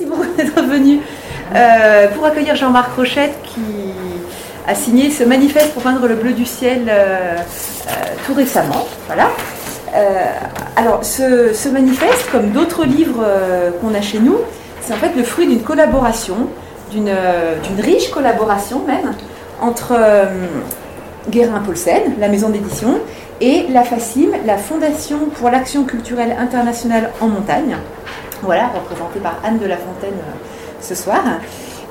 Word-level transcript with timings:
merci 0.00 0.06
beaucoup 0.06 0.36
d'être 0.36 0.62
venu 0.62 1.00
euh, 1.54 2.08
pour 2.08 2.24
accueillir 2.24 2.54
Jean-Marc 2.56 2.94
Rochette 2.96 3.34
qui 3.42 3.60
a 4.66 4.74
signé 4.74 5.10
ce 5.10 5.24
manifeste 5.24 5.72
pour 5.72 5.82
peindre 5.82 6.06
le 6.06 6.14
bleu 6.14 6.32
du 6.32 6.44
ciel 6.44 6.86
euh, 6.88 7.36
euh, 7.36 7.92
tout 8.26 8.34
récemment. 8.34 8.86
Voilà. 9.06 9.30
alors, 10.76 11.04
ce, 11.04 11.68
manifeste, 11.68 12.30
comme 12.30 12.50
d'autres 12.50 12.84
livres 12.84 13.24
qu'on 13.80 13.94
a 13.94 14.00
chez 14.00 14.20
nous, 14.20 14.36
c'est 14.80 14.92
en 14.92 14.96
fait 14.96 15.14
le 15.16 15.24
fruit 15.24 15.46
d'une 15.46 15.62
collaboration, 15.62 16.48
d'une 16.92 17.10
riche 17.80 18.10
collaboration 18.10 18.82
même, 18.86 19.12
entre 19.60 19.98
Guérin-Paulsen, 21.28 22.14
la 22.20 22.28
maison 22.28 22.50
d'édition, 22.50 23.00
et 23.40 23.66
la 23.70 23.82
FACIM, 23.82 24.30
la 24.46 24.58
Fondation 24.58 25.18
pour 25.34 25.50
l'action 25.50 25.84
culturelle 25.84 26.36
internationale 26.38 27.10
en 27.20 27.26
montagne, 27.26 27.76
voilà, 28.42 28.68
représentée 28.68 29.20
par 29.20 29.36
Anne 29.44 29.58
de 29.58 29.66
la 29.66 29.76
Fontaine 29.76 30.18
euh, 30.18 30.32
ce 30.80 30.94
soir. 30.94 31.22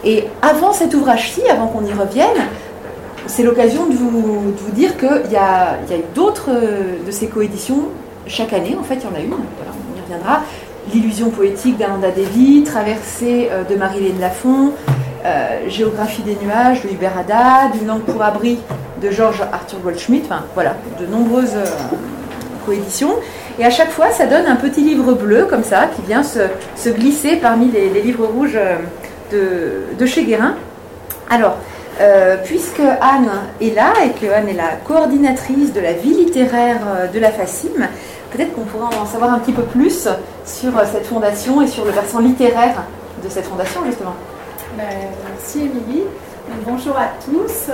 Et 0.03 0.25
avant 0.41 0.71
cet 0.71 0.93
ouvrage-ci, 0.93 1.47
avant 1.49 1.67
qu'on 1.67 1.85
y 1.85 1.91
revienne, 1.91 2.47
c'est 3.27 3.43
l'occasion 3.43 3.85
de 3.85 3.95
vous, 3.95 4.53
dire 4.73 4.97
qu'il 4.97 5.31
y 5.31 5.35
a, 5.35 5.77
d'autres 6.15 6.49
euh, 6.49 7.05
de 7.05 7.11
ces 7.11 7.27
coéditions 7.27 7.89
chaque 8.27 8.53
année. 8.53 8.75
En 8.79 8.83
fait, 8.83 8.95
il 8.95 9.03
y 9.03 9.07
en 9.07 9.15
a 9.15 9.19
une, 9.19 9.33
on 9.33 9.97
y 9.97 10.01
reviendra. 10.01 10.41
L'illusion 10.93 11.29
poétique 11.29 11.77
d'Amanda 11.77 12.09
Davy, 12.09 12.63
Traversée 12.63 13.49
euh, 13.51 13.63
de 13.63 13.75
Marie-Hélène 13.75 14.19
Lafont, 14.19 14.71
Géographie 15.67 16.21
des 16.21 16.37
nuages 16.41 16.81
de 16.81 16.89
Hubert 16.89 17.11
Haddad, 17.17 17.75
Une 17.79 17.87
langue 17.87 18.03
pour 18.03 18.23
abri 18.23 18.57
de 19.01 19.11
Georges 19.11 19.43
Arthur 19.51 19.79
Goldschmidt, 19.79 20.23
enfin 20.25 20.45
voilà, 20.53 20.77
de 20.97 21.05
nombreuses 21.05 21.57
coéditions. 22.65 23.15
Et 23.59 23.65
à 23.65 23.69
chaque 23.69 23.91
fois, 23.91 24.09
ça 24.11 24.25
donne 24.25 24.45
un 24.45 24.55
petit 24.55 24.79
livre 24.79 25.11
bleu 25.11 25.45
comme 25.45 25.65
ça 25.65 25.87
qui 25.93 26.01
vient 26.03 26.23
se, 26.23 26.89
glisser 26.89 27.35
parmi 27.35 27.69
les, 27.69 27.89
livres 28.01 28.25
rouges 28.25 28.57
euh, 28.57 29.81
de, 29.99 30.05
chez 30.05 30.23
Guérin. 30.23 30.55
Alors, 31.29 31.57
euh, 31.99 32.37
puisque 32.45 32.79
Anne 32.79 33.29
est 33.59 33.75
là 33.75 33.91
et 34.05 34.11
que 34.11 34.31
Anne 34.31 34.47
est 34.47 34.53
la 34.53 34.77
coordinatrice 34.87 35.73
de 35.73 35.81
la 35.81 35.91
vie 35.91 36.13
littéraire 36.13 36.79
euh, 36.87 37.07
de 37.07 37.19
la 37.19 37.31
FACIM, 37.31 37.89
peut-être 38.31 38.53
qu'on 38.53 38.61
pourra 38.61 38.91
en 38.97 39.05
savoir 39.05 39.33
un 39.33 39.39
petit 39.39 39.51
peu 39.51 39.63
plus 39.63 40.07
sur 40.45 40.71
cette 40.89 41.05
fondation 41.05 41.61
et 41.61 41.67
sur 41.67 41.83
le 41.83 41.91
versant 41.91 42.19
littéraire 42.19 42.83
de 43.21 43.27
cette 43.27 43.45
fondation, 43.45 43.81
justement. 43.85 44.15
Ben, 44.77 44.85
merci 45.29 45.63
Émilie. 45.63 46.03
Bonjour 46.65 46.95
à 46.97 47.09
tous. 47.25 47.69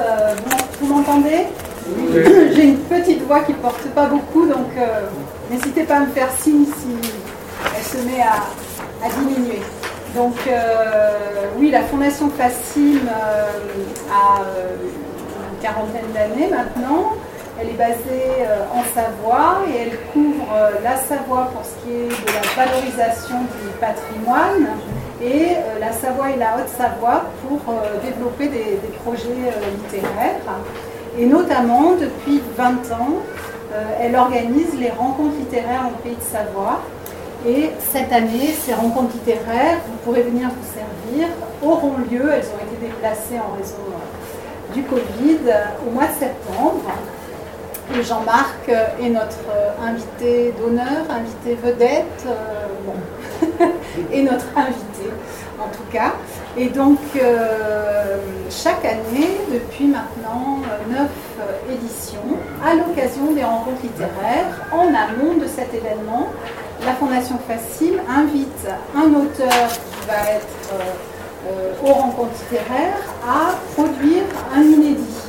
vous 0.82 0.88
m'entendez? 0.88 1.46
J'ai 2.56 2.64
une 2.64 2.80
petite 2.80 3.22
voix 3.28 3.42
qui 3.42 3.52
ne 3.52 3.58
porte 3.58 3.86
pas 3.94 4.08
beaucoup, 4.08 4.48
donc 4.48 4.72
N'hésitez 5.50 5.84
pas 5.84 5.98
à 5.98 6.00
me 6.02 6.08
faire 6.08 6.32
signe 6.40 6.66
si 6.66 7.12
elle 7.76 7.84
se 7.84 7.98
met 8.06 8.22
à, 8.22 9.10
diminuer. 9.20 9.62
Donc 10.16 10.36
euh, 10.48 11.12
oui, 11.58 11.70
la 11.70 11.82
Fondation 11.84 12.30
Facim 12.30 13.02
euh, 13.08 13.50
a 14.12 14.42
euh, 14.42 14.76
une 15.52 15.62
quarantaine 15.62 16.12
d'années 16.14 16.50
maintenant. 16.50 17.14
Elle 17.62 17.70
est 17.70 17.74
basée 17.74 18.44
en 18.74 18.84
Savoie 18.94 19.62
et 19.70 19.84
elle 19.84 19.98
couvre 20.12 20.46
la 20.84 20.98
Savoie 20.98 21.52
pour 21.54 21.64
ce 21.64 21.86
qui 21.86 21.94
est 21.94 22.10
de 22.10 22.34
la 22.34 22.66
valorisation 22.66 23.38
du 23.40 23.70
patrimoine 23.80 24.68
et 25.24 25.56
la 25.80 25.94
Savoie 25.94 26.32
et 26.32 26.36
la 26.36 26.58
Haute-Savoie 26.58 27.24
pour 27.48 27.62
développer 28.04 28.50
des, 28.50 28.78
projets 29.06 29.54
littéraires. 29.84 30.42
Et 31.18 31.26
notamment, 31.26 31.94
depuis 31.94 32.42
20 32.58 32.92
ans, 32.92 33.22
euh, 33.22 33.55
elle 34.00 34.16
organise 34.16 34.78
les 34.80 34.90
rencontres 34.90 35.38
littéraires 35.38 35.86
en 35.86 36.02
Pays 36.02 36.16
de 36.16 36.22
Savoie. 36.22 36.82
Et 37.48 37.70
cette 37.92 38.12
année, 38.12 38.56
ces 38.60 38.74
rencontres 38.74 39.14
littéraires, 39.14 39.78
vous 39.88 39.98
pourrez 40.04 40.24
venir 40.24 40.50
vous 40.50 40.74
servir, 40.74 41.28
auront 41.62 41.94
lieu, 42.10 42.32
elles 42.34 42.46
ont 42.46 42.74
été 42.74 42.88
déplacées 42.88 43.40
en 43.40 43.56
raison 43.56 43.76
euh, 43.90 44.74
du 44.74 44.82
Covid, 44.84 45.40
au 45.88 45.92
mois 45.92 46.08
de 46.08 46.20
septembre. 46.20 46.82
Jean-Marc 48.02 48.68
est 48.68 49.10
notre 49.10 49.46
euh, 49.54 49.88
invité 49.88 50.54
d'honneur, 50.60 51.06
invité 51.10 51.56
vedette, 51.56 52.26
et 54.12 54.24
notre 54.24 54.46
invité 54.56 55.12
en 55.60 55.68
tout 55.70 55.84
cas. 55.92 56.14
Et 56.58 56.68
donc, 56.70 57.00
euh, 57.22 58.18
chaque 58.50 58.86
année, 58.86 59.38
depuis 59.52 59.88
maintenant 59.88 60.60
euh, 60.64 60.94
neuf 60.94 61.12
euh, 61.40 61.74
éditions, 61.74 62.38
à 62.64 62.76
l'occasion 62.76 63.32
des 63.34 63.44
rencontres 63.44 63.82
littéraires, 63.84 64.62
en 64.72 64.88
amont 64.88 65.36
de 65.40 65.48
cet 65.48 65.74
événement, 65.74 66.28
la 66.86 66.94
Fondation 66.94 67.40
Facile 67.48 68.00
invite 68.10 68.68
un 68.96 69.14
auteur 69.14 69.68
qui 69.70 70.08
va 70.08 70.32
être 70.32 70.74
aux 71.84 71.94
rencontres 71.94 72.34
littéraires 72.52 73.00
à 73.28 73.56
produire 73.74 74.24
un 74.56 74.62
inédit. 74.62 75.25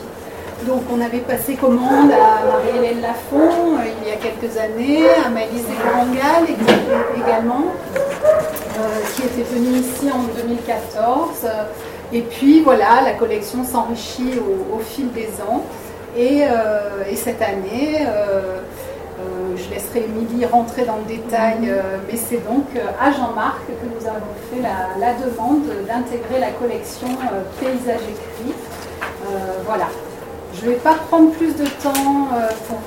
Donc 0.67 0.83
on 0.93 1.01
avait 1.01 1.21
passé 1.21 1.55
commande 1.55 2.11
à 2.11 2.45
Marie-Hélène 2.45 3.01
Lafont 3.01 3.79
il 4.03 4.09
y 4.09 4.13
a 4.13 4.17
quelques 4.17 4.57
années, 4.57 5.05
à 5.25 5.29
Maëlys 5.29 5.65
Grangal 5.81 6.45
également. 7.17 7.67
Euh, 8.79 9.01
qui 9.15 9.23
était 9.23 9.49
venu 9.55 9.79
ici 9.79 10.11
en 10.13 10.25
2014. 10.39 11.49
Et 12.13 12.21
puis 12.21 12.61
voilà, 12.61 13.01
la 13.03 13.15
collection 13.15 13.65
s'enrichit 13.65 14.35
au, 14.39 14.79
fil 14.81 15.11
des 15.13 15.31
ans. 15.49 15.65
Et, 16.15 16.45
euh, 16.45 17.05
cette 17.15 17.41
année, 17.41 18.07
euh, 18.07 18.59
je 19.57 19.71
laisserai 19.71 20.05
Émilie 20.05 20.45
rentrer 20.45 20.85
dans 20.85 20.97
le 20.97 21.05
détail, 21.05 21.73
mais 22.07 22.19
c'est 22.19 22.47
donc 22.47 22.67
à 23.01 23.11
Jean-Marc 23.13 23.61
que 23.67 23.87
nous 23.87 24.07
avons 24.07 24.35
fait 24.53 24.61
la, 24.61 25.15
demande 25.15 25.63
d'intégrer 25.89 26.39
la 26.39 26.51
collection 26.51 27.09
Paysage 27.59 28.03
écrit. 28.11 28.53
voilà. 29.65 29.87
Je 30.59 30.67
ne 30.67 30.71
vais 30.71 30.77
pas 30.77 30.95
prendre 30.95 31.33
plus 31.33 31.55
de 31.55 31.67
temps 31.83 32.29
pour, 32.69 32.79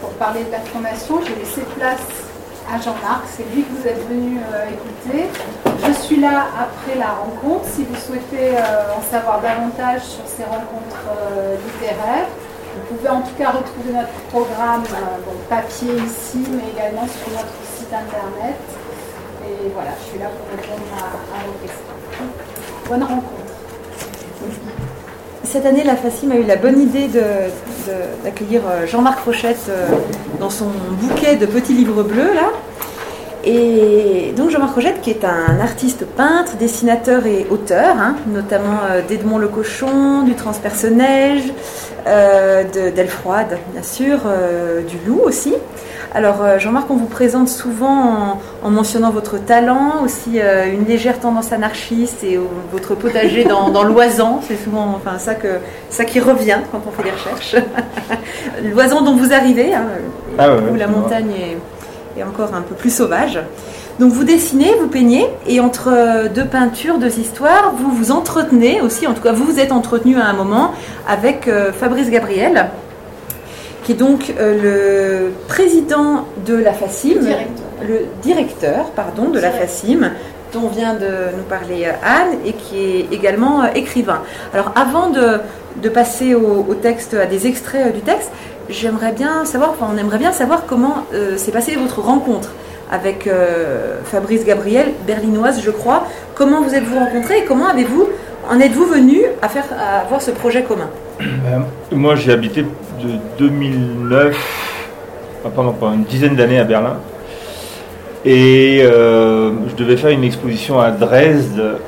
pour 0.00 0.10
parler 0.18 0.44
de 0.44 0.50
la 0.50 0.60
formation. 0.60 1.20
J'ai 1.26 1.34
laissé 1.36 1.62
place 1.76 2.00
Jean-Marc, 2.78 3.24
c'est 3.36 3.44
lui 3.54 3.64
que 3.64 3.72
vous 3.72 3.86
êtes 3.86 4.08
venu 4.08 4.38
euh, 4.38 4.70
écouter. 4.70 5.26
Je 5.86 5.92
suis 5.92 6.20
là 6.20 6.46
après 6.56 6.96
la 6.96 7.10
rencontre. 7.10 7.64
Si 7.66 7.84
vous 7.84 7.96
souhaitez 7.96 8.56
euh, 8.56 8.96
en 8.96 9.02
savoir 9.02 9.40
davantage 9.40 10.02
sur 10.02 10.24
ces 10.26 10.44
rencontres 10.44 11.04
euh, 11.10 11.56
littéraires, 11.56 12.28
vous 12.76 12.96
pouvez 12.96 13.08
en 13.08 13.22
tout 13.22 13.34
cas 13.36 13.50
retrouver 13.50 13.92
notre 13.92 14.14
programme 14.30 14.84
papier 15.48 15.96
ici, 15.96 16.46
mais 16.50 16.70
également 16.72 17.06
sur 17.08 17.32
notre 17.32 17.58
site 17.76 17.92
internet. 17.92 18.56
Et 19.44 19.68
voilà, 19.74 19.90
je 19.98 20.10
suis 20.10 20.18
là 20.18 20.26
pour 20.26 20.56
répondre 20.56 20.86
à, 20.94 21.46
vos 21.46 21.58
questions. 21.58 22.28
Bonne 22.88 23.02
rencontre 23.02 23.49
cette 25.50 25.66
année, 25.66 25.82
la 25.82 25.96
FACIM 25.96 26.30
a 26.30 26.36
eu 26.36 26.44
la 26.44 26.54
bonne 26.54 26.80
idée 26.80 27.08
d'accueillir 28.22 28.62
euh, 28.70 28.86
Jean-Marc 28.86 29.24
Rochette 29.24 29.66
euh, 29.68 29.88
dans 30.38 30.48
son 30.48 30.66
bouquet 31.00 31.34
de 31.34 31.46
petits 31.46 31.72
livres 31.72 32.04
bleus, 32.04 32.32
là. 32.34 32.50
Et 33.44 34.32
donc 34.36 34.50
Jean-Marc 34.50 34.74
Rochette, 34.74 35.00
qui 35.00 35.10
est 35.10 35.24
un 35.24 35.60
artiste 35.60 36.04
peintre, 36.04 36.56
dessinateur 36.58 37.26
et 37.26 37.46
auteur, 37.50 37.96
hein, 37.98 38.16
notamment 38.26 38.80
euh, 38.90 39.00
d'Edmond 39.06 39.38
le 39.38 39.48
Cochon, 39.48 40.22
du 40.22 40.34
Transpersonnage, 40.34 41.42
de 42.06 42.90
d'Elfroide, 42.90 43.58
bien 43.72 43.82
sûr, 43.82 44.20
du 44.88 44.96
Loup 45.06 45.20
aussi. 45.22 45.54
Alors 46.12 46.42
euh, 46.42 46.58
Jean-Marc, 46.58 46.90
on 46.90 46.96
vous 46.96 47.06
présente 47.06 47.48
souvent 47.48 48.40
en, 48.62 48.70
mentionnant 48.70 49.10
votre 49.10 49.38
talent, 49.38 50.02
aussi 50.02 50.40
euh, 50.40 50.72
une 50.72 50.84
légère 50.84 51.20
tendance 51.20 51.52
anarchiste 51.52 52.24
et 52.24 52.38
votre 52.72 52.96
potager 52.96 53.44
dans, 53.44 53.84
l'oisan. 53.84 54.40
C'est 54.46 54.56
souvent 54.56 54.96
enfin, 54.96 55.18
ça, 55.18 55.34
que, 55.34 55.58
ça 55.88 56.04
qui 56.04 56.18
revient 56.18 56.58
quand 56.72 56.82
on 56.86 56.90
fait 56.90 57.04
des 57.04 57.12
recherches. 57.12 57.56
l'oisan 58.74 59.02
dont 59.02 59.14
vous 59.14 59.32
arrivez, 59.32 59.72
hein, 59.72 59.84
ah 60.36 60.56
où 60.56 60.74
la 60.74 60.88
montagne 60.88 61.30
est, 61.30 61.56
encore 62.22 62.54
un 62.54 62.62
peu 62.62 62.74
plus 62.74 62.94
sauvage. 62.94 63.38
Donc 63.98 64.12
vous 64.12 64.24
dessinez, 64.24 64.74
vous 64.80 64.88
peignez, 64.88 65.26
et 65.46 65.60
entre 65.60 65.90
euh, 65.92 66.28
deux 66.28 66.46
peintures, 66.46 66.98
deux 66.98 67.18
histoires, 67.18 67.72
vous 67.76 67.90
vous 67.90 68.12
entretenez 68.12 68.80
aussi, 68.80 69.06
en 69.06 69.12
tout 69.14 69.22
cas 69.22 69.32
vous 69.32 69.44
vous 69.44 69.60
êtes 69.60 69.72
entretenu 69.72 70.16
à 70.18 70.26
un 70.26 70.32
moment 70.32 70.72
avec 71.06 71.50
Fabrice 71.78 72.08
Gabriel, 72.10 72.70
qui 73.84 73.92
est 73.92 73.94
donc 73.94 74.32
euh, 74.38 75.30
le 75.30 75.46
président 75.48 76.26
de 76.46 76.54
la 76.54 76.72
FACIM, 76.72 77.26
le 77.86 78.06
directeur, 78.22 78.90
pardon, 78.90 79.30
de 79.30 79.40
la 79.40 79.50
FACIM, 79.50 80.12
dont 80.52 80.68
vient 80.68 80.94
de 80.94 81.36
nous 81.36 81.44
parler 81.44 81.86
euh, 81.86 81.92
Anne, 82.04 82.38
et 82.44 82.52
qui 82.52 82.78
est 82.78 83.06
également 83.12 83.62
euh, 83.62 83.68
écrivain. 83.74 84.22
Alors 84.52 84.72
avant 84.74 85.10
de, 85.10 85.88
passer 85.88 86.34
au, 86.34 86.74
texte, 86.74 87.14
à 87.14 87.26
des 87.26 87.46
extraits 87.46 87.94
du 87.94 88.00
texte, 88.00 88.30
j'aimerais 88.70 89.12
bien 89.12 89.44
savoir, 89.44 89.70
enfin 89.70 89.86
on 89.92 89.98
aimerait 89.98 90.18
bien 90.18 90.32
savoir 90.32 90.64
comment 90.66 91.04
s'est 91.36 91.52
passée 91.52 91.76
votre 91.76 92.00
rencontre 92.00 92.50
avec 92.90 93.28
Fabrice 94.04 94.44
Gabriel, 94.44 94.88
berlinoise 95.06 95.60
je 95.62 95.70
crois. 95.70 96.06
Comment 96.34 96.62
vous 96.62 96.74
êtes-vous 96.74 96.98
rencontrés 96.98 97.38
et 97.38 97.44
comment 97.44 97.68
avez-vous, 97.68 98.08
en 98.48 98.58
êtes-vous 98.58 98.86
venu 98.86 99.22
à, 99.42 99.48
faire, 99.48 99.66
à 99.78 100.00
avoir 100.00 100.22
ce 100.22 100.30
projet 100.30 100.62
commun? 100.62 100.88
Moi 101.92 102.16
j'ai 102.16 102.32
habité 102.32 102.62
de 102.62 103.18
2009, 103.38 104.36
pendant, 105.54 105.92
une 105.92 106.04
dizaine 106.04 106.36
d'années 106.36 106.58
à 106.58 106.64
Berlin. 106.64 106.96
Et 108.24 108.82
euh, 108.82 109.52
je 109.68 109.74
devais 109.74 109.96
faire 109.96 110.10
une 110.10 110.24
exposition 110.24 110.78
à 110.78 110.90
Dresde. 110.90 111.78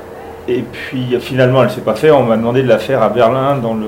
Et 0.49 0.63
puis 0.63 1.17
finalement, 1.21 1.63
elle 1.63 1.69
ne 1.69 1.73
s'est 1.73 1.83
pas 1.83 1.95
faite. 1.95 2.13
On 2.13 2.25
m'a 2.25 2.37
demandé 2.37 2.63
de 2.63 2.69
la 2.69 2.79
faire 2.79 3.01
à 3.01 3.09
Berlin, 3.09 3.57
dans 3.59 3.79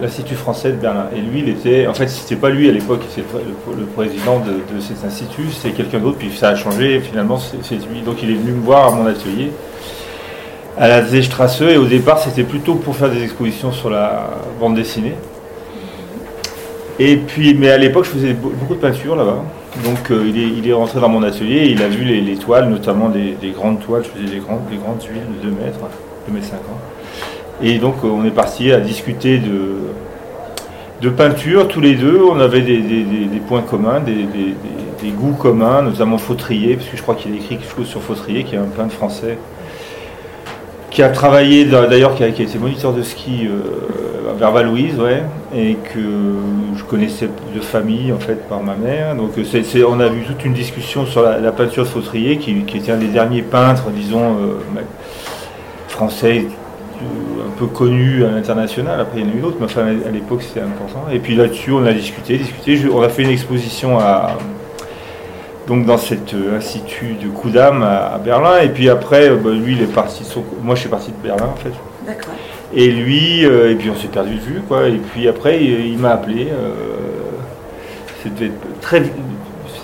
l'Institut 0.00 0.34
français 0.34 0.72
de 0.72 0.76
Berlin. 0.76 1.06
Et 1.16 1.20
lui, 1.20 1.40
il 1.40 1.48
était. 1.48 1.86
En 1.86 1.94
fait, 1.94 2.08
c'était 2.08 2.36
pas 2.36 2.50
lui 2.50 2.68
à 2.68 2.72
l'époque, 2.72 3.00
c'est 3.08 3.22
le, 3.32 3.80
le, 3.80 3.86
président 3.86 4.40
de, 4.40 4.80
cet 4.80 5.02
institut, 5.04 5.48
c'est 5.50 5.70
quelqu'un 5.70 5.98
d'autre. 5.98 6.18
Puis 6.18 6.30
ça 6.32 6.50
a 6.50 6.56
changé. 6.56 7.00
Finalement, 7.00 7.38
c'est 7.38 7.74
lui. 7.90 8.02
Donc 8.04 8.22
il 8.22 8.30
est 8.30 8.34
venu 8.34 8.52
me 8.52 8.62
voir 8.62 8.88
à 8.88 8.90
mon 8.90 9.06
atelier 9.06 9.50
à 10.78 10.88
la 10.88 11.02
Zeestrasse. 11.02 11.62
Et 11.62 11.78
au 11.78 11.86
départ, 11.86 12.18
c'était 12.18 12.44
plutôt 12.44 12.74
pour 12.74 12.94
faire 12.96 13.10
des 13.10 13.22
expositions 13.22 13.72
sur 13.72 13.88
la 13.88 14.30
bande 14.58 14.74
dessinée. 14.74 15.14
Et 16.98 17.16
puis, 17.16 17.54
mais 17.54 17.70
à 17.70 17.78
l'époque, 17.78 18.04
je 18.04 18.10
faisais 18.10 18.34
beaucoup 18.34 18.74
de 18.74 18.80
peinture 18.80 19.16
là-bas. 19.16 19.42
Donc, 19.84 20.10
euh, 20.10 20.26
il, 20.26 20.68
est, 20.68 20.72
rentré 20.72 21.00
dans 21.00 21.08
mon 21.08 21.22
atelier 21.22 21.68
il 21.70 21.80
a 21.82 21.88
vu 21.88 22.04
les, 22.04 22.36
toiles, 22.36 22.68
notamment 22.68 23.08
des, 23.08 23.36
grandes 23.54 23.80
toiles. 23.80 24.02
Je 24.04 24.20
faisais 24.20 24.34
des 24.34 24.40
grandes, 24.40 24.68
des 24.70 24.76
grandes 24.76 25.02
huiles 25.02 25.22
de 25.42 25.48
2 25.48 25.54
mètres, 25.64 25.78
2 26.26 26.34
mètres 26.34 26.46
50. 26.46 26.60
Et 27.62 27.78
donc, 27.78 27.96
euh, 28.04 28.08
on 28.08 28.24
est 28.24 28.32
parti 28.32 28.72
à 28.72 28.80
discuter 28.80 29.38
de, 29.38 29.76
de 31.00 31.08
peinture 31.08 31.68
tous 31.68 31.80
les 31.80 31.94
deux. 31.94 32.20
On 32.20 32.40
avait 32.40 32.62
des, 32.62 33.40
points 33.46 33.62
communs, 33.62 34.00
des, 34.00 35.10
goûts 35.10 35.34
communs, 35.34 35.82
notamment 35.82 36.18
Fautrier, 36.18 36.76
parce 36.76 36.88
que 36.88 36.96
je 36.96 37.02
crois 37.02 37.14
qu'il 37.14 37.32
a 37.32 37.36
écrit 37.36 37.56
quelque 37.56 37.74
chose 37.74 37.86
sur 37.86 38.02
Fautrier, 38.02 38.44
qui 38.44 38.56
est 38.56 38.58
un 38.58 38.64
peintre 38.64 38.94
français 38.94 39.38
qui 40.90 41.02
a 41.02 41.08
travaillé 41.08 41.64
d'ailleurs, 41.64 42.14
qui, 42.14 42.24
a 42.24 42.26
été 42.26 42.58
moniteur 42.58 42.92
de 42.92 43.02
ski 43.02 43.46
euh, 43.46 44.34
vers 44.38 44.50
Valouise, 44.50 44.98
ouais, 44.98 45.22
et 45.54 45.74
que 45.74 46.00
je 46.76 46.82
connaissais 46.84 47.28
de 47.54 47.60
famille 47.60 48.12
en 48.12 48.18
fait 48.18 48.48
par 48.48 48.62
ma 48.62 48.74
mère. 48.74 49.14
Donc 49.14 49.30
c'est, 49.44 49.84
on 49.84 50.00
a 50.00 50.08
vu 50.08 50.22
toute 50.22 50.44
une 50.44 50.52
discussion 50.52 51.06
sur 51.06 51.22
la, 51.22 51.52
peinture 51.52 51.84
de 51.84 51.88
Fautrier, 51.88 52.38
qui, 52.38 52.64
était 52.74 52.92
un 52.92 52.96
des 52.96 53.08
derniers 53.08 53.42
peintres, 53.42 53.90
disons, 53.90 54.34
euh, 54.34 54.80
français 55.88 56.46
un 57.02 57.58
peu 57.58 57.66
connu 57.66 58.24
à 58.24 58.30
l'international. 58.30 59.00
Après 59.00 59.20
il 59.20 59.26
y 59.26 59.28
en 59.28 59.32
a 59.32 59.36
eu 59.36 59.40
d'autres, 59.40 59.56
mais 59.60 60.06
à 60.06 60.10
l'époque 60.10 60.42
c'était 60.42 60.60
important. 60.60 61.06
Et 61.12 61.18
puis 61.18 61.34
là-dessus 61.36 61.72
on 61.72 61.84
a 61.86 61.92
discuté, 61.92 62.36
discuté. 62.36 62.80
on 62.92 63.02
a 63.02 63.08
fait 63.08 63.22
une 63.22 63.30
exposition 63.30 63.98
à 63.98 64.36
donc 65.70 65.86
dans 65.86 65.98
cet 65.98 66.34
euh, 66.34 66.56
institut 66.56 67.14
de 67.14 67.28
Kudam 67.28 67.84
à, 67.84 68.18
Berlin. 68.18 68.58
Et 68.60 68.70
puis 68.70 68.88
après, 68.88 69.30
euh, 69.30 69.36
bah, 69.36 69.50
lui, 69.50 69.74
il 69.74 69.82
est 69.82 69.94
parti. 69.94 70.24
Moi, 70.62 70.74
je 70.74 70.80
suis 70.80 70.88
parti 70.88 71.12
de 71.12 71.22
Berlin, 71.22 71.46
en 71.46 71.56
fait. 71.56 71.70
D'accord. 72.04 72.34
Et 72.74 72.88
lui, 72.88 73.46
euh, 73.46 73.70
et 73.70 73.76
puis 73.76 73.88
on 73.88 73.94
s'est 73.94 74.08
perdu 74.08 74.34
de 74.34 74.40
vue, 74.40 74.62
quoi. 74.66 74.88
Et 74.88 74.96
puis 74.96 75.28
après, 75.28 75.62
il, 75.62 75.96
m'a 75.98 76.10
appelé. 76.10 76.48
c'était 78.22 78.50
très. 78.80 79.04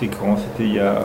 C'est 0.01 0.09
quand? 0.09 0.37
C'était 0.39 0.69
il 0.69 0.75
y 0.75 0.81
a. 0.81 0.97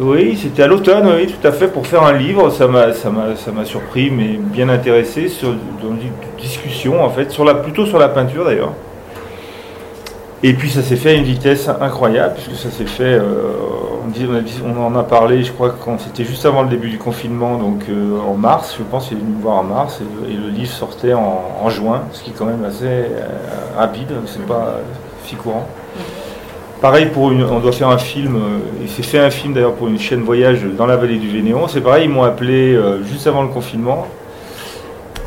Oui, 0.00 0.36
c'était 0.36 0.64
à 0.64 0.66
l'automne, 0.66 1.08
oui, 1.16 1.26
tout 1.26 1.46
à 1.46 1.52
fait, 1.52 1.68
pour 1.68 1.86
faire 1.86 2.02
un 2.02 2.12
livre. 2.12 2.50
Ça 2.50 2.66
m'a, 2.66 2.92
ça 2.92 3.08
m'a, 3.08 3.36
ça 3.36 3.52
m'a 3.52 3.64
surpris, 3.64 4.10
mais 4.10 4.36
bien 4.38 4.68
intéressé 4.68 5.28
sur 5.28 5.50
dans 5.50 5.90
une 5.90 6.10
discussion, 6.42 7.04
en 7.04 7.10
fait, 7.10 7.30
sur 7.30 7.44
la, 7.44 7.54
plutôt 7.54 7.86
sur 7.86 7.98
la 7.98 8.08
peinture 8.08 8.44
d'ailleurs. 8.44 8.72
Et 10.48 10.54
puis 10.54 10.70
ça 10.70 10.80
s'est 10.80 10.94
fait 10.94 11.10
à 11.10 11.14
une 11.14 11.24
vitesse 11.24 11.68
incroyable, 11.80 12.34
puisque 12.34 12.54
ça 12.54 12.70
s'est 12.70 12.86
fait, 12.86 13.02
euh, 13.02 13.50
on, 14.64 14.80
en 14.80 14.94
a 14.94 15.02
parlé, 15.02 15.42
je 15.42 15.50
crois, 15.50 15.74
quand 15.84 15.98
c'était 15.98 16.22
juste 16.22 16.46
avant 16.46 16.62
le 16.62 16.68
début 16.68 16.88
du 16.88 16.98
confinement, 16.98 17.58
donc 17.58 17.80
euh, 17.88 18.20
en 18.20 18.34
mars, 18.34 18.76
je 18.78 18.84
pense, 18.84 19.10
il 19.10 19.16
est 19.16 19.20
venu 19.20 19.32
me 19.32 19.42
voir 19.42 19.56
en 19.56 19.64
mars, 19.64 20.00
et, 20.30 20.32
le 20.32 20.48
livre 20.50 20.70
sortait 20.70 21.14
en, 21.14 21.68
juin, 21.68 22.02
ce 22.12 22.22
qui 22.22 22.30
est 22.30 22.32
quand 22.32 22.44
même 22.44 22.64
assez 22.64 22.84
euh, 22.84 23.26
rapide, 23.76 24.06
c'est 24.26 24.46
pas 24.46 24.76
si 25.24 25.34
courant. 25.34 25.66
Pareil 26.80 27.06
pour 27.06 27.32
une, 27.32 27.42
on 27.42 27.58
doit 27.58 27.72
faire 27.72 27.88
un 27.88 27.98
film, 27.98 28.38
il 28.80 28.88
s'est 28.88 29.02
fait 29.02 29.18
un 29.18 29.30
film 29.30 29.52
d'ailleurs 29.52 29.74
pour 29.74 29.88
une 29.88 29.98
chaîne 29.98 30.20
voyage 30.20 30.62
dans 30.62 30.86
la 30.86 30.94
vallée 30.96 31.18
du 31.18 31.28
Vénéon, 31.28 31.66
c'est 31.66 31.80
pareil, 31.80 32.04
ils 32.04 32.10
m'ont 32.10 32.22
appelé 32.22 32.78
juste 33.02 33.26
avant 33.26 33.42
le 33.42 33.48
confinement, 33.48 34.06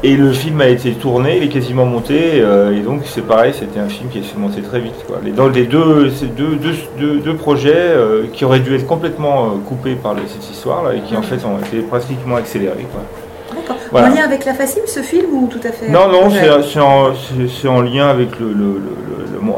et 0.02 0.16
le 0.16 0.32
film 0.32 0.62
a 0.62 0.68
été 0.68 0.94
tourné, 0.94 1.38
il 1.38 1.44
est 1.44 1.50
quasiment 1.50 1.86
monté, 1.86 2.36
euh, 2.36 2.76
et 2.76 2.80
donc 2.80 3.02
c'est 3.04 3.26
pareil, 3.26 3.54
c'était 3.58 3.80
un 3.80 3.90
film 3.90 4.10
qui 4.10 4.24
s'est 4.24 4.38
monté 4.38 4.62
très 4.62 4.80
vite. 4.80 4.96
Quoi. 5.06 5.18
dans 5.36 5.50
les 5.50 5.66
deux, 5.66 6.10
ces 6.10 6.28
deux, 6.28 6.58
deux, 6.98 7.36
projets 7.36 7.74
euh, 7.76 8.24
qui 8.32 8.46
auraient 8.46 8.62
dû 8.62 8.74
être 8.76 8.88
complètement 8.88 9.46
euh, 9.46 9.50
coupés 9.68 9.96
par 9.96 10.16
cette 10.28 10.50
histoire, 10.50 10.92
et 10.94 11.02
qui 11.02 11.18
en 11.18 11.22
fait 11.22 11.44
ont 11.46 11.60
été 11.60 11.82
pratiquement 11.82 12.38
accélérés. 12.38 12.88
D'accord. 13.54 13.76
En 13.92 14.16
lien 14.16 14.24
avec 14.24 14.46
la 14.46 14.54
facile, 14.54 14.84
ce 14.86 15.02
film, 15.02 15.34
ou 15.34 15.48
tout 15.48 15.60
à 15.68 15.72
fait 15.72 15.90
Non, 15.90 16.08
non, 16.08 16.30
c'est 16.30 16.80
en, 16.80 17.76
en, 17.76 17.82
lien 17.82 18.08
avec 18.08 18.40
le, 18.40 18.82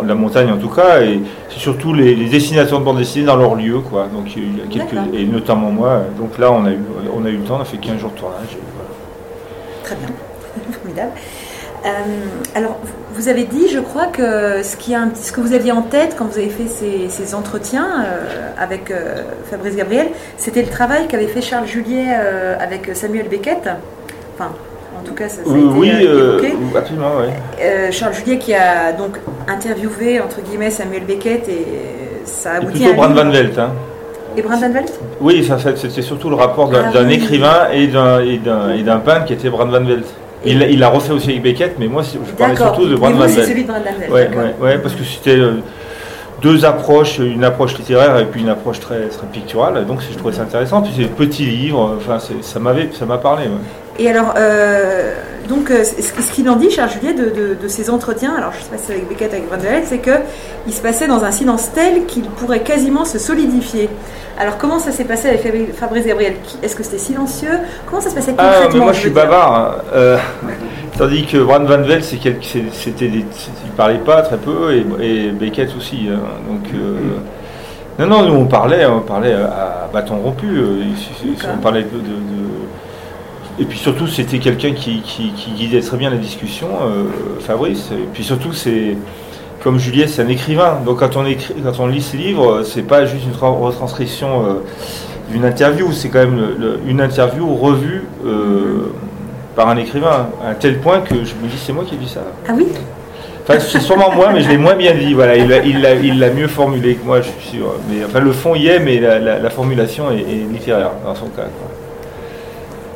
la 0.07 0.15
montagne 0.15 0.51
en 0.51 0.57
tout 0.57 0.69
cas, 0.69 1.01
et 1.01 1.21
c'est 1.49 1.59
surtout 1.59 1.93
les, 1.93 2.15
dessinateurs 2.15 2.79
de 2.79 2.85
bande 2.85 2.97
dessinée 2.97 3.25
dans 3.25 3.35
leur 3.35 3.53
lieu, 3.53 3.79
quoi. 3.79 4.07
Donc 4.11 4.35
il 4.35 4.57
y 4.57 4.61
a 4.61 4.65
quelques, 4.65 5.13
et 5.13 5.25
notamment 5.25 5.69
moi. 5.69 6.01
Donc 6.17 6.39
là, 6.39 6.51
on 6.51 6.65
a 6.65 6.71
eu, 6.71 6.79
on 7.15 7.25
a 7.25 7.29
eu 7.29 7.37
le 7.37 7.43
temps, 7.43 7.57
on 7.59 7.61
a 7.61 7.65
fait 7.65 7.77
15 7.77 7.99
jours 7.99 8.11
de 8.11 8.19
tournage. 8.19 8.57
Très 9.83 9.95
bien. 9.95 10.07
Formidable. 10.91 11.11
Euh, 11.85 11.89
alors, 12.55 12.77
vous 13.13 13.27
avez 13.27 13.43
dit, 13.43 13.67
je 13.69 13.79
crois, 13.79 14.05
que 14.05 14.61
ce, 14.61 14.75
qui 14.77 14.93
a, 14.93 15.01
ce 15.15 15.31
que 15.31 15.41
vous 15.41 15.53
aviez 15.53 15.71
en 15.71 15.81
tête 15.81 16.15
quand 16.17 16.25
vous 16.25 16.37
avez 16.37 16.49
fait 16.49 16.67
ces, 16.67 17.35
entretiens 17.35 18.03
euh, 18.05 18.51
avec 18.57 18.91
euh, 18.91 19.23
Fabrice 19.49 19.75
Gabriel, 19.75 20.07
c'était 20.37 20.61
le 20.61 20.69
travail 20.69 21.07
qu'avait 21.07 21.27
fait 21.27 21.41
Charles 21.41 21.67
Juliet 21.67 22.13
avec 22.59 22.95
Samuel 22.95 23.27
Beckett. 23.29 23.69
Enfin, 24.35 24.51
en 24.99 25.03
tout 25.03 25.13
cas, 25.13 25.27
ça, 25.27 25.41
a 25.41 25.43
été 25.43 25.51
oui, 25.51 25.91
absolument, 26.77 27.11
oui. 27.19 27.91
Charles 27.91 28.13
Juliet 28.13 28.37
qui 28.37 28.53
a 28.53 28.91
donc 28.91 29.17
interviewé, 29.47 30.19
entre 30.19 30.41
guillemets, 30.41 30.69
Samuel 30.69 31.03
Beckett 31.05 31.47
et 31.49 31.65
ça 32.25 32.51
a 32.51 32.55
abouti 32.57 32.85
à 32.85 32.89
un 32.89 32.93
Brand 32.93 33.13
Van 33.13 33.29
Velt, 33.29 33.57
hein. 33.57 33.71
Et 34.37 34.41
Brand 34.41 34.61
Van 34.61 34.69
Velt? 34.69 34.93
Oui, 35.19 35.49
c'était 35.75 36.01
surtout 36.01 36.29
le 36.29 36.35
rapport 36.35 36.69
d'un 36.69 36.91
ah 36.93 37.11
écrivain 37.11 37.69
et 37.73 37.87
d'un 37.87 38.97
peintre 38.99 39.25
qui 39.25 39.33
était 39.33 39.49
Brand 39.49 39.69
Van 39.69 39.83
Velt. 39.83 40.05
Il 40.45 40.79
l'a 40.79 40.89
refait 40.89 41.13
aussi 41.13 41.29
avec 41.29 41.43
Beckett, 41.43 41.75
mais 41.79 41.87
moi 41.87 42.01
je 42.03 42.17
parlais 42.33 42.55
surtout 42.55 42.87
de 42.87 42.95
Brand 42.95 43.15
Velde. 43.15 43.45
celui 43.45 43.63
de 43.63 43.67
Brand 43.67 43.83
Van 43.83 43.99
Velde. 43.99 44.11
Ouais, 44.35 44.55
ouais, 44.59 44.77
parce 44.79 44.95
que 44.95 45.03
c'était 45.03 45.37
euh, 45.37 45.57
deux 46.41 46.65
approches, 46.65 47.19
une 47.19 47.43
approche 47.43 47.77
littéraire 47.77 48.17
et 48.17 48.25
puis 48.25 48.41
une 48.41 48.49
approche 48.49 48.79
très, 48.79 49.07
très 49.07 49.27
picturale. 49.27 49.85
Donc 49.85 49.99
je 50.01 50.17
trouvais 50.17 50.33
ça 50.33 50.41
intéressant. 50.41 50.81
Puis 50.81 50.93
c'est 50.97 51.05
petits 51.05 51.45
livres, 51.45 51.95
enfin 51.97 52.17
ça 52.19 52.59
m'avait, 52.59 52.89
ça 52.91 53.05
m'a 53.05 53.17
parlé. 53.17 53.43
Et 54.01 54.09
alors, 54.09 54.33
euh, 54.35 55.13
donc, 55.47 55.69
euh, 55.69 55.83
ce 55.83 56.31
qu'il 56.33 56.49
en 56.49 56.55
dit, 56.55 56.71
Charles 56.71 56.89
Juliet, 56.89 57.13
de, 57.13 57.55
de, 57.61 57.67
ces 57.67 57.91
entretiens, 57.91 58.33
alors 58.35 58.51
je 58.51 58.57
ne 58.57 58.63
sais 58.63 58.69
pas 58.71 58.77
si 58.77 58.85
c'est 58.87 58.93
avec 58.93 59.07
Beckett, 59.07 59.31
avec 59.31 59.47
Van 59.47 59.57
Velde, 59.57 59.83
c'est 59.85 59.99
qu'il 59.99 60.73
se 60.73 60.81
passait 60.81 61.07
dans 61.07 61.23
un 61.23 61.29
silence 61.29 61.69
tel 61.71 62.07
qu'il 62.07 62.23
pourrait 62.23 62.61
quasiment 62.61 63.05
se 63.05 63.19
solidifier. 63.19 63.89
Alors, 64.39 64.57
comment 64.57 64.79
ça 64.79 64.91
s'est 64.91 65.03
passé 65.03 65.29
avec 65.29 65.75
Fabrice 65.75 66.07
Gabriel? 66.07 66.33
Est-ce 66.63 66.75
que 66.75 66.81
c'était 66.81 66.97
silencieux? 66.97 67.59
Comment 67.85 68.01
ça 68.01 68.09
se 68.09 68.15
passait 68.15 68.33
ah, 68.39 68.53
concrètement 68.55 68.85
Moi, 68.85 68.93
je 68.93 68.99
suis 69.01 69.11
bavard. 69.11 69.53
Hein. 69.53 69.83
Euh, 69.93 70.17
tandis 70.97 71.27
que 71.27 71.37
Brand 71.37 71.63
Van 71.63 71.83
Velde, 71.83 72.01
c'était 72.01 73.07
des, 73.07 73.19
il 73.19 73.71
parlait 73.77 73.99
pas 73.99 74.23
très 74.23 74.37
peu, 74.37 74.73
et, 74.99 75.29
Beckett 75.29 75.77
aussi. 75.77 76.07
Hein. 76.11 76.21
donc, 76.49 76.73
euh, 76.73 76.97
non, 77.99 78.07
non, 78.07 78.25
nous 78.25 78.33
on 78.33 78.45
parlait, 78.45 78.83
on 78.87 79.01
parlait 79.01 79.33
à, 79.33 79.87
bâton 79.93 80.15
rompu. 80.15 80.47
On 81.53 81.61
parlait 81.61 81.83
de, 81.83 81.99
et 83.61 83.65
puis 83.65 83.77
surtout, 83.77 84.07
c'était 84.07 84.39
quelqu'un 84.39 84.73
qui, 84.73 85.03
guidait 85.55 85.81
très 85.81 85.97
bien 85.97 86.09
la 86.09 86.17
discussion, 86.17 86.67
Fabrice. 87.39 87.91
Et 87.91 88.07
puis 88.11 88.23
surtout, 88.23 88.53
c'est 88.53 88.95
comme 89.63 89.79
Juliet, 89.79 90.07
c'est 90.07 90.21
un 90.21 90.27
écrivain. 90.27 90.79
Donc 90.85 90.99
quand 90.99 91.15
on, 91.17 91.25
écrit, 91.25 91.53
quand 91.63 91.79
on 91.79 91.87
lit 91.87 92.01
ses 92.01 92.17
livres, 92.17 92.63
c'est 92.63 92.81
pas 92.81 93.05
juste 93.05 93.25
une 93.25 93.47
retranscription 93.47 94.45
euh, 94.45 94.53
d'une 95.31 95.45
interview, 95.45 95.91
c'est 95.91 96.09
quand 96.09 96.19
même 96.19 96.79
une 96.87 97.01
interview 97.01 97.53
revue 97.55 98.03
euh, 98.25 98.91
par 99.55 99.69
un 99.69 99.77
écrivain, 99.77 100.29
à 100.45 100.55
tel 100.55 100.79
point 100.79 101.01
que 101.01 101.15
je 101.15 101.35
me 101.35 101.47
dis 101.47 101.57
c'est 101.57 101.73
moi 101.73 101.83
qui 101.85 101.95
ai 101.95 101.97
dit 101.97 102.09
ça. 102.09 102.21
Ah 102.47 102.53
oui? 102.55 102.67
Enfin, 103.43 103.59
c'est 103.59 103.79
sûrement 103.79 104.11
moi, 104.11 104.29
mais 104.33 104.41
je 104.41 104.49
l'ai 104.49 104.57
moins 104.57 104.75
bien 104.75 104.93
dit. 104.93 105.13
Voilà, 105.13 105.35
il 105.35 106.19
l'a 106.19 106.29
mieux 106.29 106.47
formulé 106.47 106.95
que 106.95 107.05
moi, 107.05 107.21
je 107.21 107.29
suis 107.29 107.57
sûr. 107.57 107.73
Mais 107.89 108.05
enfin, 108.05 108.19
le 108.19 108.31
fond 108.31 108.53
y 108.53 108.67
est, 108.67 108.79
mais 108.79 108.99
la, 108.99 109.49
formulation 109.49 110.11
est, 110.11 110.51
littéraire 110.51 110.91
dans 111.03 111.15
son 111.15 111.25
cas. 111.27 111.47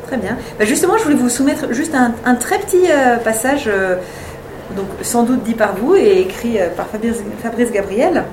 Très 0.06 0.16
bien. 0.16 0.36
Bah, 0.58 0.64
justement, 0.64 0.96
je 0.98 1.04
voulais 1.04 1.16
vous 1.16 1.28
soumettre 1.28 1.72
juste 1.72 1.94
un, 1.94 2.34
très 2.36 2.58
petit 2.58 2.90
euh, 2.90 3.16
passage 3.16 3.68
donc 4.74 4.86
sans 5.02 5.22
doute 5.22 5.42
dit 5.42 5.54
par 5.54 5.74
vous 5.76 5.94
et 5.94 6.20
écrit 6.20 6.58
euh, 6.58 6.68
par 6.70 6.86
Fabrice, 6.86 7.72
Gabriel. 7.72 8.24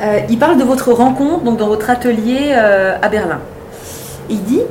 Euh, 0.00 0.20
il 0.28 0.38
parle 0.38 0.58
de 0.58 0.64
votre 0.64 0.92
rencontre 0.92 1.44
donc 1.44 1.58
dans 1.58 1.68
votre 1.68 1.90
atelier 1.90 2.52
euh, 2.52 2.96
à 3.00 3.08
Berlin. 3.08 3.40
Il 4.28 4.42
dit 4.42 4.62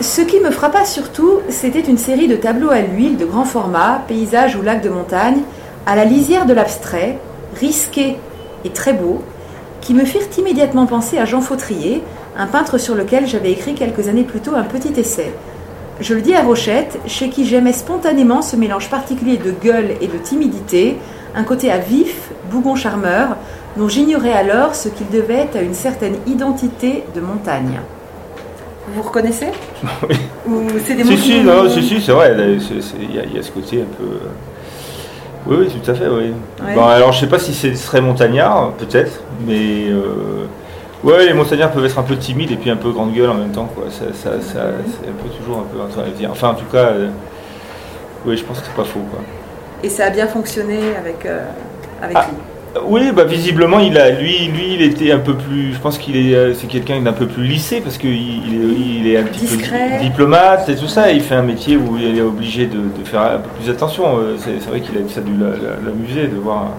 Ce 0.00 0.20
qui 0.20 0.40
me 0.40 0.50
frappa 0.50 0.84
surtout, 0.84 1.40
c'était 1.48 1.80
une 1.80 1.98
série 1.98 2.28
de 2.28 2.36
tableaux 2.36 2.70
à 2.70 2.80
l'huile 2.80 3.16
de 3.16 3.24
grand 3.24 3.44
format, 3.44 4.02
paysages 4.08 4.56
ou 4.56 4.62
lacs 4.62 4.82
de 4.82 4.90
montagne, 4.90 5.40
à 5.86 5.96
la 5.96 6.04
lisière 6.04 6.46
de 6.46 6.52
l'abstrait, 6.52 7.18
risqués 7.58 8.16
et 8.64 8.70
très 8.70 8.92
beaux, 8.92 9.22
qui 9.80 9.94
me 9.94 10.04
firent 10.04 10.28
immédiatement 10.36 10.86
penser 10.86 11.18
à 11.18 11.24
Jean 11.24 11.40
Fautrier, 11.40 12.02
un 12.38 12.46
peintre 12.46 12.78
sur 12.78 12.94
lequel 12.94 13.26
j'avais 13.26 13.50
écrit 13.52 13.74
quelques 13.74 14.08
années 14.08 14.24
plus 14.24 14.40
tôt 14.40 14.52
un 14.54 14.62
petit 14.64 14.92
essai. 14.98 15.32
Je 16.00 16.14
le 16.14 16.20
dis 16.20 16.34
à 16.34 16.42
Rochette, 16.42 16.98
chez 17.06 17.30
qui 17.30 17.46
j'aimais 17.46 17.72
spontanément 17.72 18.42
ce 18.42 18.56
mélange 18.56 18.90
particulier 18.90 19.38
de 19.38 19.50
gueule 19.50 19.92
et 20.02 20.06
de 20.08 20.18
timidité, 20.18 20.98
un 21.34 21.42
côté 21.44 21.70
à 21.72 21.78
vif, 21.78 22.30
bougon 22.50 22.74
charmeur, 22.76 23.36
dont 23.78 23.88
j'ignorais 23.88 24.32
alors 24.32 24.74
ce 24.74 24.88
qu'il 24.90 25.08
devait 25.08 25.48
à 25.54 25.62
une 25.62 25.74
certaine 25.74 26.16
identité 26.26 27.04
de 27.14 27.20
montagne. 27.20 27.80
Vous 28.88 29.00
vous 29.02 29.08
reconnaissez 29.08 29.48
Oui. 30.08 30.16
Ou 30.48 30.62
c'est 30.84 30.94
des 30.94 31.04
Si, 31.04 31.16
si, 31.18 31.40
non, 31.40 31.68
si, 31.70 31.82
si, 31.82 32.00
c'est 32.00 32.12
vrai. 32.12 32.34
Il 32.38 33.14
y, 33.14 33.18
a- 33.18 33.24
il 33.24 33.34
y 33.34 33.38
a 33.38 33.42
ce 33.42 33.50
côté 33.50 33.80
un 33.82 33.96
peu. 33.96 34.04
euh, 34.04 34.18
Oui, 35.46 35.56
oui, 35.60 35.68
tout 35.82 35.90
à 35.90 35.94
fait, 35.94 36.06
oui. 36.08 36.32
Ouais. 36.64 36.74
Bon, 36.74 36.84
alors, 36.86 37.12
je 37.12 37.20
sais 37.20 37.26
pas 37.28 37.38
si 37.38 37.52
ce 37.54 37.74
serait 37.74 38.00
montagnard, 38.02 38.72
peut-être, 38.72 39.22
mais. 39.46 39.88
euh, 39.88 40.44
Ouais, 41.06 41.24
les 41.24 41.32
montagnards 41.34 41.70
peuvent 41.70 41.84
être 41.84 41.98
un 41.98 42.02
peu 42.02 42.16
timides 42.16 42.50
et 42.50 42.56
puis 42.56 42.68
un 42.68 42.76
peu 42.76 42.90
grande 42.90 43.12
gueule 43.14 43.30
en 43.30 43.34
même 43.34 43.52
temps, 43.52 43.70
quoi. 43.74 43.84
Ça, 43.90 44.06
ça, 44.12 44.40
ça- 44.40 44.72
c'est 44.86 45.08
un 45.08 45.12
peu 45.22 45.28
toujours 45.38 45.58
un 45.58 45.64
peu 45.72 45.80
intrusif. 45.80 46.28
Enfin, 46.30 46.48
en 46.48 46.54
tout 46.54 46.64
cas, 46.70 46.78
euh, 46.88 47.08
oui, 48.26 48.36
je 48.36 48.42
pense 48.44 48.58
que 48.60 48.66
c'est 48.66 48.74
pas 48.74 48.84
faux, 48.84 49.00
quoi. 49.10 49.20
Et 49.84 49.88
ça 49.88 50.06
a 50.06 50.10
bien 50.10 50.26
fonctionné 50.26 50.78
avec, 50.98 51.24
euh, 51.24 51.46
avec 52.02 52.16
Ah. 52.18 52.26
lui? 52.28 52.36
Oui, 52.88 53.10
bah 53.14 53.24
visiblement, 53.24 53.78
il 53.78 53.96
a, 53.96 54.10
lui, 54.10 54.48
lui, 54.48 54.74
il 54.74 54.82
était 54.82 55.10
un 55.10 55.18
peu 55.20 55.32
plus. 55.34 55.72
Je 55.72 55.78
pense 55.78 55.96
qu'il 55.96 56.14
est, 56.16 56.34
euh, 56.34 56.52
c'est 56.52 56.66
quelqu'un 56.66 57.00
d'un 57.00 57.14
peu 57.14 57.26
plus 57.26 57.44
lissé 57.44 57.80
parce 57.80 57.96
qu'il 57.96 58.10
il 58.12 58.54
est, 58.54 58.98
il 59.00 59.06
est 59.10 59.16
un 59.16 59.22
petit 59.22 59.46
Discret. 59.46 59.90
peu 59.92 59.98
di- 60.02 60.08
diplomate 60.10 60.68
et 60.68 60.76
tout 60.76 60.86
ça. 60.88 61.10
Il 61.10 61.22
fait 61.22 61.36
un 61.36 61.42
métier 61.42 61.78
où 61.78 61.96
il 61.96 62.18
est 62.18 62.20
obligé 62.20 62.66
de, 62.66 62.76
de 62.76 63.04
faire 63.04 63.22
un 63.22 63.38
peu 63.38 63.48
plus 63.60 63.70
attention. 63.70 64.18
C'est, 64.38 64.60
c'est 64.60 64.68
vrai 64.68 64.80
qu'il 64.80 64.94
a 64.98 65.08
ça 65.08 65.20
a 65.20 65.22
dû 65.22 65.32
la- 65.38 65.50
la- 65.50 65.76
l'amuser 65.86 66.26
de 66.26 66.36
voir 66.36 66.64
un- 66.64 66.74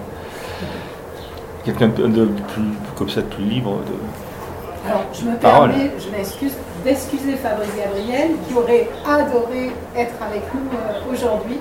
quelqu'un 1.64 1.88
de, 1.88 2.06
de 2.06 2.24
plus 2.26 2.62
comme 2.98 3.08
ça, 3.08 3.22
plus 3.22 3.44
libre. 3.44 3.76
De... 3.86 4.88
Alors, 4.90 5.02
je 5.12 5.24
me 5.24 5.36
Parole. 5.36 5.70
permets, 5.70 5.90
je 5.98 6.16
m'excuse 6.16 6.52
d'excuser 6.84 7.36
Fabrice 7.36 7.70
Gabriel, 7.76 8.30
qui 8.46 8.54
aurait 8.54 8.88
adoré 9.06 9.70
être 9.96 10.14
avec 10.28 10.42
nous 10.54 10.60
euh, 10.72 11.12
aujourd'hui, 11.12 11.58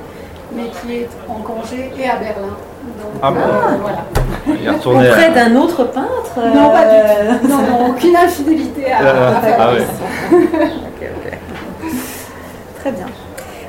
mais 0.55 0.63
qui 0.81 0.95
est 1.01 1.09
en 1.29 1.41
congé 1.41 1.91
et 1.97 2.09
à 2.09 2.15
Berlin. 2.15 2.55
Donc, 3.01 3.11
Ah 3.21 3.31
bon 3.31 3.39
euh, 3.39 3.77
voilà. 3.81 4.05
Il 4.47 4.65
est 4.65 4.69
retourné. 4.69 5.09
Auprès 5.09 5.25
à- 5.25 5.29
d'un 5.31 5.55
autre 5.57 5.83
peintre 5.85 6.37
Non, 6.55 6.69
pas 6.69 6.83
euh, 6.85 7.33
du 7.33 7.39
tout. 7.39 7.47
Non, 7.49 7.57
non, 7.57 7.89
aucune 7.89 8.15
infidélité 8.15 8.91
à, 8.91 8.97
Ah, 9.01 9.07
à 9.09 9.37
ah 9.37 9.41
Fabrice. 9.41 9.83
Ok, 10.31 11.09
ok. 11.25 11.37
Très 12.79 12.91
bien. 12.91 13.05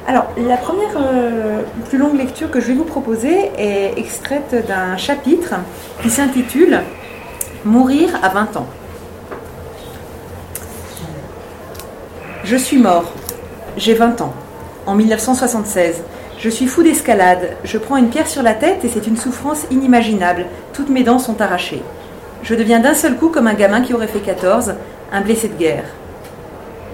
Alors, 0.07 0.27
la 0.39 0.57
première 0.57 0.97
euh, 0.97 1.63
plus 1.89 1.99
longue 1.99 2.17
lecture 2.17 2.51
que 2.51 2.61
je 2.61 2.69
vais 2.69 2.75
vous 2.75 2.85
proposer 2.85 3.51
est 3.59 3.93
extraite 3.99 4.55
d'un 4.67 4.97
chapitre 4.97 5.55
qui 6.03 6.09
s'intitule 6.11 6.81
Mourir 7.65 8.11
à 8.23 8.29
20 8.29 8.57
ans. 8.57 8.67
Je 12.45 12.57
suis 12.57 12.79
mort. 12.79 13.11
J'ai 13.77 13.95
20 13.95 14.21
ans. 14.21 14.33
En 14.87 14.95
1976. 14.95 16.03
Je 16.39 16.49
suis 16.49 16.69
fou 16.69 16.85
d'escalade. 16.85 17.57
Je 17.65 17.79
prends 17.79 17.97
une 17.97 18.11
pierre 18.11 18.29
sur 18.29 18.45
la 18.45 18.55
tête 18.55 18.85
et 18.85 18.89
c'est 18.89 19.09
une 19.09 19.17
souffrance 19.17 19.65
inimaginable. 19.73 20.47
Toutes 20.73 20.89
mes 20.89 21.03
dents 21.03 21.19
sont 21.19 21.41
arrachées. 21.41 21.83
Je 22.45 22.55
deviens 22.55 22.79
d'un 22.79 22.95
seul 22.95 23.17
coup 23.17 23.29
comme 23.29 23.49
un 23.49 23.55
gamin 23.55 23.81
qui 23.81 23.93
aurait 23.93 24.07
fait 24.07 24.21
14, 24.21 24.75
un 25.13 25.21
blessé 25.21 25.49
de 25.49 25.59
guerre. 25.59 25.85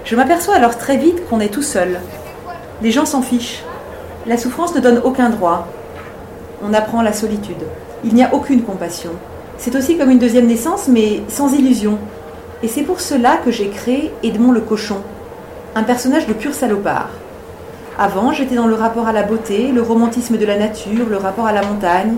Je 0.03 0.15
m'aperçois 0.15 0.55
alors 0.55 0.79
très 0.79 0.97
vite 0.97 1.29
qu'on 1.29 1.41
est 1.41 1.53
tout 1.53 1.61
seul. 1.61 1.99
Les 2.81 2.89
gens 2.89 3.05
s'en 3.05 3.21
fichent. 3.21 3.63
La 4.25 4.37
souffrance 4.37 4.73
ne 4.73 4.81
donne 4.81 5.01
aucun 5.03 5.29
droit. 5.29 5.67
On 6.63 6.73
apprend 6.73 7.03
la 7.03 7.13
solitude. 7.13 7.63
Il 8.03 8.15
n'y 8.15 8.23
a 8.23 8.33
aucune 8.33 8.63
compassion. 8.63 9.11
C'est 9.57 9.75
aussi 9.75 9.97
comme 9.97 10.11
une 10.11 10.19
deuxième 10.19 10.47
naissance, 10.47 10.87
mais 10.87 11.21
sans 11.27 11.53
illusion. 11.53 11.97
Et 12.63 12.67
c'est 12.67 12.83
pour 12.83 12.99
cela 12.99 13.37
que 13.37 13.51
j'ai 13.51 13.69
créé 13.69 14.11
Edmond 14.23 14.51
le 14.51 14.61
cochon, 14.61 14.97
un 15.75 15.83
personnage 15.83 16.27
de 16.27 16.33
pur 16.33 16.53
salopard. 16.53 17.09
Avant, 17.97 18.33
j'étais 18.33 18.55
dans 18.55 18.67
le 18.67 18.75
rapport 18.75 19.07
à 19.07 19.13
la 19.13 19.23
beauté, 19.23 19.71
le 19.73 19.81
romantisme 19.81 20.37
de 20.37 20.45
la 20.45 20.57
nature, 20.57 21.07
le 21.09 21.17
rapport 21.17 21.47
à 21.47 21.53
la 21.53 21.63
montagne. 21.63 22.15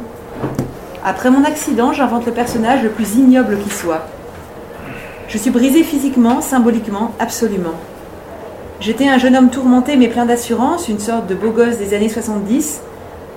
Après 1.06 1.30
mon 1.30 1.44
accident, 1.44 1.94
j'invente 1.94 2.26
le 2.26 2.32
personnage 2.32 2.84
le 2.84 2.90
plus 2.90 3.16
ignoble 3.16 3.58
qui 3.60 3.70
soit. 3.70 4.06
Je 5.28 5.38
suis 5.38 5.52
brisé 5.52 5.84
physiquement, 5.84 6.42
symboliquement, 6.42 7.12
absolument. 7.20 7.76
J'étais 8.80 9.08
un 9.08 9.18
jeune 9.18 9.36
homme 9.36 9.50
tourmenté 9.50 9.96
mais 9.98 10.08
plein 10.08 10.26
d'assurance, 10.26 10.88
une 10.88 11.00
sorte 11.00 11.28
de 11.28 11.36
beau 11.36 11.52
gosse 11.52 11.78
des 11.78 11.94
années 11.94 12.10
70, 12.10 12.82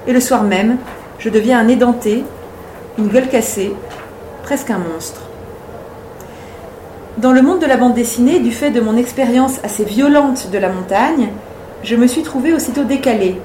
et 0.07 0.13
le 0.13 0.21
soir 0.21 0.43
même, 0.43 0.77
je 1.19 1.29
deviens 1.29 1.59
un 1.59 1.69
édenté, 1.69 2.25
une 3.01 3.09
gueule 3.09 3.29
cassée, 3.29 3.73
presque 4.43 4.71
un 4.71 4.79
monstre. 4.79 5.23
Dans 7.17 7.33
le 7.33 7.41
monde 7.41 7.61
de 7.61 7.67
la 7.67 7.79
bande 7.79 7.95
dessinée, 7.95 8.41
du 8.41 8.53
fait 8.53 8.71
de 8.71 8.81
mon 8.83 8.97
expérience 8.97 9.59
assez 9.65 9.85
violente 9.85 10.51
de 10.53 10.59
la 10.59 10.69
montagne, 10.69 11.29
je 11.83 11.97
me 11.97 12.07
suis 12.07 12.23
trouvé 12.23 12.53
aussitôt 12.53 12.85
décalé. 12.85 13.37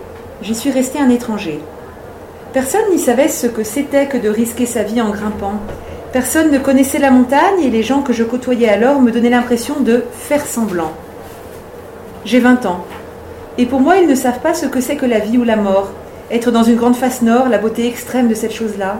J'y 0.41 0.55
suis 0.55 0.71
resté 0.71 0.99
un 0.99 1.09
étranger. 1.09 1.61
Personne 2.51 2.91
n'y 2.91 2.99
savait 2.99 3.29
ce 3.29 3.47
que 3.47 3.63
c'était 3.63 4.07
que 4.07 4.17
de 4.17 4.27
risquer 4.27 4.65
sa 4.65 4.83
vie 4.83 5.01
en 5.01 5.11
grimpant. 5.11 5.53
Personne 6.11 6.51
ne 6.51 6.59
connaissait 6.59 6.99
la 6.99 7.11
montagne 7.11 7.61
et 7.63 7.69
les 7.69 7.83
gens 7.83 8.01
que 8.01 8.13
je 8.13 8.25
côtoyais 8.25 8.69
alors 8.69 9.01
me 9.01 9.11
donnaient 9.11 9.29
l'impression 9.29 9.79
de 9.79 10.03
faire 10.11 10.45
semblant. 10.45 10.91
J'ai 12.25 12.39
20 12.39 12.65
ans. 12.65 12.83
Et 13.57 13.65
pour 13.65 13.79
moi, 13.79 13.97
ils 13.97 14.07
ne 14.07 14.15
savent 14.15 14.39
pas 14.39 14.53
ce 14.53 14.65
que 14.65 14.81
c'est 14.81 14.97
que 14.97 15.05
la 15.05 15.19
vie 15.19 15.37
ou 15.37 15.45
la 15.45 15.55
mort. 15.55 15.91
Être 16.29 16.51
dans 16.51 16.63
une 16.63 16.75
grande 16.75 16.97
face 16.97 17.21
nord, 17.21 17.47
la 17.47 17.57
beauté 17.57 17.87
extrême 17.87 18.27
de 18.27 18.33
cette 18.33 18.53
chose-là. 18.53 18.99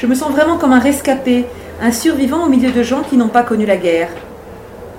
Je 0.00 0.06
me 0.06 0.14
sens 0.14 0.30
vraiment 0.30 0.56
comme 0.56 0.72
un 0.72 0.78
rescapé, 0.78 1.44
un 1.82 1.92
survivant 1.92 2.46
au 2.46 2.48
milieu 2.48 2.70
de 2.70 2.82
gens 2.82 3.02
qui 3.02 3.18
n'ont 3.18 3.28
pas 3.28 3.42
connu 3.42 3.66
la 3.66 3.76
guerre. 3.76 4.08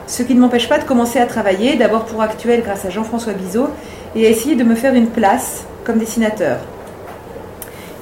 Ce 0.05 0.22
qui 0.22 0.36
ne 0.36 0.39
m'empêche 0.39 0.70
pas 0.70 0.77
de 0.77 0.84
commencer 0.84 1.17
à 1.17 1.25
travailler, 1.25 1.75
d'abord 1.75 2.05
pour 2.05 2.22
Actuel 2.22 2.62
grâce 2.62 2.86
à 2.86 2.91
Jean-François 2.91 3.34
Bizot, 3.34 3.70
et 4.15 4.27
à 4.27 4.29
essayer 4.29 4.55
de 4.55 4.63
me 4.63 4.75
faire 4.75 4.93
une 4.93 5.08
place 5.08 5.63
comme 5.86 5.98
dessinateur. 5.98 6.60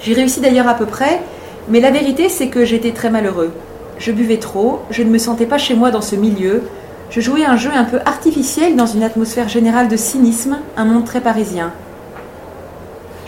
J'y 0.02 0.14
réussis 0.14 0.42
d'ailleurs 0.42 0.68
à 0.68 0.74
peu 0.74 0.86
près, 0.86 1.22
mais 1.70 1.80
la 1.80 1.90
vérité 1.90 2.28
c'est 2.28 2.50
que 2.50 2.66
j'étais 2.66 2.92
très 2.92 3.10
malheureux. 3.10 3.54
Je 3.98 4.12
buvais 4.12 4.36
trop, 4.36 4.82
je 4.90 5.04
ne 5.04 5.10
me 5.10 5.20
sentais 5.20 5.46
pas 5.46 5.58
chez 5.58 5.76
moi 5.76 5.92
dans 5.92 6.02
ce 6.02 6.18
milieu, 6.18 6.64
je 7.12 7.22
jouais 7.22 7.46
un 7.46 7.56
jeu 7.56 7.72
un 7.74 7.86
peu 7.86 8.00
artificiel 8.06 8.76
dans 8.76 8.88
une 8.88 9.04
atmosphère 9.04 9.48
générale 9.48 9.88
de 9.88 9.96
cynisme, 9.96 10.58
un 10.76 10.84
monde 10.84 11.06
très 11.06 11.22
parisien. 11.22 11.72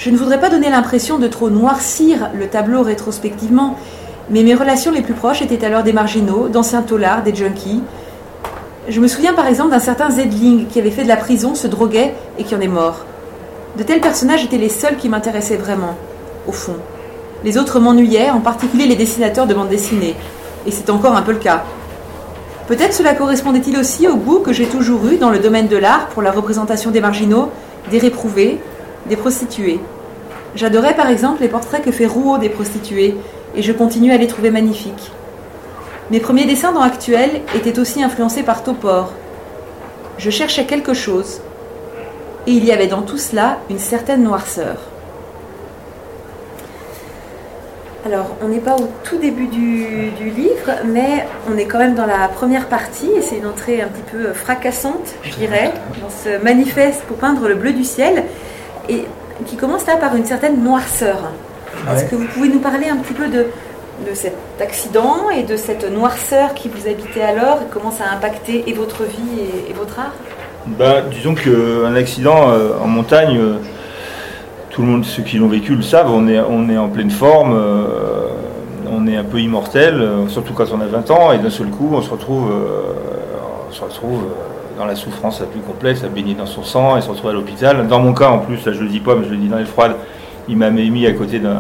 Je 0.02 0.10
ne 0.10 0.18
voudrais 0.18 0.40
pas 0.40 0.50
donner 0.50 0.72
l'impression 0.72 1.20
de 1.20 1.28
trop 1.28 1.52
noircir 1.52 2.32
le 2.34 2.48
tableau 2.48 2.82
rétrospectivement, 2.82 3.78
mais 4.32 4.42
mes 4.42 4.56
relations 4.56 4.92
les 4.92 5.04
plus 5.04 5.14
proches 5.14 5.44
étaient 5.44 5.64
alors 5.64 5.84
des 5.84 5.94
marginaux, 5.94 6.50
d'anciens 6.50 6.82
taulards, 6.82 7.22
des 7.22 7.36
junkies. 7.36 7.84
Je 8.90 9.00
me 9.00 9.08
souviens 9.08 9.34
par 9.34 9.46
exemple 9.46 9.70
d'un 9.70 9.80
certain 9.80 10.10
Zedling 10.10 10.66
qui 10.66 10.80
avait 10.80 10.90
fait 10.90 11.04
de 11.04 11.08
la 11.08 11.18
prison, 11.18 11.54
se 11.54 11.68
droguait 11.68 12.16
et 12.40 12.44
qui 12.44 12.56
en 12.56 12.62
est 12.62 12.68
mort. 12.68 13.06
De 13.78 13.84
tels 13.84 14.02
personnages 14.02 14.44
étaient 14.44 14.58
les 14.58 14.70
seuls 14.70 14.98
qui 14.98 15.08
m'intéressaient 15.08 15.56
vraiment, 15.56 15.96
au 16.48 16.52
fond. 16.52 16.78
Les 17.44 17.60
autres 17.60 17.80
m'ennuyaient, 17.80 18.32
en 18.32 18.40
particulier 18.40 18.88
les 18.88 18.96
dessinateurs 18.96 19.46
de 19.46 19.54
bande 19.54 19.70
dessinée. 19.70 20.16
Et 20.66 20.72
c'est 20.72 20.90
encore 20.90 21.16
un 21.16 21.22
peu 21.22 21.34
le 21.34 21.38
cas. 21.38 21.64
Peut-être 22.68 22.94
cela 22.94 23.14
correspondait-il 23.14 23.78
aussi 23.78 24.08
au 24.08 24.16
goût 24.16 24.40
que 24.40 24.52
j'ai 24.52 24.66
toujours 24.66 25.06
eu 25.06 25.18
dans 25.18 25.30
le 25.30 25.38
domaine 25.38 25.68
de 25.68 25.78
l'art 25.78 26.08
pour 26.08 26.24
la 26.24 26.32
représentation 26.32 26.90
des 26.90 27.02
marginaux, 27.02 27.50
des 27.92 28.00
réprouvés, 28.00 28.60
des 29.08 29.16
prostituées. 29.16 29.80
J'adorais 30.56 30.96
par 30.96 31.10
exemple 31.10 31.42
les 31.42 31.48
portraits 31.48 31.84
que 31.84 31.92
fait 31.92 32.06
Rouault 32.06 32.38
des 32.38 32.50
prostituées, 32.50 33.16
et 33.56 33.62
je 33.62 33.72
continue 33.72 34.12
à 34.12 34.18
les 34.18 34.28
trouver 34.28 34.52
magnifiques. 34.52 35.12
Mes 36.10 36.20
premiers 36.20 36.46
dessins 36.46 36.74
dans 36.74 36.82
Actuel 36.82 37.42
étaient 37.56 37.80
aussi 37.80 38.04
influencés 38.04 38.44
par 38.44 38.64
Topor. 38.64 39.14
Je 40.18 40.30
cherchais 40.30 40.66
quelque 40.66 40.94
chose, 40.94 41.42
et 42.48 42.52
il 42.52 42.66
y 42.66 42.72
avait 42.72 42.88
dans 42.88 43.02
tout 43.02 43.18
cela 43.18 43.60
une 43.70 43.80
certaine 43.80 44.24
noirceur. 44.24 44.78
Alors, 48.04 48.32
on 48.44 48.48
n'est 48.48 48.60
pas 48.60 48.76
au 48.76 48.90
tout 49.04 49.18
début 49.18 49.46
du, 49.46 50.10
du 50.18 50.32
livre, 50.32 50.72
mais 50.86 51.28
on 51.50 51.56
est 51.56 51.66
quand 51.66 51.78
même 51.78 51.94
dans 51.94 52.08
la 52.08 52.28
première 52.28 52.66
partie, 52.66 53.12
et 53.12 53.22
c'est 53.22 53.38
une 53.38 53.46
entrée 53.46 53.82
un 53.82 53.88
petit 53.88 54.12
peu 54.12 54.34
fracassante, 54.34 55.14
je 55.24 55.36
dirais, 55.36 55.72
dans 56.02 56.10
ce 56.10 56.44
manifeste 56.44 57.04
pour 57.04 57.18
peindre 57.18 57.48
le 57.48 57.54
bleu 57.54 57.74
du 57.74 57.84
ciel, 57.84 58.24
et 58.90 59.06
qui 59.46 59.56
commence 59.56 59.86
là 59.88 59.98
par 59.98 60.16
une 60.16 60.26
certaine 60.26 60.64
noirceur. 60.64 61.18
Est-ce 61.92 62.06
que 62.06 62.16
vous 62.16 62.26
pouvez 62.26 62.50
nous 62.50 62.60
parler 62.60 62.90
un 62.90 62.98
petit 62.98 63.14
peu 63.14 63.28
de, 63.28 63.48
de 64.08 64.14
cet 64.14 64.36
accident 64.60 65.30
et 65.36 65.44
de 65.44 65.56
cette 65.56 65.90
noirceur 65.92 66.54
qui 66.54 66.70
vous 66.70 66.88
habitait 66.88 67.22
alors, 67.22 67.60
et 67.62 67.70
comment 67.72 67.92
ça 67.92 68.04
a 68.12 68.16
impacté 68.16 68.64
et 68.68 68.74
votre 68.74 69.04
vie 69.04 69.40
et, 69.40 69.72
et 69.72 69.74
votre 69.74 70.00
art? 70.00 70.14
Bah, 70.68 71.02
disons 71.10 71.34
qu'un 71.34 71.96
accident 71.96 72.50
euh, 72.50 72.74
en 72.84 72.88
montagne, 72.88 73.38
euh, 73.38 73.56
tout 74.70 74.82
le 74.84 74.88
monde, 74.88 75.06
ceux 75.06 75.24
qui 75.24 75.38
l'ont 75.38 75.48
vécu 75.48 75.76
le 75.76 75.82
savent, 75.82 76.12
on 76.12 76.28
est, 76.28 76.40
on 76.40 76.70
est 76.70 76.78
en 76.78 76.88
pleine 76.88 77.10
forme, 77.10 77.54
euh, 77.56 78.28
on 78.92 79.08
est 79.08 79.16
un 79.16 79.24
peu 79.24 79.40
immortel, 79.40 79.96
euh, 79.96 80.28
surtout 80.28 80.54
quand 80.54 80.66
on 80.72 80.82
a 80.82 80.86
20 80.86 81.12
ans, 81.12 81.32
et 81.32 81.40
d'un 81.40 81.50
seul 81.50 81.68
coup, 81.68 81.90
on 81.94 82.02
se 82.02 82.10
retrouve, 82.10 82.52
euh, 82.52 82.94
on 83.70 83.74
se 83.74 83.82
retrouve 83.82 84.24
euh, 84.24 84.51
dans 84.82 84.88
la 84.88 84.96
souffrance 84.96 85.40
la 85.40 85.46
plus 85.46 85.60
complète, 85.60 86.04
à 86.04 86.08
baigner 86.08 86.34
dans 86.34 86.48
son 86.48 86.64
sang, 86.64 86.98
et 86.98 87.02
se 87.02 87.10
retrouve 87.10 87.30
à 87.30 87.34
l'hôpital. 87.34 87.88
Dans 87.88 88.00
mon 88.00 88.14
cas, 88.14 88.30
en 88.30 88.40
plus, 88.40 88.66
là 88.66 88.74
je 88.74 88.82
le 88.82 88.90
dis 88.90 89.00
pas, 89.00 89.14
mais 89.16 89.26
je 89.26 89.30
le 89.30 89.38
dis 89.38 89.48
dans 89.48 89.58
les 89.60 89.66
froides, 89.66 89.96
il 90.50 90.58
m'a 90.58 90.72
mis 90.72 91.06
à 91.06 91.12
côté 91.14 91.38
d'un 91.40 91.54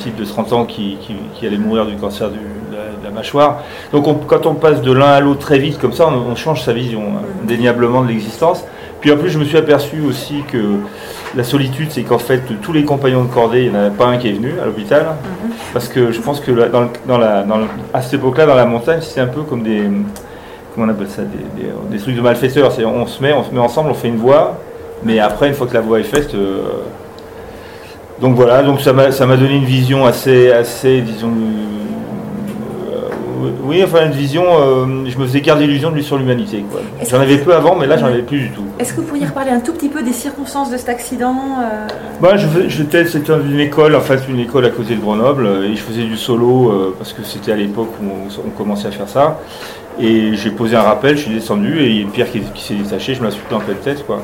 type 0.00 0.16
de 0.16 0.24
30 0.24 0.52
ans 0.52 0.64
qui, 0.64 0.96
qui- 1.00 1.14
qui 1.34 1.46
allait 1.46 1.58
mourir 1.58 1.86
du 1.86 1.94
cancer 1.94 2.28
du- 2.28 2.38
de, 2.38 2.74
la, 2.76 2.82
de 3.00 3.04
la 3.04 3.10
mâchoire. 3.10 3.62
Donc 3.92 4.08
on- 4.08 4.14
quand 4.14 4.46
on 4.46 4.54
passe 4.54 4.82
de 4.82 4.90
l'un 4.92 5.12
à 5.12 5.20
l'autre 5.20 5.38
très 5.40 5.58
vite 5.60 5.78
comme 5.78 5.92
ça, 5.92 6.08
on, 6.08 6.32
on 6.32 6.34
change 6.34 6.62
sa 6.64 6.72
vision 6.72 7.02
hein, 7.02 7.22
indéniablement 7.44 8.02
de 8.02 8.08
l'existence. 8.08 8.64
Puis 9.00 9.12
en 9.12 9.16
plus, 9.16 9.30
je 9.30 9.38
me 9.38 9.44
suis 9.44 9.56
aperçu 9.58 10.00
aussi 10.00 10.42
que 10.50 10.58
la 11.36 11.44
solitude, 11.44 11.88
c'est 11.92 12.02
qu'en 12.02 12.18
fait, 12.18 12.42
tous 12.62 12.72
les 12.72 12.84
compagnons 12.84 13.22
de 13.22 13.28
cordée, 13.32 13.66
il 13.66 13.70
n'y 13.72 13.78
en 13.78 13.86
a 13.86 13.90
pas 13.90 14.06
un 14.06 14.16
qui 14.16 14.28
est 14.28 14.32
venu 14.32 14.54
à 14.60 14.64
l'hôpital. 14.66 15.02
Mhm. 15.04 15.50
Parce 15.72 15.86
que 15.88 16.10
je 16.10 16.20
pense 16.20 16.40
que 16.40 16.50
la- 16.50 16.68
dans 16.68 16.80
le- 16.80 16.88
dans 17.06 17.18
la, 17.18 17.42
dans 17.44 17.58
le- 17.58 17.66
à 17.94 18.02
cette 18.02 18.14
époque-là, 18.14 18.46
dans 18.46 18.54
la 18.56 18.66
montagne, 18.66 18.98
c'est 19.02 19.20
un 19.20 19.28
peu 19.28 19.42
comme 19.42 19.62
des. 19.62 19.88
On 20.78 20.88
appelle 20.88 21.08
ça 21.08 21.22
Des, 21.22 21.62
des- 21.90 21.98
trucs 22.02 22.14
de 22.16 22.20
malfaiteurs. 22.20 22.70
C'est- 22.72 22.84
On 22.84 23.06
se, 23.06 23.22
met, 23.22 23.32
on 23.32 23.44
se 23.44 23.50
met 23.50 23.60
ensemble, 23.60 23.90
on 23.90 23.94
fait 23.94 24.08
une 24.08 24.16
voix, 24.18 24.58
mais 25.02 25.18
après, 25.20 25.48
une 25.48 25.54
fois 25.54 25.66
que 25.66 25.74
la 25.74 25.80
voix 25.80 25.98
est 26.00 26.04
faite. 26.04 26.34
euh, 26.34 26.60
donc 28.20 28.34
voilà, 28.34 28.62
donc 28.62 28.80
ça 28.80 28.92
m'a 28.94 29.10
ça 29.12 29.26
m'a 29.26 29.36
donné 29.36 29.56
une 29.56 29.64
vision 29.64 30.06
assez, 30.06 30.50
assez 30.50 31.02
disons. 31.02 31.32
Oui, 33.64 33.82
enfin 33.84 34.06
une 34.06 34.12
vision. 34.12 34.44
euh, 34.46 35.04
je 35.06 35.18
me 35.18 35.26
faisais 35.26 35.40
garder 35.40 35.66
d'illusion 35.66 35.90
de 35.90 35.96
lui 35.96 36.04
sur 36.04 36.16
l'humanité. 36.18 36.64
J'en 37.10 37.20
avais 37.20 37.38
peu 37.38 37.54
avant, 37.54 37.76
mais 37.76 37.86
là, 37.86 37.96
j'en 37.96 38.06
avais 38.06 38.22
plus 38.22 38.38
du 38.40 38.50
tout. 38.50 38.62
Est-ce 38.78 38.92
que 38.92 39.00
vous 39.00 39.06
pourriez 39.06 39.26
reparler 39.26 39.50
un 39.50 39.60
tout 39.60 39.72
petit 39.72 39.88
peu 39.88 40.02
des 40.02 40.12
circonstances 40.12 40.70
de 40.70 40.76
cet 40.76 40.88
accident 40.88 41.34
euh, 41.62 41.86
Moi, 42.20 42.36
je 42.36 42.46
fais- 42.46 42.68
j'étais, 42.68 43.04
c'était 43.06 43.32
une 43.32 43.60
école, 43.60 43.94
en 43.94 44.00
fait, 44.00 44.20
une 44.28 44.38
école 44.40 44.64
à 44.64 44.70
côté 44.70 44.94
de 44.94 45.00
Grenoble, 45.00 45.46
euh, 45.46 45.68
et 45.70 45.74
je 45.76 45.80
faisais 45.82 46.04
du 46.04 46.16
solo 46.16 46.70
euh, 46.70 46.94
parce 46.98 47.12
que 47.12 47.22
c'était 47.22 47.52
à 47.52 47.56
l'époque 47.56 47.90
où 48.02 48.04
on, 48.06 48.46
on 48.46 48.50
commençait 48.50 48.88
à 48.88 48.90
faire 48.92 49.08
ça. 49.08 49.38
Et 49.98 50.34
j'ai 50.34 50.50
posé 50.50 50.76
un 50.76 50.82
rappel, 50.82 51.16
je 51.16 51.22
suis 51.22 51.32
descendu, 51.34 51.80
et 51.80 51.86
il 51.88 51.96
y 51.96 51.98
a 52.00 52.02
une 52.02 52.10
pierre 52.10 52.30
qui, 52.30 52.40
qui 52.40 52.62
s'est 52.62 52.74
détachée, 52.74 53.14
je 53.14 53.20
me 53.20 53.24
la 53.26 53.30
suis 53.30 53.42
pris 53.42 53.54
en 53.54 53.60
pleine 53.60 53.78
tête, 53.78 54.04
quoi. 54.06 54.20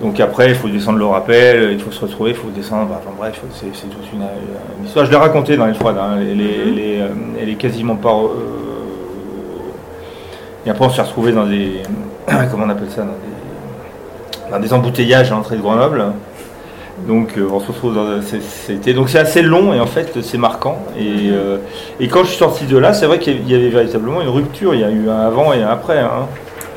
Donc 0.00 0.18
après, 0.18 0.48
il 0.48 0.54
faut 0.54 0.68
descendre 0.68 0.98
le 0.98 1.04
rappel, 1.04 1.72
il 1.72 1.78
faut 1.80 1.90
se 1.92 2.00
retrouver, 2.00 2.30
il 2.30 2.36
faut 2.36 2.48
descendre, 2.48 2.88
enfin 2.90 3.10
bref, 3.18 3.40
c'est, 3.52 3.66
c'est 3.74 3.86
toute 3.88 4.10
une, 4.14 4.22
une 4.80 4.86
histoire. 4.86 5.04
Je 5.04 5.10
l'ai 5.10 5.16
racontée 5.18 5.56
dans 5.58 5.66
les 5.66 5.74
froides, 5.74 5.98
hein, 5.98 6.16
elle, 6.20 6.40
est, 6.40 6.44
elle, 6.68 6.78
est, 6.78 7.00
euh, 7.02 7.08
elle 7.40 7.48
est 7.50 7.54
quasiment 7.56 7.96
pas... 7.96 8.08
euh, 8.14 8.28
et 10.66 10.70
après, 10.70 10.84
on 10.86 10.90
s'est 10.90 11.02
retrouvé 11.02 11.32
dans 11.32 11.44
des... 11.46 11.82
Comment 12.50 12.64
on 12.64 12.70
appelle 12.70 12.90
ça 12.90 13.02
dans 13.02 13.08
des, 13.08 14.50
dans 14.52 14.58
des 14.58 14.72
embouteillages 14.72 15.30
à 15.32 15.34
l'entrée 15.34 15.56
de 15.56 15.62
Grenoble. 15.62 16.04
Donc 17.08 17.38
euh, 17.38 17.48
on 17.50 17.60
se 17.60 17.68
retrouve 17.68 17.94
dans 17.94 18.20
c'est- 18.20 18.42
c'était 18.42 18.92
donc 18.92 19.08
c'est 19.08 19.18
assez 19.18 19.40
long 19.40 19.72
et 19.72 19.80
en 19.80 19.86
fait 19.86 20.20
c'est 20.20 20.36
marquant 20.36 20.78
et, 20.98 21.30
euh, 21.30 21.56
et 21.98 22.08
quand 22.08 22.24
je 22.24 22.28
suis 22.28 22.36
sorti 22.36 22.66
de 22.66 22.76
là 22.76 22.92
c'est 22.92 23.06
vrai 23.06 23.18
qu'il 23.18 23.32
y 23.32 23.36
avait- 23.36 23.44
il 23.46 23.50
y 23.52 23.54
avait 23.54 23.70
véritablement 23.70 24.20
une 24.20 24.28
rupture 24.28 24.74
il 24.74 24.80
y 24.80 24.84
a 24.84 24.90
eu 24.90 25.08
un 25.08 25.18
avant 25.20 25.54
et 25.54 25.62
un 25.62 25.68
après 25.68 25.98
hein. 25.98 26.26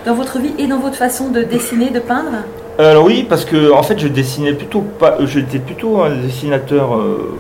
dans 0.06 0.14
votre 0.14 0.40
vie 0.40 0.54
et 0.58 0.66
dans 0.68 0.80
votre 0.80 0.96
façon 0.96 1.28
de 1.28 1.44
dessiner, 1.44 1.90
de 1.90 2.00
peindre? 2.00 2.38
Alors 2.80 3.06
oui 3.06 3.26
parce 3.28 3.46
que 3.46 3.72
en 3.72 3.84
fait 3.84 4.00
je 4.00 4.08
dessinais 4.08 4.54
plutôt 4.54 4.82
pas 4.82 5.18
euh, 5.20 5.28
j'étais 5.28 5.60
plutôt 5.60 6.02
un 6.02 6.10
dessinateur 6.16 6.96
euh, 6.96 7.38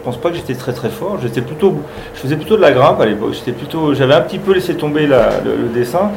je 0.00 0.04
pense 0.04 0.18
pas 0.18 0.30
que 0.30 0.36
j'étais 0.36 0.54
très 0.54 0.72
très 0.72 0.88
fort. 0.88 1.18
J'étais 1.22 1.42
plutôt 1.42 1.74
je 2.14 2.20
faisais 2.20 2.36
plutôt 2.36 2.56
de 2.56 2.62
la 2.62 2.72
grimpe 2.72 3.00
à 3.00 3.06
l'époque. 3.06 3.34
J'étais 3.34 3.52
plutôt 3.52 3.94
j'avais 3.94 4.14
un 4.14 4.22
petit 4.22 4.38
peu 4.38 4.54
laissé 4.54 4.74
tomber 4.74 5.06
le, 5.06 5.68
dessin. 5.74 6.10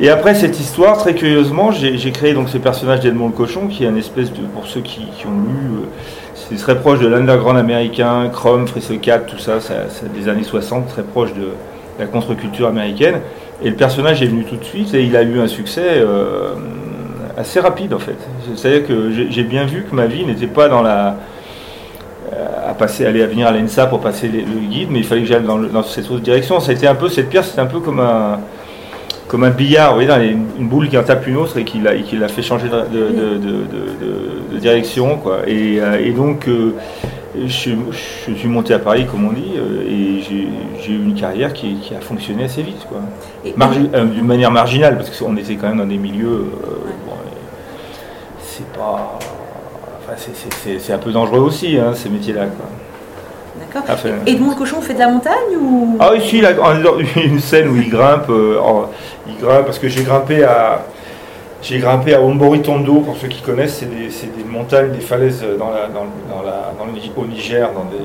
Et 0.00 0.08
après 0.08 0.36
cette 0.36 0.60
histoire, 0.60 0.96
très 0.98 1.14
curieusement, 1.14 1.72
j'ai 1.72 2.12
créé 2.12 2.32
donc 2.32 2.48
ce 2.48 2.58
personnage 2.58 3.00
d'Edmond 3.00 3.28
le 3.28 3.32
Cochon, 3.32 3.66
qui 3.66 3.82
est 3.82 3.88
un 3.88 3.96
espèce 3.96 4.32
de, 4.32 4.42
pour 4.54 4.68
ceux 4.68 4.80
qui, 4.80 5.00
ont 5.26 5.30
lu, 5.30 5.74
euh, 5.74 5.86
c'est 6.36 6.54
très 6.54 6.78
proche 6.78 7.00
de 7.00 7.08
l'underground 7.08 7.58
américain, 7.58 8.30
Chrome, 8.32 8.68
Frisco 8.68 8.94
Cat, 9.02 9.18
tout 9.20 9.38
ça, 9.38 9.60
ça, 9.60 9.74
c'est 9.88 10.12
des 10.12 10.28
années 10.28 10.44
60, 10.44 10.86
très 10.86 11.02
proche 11.02 11.34
de 11.34 11.48
la 11.98 12.06
contre-culture 12.06 12.68
américaine. 12.68 13.16
Et 13.64 13.70
le 13.70 13.74
personnage 13.74 14.22
est 14.22 14.26
venu 14.26 14.44
tout 14.44 14.54
de 14.54 14.62
suite 14.62 14.94
et 14.94 15.02
il 15.02 15.16
a 15.16 15.22
eu 15.22 15.40
un 15.40 15.48
succès 15.48 15.82
euh, 15.84 16.54
assez 17.38 17.60
rapide 17.60 17.94
en 17.94 17.98
fait. 17.98 18.16
C'est-à-dire 18.56 18.86
que 18.86 19.10
j'ai 19.30 19.44
bien 19.44 19.64
vu 19.64 19.84
que 19.88 19.94
ma 19.94 20.06
vie 20.06 20.24
n'était 20.26 20.46
pas 20.46 20.68
dans 20.68 20.82
la 20.82 21.16
à 22.66 22.74
passer, 22.74 23.06
aller 23.06 23.22
à 23.22 23.26
venir 23.26 23.46
à 23.46 23.52
l'ENSA 23.52 23.86
pour 23.86 24.00
passer 24.00 24.28
les- 24.28 24.42
le 24.42 24.60
guide, 24.68 24.88
mais 24.90 24.98
il 24.98 25.04
fallait 25.04 25.22
que 25.22 25.26
j'aille 25.28 25.42
dans, 25.42 25.82
cette 25.82 26.10
autre 26.10 26.20
direction. 26.20 26.60
Ça 26.60 26.72
a 26.72 26.74
été 26.74 26.86
un 26.86 26.94
peu 26.94 27.08
cette 27.08 27.30
pierre, 27.30 27.42
c'était 27.44 27.60
un 27.62 27.66
peu 27.66 27.80
comme 27.80 28.00
un 28.00 28.38
comme 29.28 29.44
un 29.44 29.50
billard, 29.50 29.88
vous 29.90 29.94
voyez, 29.96 30.08
dans 30.08 30.16
les- 30.16 30.30
une 30.58 30.68
boule 30.68 30.88
qui 30.88 30.96
en 30.96 31.02
tape 31.02 31.26
une 31.26 31.36
autre 31.36 31.58
et 31.58 31.64
qui 31.64 31.78
l'a, 31.80 31.94
qui 31.96 32.16
l'a 32.16 32.28
fait 32.28 32.40
changer 32.40 32.68
de, 32.68 32.76
de- 32.76 33.08
de- 33.10 33.34
de- 33.36 33.36
de- 33.38 34.54
de 34.54 34.58
direction. 34.58 35.16
Quoi. 35.18 35.40
Et, 35.46 35.78
euh, 35.80 35.98
et 36.02 36.12
donc, 36.12 36.48
euh, 36.48 36.72
je, 37.46 37.72
je 38.26 38.32
suis 38.34 38.48
monté 38.48 38.72
à 38.72 38.78
Paris, 38.78 39.04
comme 39.10 39.26
on 39.28 39.32
dit, 39.32 39.52
euh, 39.58 39.82
et 39.86 40.22
j'ai, 40.82 40.92
eu 40.92 40.96
une 41.04 41.14
carrière 41.14 41.52
qui, 41.52 41.74
qui 41.74 41.94
a 41.94 42.00
fonctionné 42.00 42.44
assez 42.44 42.62
vite. 42.62 42.86
Quoi. 42.88 43.00
Margi- 43.58 43.90
euh, 43.92 44.04
d'une 44.06 44.24
manière 44.26 44.50
marginale, 44.50 44.96
parce 44.96 45.10
qu'on 45.10 45.36
était 45.36 45.56
quand 45.56 45.68
même 45.68 45.78
dans 45.78 45.86
des 45.86 45.98
milieux. 45.98 46.26
euh, 46.26 47.07
c'est 48.58 48.78
pas. 48.78 49.18
enfin, 50.00 50.30
c'est, 50.78 50.92
un 50.92 50.98
peu 50.98 51.12
dangereux 51.12 51.40
aussi, 51.40 51.78
hein, 51.78 51.92
ces 51.94 52.08
métiers-là. 52.08 52.46
D'accord. 53.60 53.82
Ah, 53.88 53.96
Edmond 54.26 54.54
Cochon 54.54 54.80
fait 54.80 54.94
de 54.94 54.98
la 55.00 55.08
montagne 55.08 55.56
ou? 55.60 55.96
Ah 56.00 56.10
oui, 56.12 56.20
si, 56.22 56.38
il 56.38 56.46
a 56.46 56.52
une 57.16 57.40
scène 57.40 57.68
où 57.68 57.76
il 57.76 57.88
grimpe, 57.90 58.30
euh, 58.30 58.58
en- 58.60 58.88
il 59.26 59.36
grimpe 59.36 59.66
parce 59.66 59.78
que 59.78 59.88
j'ai 59.88 60.02
grimpé 60.02 60.44
à 60.44 60.82
j'ai 61.60 61.78
grimpé 61.80 62.14
à 62.14 62.22
Omboritondo, 62.22 63.00
pour 63.00 63.16
ceux 63.16 63.26
qui 63.26 63.42
connaissent, 63.42 63.78
c'est 63.80 63.90
des, 63.90 64.06
des 64.06 64.48
montagnes, 64.48 64.92
des 64.92 65.00
falaises 65.00 65.44
dans 65.58 65.70
la, 65.70 65.88
dans, 65.88 66.04
la, 66.44 66.72
dans 66.78 66.84
le, 66.84 66.92
au 67.16 67.26
Niger, 67.26 67.68
dans 67.72 67.84
des, 67.84 67.98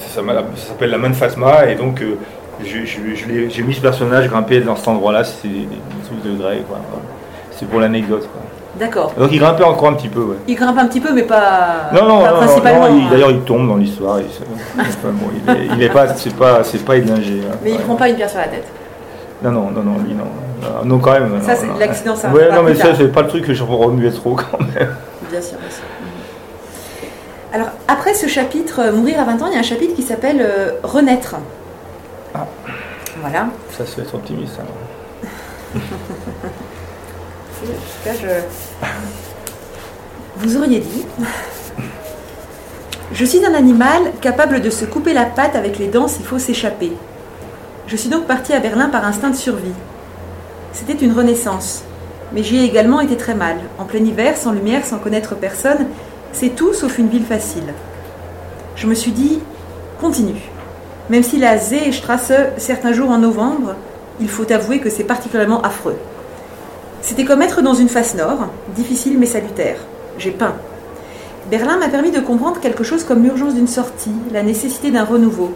ça, 0.00 0.16
s'appelle- 0.16 0.44
ça 0.56 0.68
s'appelle 0.68 0.90
la 0.90 0.98
main 0.98 1.10
de 1.10 1.14
Fatma, 1.14 1.66
et 1.70 1.76
donc 1.76 2.02
euh, 2.02 2.16
j'ai 2.64 3.62
mis 3.62 3.74
ce 3.74 3.80
personnage 3.80 4.28
grimper 4.28 4.60
dans 4.60 4.74
cet 4.74 4.88
endroit-là, 4.88 5.22
c'est 5.22 5.46
des, 5.46 5.60
des 5.60 5.78
trucs 6.04 6.22
de 6.24 6.36
grès, 6.36 6.62
quoi. 6.68 6.78
C'est 7.52 7.68
pour 7.68 7.78
l'anecdote. 7.80 8.28
D'accord. 8.78 9.12
Donc 9.18 9.30
il 9.32 9.38
grimpait 9.38 9.64
encore 9.64 9.88
un 9.88 9.94
petit 9.94 10.08
peu, 10.08 10.20
ouais. 10.20 10.36
Il 10.46 10.54
grimpe 10.54 10.76
un 10.78 10.86
petit 10.86 11.00
peu, 11.00 11.12
mais 11.12 11.22
pas, 11.22 11.88
Non, 11.94 12.02
non, 12.06 12.20
pas 12.20 12.26
non, 12.28 12.32
non, 12.32 12.36
principalement. 12.46 12.88
non, 12.88 12.96
il- 12.98 13.04
hein. 13.04 13.08
d'ailleurs 13.10 13.30
il 13.30 13.40
tombe 13.40 13.66
dans 13.68 13.76
l'histoire. 13.76 14.20
il- 14.20 14.26
enfin, 14.80 15.08
bon, 15.12 15.28
il 15.34 15.50
est, 15.52 15.66
il 15.76 15.82
est 15.82 15.88
pas, 15.88 16.08
c'est 16.14 16.34
pas, 16.34 16.62
c'est 16.62 16.84
pas 16.84 16.96
édlingé. 16.96 17.40
hein. 17.50 17.54
Mais 17.64 17.70
il 17.70 17.76
Ouais. 17.78 17.82
prend 17.84 17.94
pas 17.96 18.08
une 18.08 18.16
pierre 18.16 18.28
sur 18.30 18.38
la 18.38 18.48
tête. 18.48 18.66
Non, 19.42 19.50
non, 19.50 19.70
non, 19.70 19.82
non, 19.82 19.98
lui, 20.06 20.14
non. 20.14 20.24
Non, 20.84 20.98
quand 20.98 21.12
même. 21.12 21.40
Ça, 21.42 21.54
c'est 21.54 21.66
l'accident, 21.78 22.16
ça 22.16 22.28
Ouais, 22.30 22.50
non, 22.52 22.62
mais 22.62 22.74
ça, 22.74 22.94
c'est 22.96 23.12
pas 23.12 23.22
le 23.22 23.28
truc 23.28 23.44
que 23.46 23.54
je 23.54 23.62
remuais 23.62 24.10
trop 24.10 24.34
quand 24.34 24.58
même. 24.60 24.94
Bien 25.30 25.40
sûr, 25.40 25.58
bien 25.58 25.70
sûr. 25.70 25.84
Mhm. 26.00 27.54
Alors, 27.54 27.68
après 27.88 28.14
ce 28.14 28.26
chapitre, 28.26 28.80
euh, 28.80 28.92
Mourir 28.92 29.20
à 29.20 29.24
20 29.24 29.40
ans, 29.42 29.46
il 29.48 29.52
y 29.52 29.56
a 29.56 29.60
un 29.60 29.62
chapitre 29.62 29.94
qui 29.94 30.02
s'appelle 30.02 30.40
euh, 30.40 30.72
Renaître. 30.82 31.36
Ah. 32.34 32.46
Voilà. 33.20 33.46
Ça, 33.70 33.84
c'est 33.86 34.00
être 34.02 34.14
optimiste. 34.14 34.58
je... 38.06 38.28
Vous 40.36 40.56
auriez 40.56 40.80
dit 40.80 41.04
Je 43.12 43.24
suis 43.24 43.44
un 43.44 43.54
animal 43.54 44.12
capable 44.20 44.60
de 44.60 44.70
se 44.70 44.84
couper 44.84 45.12
la 45.12 45.24
patte 45.24 45.56
avec 45.56 45.78
les 45.78 45.88
dents 45.88 46.08
s'il 46.08 46.24
faut 46.24 46.38
s'échapper. 46.38 46.92
Je 47.86 47.96
suis 47.96 48.08
donc 48.08 48.26
parti 48.26 48.52
à 48.52 48.60
Berlin 48.60 48.88
par 48.88 49.04
instinct 49.04 49.30
de 49.30 49.36
survie. 49.36 49.72
C'était 50.72 51.04
une 51.04 51.12
renaissance. 51.12 51.84
Mais 52.32 52.42
j'y 52.42 52.58
ai 52.58 52.64
également 52.64 53.00
été 53.00 53.16
très 53.16 53.34
mal. 53.34 53.56
En 53.78 53.84
plein 53.84 54.04
hiver, 54.04 54.36
sans 54.36 54.52
lumière, 54.52 54.84
sans 54.84 54.98
connaître 54.98 55.36
personne, 55.36 55.86
c'est 56.32 56.56
tout 56.56 56.74
sauf 56.74 56.98
une 56.98 57.08
ville 57.08 57.24
facile. 57.24 57.72
Je 58.74 58.86
me 58.86 58.94
suis 58.94 59.12
dit 59.12 59.40
Continue. 60.00 60.42
Même 61.08 61.22
si 61.22 61.38
la 61.38 61.58
Seestrasse, 61.58 62.32
certains 62.58 62.92
jours 62.92 63.10
en 63.10 63.18
novembre, 63.18 63.76
il 64.20 64.28
faut 64.28 64.50
avouer 64.52 64.80
que 64.80 64.90
c'est 64.90 65.04
particulièrement 65.04 65.62
affreux. 65.62 65.96
C'était 67.06 67.24
comme 67.24 67.40
être 67.40 67.62
dans 67.62 67.72
une 67.72 67.88
face 67.88 68.16
nord, 68.16 68.48
difficile 68.74 69.16
mais 69.16 69.26
salutaire. 69.26 69.78
J'ai 70.18 70.32
peint. 70.32 70.56
Berlin 71.48 71.76
m'a 71.76 71.88
permis 71.88 72.10
de 72.10 72.18
comprendre 72.18 72.58
quelque 72.58 72.82
chose 72.82 73.04
comme 73.04 73.22
l'urgence 73.22 73.54
d'une 73.54 73.68
sortie, 73.68 74.10
la 74.32 74.42
nécessité 74.42 74.90
d'un 74.90 75.04
renouveau. 75.04 75.54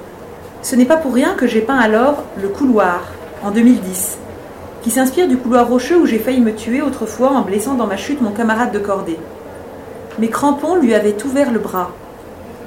Ce 0.62 0.76
n'est 0.76 0.84
pas 0.84 0.96
pour 0.96 1.12
rien 1.12 1.34
que 1.34 1.48
j'ai 1.48 1.60
peint 1.60 1.76
alors 1.76 2.22
Le 2.40 2.46
Couloir, 2.46 3.02
en 3.42 3.50
2010, 3.50 4.18
qui 4.82 4.92
s'inspire 4.92 5.26
du 5.26 5.38
couloir 5.38 5.66
rocheux 5.66 5.98
où 6.00 6.06
j'ai 6.06 6.20
failli 6.20 6.40
me 6.40 6.54
tuer 6.54 6.82
autrefois 6.82 7.30
en 7.30 7.40
blessant 7.40 7.74
dans 7.74 7.88
ma 7.88 7.96
chute 7.96 8.20
mon 8.20 8.30
camarade 8.30 8.70
de 8.70 8.78
cordée. 8.78 9.18
Mes 10.20 10.28
crampons 10.28 10.76
lui 10.76 10.94
avaient 10.94 11.20
ouvert 11.24 11.50
le 11.50 11.58
bras. 11.58 11.90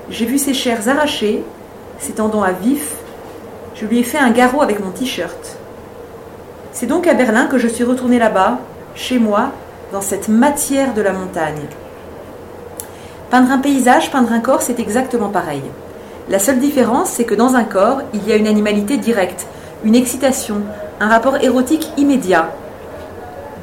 J'ai 0.10 0.26
vu 0.26 0.38
ses 0.38 0.54
chairs 0.54 0.90
arrachées, 0.90 1.42
ses 2.00 2.12
tendons 2.12 2.44
à 2.44 2.52
vif. 2.52 2.98
Je 3.76 3.86
lui 3.86 4.00
ai 4.00 4.04
fait 4.04 4.18
un 4.18 4.32
garrot 4.32 4.62
avec 4.62 4.84
mon 4.84 4.92
t-shirt. 4.92 5.58
C'est 6.74 6.88
donc 6.88 7.08
à 7.08 7.14
Berlin 7.14 7.46
que 7.46 7.60
je 7.60 7.68
suis 7.70 7.86
retournée 7.86 8.20
là-bas, 8.20 8.60
chez 8.96 9.20
moi, 9.20 9.52
dans 9.92 10.02
cette 10.02 10.28
matière 10.28 10.94
de 10.94 11.02
la 11.02 11.14
montagne. 11.14 11.68
Peindre 13.30 13.52
un 13.52 13.58
paysage, 13.58 14.12
peindre 14.12 14.32
un 14.32 14.40
corps, 14.40 14.62
c'est 14.62 14.80
exactement 14.80 15.30
pareil. 15.30 15.64
La 16.30 16.40
seule 16.40 16.60
différence, 16.60 17.10
c'est 17.10 17.26
que 17.26 17.36
dans 17.36 17.56
un 17.56 17.64
corps, 17.64 18.02
il 18.14 18.28
y 18.28 18.32
a 18.32 18.36
une 18.36 18.48
animalité 18.48 18.98
directe, 18.98 19.48
une 19.84 19.96
excitation, 19.96 20.62
un 21.00 21.10
rapport 21.10 21.38
érotique 21.38 21.90
immédiat. 21.98 22.50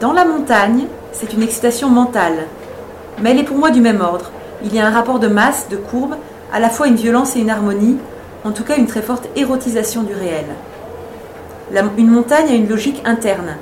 Dans 0.00 0.12
la 0.12 0.24
montagne, 0.24 0.86
c'est 1.12 1.32
une 1.32 1.42
excitation 1.42 1.88
mentale. 1.88 2.46
Mais 3.22 3.30
elle 3.30 3.38
est 3.38 3.44
pour 3.44 3.58
moi 3.58 3.70
du 3.70 3.80
même 3.80 4.00
ordre. 4.00 4.30
Il 4.64 4.74
y 4.74 4.80
a 4.80 4.86
un 4.86 4.90
rapport 4.90 5.18
de 5.18 5.28
masse, 5.28 5.68
de 5.70 5.76
courbe, 5.76 6.16
à 6.52 6.60
la 6.60 6.68
fois 6.68 6.88
une 6.88 6.96
violence 6.96 7.36
et 7.36 7.40
une 7.40 7.50
harmonie, 7.50 7.96
en 8.44 8.50
tout 8.50 8.64
cas 8.64 8.76
une 8.76 8.86
très 8.86 9.02
forte 9.02 9.28
érotisation 9.36 10.02
du 10.02 10.14
réel. 10.14 10.46
Une 11.96 12.10
montagne 12.10 12.48
a 12.48 12.54
une 12.54 12.68
logique 12.68 13.02
interne. 13.04 13.56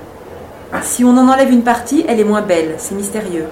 Si 0.83 1.03
on 1.03 1.17
en 1.17 1.29
enlève 1.29 1.51
une 1.51 1.63
partie, 1.63 2.05
elle 2.09 2.21
est 2.21 2.25
moins 2.25 2.43
belle, 2.43 2.75
c'est 2.77 2.95
mystérieux. 2.95 3.47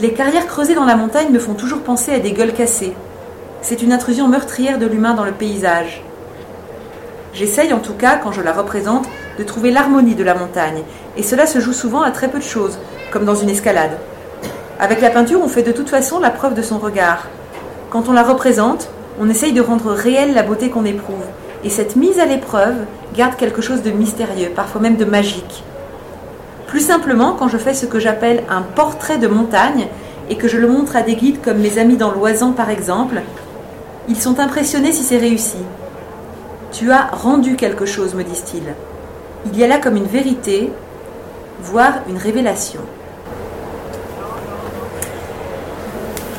Les 0.00 0.12
carrières 0.12 0.46
creusées 0.46 0.74
dans 0.74 0.84
la 0.84 0.96
montagne 0.96 1.30
me 1.30 1.38
font 1.38 1.54
toujours 1.54 1.80
penser 1.80 2.12
à 2.12 2.18
des 2.18 2.32
gueules 2.32 2.52
cassées. 2.52 2.92
C'est 3.62 3.82
une 3.82 3.92
intrusion 3.92 4.28
meurtrière 4.28 4.78
de 4.78 4.86
l'humain 4.86 5.14
dans 5.14 5.24
le 5.24 5.32
paysage. 5.32 6.02
J'essaye 7.32 7.72
en 7.72 7.78
tout 7.78 7.94
cas, 7.94 8.16
quand 8.16 8.32
je 8.32 8.42
la 8.42 8.52
représente, 8.52 9.06
de 9.38 9.44
trouver 9.44 9.70
l'harmonie 9.70 10.14
de 10.14 10.22
la 10.22 10.34
montagne. 10.34 10.82
Et 11.16 11.22
cela 11.22 11.46
se 11.46 11.58
joue 11.58 11.72
souvent 11.72 12.02
à 12.02 12.10
très 12.10 12.28
peu 12.28 12.38
de 12.38 12.44
choses, 12.44 12.78
comme 13.10 13.24
dans 13.24 13.34
une 13.34 13.50
escalade. 13.50 13.96
Avec 14.78 15.00
la 15.00 15.10
peinture, 15.10 15.40
on 15.42 15.48
fait 15.48 15.62
de 15.62 15.72
toute 15.72 15.88
façon 15.88 16.20
la 16.20 16.30
preuve 16.30 16.54
de 16.54 16.62
son 16.62 16.78
regard. 16.78 17.28
Quand 17.88 18.08
on 18.08 18.12
la 18.12 18.22
représente, 18.22 18.88
on 19.18 19.30
essaye 19.30 19.52
de 19.52 19.60
rendre 19.62 19.92
réelle 19.92 20.34
la 20.34 20.42
beauté 20.42 20.68
qu'on 20.70 20.84
éprouve. 20.84 21.24
Et 21.64 21.70
cette 21.70 21.96
mise 21.96 22.18
à 22.18 22.26
l'épreuve 22.26 22.76
garde 23.14 23.36
quelque 23.36 23.62
chose 23.62 23.82
de 23.82 23.90
mystérieux, 23.90 24.50
parfois 24.54 24.80
même 24.80 24.96
de 24.96 25.04
magique. 25.04 25.64
Plus 26.70 26.86
simplement, 26.86 27.34
quand 27.36 27.48
je 27.48 27.58
fais 27.58 27.74
ce 27.74 27.84
que 27.84 27.98
j'appelle 27.98 28.44
un 28.48 28.62
portrait 28.62 29.18
de 29.18 29.26
montagne 29.26 29.88
et 30.28 30.36
que 30.36 30.46
je 30.46 30.56
le 30.56 30.68
montre 30.68 30.94
à 30.94 31.02
des 31.02 31.16
guides 31.16 31.42
comme 31.42 31.58
mes 31.58 31.78
amis 31.78 31.96
dans 31.96 32.12
l'Oisan 32.12 32.52
par 32.52 32.70
exemple, 32.70 33.22
ils 34.08 34.16
sont 34.16 34.38
impressionnés 34.38 34.92
si 34.92 35.02
c'est 35.02 35.18
réussi. 35.18 35.56
Tu 36.70 36.92
as 36.92 37.08
rendu 37.10 37.56
quelque 37.56 37.86
chose, 37.86 38.14
me 38.14 38.22
disent-ils. 38.22 38.62
Il 39.46 39.58
y 39.58 39.64
a 39.64 39.66
là 39.66 39.78
comme 39.78 39.96
une 39.96 40.06
vérité, 40.06 40.70
voire 41.60 41.94
une 42.08 42.18
révélation. 42.18 42.82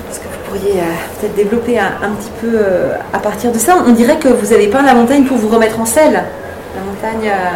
Est-ce 0.10 0.20
que 0.22 0.24
vous 0.24 0.50
pourriez 0.50 0.80
euh, 0.80 1.20
peut-être 1.20 1.36
développer 1.36 1.78
un, 1.78 2.12
petit 2.18 2.32
peu 2.40 2.52
euh, 2.54 2.94
à 3.12 3.20
partir 3.20 3.52
de 3.52 3.60
ça? 3.60 3.84
On 3.86 3.92
dirait 3.92 4.18
que 4.18 4.30
vous 4.30 4.54
avez 4.54 4.68
peint 4.68 4.82
la 4.82 4.94
montagne 4.94 5.26
pour 5.26 5.36
vous 5.36 5.50
remettre 5.50 5.82
en 5.82 5.86
selle. 5.86 6.24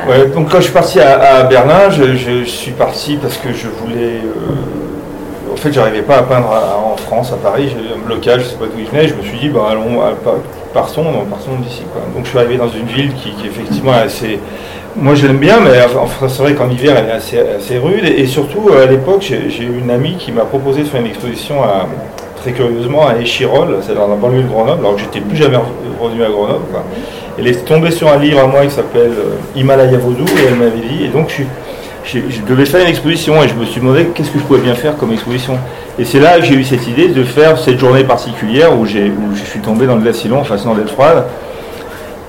Euh, 0.09 0.33
donc 0.33 0.49
quand 0.49 0.57
je 0.57 0.63
suis 0.63 0.73
parti 0.73 0.99
à, 0.99 1.43
Berlin, 1.43 1.89
je, 1.89 2.43
suis 2.43 2.71
parti 2.71 3.17
parce 3.21 3.37
que 3.37 3.53
je 3.53 3.67
voulais. 3.67 4.21
euh, 4.23 5.53
en 5.53 5.57
fait, 5.57 5.71
j'arrivais 5.71 6.01
pas 6.01 6.17
à 6.17 6.23
peindre 6.23 6.49
en 6.49 6.97
France, 6.97 7.31
à 7.31 7.37
Paris. 7.37 7.69
J'ai 7.69 7.95
un 7.95 8.05
blocage, 8.05 8.41
je 8.41 8.47
sais 8.47 8.55
pas 8.55 8.65
d'où 8.65 8.79
il 8.79 8.85
venait. 8.85 9.07
Je 9.07 9.15
me 9.15 9.21
suis 9.21 9.37
dit, 9.37 9.49
bah, 9.49 9.67
allons, 9.71 10.01
partons, 10.73 11.05
partons 11.29 11.55
d'ici. 11.61 11.83
Donc 12.15 12.25
je 12.25 12.29
suis 12.29 12.37
arrivé 12.37 12.57
dans 12.57 12.69
une 12.69 12.87
ville 12.87 13.13
qui, 13.13 13.31
qui 13.31 13.47
effectivement 13.47 13.93
assez. 13.93 14.39
Moi, 14.97 15.13
je 15.13 15.27
l'aime 15.27 15.39
bien, 15.39 15.59
mais 15.59 15.71
c'est 16.29 16.41
vrai 16.41 16.53
qu'en 16.53 16.69
hiver, 16.69 16.95
elle 16.97 17.09
est 17.09 17.55
assez, 17.57 17.77
rude. 17.77 18.05
Et, 18.05 18.25
surtout, 18.25 18.69
à 18.69 18.85
l'époque, 18.85 19.21
j'ai 19.21 19.63
eu 19.63 19.79
une 19.79 19.91
amie 19.91 20.15
qui 20.17 20.31
m'a 20.31 20.45
proposé 20.45 20.83
de 20.83 20.87
faire 20.87 21.01
une 21.01 21.07
exposition 21.07 21.63
à, 21.63 21.85
très 22.45 22.51
curieusement 22.51 23.07
à 23.07 23.17
Échirol, 23.17 23.79
c'est 23.81 23.95
dans 23.95 24.07
la 24.07 24.15
banlieue 24.15 24.43
de 24.43 24.47
Grenoble, 24.47 24.79
alors 24.79 24.95
que 24.95 25.01
j'étais 25.01 25.19
plus 25.19 25.35
jamais 25.35 25.57
revenu 25.99 26.23
à 26.23 26.29
Grenoble. 26.29 26.63
Elle 27.37 27.47
est 27.47 27.65
tombée 27.65 27.91
sur 27.91 28.07
un 28.11 28.17
livre 28.17 28.39
à 28.39 28.47
moi 28.47 28.65
qui 28.65 28.71
s'appelle 28.71 29.11
euh, 29.11 29.35
Himalaya 29.59 29.97
Vaudou 29.97 30.25
et 30.25 30.45
elle 30.47 30.55
m'avait 30.55 30.79
dit, 30.87 31.03
et 31.05 31.07
donc 31.09 31.27
je, 31.29 31.33
suis- 31.33 31.47
je- 32.05 32.19
je 32.37 32.41
devais 32.47 32.65
faire 32.65 32.81
une 32.81 32.87
exposition 32.87 33.43
et 33.43 33.47
je 33.49 33.53
me 33.55 33.65
suis 33.65 33.81
demandé 33.81 34.05
qu'est-ce 34.15 34.29
que 34.31 34.39
je 34.39 34.43
pouvais 34.43 34.61
bien 34.61 34.75
faire 34.75 34.95
comme 34.97 35.11
exposition? 35.11 35.57
Et 35.99 36.05
c'est 36.05 36.19
là 36.19 36.39
que 36.39 36.45
j'ai 36.45 36.55
eu 36.55 36.63
cette 36.63 36.87
idée 36.87 37.09
de 37.09 37.23
faire 37.23 37.57
cette 37.57 37.79
journée 37.79 38.03
particulière 38.05 38.77
où, 38.77 38.85
j'ai, 38.85 39.09
où 39.09 39.35
je 39.35 39.43
suis 39.43 39.59
tombé 39.59 39.85
dans 39.85 39.95
le 39.95 40.01
glacier 40.01 40.31
en 40.31 40.43
façon 40.45 40.73
d'être 40.75 40.91
froide. 40.91 41.25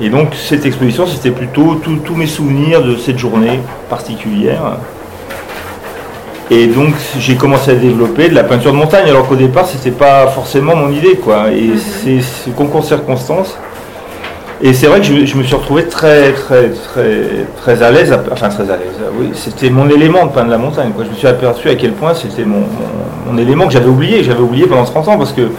Et 0.00 0.08
donc 0.08 0.34
cette 0.34 0.66
exposition, 0.66 1.06
c'était 1.06 1.30
plutôt 1.30 1.76
tous 1.76 1.96
tous 2.04 2.14
mes 2.14 2.26
souvenirs 2.26 2.82
de 2.82 2.96
cette 2.96 3.18
journée 3.18 3.60
particulière. 3.88 4.76
Et 6.50 6.66
donc 6.66 6.94
j'ai 7.18 7.34
commencé 7.34 7.70
à 7.72 7.74
développer 7.74 8.28
de 8.28 8.34
la 8.34 8.44
peinture 8.44 8.72
de 8.72 8.76
montagne, 8.76 9.08
alors 9.08 9.26
qu'au 9.26 9.34
départ 9.36 9.66
c'était 9.66 9.90
pas 9.90 10.26
forcément 10.28 10.76
mon 10.76 10.90
idée, 10.90 11.14
quoi. 11.16 11.50
Et 11.50 11.70
c'est 11.78 12.20
ce 12.20 12.50
concours 12.50 12.80
de 12.82 12.86
circonstances. 12.86 13.56
Et 14.62 14.72
c'est 14.72 14.86
vrai 14.86 15.00
que 15.00 15.06
je, 15.06 15.36
me 15.36 15.42
suis 15.42 15.54
retrouvé 15.54 15.84
très 15.86 16.32
très 16.32 16.70
très 16.70 17.46
très 17.58 17.82
à 17.82 17.90
l'aise, 17.90 18.16
enfin 18.32 18.48
très 18.48 18.64
à 18.70 18.76
l'aise. 18.76 18.94
Oui, 19.18 19.30
c'était 19.34 19.68
mon 19.68 19.88
élément 19.90 20.24
de 20.26 20.30
peindre 20.32 20.50
la 20.50 20.56
montagne. 20.56 20.92
Je 20.98 21.04
me 21.10 21.14
suis 21.14 21.26
aperçu 21.26 21.68
à 21.68 21.74
quel 21.74 21.92
point 21.92 22.14
c'était 22.14 22.44
mon, 22.46 23.36
élément 23.36 23.66
que 23.66 23.74
j'avais 23.74 23.88
oublié, 23.88 24.24
j'avais 24.24 24.40
oublié 24.40 24.66
pendant 24.66 24.84
30 24.84 25.08
ans, 25.08 25.18
parce 25.18 25.32
que 25.32 25.50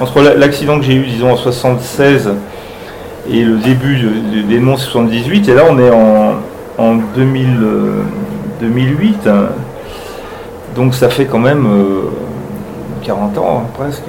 entre 0.00 0.22
la- 0.22 0.34
l'accident 0.34 0.78
que 0.78 0.84
j'ai 0.86 0.94
eu, 0.94 1.04
disons 1.04 1.32
en 1.32 1.36
76 1.36 2.30
et 3.30 3.44
le 3.44 3.56
début 3.58 3.96
de, 3.96 4.36
de, 4.36 4.42
des 4.42 4.58
monts 4.60 4.78
78, 4.78 5.48
et 5.50 5.54
là 5.54 5.64
on 5.68 5.78
est 5.78 5.90
en, 5.90 6.36
en 6.78 6.94
2000, 7.16 7.58
euh, 7.62 8.02
2008. 8.62 9.26
hein. 9.26 9.48
Donc 10.74 10.94
ça 10.94 11.10
fait 11.10 11.26
quand 11.26 11.38
même 11.38 11.66
euh, 11.66 12.02
40 13.02 13.36
ans 13.36 13.62
hein, 13.64 13.70
presque. 13.78 14.04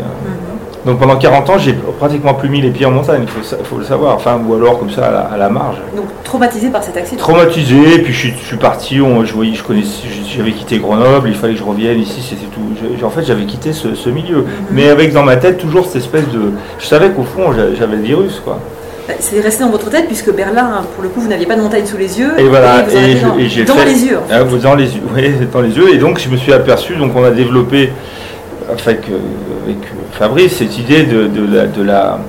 Donc 0.86 0.98
pendant 1.00 1.18
40 1.18 1.50
ans, 1.50 1.58
j'ai 1.58 1.74
pratiquement 1.74 2.34
plus 2.34 2.48
mis 2.50 2.62
les 2.62 2.70
pieds 2.70 2.86
en 2.86 2.92
montagne, 2.92 3.24
il 3.26 3.66
faut, 3.66 3.78
le 3.78 3.84
savoir. 3.84 4.16
Enfin, 4.16 4.40
ou 4.48 4.54
alors 4.56 4.80
comme 4.80 4.90
ça 4.90 5.08
à 5.08 5.12
la, 5.12 5.20
à 5.22 5.38
la 5.38 5.50
marge. 5.50 5.78
Donc 5.96 6.06
traumatisé 6.24 6.70
par 6.70 6.82
cet 6.84 6.96
accident. 6.96 7.20
Traumatisé, 7.20 8.00
puis 8.00 8.14
je 8.14 8.18
suis, 8.18 8.34
je 8.42 8.46
suis 8.46 8.58
parti, 8.58 9.02
on- 9.02 9.26
je 9.26 9.34
voyais, 9.34 9.54
je 9.56 9.64
connaissais, 9.64 10.08
j'avais 10.36 10.52
quitté 10.54 10.78
Grenoble, 10.80 11.28
il 11.30 11.36
fallait 11.36 11.54
que 11.54 11.60
je 11.60 11.64
revienne 11.66 12.00
ici, 12.00 12.22
c'était 12.22 12.46
tout. 12.54 13.06
En 13.06 13.10
fait, 13.10 13.24
j'avais 13.26 13.44
quitté 13.46 13.74
ce, 13.74 13.94
ce 13.96 14.10
milieu, 14.10 14.46
mais 14.72 14.90
avec 14.90 15.12
dans 15.12 15.24
ma 15.24 15.36
tête 15.36 15.58
toujours 15.58 15.86
cette 15.86 15.98
espèce 15.98 16.28
de, 16.30 16.52
je 16.80 16.86
savais 16.86 17.10
qu'au 17.10 17.24
fond 17.24 17.52
j'a- 17.52 17.74
j'avais 17.78 17.98
le 17.98 18.04
virus, 18.04 18.40
quoi. 18.44 18.60
Bah, 19.08 19.16
C'est 19.20 19.42
resté 19.42 19.64
dans 19.64 19.72
votre 19.72 19.90
tête 19.90 20.06
puisque 20.08 20.32
Berlin, 20.34 20.84
pour 20.94 21.04
le 21.04 21.10
coup, 21.10 21.20
vous 21.20 21.28
n'aviez 21.28 21.46
pas 21.48 21.56
de 21.56 21.62
montagne 21.62 21.86
sous 21.86 21.98
les 21.98 22.20
yeux. 22.20 22.32
Et 22.38 22.44
voilà, 22.48 22.86
et 22.90 23.16
dans, 23.16 23.38
et 23.38 23.50
j'ai 23.50 23.64
dans 23.66 23.74
fait- 23.76 23.86
les 23.86 24.06
yeux. 24.06 24.18
en 24.20 24.28
fait. 24.30 24.36
Ah, 24.36 24.44
dans 24.64 24.76
les 24.76 24.96
yeux, 24.96 25.02
oui, 25.16 25.32
dans 25.52 25.62
les 25.62 25.76
yeux. 25.76 25.94
Et 25.94 25.98
donc 25.98 26.20
je 26.20 26.30
me 26.30 26.38
suis 26.38 26.54
aperçu, 26.54 26.96
donc 26.96 27.12
on 27.16 27.24
a 27.24 27.32
développé 27.32 27.92
avec, 28.72 29.10
euh, 29.10 29.18
avec 29.66 29.78
Fabrice 30.14 30.58
cette 30.58 30.78
idée 30.78 31.04
de, 31.04 31.28
de 31.28 31.56
la, 31.56 31.68
de, 31.68 31.84
la, 31.84 32.20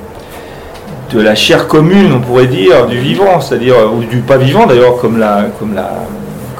de 1.12 1.20
la 1.20 1.34
chair 1.34 1.66
commune, 1.68 2.12
on 2.14 2.20
pourrait 2.20 2.46
dire, 2.46 2.86
du 2.86 2.98
vivant, 2.98 3.40
c'est-à-dire, 3.40 3.74
euh, 3.76 3.88
ou 3.88 4.04
du 4.04 4.18
pas 4.18 4.36
vivant 4.36 4.66
d'ailleurs, 4.66 4.96
comme 4.98 5.18
la, 5.18 5.46
comme, 5.58 5.74
la, 5.74 5.90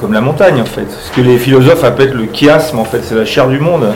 comme 0.00 0.12
la 0.12 0.20
montagne 0.20 0.60
en 0.60 0.64
fait. 0.66 0.86
Ce 0.90 1.10
que 1.12 1.20
les 1.20 1.38
philosophes 1.38 1.84
appellent 1.84 2.12
le 2.14 2.28
chiasme, 2.32 2.78
en 2.78 2.84
fait, 2.84 3.00
c'est 3.02 3.14
la 3.14 3.24
chair 3.24 3.48
du 3.48 3.58
monde. 3.58 3.86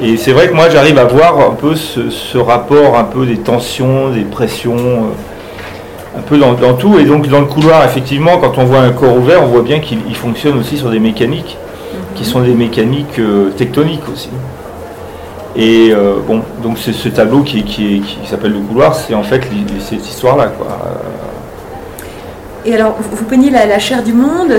Et 0.00 0.16
c'est 0.18 0.32
vrai 0.32 0.48
que 0.48 0.54
moi 0.54 0.68
j'arrive 0.68 0.98
à 0.98 1.04
voir 1.04 1.40
un 1.40 1.54
peu 1.54 1.74
ce, 1.74 2.10
ce 2.10 2.36
rapport, 2.36 2.98
un 2.98 3.04
peu 3.04 3.24
des 3.24 3.38
tensions, 3.38 4.10
des 4.10 4.22
pressions. 4.24 4.76
euh, 4.76 6.18
un 6.18 6.22
peu 6.22 6.38
dans, 6.38 6.54
dans 6.54 6.74
tout. 6.74 6.98
Et 6.98 7.04
donc 7.04 7.28
dans 7.28 7.40
le 7.40 7.46
couloir, 7.46 7.84
effectivement, 7.84 8.38
quand 8.38 8.58
on 8.58 8.64
voit 8.64 8.80
un 8.80 8.90
corps 8.92 9.16
ouvert, 9.16 9.42
on 9.42 9.46
voit 9.46 9.62
bien 9.62 9.80
qu'il 9.80 9.98
il 10.08 10.16
fonctionne 10.16 10.58
aussi 10.58 10.76
sur 10.78 10.90
des 10.90 10.98
mécaniques, 10.98 11.56
qui 12.14 12.24
sont 12.24 12.40
des 12.40 12.54
mécaniques 12.54 13.18
euh, 13.18 13.50
tectoniques 13.56 14.08
aussi. 14.12 14.30
Et 15.58 15.90
euh, 15.90 16.16
bon, 16.26 16.42
donc 16.62 16.76
c'est 16.78 16.92
ce 16.92 17.08
tableau 17.08 17.40
qui, 17.40 17.62
qui, 17.64 18.00
qui 18.02 18.28
s'appelle 18.28 18.52
le 18.52 18.58
couloir, 18.60 18.94
c'est 18.94 19.14
en 19.14 19.22
fait 19.22 19.42
cette 19.80 20.06
histoire-là. 20.06 20.48
quoi. 20.48 20.66
Et 22.66 22.74
alors, 22.74 22.96
vous, 22.98 23.24
peignez 23.24 23.50
la, 23.50 23.64
la 23.64 23.78
chair 23.78 24.02
du 24.02 24.12
monde 24.12 24.52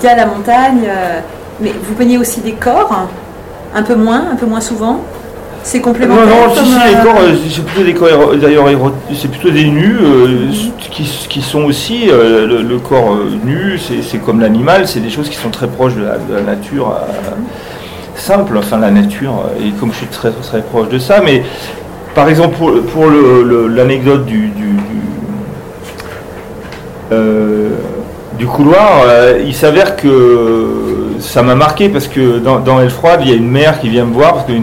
via 0.00 0.14
la 0.14 0.26
montagne, 0.26 0.82
euh, 0.86 1.20
mais 1.60 1.72
vous 1.82 1.94
peignez 1.94 2.18
aussi 2.18 2.40
des 2.40 2.52
corps, 2.52 3.08
un 3.74 3.82
peu 3.82 3.94
moins, 3.96 4.24
un 4.32 4.36
peu 4.36 4.46
moins 4.46 4.60
souvent? 4.60 5.00
C'est 5.64 5.78
Non, 5.78 5.84
complémentaire. 5.84 6.26
non, 6.26 6.54
si, 6.54 6.60
comme, 6.60 6.64
si, 6.64 6.88
les 6.88 6.94
euh, 6.94 7.02
corps, 7.02 7.20
c'est 7.50 7.64
plutôt 7.64 7.82
des 7.82 7.94
corps, 7.94 8.36
d'ailleurs, 8.36 8.66
c'est 9.14 9.28
plutôt 9.28 9.50
des 9.50 9.64
nus 9.64 9.98
euh, 10.00 10.48
qui, 10.78 11.02
qui 11.28 11.42
sont 11.42 11.64
aussi, 11.64 12.08
euh, 12.08 12.46
le, 12.46 12.62
le 12.62 12.78
corps 12.78 13.16
nu, 13.44 13.76
c'est 13.78 14.00
c'est 14.02 14.18
comme 14.18 14.40
l'animal, 14.40 14.86
c'est 14.86 15.00
des 15.00 15.10
choses 15.10 15.28
qui 15.28 15.34
sont 15.36 15.50
très 15.50 15.66
proches 15.66 15.96
de 15.96 16.02
la, 16.04 16.18
de 16.18 16.34
la 16.34 16.42
nature 16.42 16.94
simple, 18.18 18.56
enfin 18.58 18.78
la 18.78 18.90
nature, 18.90 19.44
euh, 19.60 19.66
et 19.66 19.70
comme 19.72 19.92
je 19.92 19.98
suis 19.98 20.06
très, 20.06 20.30
très 20.30 20.62
proche 20.62 20.88
de 20.88 20.98
ça, 20.98 21.20
mais 21.24 21.42
par 22.14 22.28
exemple, 22.28 22.56
pour, 22.56 22.72
pour 22.92 23.06
l'anecdote 23.68 24.24
du, 24.24 24.48
du, 24.48 24.76
euh, 27.12 27.70
couloir, 28.46 29.02
euh, 29.06 29.42
il 29.44 29.54
s'avère 29.54 29.96
que 29.96 31.14
ça 31.18 31.42
m'a 31.42 31.54
marqué 31.54 31.88
parce 31.88 32.06
que 32.08 32.38
dans, 32.38 32.58
dans 32.58 32.80
Elle 32.80 32.90
Froide, 32.90 33.20
il 33.22 33.30
y 33.30 33.32
a 33.32 33.36
une 33.36 33.50
mère 33.50 33.80
qui 33.80 33.88
vient 33.88 34.04
me 34.04 34.12
voir 34.12 34.34
parce 34.34 34.46
qu'un 34.46 34.62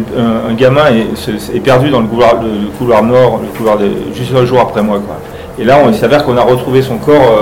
un 0.50 0.54
gamin 0.54 0.86
est, 0.88 1.60
perdu 1.60 1.90
dans 1.90 2.00
le 2.02 2.08
couloir, 2.08 2.36
le, 2.42 2.70
couloir 2.78 3.04
nord, 3.04 3.40
le 3.42 3.50
couloir 3.58 3.78
de, 3.78 3.88
juste 4.16 4.34
un 4.36 4.46
jour 4.46 4.60
après 4.62 4.82
moi. 4.82 5.00
Quoi. 5.06 5.18
Et 5.60 5.64
là, 5.64 5.80
on- 5.84 5.90
il 5.90 5.96
s'avère 5.96 6.24
qu'on 6.24 6.38
a 6.38 6.42
retrouvé 6.42 6.82
son 6.82 6.98
corps 6.98 7.38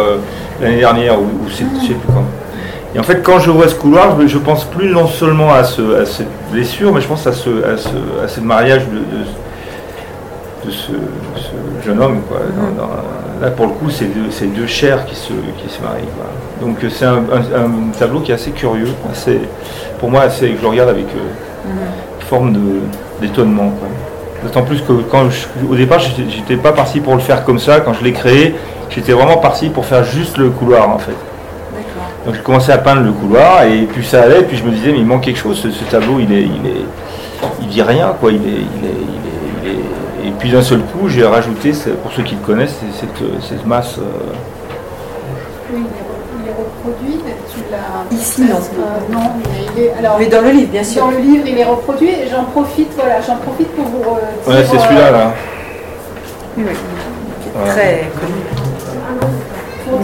l'année 0.62 0.78
dernière, 0.80 1.20
ou, 1.20 1.28
c'est- 1.50 1.64
sais 1.88 1.94
plus 1.94 2.08
quand. 2.14 2.26
Et 2.94 3.00
en 3.00 3.04
fait, 3.04 3.22
quand 3.24 3.40
je 3.40 3.50
vois 3.52 3.68
ce 3.70 3.76
couloir, 3.76 4.20
je, 4.22 4.28
je 4.28 4.38
pense 4.38 4.66
plus 4.66 4.90
non 4.92 5.08
seulement 5.08 5.54
à, 5.54 5.64
ce, 5.64 6.02
à 6.02 6.06
cette 6.06 6.28
blessure, 6.52 6.92
mais 6.94 7.00
je 7.02 7.08
pense 7.08 7.26
à 7.26 7.32
ce, 7.32 7.50
à 7.64 7.78
ce, 7.78 7.90
à 8.24 8.28
ce 8.28 8.40
mariage 8.42 8.84
de, 8.88 8.98
de, 8.98 10.66
de 10.66 10.72
ce, 10.72 10.92
jeune 11.86 12.02
homme. 12.02 12.22
Quoi. 12.28 12.40
Dans- 12.56 12.84
dans- 12.84 12.90
là, 13.42 13.50
pour 13.52 13.68
le 13.68 13.72
coup, 13.72 13.90
c'est 13.90 14.06
deux, 14.06 14.30
deux 14.56 14.68
chairs 14.68 15.06
qui 15.06 15.16
se, 15.16 15.30
qui 15.32 15.70
se 15.74 15.82
marient. 15.82 16.04
quoi. 16.18 16.68
Donc, 16.68 16.78
c'est 16.90 17.06
un, 17.06 17.16
un- 17.32 17.60
un 17.66 17.72
tableau 17.98 18.20
qui 18.20 18.32
est 18.32 18.36
assez 18.36 18.52
curieux. 18.52 18.90
Assez, 19.12 19.40
pour 20.00 20.12
moi, 20.12 20.22
assez, 20.24 20.56
je 20.58 20.62
le 20.62 20.68
regarde 20.68 20.90
avec 20.90 21.06
euh, 21.06 21.70
une 22.20 22.26
forme 22.28 22.54
d'étonnement. 23.22 23.72
D'autant 24.44 24.64
plus 24.64 24.82
que 24.82 24.92
quand 25.10 25.30
je- 25.30 25.48
au 25.72 25.76
départ, 25.76 26.00
j'étais 26.00 26.58
pas 26.58 26.74
parti 26.74 27.00
pour 27.00 27.14
le 27.14 27.22
faire 27.22 27.46
comme 27.46 27.60
ça. 27.60 27.80
Quand 27.80 27.94
je 27.94 28.04
l'ai 28.04 28.12
créé, 28.14 28.56
j'étais 28.90 29.14
vraiment 29.14 29.38
parti 29.38 29.70
pour 29.70 29.86
faire 29.86 30.04
juste 30.04 30.38
le 30.38 30.50
couloir 30.50 30.90
en 30.90 30.98
fait. 31.00 31.16
Donc 32.26 32.36
j'ai 32.36 32.42
commencé 32.42 32.72
à 32.72 32.78
peindre 32.78 33.02
le 33.02 33.12
couloir 33.12 33.64
et 33.64 33.82
puis 33.92 34.06
ça 34.06 34.22
allait, 34.24 34.44
puis 34.44 34.56
je 34.58 34.64
me 34.64 34.72
disais 34.72 34.92
mais 34.92 35.00
il 35.00 35.06
manque 35.06 35.22
quelque 35.24 35.40
chose, 35.40 35.58
ce, 35.60 35.72
ce 35.72 35.84
tableau 35.86 36.20
il 36.20 36.32
est, 36.32 36.42
il 36.44 36.68
est, 36.68 36.86
il 37.62 37.68
dit 37.68 37.82
rien 37.82 38.14
quoi, 38.20 38.32
il 38.32 38.38
est, 38.38 38.50
il 38.50 38.54
est, 38.56 38.62
il 38.84 38.86
est, 38.86 38.94
il 39.64 39.70
est- 39.72 40.28
et 40.28 40.32
puis 40.38 40.52
d'un 40.52 40.62
seul 40.62 40.82
coup 40.82 41.08
j'ai 41.10 41.26
rajouté, 41.26 41.72
pour 42.04 42.12
ceux 42.12 42.22
qui 42.22 42.36
le 42.36 42.42
connaissent, 42.46 42.78
cette, 43.00 43.42
cette 43.44 43.66
masse. 43.66 43.98
euh, 43.98 44.34
Oui, 45.74 45.82
il 46.44 46.48
est, 46.48 46.52
reproduit. 46.52 47.20
Tu 47.54 47.60
l'as. 47.72 48.16
Ici, 48.16 48.42
non. 48.44 48.58
Euh, 48.58 49.14
non, 49.14 49.32
il 49.76 49.84
est. 49.84 49.94
Alors, 49.98 50.18
Mais 50.20 50.28
dans 50.28 50.42
le 50.42 50.52
livre, 50.52 50.70
bien 50.72 50.84
sûr. 50.84 51.04
dans 51.06 51.12
le 51.12 51.18
livre, 51.18 51.44
il 51.48 51.58
est 51.58 51.64
reproduit. 51.66 52.10
Et 52.10 52.28
j'en 52.32 52.44
profite, 52.46 52.92
voilà, 52.96 53.20
j'en 53.22 53.36
profite 53.38 53.68
pour 53.76 53.86
vous 53.86 54.04
euh, 54.04 54.52
Ouais, 54.52 54.64
c'est 54.70 54.78
celui-là 54.80 55.12
là. 55.12 55.34
Oui, 56.58 56.64
oui. 56.68 56.74
Voilà. 57.56 57.74
Très 57.74 58.10
connu. 58.20 58.61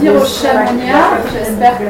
Dire 0.00 0.12
chamoniards, 0.26 1.18
j'espère 1.32 1.78
que 1.78 1.84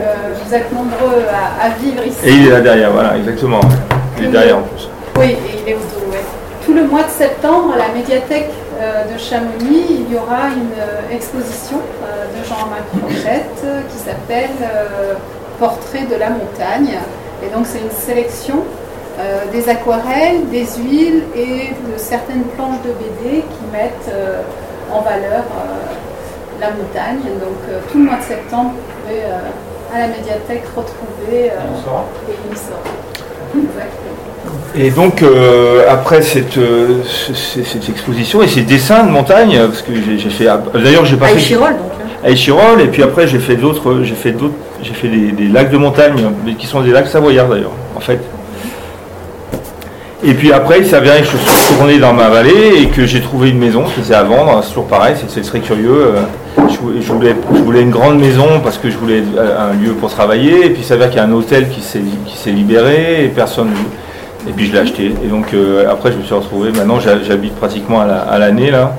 vous 0.44 0.54
êtes 0.54 0.72
nombreux 0.72 1.24
à, 1.60 1.68
vivre 1.80 2.06
ici. 2.06 2.18
Et 2.24 2.32
il 2.32 2.46
est 2.48 2.50
là 2.50 2.60
derrière, 2.60 2.92
voilà, 2.92 3.16
exactement. 3.16 3.60
Il 4.18 4.26
est 4.26 4.28
derrière 4.28 4.58
en 4.58 4.62
plus. 4.62 4.88
Oui, 5.18 5.26
et 5.26 5.62
il 5.62 5.68
est 5.70 5.74
autour, 5.74 6.08
oui. 6.10 6.18
Tout 6.64 6.74
le 6.74 6.84
mois 6.84 7.04
de 7.04 7.10
septembre, 7.10 7.72
à 7.74 7.78
la 7.78 7.94
médiathèque 7.94 8.50
euh, 8.80 9.12
de 9.12 9.18
Chamonix, 9.18 9.86
il 9.90 10.12
y 10.12 10.16
aura 10.16 10.48
une 10.48 10.70
euh, 10.78 11.16
exposition 11.16 11.78
euh, 11.78 12.26
de 12.26 12.44
Jean-Marc 12.44 12.84
Rochette 13.02 13.64
qui 13.90 13.98
s'appelle 13.98 14.50
Portrait 15.58 16.04
de 16.08 16.14
la 16.14 16.30
montagne. 16.30 16.98
Et 17.44 17.52
donc 17.52 17.66
c'est 17.66 17.80
une 17.80 17.90
sélection 17.90 18.62
des 19.52 19.68
aquarelles, 19.68 20.48
des 20.48 20.64
huiles 20.78 21.24
et 21.34 21.70
de 21.90 21.98
certaines 21.98 22.44
planches 22.54 22.82
de 22.84 22.92
BD 22.92 23.40
qui 23.40 23.64
mettent 23.72 24.14
en 24.92 25.00
valeur 25.00 25.42
la 26.60 26.70
montagne. 26.70 27.22
Donc 27.40 27.58
tout 27.90 27.98
le 27.98 28.04
mois 28.04 28.18
de 28.18 28.22
septembre, 28.22 28.72
vous 28.74 29.02
pouvez 29.02 29.22
à 29.94 29.98
la 30.00 30.08
médiathèque 30.08 30.64
retrouver 30.76 31.46
et 31.46 32.32
une 32.50 32.56
Exactement. 33.54 34.08
Et 34.76 34.90
donc, 34.90 35.22
euh, 35.22 35.86
après 35.88 36.22
cette, 36.22 36.58
euh, 36.58 37.02
cette, 37.04 37.88
exposition 37.88 38.42
et 38.42 38.48
ces 38.48 38.62
dessins 38.62 39.04
de 39.04 39.10
montagne, 39.10 39.58
parce 39.66 39.82
que 39.82 39.92
j'ai 39.94 40.30
fait. 40.30 40.46
D'ailleurs, 40.74 41.04
j'ai 41.04 41.16
pas 41.16 41.26
à 41.26 41.32
Échirol, 41.32 41.70
donc. 41.70 41.92
Hein. 42.00 42.06
À 42.24 42.30
Échirol, 42.30 42.80
et 42.80 42.86
puis 42.86 43.02
après, 43.02 43.26
j'ai 43.26 43.38
fait 43.38 43.56
d'autres. 43.56 44.02
J'ai 44.02 44.14
fait 44.14 44.32
d'autres. 44.32 44.54
J'ai 44.82 44.94
fait 44.94 45.08
des, 45.08 45.48
lacs 45.48 45.70
de 45.70 45.76
montagne, 45.76 46.14
mais 46.44 46.54
qui 46.54 46.66
sont 46.66 46.82
des 46.82 46.92
lacs 46.92 47.08
savoyards 47.08 47.48
d'ailleurs, 47.48 47.72
en 47.96 48.00
fait. 48.00 48.20
Et 50.24 50.34
puis 50.34 50.52
après, 50.52 50.80
il 50.80 50.86
s'avérait 50.86 51.20
que 51.20 51.26
je 51.26 51.36
suis 51.36 51.74
retourné 51.74 51.98
dans 51.98 52.12
ma 52.12 52.28
vallée 52.28 52.82
et 52.82 52.86
que 52.86 53.06
j'ai 53.06 53.20
trouvé 53.20 53.50
une 53.50 53.58
maison 53.58 53.84
qui 53.84 54.00
était 54.00 54.14
à 54.14 54.24
vendre. 54.24 54.60
C'est 54.62 54.70
toujours 54.70 54.88
pareil, 54.88 55.14
c'est 55.28 55.42
très 55.42 55.60
curieux. 55.60 56.14
Euh, 56.16 56.22
je 57.00 57.12
voulais, 57.12 57.82
une 57.82 57.90
grande 57.90 58.18
maison 58.18 58.60
parce 58.62 58.78
que 58.78 58.90
je 58.90 58.96
voulais 58.96 59.22
un 59.38 59.74
lieu 59.74 59.92
pour 59.92 60.10
travailler. 60.10 60.66
Et 60.66 60.70
puis 60.70 60.82
il 60.82 60.84
s'avère 60.84 61.08
qu'il 61.08 61.18
y 61.18 61.20
a 61.20 61.24
un 61.24 61.32
hôtel 61.32 61.68
qui 61.68 61.80
s'est 61.82 62.50
libéré 62.50 63.24
et 63.24 63.28
personne. 63.28 63.70
Et 64.48 64.52
puis 64.52 64.66
je 64.66 64.72
l'ai 64.72 64.78
acheté. 64.80 65.14
Et 65.24 65.28
donc 65.28 65.54
euh, 65.54 65.88
après, 65.90 66.10
je 66.10 66.18
me 66.18 66.24
suis 66.24 66.34
retrouvé. 66.34 66.72
Maintenant, 66.72 66.98
j'habite 66.98 67.54
pratiquement 67.54 68.00
à 68.00 68.38
l'année 68.38 68.72
là. 68.72 68.94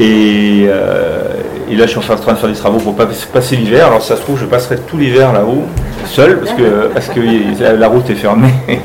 Euh, 0.00 1.22
et, 1.70 1.76
là, 1.76 1.86
je 1.86 1.90
suis 1.90 1.98
en 1.98 2.16
train 2.16 2.32
de 2.32 2.38
faire 2.38 2.48
des 2.48 2.54
travaux 2.54 2.78
pour 2.78 2.94
passer 2.94 3.56
l'hiver. 3.56 3.86
Alors, 3.86 4.02
ça 4.02 4.16
se 4.16 4.22
trouve, 4.22 4.38
je 4.38 4.46
passerai 4.46 4.76
tout 4.76 4.96
l'hiver 4.96 5.32
là-haut, 5.32 5.64
seul, 6.06 6.40
parce 6.92 7.08
que 7.08 7.22
la 7.78 7.88
route 7.88 8.08
est 8.10 8.14
fermée. 8.14 8.54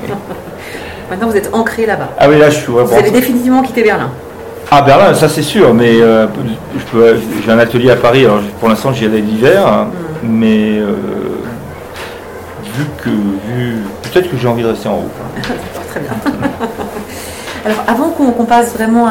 Maintenant, 1.13 1.29
vous 1.29 1.37
êtes 1.37 1.53
ancré 1.53 1.85
là-bas. 1.85 2.09
Ah 2.17 2.27
oui, 2.27 2.39
là, 2.39 2.49
je 2.49 2.57
suis. 2.57 2.71
vous 2.71 2.79
avez 2.79 3.11
définitivement 3.11 3.61
quitté 3.61 3.83
Berlin. 3.83 4.09
Ah, 4.71 4.81
Berlin, 4.81 5.13
ça 5.13 5.29
c'est 5.29 5.43
sûr, 5.43 5.71
mais 5.71 6.01
euh, 6.01 6.25
j'ai 7.45 7.51
un 7.51 7.59
atelier 7.59 7.91
à 7.91 7.95
Paris. 7.95 8.25
Alors, 8.25 8.39
pour 8.59 8.67
l'instant, 8.67 8.91
j'y 8.91 9.05
allais 9.05 9.19
l'hiver, 9.19 9.67
hein, 9.67 9.87
hmm. 10.23 10.27
mais 10.27 10.79
vu 12.73 12.85
que 13.03 13.09
vu, 13.09 13.83
peut-être 14.01 14.31
que 14.31 14.37
j'ai 14.37 14.47
envie 14.47 14.63
de 14.63 14.69
rester 14.69 14.89
en 14.89 14.95
haut. 14.95 15.11
Très 15.89 15.99
bien. 15.99 16.13
Alors 17.65 17.83
avant 17.87 18.09
qu'on 18.09 18.45
passe 18.45 18.73
vraiment 18.73 19.07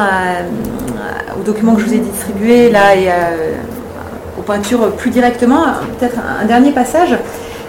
aux 1.39 1.43
documents 1.43 1.77
que 1.77 1.83
je 1.83 1.87
vous 1.87 1.95
ai 1.95 1.99
distribués 2.01 2.69
là 2.69 2.97
et 2.97 3.09
aux 4.37 4.43
peintures 4.43 4.91
plus 4.97 5.11
directement, 5.11 5.63
peut-être 5.99 6.17
un, 6.19 6.45
dernier 6.47 6.73
passage, 6.73 7.17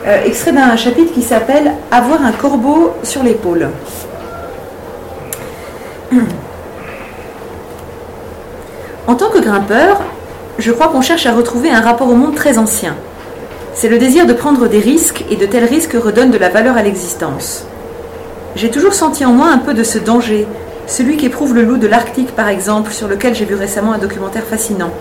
euh, 0.05 0.25
extrait 0.25 0.51
d'un 0.51 0.75
chapitre 0.75 1.13
qui 1.13 1.21
s'appelle 1.21 1.71
Avoir 1.89 2.21
un 2.21 2.33
corbeau 2.33 2.91
sur 3.03 3.23
l'épaule. 3.23 3.69
En 9.07 9.15
tant 9.15 9.29
que 9.29 9.39
grimpeur, 9.39 10.01
je 10.59 10.71
crois 10.71 10.87
qu'on 10.87 11.01
cherche 11.01 11.25
à 11.25 11.33
retrouver 11.33 11.69
un 11.69 11.81
rapport 11.81 12.09
au 12.09 12.15
monde 12.15 12.35
très 12.35 12.57
ancien 12.57 12.95
c'est 13.75 13.89
le 13.89 13.97
désir 13.97 14.27
de 14.27 14.33
prendre 14.33 14.67
des 14.67 14.79
risques 14.79 15.25
et 15.31 15.35
de 15.35 15.45
tels 15.45 15.65
risques 15.65 15.95
redonnent 15.95 16.31
de 16.31 16.37
la 16.37 16.49
valeur 16.49 16.77
à 16.77 16.83
l'existence. 16.83 17.65
J'ai 18.55 18.69
toujours 18.69 18.93
senti 18.93 19.25
en 19.25 19.31
moi 19.31 19.47
un 19.47 19.57
peu 19.57 19.73
de 19.73 19.83
ce 19.83 19.97
danger, 19.97 20.47
celui 20.85 21.17
qu'éprouve 21.17 21.55
le 21.55 21.63
loup 21.63 21.77
de 21.77 21.87
l'Arctique 21.87 22.35
par 22.35 22.49
exemple, 22.49 22.91
sur 22.91 23.07
lequel 23.07 23.33
j'ai 23.33 23.45
vu 23.45 23.55
récemment 23.55 23.93
un 23.93 23.97
documentaire 23.97 24.43
fascinant. 24.43 24.91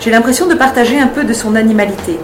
J'ai 0.00 0.10
l'impression 0.10 0.46
de 0.46 0.54
partager 0.54 0.98
un 0.98 1.06
peu 1.06 1.22
de 1.22 1.32
son 1.32 1.54
animalité. 1.54 2.18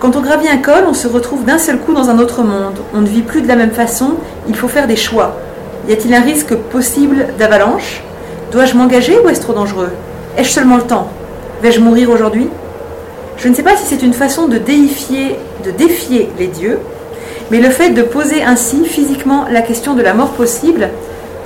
Quand 0.00 0.16
on 0.16 0.20
gravit 0.20 0.48
un 0.48 0.58
col, 0.58 0.84
on 0.88 0.94
se 0.94 1.06
retrouve 1.06 1.44
d'un 1.44 1.58
seul 1.58 1.78
coup 1.78 1.94
dans 1.94 2.10
un 2.10 2.18
autre 2.18 2.42
monde. 2.42 2.78
On 2.92 3.00
ne 3.00 3.06
vit 3.06 3.22
plus 3.22 3.40
de 3.40 3.48
la 3.48 3.56
même 3.56 3.70
façon, 3.70 4.16
il 4.48 4.56
faut 4.56 4.68
faire 4.68 4.88
des 4.88 4.96
choix. 4.96 5.36
Y 5.88 5.92
a-t-il 5.92 6.12
un 6.12 6.20
risque 6.20 6.54
possible 6.54 7.28
d'avalanche? 7.38 8.02
Dois-je 8.52 8.74
m'engager 8.74 9.18
ou 9.20 9.28
est-ce 9.30 9.40
trop 9.40 9.54
dangereux? 9.54 9.88
Ai-je 10.36 10.50
seulement 10.50 10.76
le 10.76 10.82
temps? 10.82 11.08
Vais-je 11.62 11.80
mourir 11.80 12.10
aujourd'hui? 12.10 12.50
Je 13.38 13.48
ne 13.48 13.54
sais 13.54 13.62
pas 13.62 13.74
si 13.74 13.86
c'est 13.86 14.02
une 14.02 14.12
façon 14.12 14.48
de 14.48 14.58
déifier, 14.58 15.36
de 15.64 15.70
défier 15.70 16.28
les 16.38 16.48
dieux, 16.48 16.78
mais 17.50 17.60
le 17.60 17.70
fait 17.70 17.88
de 17.88 18.02
poser 18.02 18.42
ainsi 18.42 18.84
physiquement 18.84 19.46
la 19.50 19.62
question 19.62 19.94
de 19.94 20.02
la 20.02 20.12
mort 20.12 20.32
possible, 20.32 20.90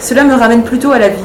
cela 0.00 0.24
me 0.24 0.34
ramène 0.34 0.64
plutôt 0.64 0.90
à 0.90 0.98
la 0.98 1.08
vie, 1.08 1.22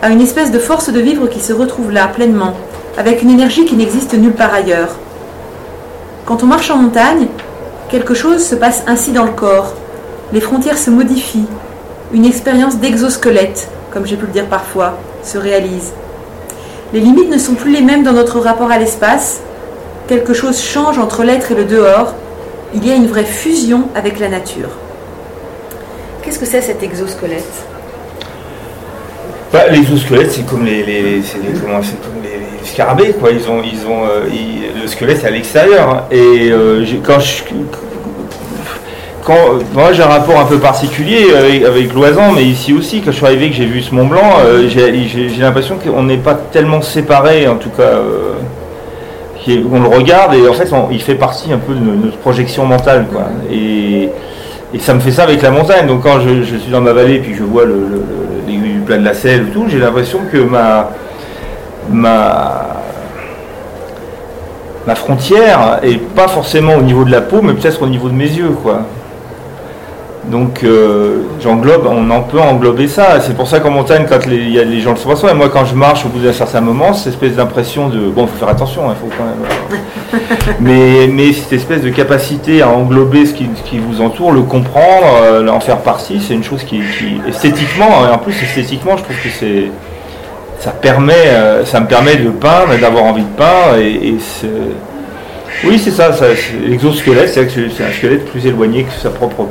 à 0.00 0.10
une 0.10 0.20
espèce 0.20 0.52
de 0.52 0.60
force 0.60 0.92
de 0.92 1.00
vivre 1.00 1.26
qui 1.26 1.40
se 1.40 1.52
retrouve 1.52 1.90
là 1.90 2.06
pleinement, 2.06 2.54
avec 2.96 3.20
une 3.22 3.30
énergie 3.30 3.64
qui 3.64 3.74
n'existe 3.74 4.14
nulle 4.14 4.32
part 4.32 4.54
ailleurs. 4.54 4.94
Quand 6.24 6.44
on 6.44 6.46
marche 6.46 6.70
en 6.70 6.76
montagne, 6.76 7.26
quelque 7.88 8.14
chose 8.14 8.46
se 8.46 8.54
passe 8.54 8.84
ainsi 8.86 9.10
dans 9.10 9.24
le 9.24 9.32
corps, 9.32 9.74
les 10.32 10.40
frontières 10.40 10.78
se 10.78 10.90
modifient, 10.90 11.48
une 12.16 12.24
expérience 12.24 12.78
d'exosquelette, 12.78 13.68
comme 13.92 14.06
j'ai 14.06 14.16
pu 14.16 14.24
le 14.24 14.32
dire 14.32 14.46
parfois, 14.46 14.98
se 15.22 15.36
réalise. 15.36 15.92
Les 16.94 17.00
limites 17.00 17.28
ne 17.28 17.36
sont 17.36 17.54
plus 17.54 17.70
les 17.70 17.82
mêmes 17.82 18.04
dans 18.04 18.14
notre 18.14 18.40
rapport 18.40 18.70
à 18.70 18.78
l'espace, 18.78 19.42
quelque 20.08 20.32
chose 20.32 20.58
change 20.58 20.98
entre 20.98 21.24
l'être 21.24 21.52
et 21.52 21.54
le 21.54 21.64
dehors, 21.64 22.14
il 22.74 22.86
y 22.86 22.90
a 22.90 22.94
une 22.94 23.06
vraie 23.06 23.26
fusion 23.26 23.88
avec 23.94 24.18
la 24.18 24.28
nature. 24.28 24.70
Qu'est-ce 26.22 26.38
que 26.38 26.46
c'est 26.46 26.62
cet 26.62 26.82
exosquelette? 26.82 27.66
Bah, 29.52 29.68
L'exosquelette, 29.70 30.32
c'est 30.32 30.46
comme 30.46 30.64
les, 30.64 31.20
scarabées, 32.64 33.14
le 33.22 34.86
squelette 34.86 35.22
est 35.22 35.26
à 35.26 35.30
l'extérieur. 35.30 36.04
Et 36.10 36.50
euh, 36.50 36.82
quand 37.04 37.20
je, 37.20 37.42
moi 39.74 39.92
j'ai 39.92 40.02
un 40.02 40.06
rapport 40.06 40.38
un 40.38 40.44
peu 40.44 40.58
particulier 40.58 41.34
avec, 41.66 41.92
l'Oisan, 41.92 42.32
mais 42.32 42.44
ici 42.44 42.72
aussi, 42.72 43.00
quand 43.00 43.10
je 43.10 43.16
suis 43.16 43.26
arrivé, 43.26 43.50
que 43.50 43.56
j'ai 43.56 43.66
vu 43.66 43.82
ce 43.82 43.94
Mont 43.94 44.06
Blanc, 44.06 44.38
euh, 44.44 44.68
j'ai 44.68 45.40
l'impression 45.40 45.76
qu'on 45.76 46.02
n'est 46.02 46.16
pas 46.16 46.34
tellement 46.34 46.82
séparés, 46.82 47.48
en 47.48 47.56
tout 47.56 47.70
cas 47.70 48.00
on 49.72 49.80
le 49.80 49.88
regarde 49.88 50.34
et 50.34 50.48
en 50.48 50.52
fait 50.52 50.70
il 50.90 51.00
fait 51.00 51.14
partie 51.14 51.52
un 51.52 51.58
peu 51.58 51.74
de 51.74 51.80
notre 51.80 52.18
projection 52.18 52.66
mentale 52.66 53.06
quoi. 53.12 53.24
Et, 53.50 54.10
ça 54.80 54.92
me 54.92 55.00
fait 55.00 55.12
ça 55.12 55.22
avec 55.22 55.40
la 55.40 55.50
montagne. 55.50 55.86
Donc 55.86 56.02
quand 56.02 56.20
je, 56.20 56.42
suis 56.42 56.70
dans 56.70 56.82
ma 56.82 56.92
vallée 56.92 57.14
et 57.14 57.18
puis 57.20 57.34
je 57.34 57.42
vois 57.42 57.64
l'aiguille 57.64 58.74
du 58.74 58.80
plat 58.80 58.98
de 58.98 59.04
la 59.04 59.14
selle 59.14 59.46
tout, 59.46 59.64
j'ai 59.68 59.78
l'impression 59.78 60.20
que 60.30 60.36
ma 60.38 60.90
ma 61.88 62.82
ma 64.86 64.94
frontière 64.94 65.80
est 65.82 65.98
pas 65.98 66.28
forcément 66.28 66.74
au 66.74 66.82
niveau 66.82 67.04
de 67.04 67.10
la 67.10 67.22
peau, 67.22 67.40
mais 67.42 67.54
peut-être 67.54 67.80
au 67.82 67.86
niveau 67.86 68.08
de 68.08 68.14
mes 68.14 68.28
yeux 68.28 68.50
quoi. 68.62 68.82
Donc 70.30 70.64
euh, 70.64 71.22
j'englobe, 71.40 71.86
on 71.88 72.10
en 72.10 72.22
peut 72.22 72.40
englober 72.40 72.88
ça. 72.88 73.20
C'est 73.20 73.36
pour 73.36 73.46
ça 73.46 73.60
qu'en 73.60 73.70
montagne, 73.70 74.06
quand 74.08 74.26
les, 74.26 74.48
y 74.48 74.58
a 74.58 74.64
les 74.64 74.80
gens 74.80 74.90
le 74.90 74.96
sont 74.96 75.08
pas, 75.08 75.30
et 75.30 75.34
moi 75.34 75.48
quand 75.48 75.64
je 75.64 75.74
marche 75.74 76.04
au 76.04 76.08
bout 76.08 76.18
d'un 76.18 76.32
certain 76.32 76.60
moment, 76.60 76.92
cette 76.92 77.14
espèce 77.14 77.34
d'impression 77.34 77.88
de 77.88 78.08
bon, 78.08 78.22
il 78.22 78.28
faut 78.28 78.38
faire 78.38 78.48
attention, 78.48 78.82
il 78.86 78.90
hein, 78.90 78.96
faut 79.00 79.10
quand 79.16 79.24
même. 79.24 80.56
mais, 80.60 81.06
mais 81.06 81.32
cette 81.32 81.52
espèce 81.52 81.82
de 81.82 81.90
capacité 81.90 82.62
à 82.62 82.68
englober 82.68 83.26
ce 83.26 83.34
qui, 83.34 83.78
vous 83.78 84.00
entoure, 84.00 84.32
le 84.32 84.42
comprendre, 84.42 85.06
euh, 85.22 85.48
en 85.48 85.60
faire 85.60 85.78
partie, 85.78 86.20
c'est 86.20 86.34
une 86.34 86.44
chose 86.44 86.64
qui, 86.64 86.80
esthétiquement, 87.28 88.00
en 88.12 88.18
plus 88.18 88.34
esthétiquement, 88.42 88.96
je 88.96 89.04
trouve 89.04 89.16
que 89.16 89.28
c'est 89.28 89.70
ça 90.58 90.70
permet, 90.70 91.12
euh, 91.28 91.64
ça 91.66 91.80
me 91.80 91.86
permet 91.86 92.16
de 92.16 92.30
peindre 92.30 92.72
et 92.72 92.78
d'avoir 92.78 93.04
envie 93.04 93.22
de 93.22 93.36
peindre 93.36 93.76
et, 93.78 94.16
oui, 95.64 95.78
c'est 95.82 95.90
ça, 95.90 96.12
ça 96.12 96.26
l'exosquelette, 96.66 97.30
c'est 97.32 97.84
un 97.84 97.92
squelette 97.92 98.26
plus 98.26 98.46
éloigné 98.46 98.84
que 98.84 98.92
sa 98.92 99.10
propre 99.10 99.46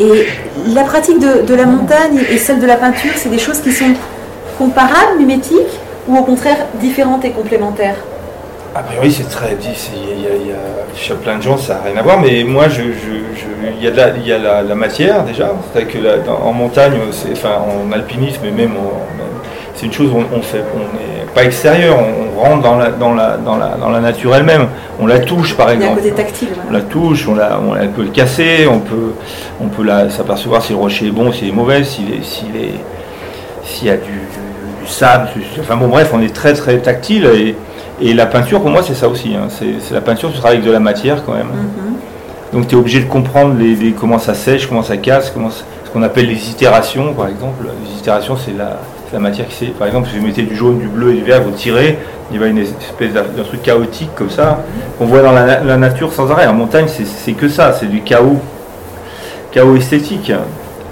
et 0.00 0.26
la 0.74 0.84
pratique 0.84 1.18
de, 1.18 1.54
la 1.54 1.66
montagne 1.66 2.20
et 2.30 2.38
celle 2.38 2.60
de 2.60 2.66
la 2.66 2.76
peinture, 2.76 3.12
c'est 3.16 3.30
des 3.30 3.38
choses 3.38 3.60
qui 3.60 3.72
sont 3.72 3.94
comparables, 4.58 5.18
mimétiques, 5.18 5.80
ou 6.08 6.16
au 6.16 6.22
contraire 6.22 6.66
différentes 6.74 7.24
et 7.24 7.30
complémentaires? 7.30 7.96
Ben 8.74 8.82
oui, 9.02 9.10
c'est 9.10 9.28
très... 9.28 9.56
Il 9.62 10.22
y, 10.22 10.26
a, 10.26 10.34
il 10.34 10.48
y 10.48 10.54
chez 10.94 11.14
plein 11.14 11.38
de 11.38 11.42
gens, 11.42 11.56
ça 11.56 11.74
n'a 11.74 11.80
rien 11.90 11.96
à 11.96 12.02
voir, 12.02 12.20
mais 12.20 12.44
moi, 12.44 12.68
je, 12.68 12.82
il 12.82 13.82
y 13.82 13.86
a, 13.86 13.90
la, 13.90 14.10
il 14.16 14.26
y 14.26 14.32
a 14.32 14.62
la, 14.62 14.74
matière 14.74 15.24
déjà. 15.24 15.50
C'est-à-dire 15.72 16.02
que 16.02 16.30
en 16.30 16.52
montagne, 16.52 16.94
enfin, 17.32 17.58
en 17.58 17.92
alpinisme, 17.92 18.44
et 18.44 18.50
même, 18.50 18.76
c'est 19.74 19.86
une 19.86 19.92
chose 19.92 20.10
où 20.10 20.18
on, 20.18 20.42
fait, 20.42 20.62
on 20.74 20.78
n'est 20.78 21.15
pas 21.36 21.44
extérieur, 21.44 21.96
on, 21.98 22.40
rentre 22.40 22.62
dans 22.62 22.76
la, 22.76 22.90
dans, 22.90 23.12
la, 23.14 23.36
dans, 23.36 23.56
la, 23.56 23.76
dans 23.78 23.90
la 23.90 24.00
nature 24.00 24.34
elle-même. 24.34 24.68
On 24.98 25.06
la 25.06 25.20
touche, 25.20 25.54
par 25.54 25.70
exemple. 25.70 25.98
Il 26.00 26.06
y 26.06 26.08
a 26.08 26.12
un 26.12 26.14
côté 26.14 26.22
tactile. 26.22 26.48
On 26.68 26.72
la 26.72 26.80
touche, 26.80 27.28
on, 27.28 27.34
la, 27.34 27.60
on, 27.60 27.72
peut 27.88 28.02
le 28.04 28.08
casser, 28.08 28.66
on 28.66 28.80
peut, 28.80 29.12
on 29.60 29.68
peut 29.68 29.86
s'apercevoir 30.10 30.62
si 30.62 30.72
le 30.72 30.78
rocher 30.78 31.08
est 31.08 31.10
bon, 31.10 31.30
s'il 31.32 31.48
est 31.48 31.52
mauvais, 31.52 31.84
s'il 31.84 32.10
est, 32.12 32.24
s'il 32.24 32.56
est, 32.56 32.74
s'il 33.64 33.86
y 33.88 33.90
a 33.90 33.96
du, 33.96 34.02
du, 34.02 34.86
sable. 34.86 35.28
Enfin 35.60 35.76
bon, 35.76 35.88
bref, 35.88 36.10
on 36.14 36.22
est 36.22 36.34
très 36.34 36.54
très 36.54 36.78
tactile 36.78 37.26
et 37.34 37.54
Et 38.00 38.12
la 38.14 38.26
peinture, 38.26 38.60
pour 38.60 38.70
moi, 38.70 38.82
c'est 38.82 38.94
ça 38.94 39.08
aussi. 39.08 39.34
hein. 39.34 39.48
C'est 39.50 39.94
la 39.94 40.00
peinture, 40.00 40.30
tu 40.32 40.38
travailles 40.38 40.58
avec 40.58 40.66
de 40.66 40.72
la 40.72 40.80
matière 40.80 41.24
quand 41.24 41.32
même. 41.34 41.46
Mhm. 41.48 41.96
Donc 42.52 42.68
tu 42.68 42.74
es 42.74 42.78
obligé 42.78 43.00
de 43.00 43.08
comprendre 43.08 43.54
les, 43.58 43.74
les- 43.74 43.92
comment 43.92 44.18
ça 44.18 44.34
sèche, 44.34 44.66
comment 44.68 44.82
ça 44.82 44.96
casse, 44.96 45.30
comment 45.30 45.50
ça- 45.50 45.64
ce 45.84 45.90
qu'on 45.90 46.02
appelle 46.02 46.26
les 46.26 46.50
itérations, 46.50 47.12
par 47.14 47.28
exemple. 47.28 47.64
Les 47.84 47.98
itérations, 47.98 48.36
c'est 48.36 48.56
la, 48.56 48.78
la 49.12 49.18
matière 49.18 49.46
qui 49.48 49.54
s'est. 49.54 49.66
Par 49.66 49.86
exemple, 49.86 50.08
si 50.12 50.18
vous 50.18 50.26
mettez 50.26 50.42
du 50.42 50.54
jaune, 50.56 50.78
du 50.78 50.88
bleu 50.88 51.12
et 51.12 51.16
du 51.16 51.22
vert, 51.24 51.42
vous 51.42 51.52
tirez, 51.52 51.98
il 52.32 52.40
y 52.40 52.42
a 52.42 52.46
une 52.46 52.58
espèce 52.58 53.12
d'un 53.12 53.42
truc 53.44 53.62
chaotique 53.62 54.10
comme 54.14 54.30
ça, 54.30 54.60
qu'on 54.98 55.06
voit 55.06 55.22
dans 55.22 55.32
la, 55.32 55.44
na- 55.44 55.60
la 55.64 55.76
nature 55.76 56.12
sans 56.12 56.30
arrêt. 56.30 56.46
En 56.46 56.54
montagne, 56.54 56.86
c'est 56.88 57.32
que 57.32 57.48
ça, 57.48 57.72
c'est 57.72 57.86
du 57.86 58.00
chaos, 58.02 58.38
chaos 59.52 59.76
esthétique. 59.76 60.32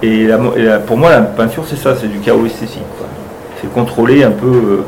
Et, 0.02 0.28
pour 0.86 0.96
moi, 0.96 1.10
la 1.10 1.20
peinture, 1.22 1.64
c'est 1.66 1.76
ça, 1.78 1.94
c'est 2.00 2.08
du 2.08 2.18
chaos 2.18 2.46
esthétique. 2.46 2.82
C'est 3.60 3.72
contrôler 3.72 4.22
un 4.22 4.30
peu, 4.30 4.46
euh, 4.46 4.84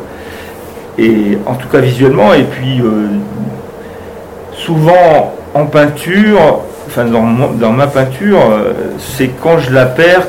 et 0.99 1.39
en 1.47 1.55
tout 1.55 1.69
cas 1.69 1.79
visuellement, 1.79 2.33
et 2.35 2.43
puis 2.45 2.81
euh, 2.81 3.09
souvent 4.53 5.35
en 5.55 5.67
peinture, 5.67 6.61
enfin 6.87 7.05
dans, 7.07 7.53
dans 7.59 7.73
ma 7.73 7.87
peinture, 7.87 8.39
euh, 8.51 8.73
c'est 8.99 9.31
quand 9.43 9.59
je 9.59 9.73
la 9.73 9.87
perds 9.87 10.29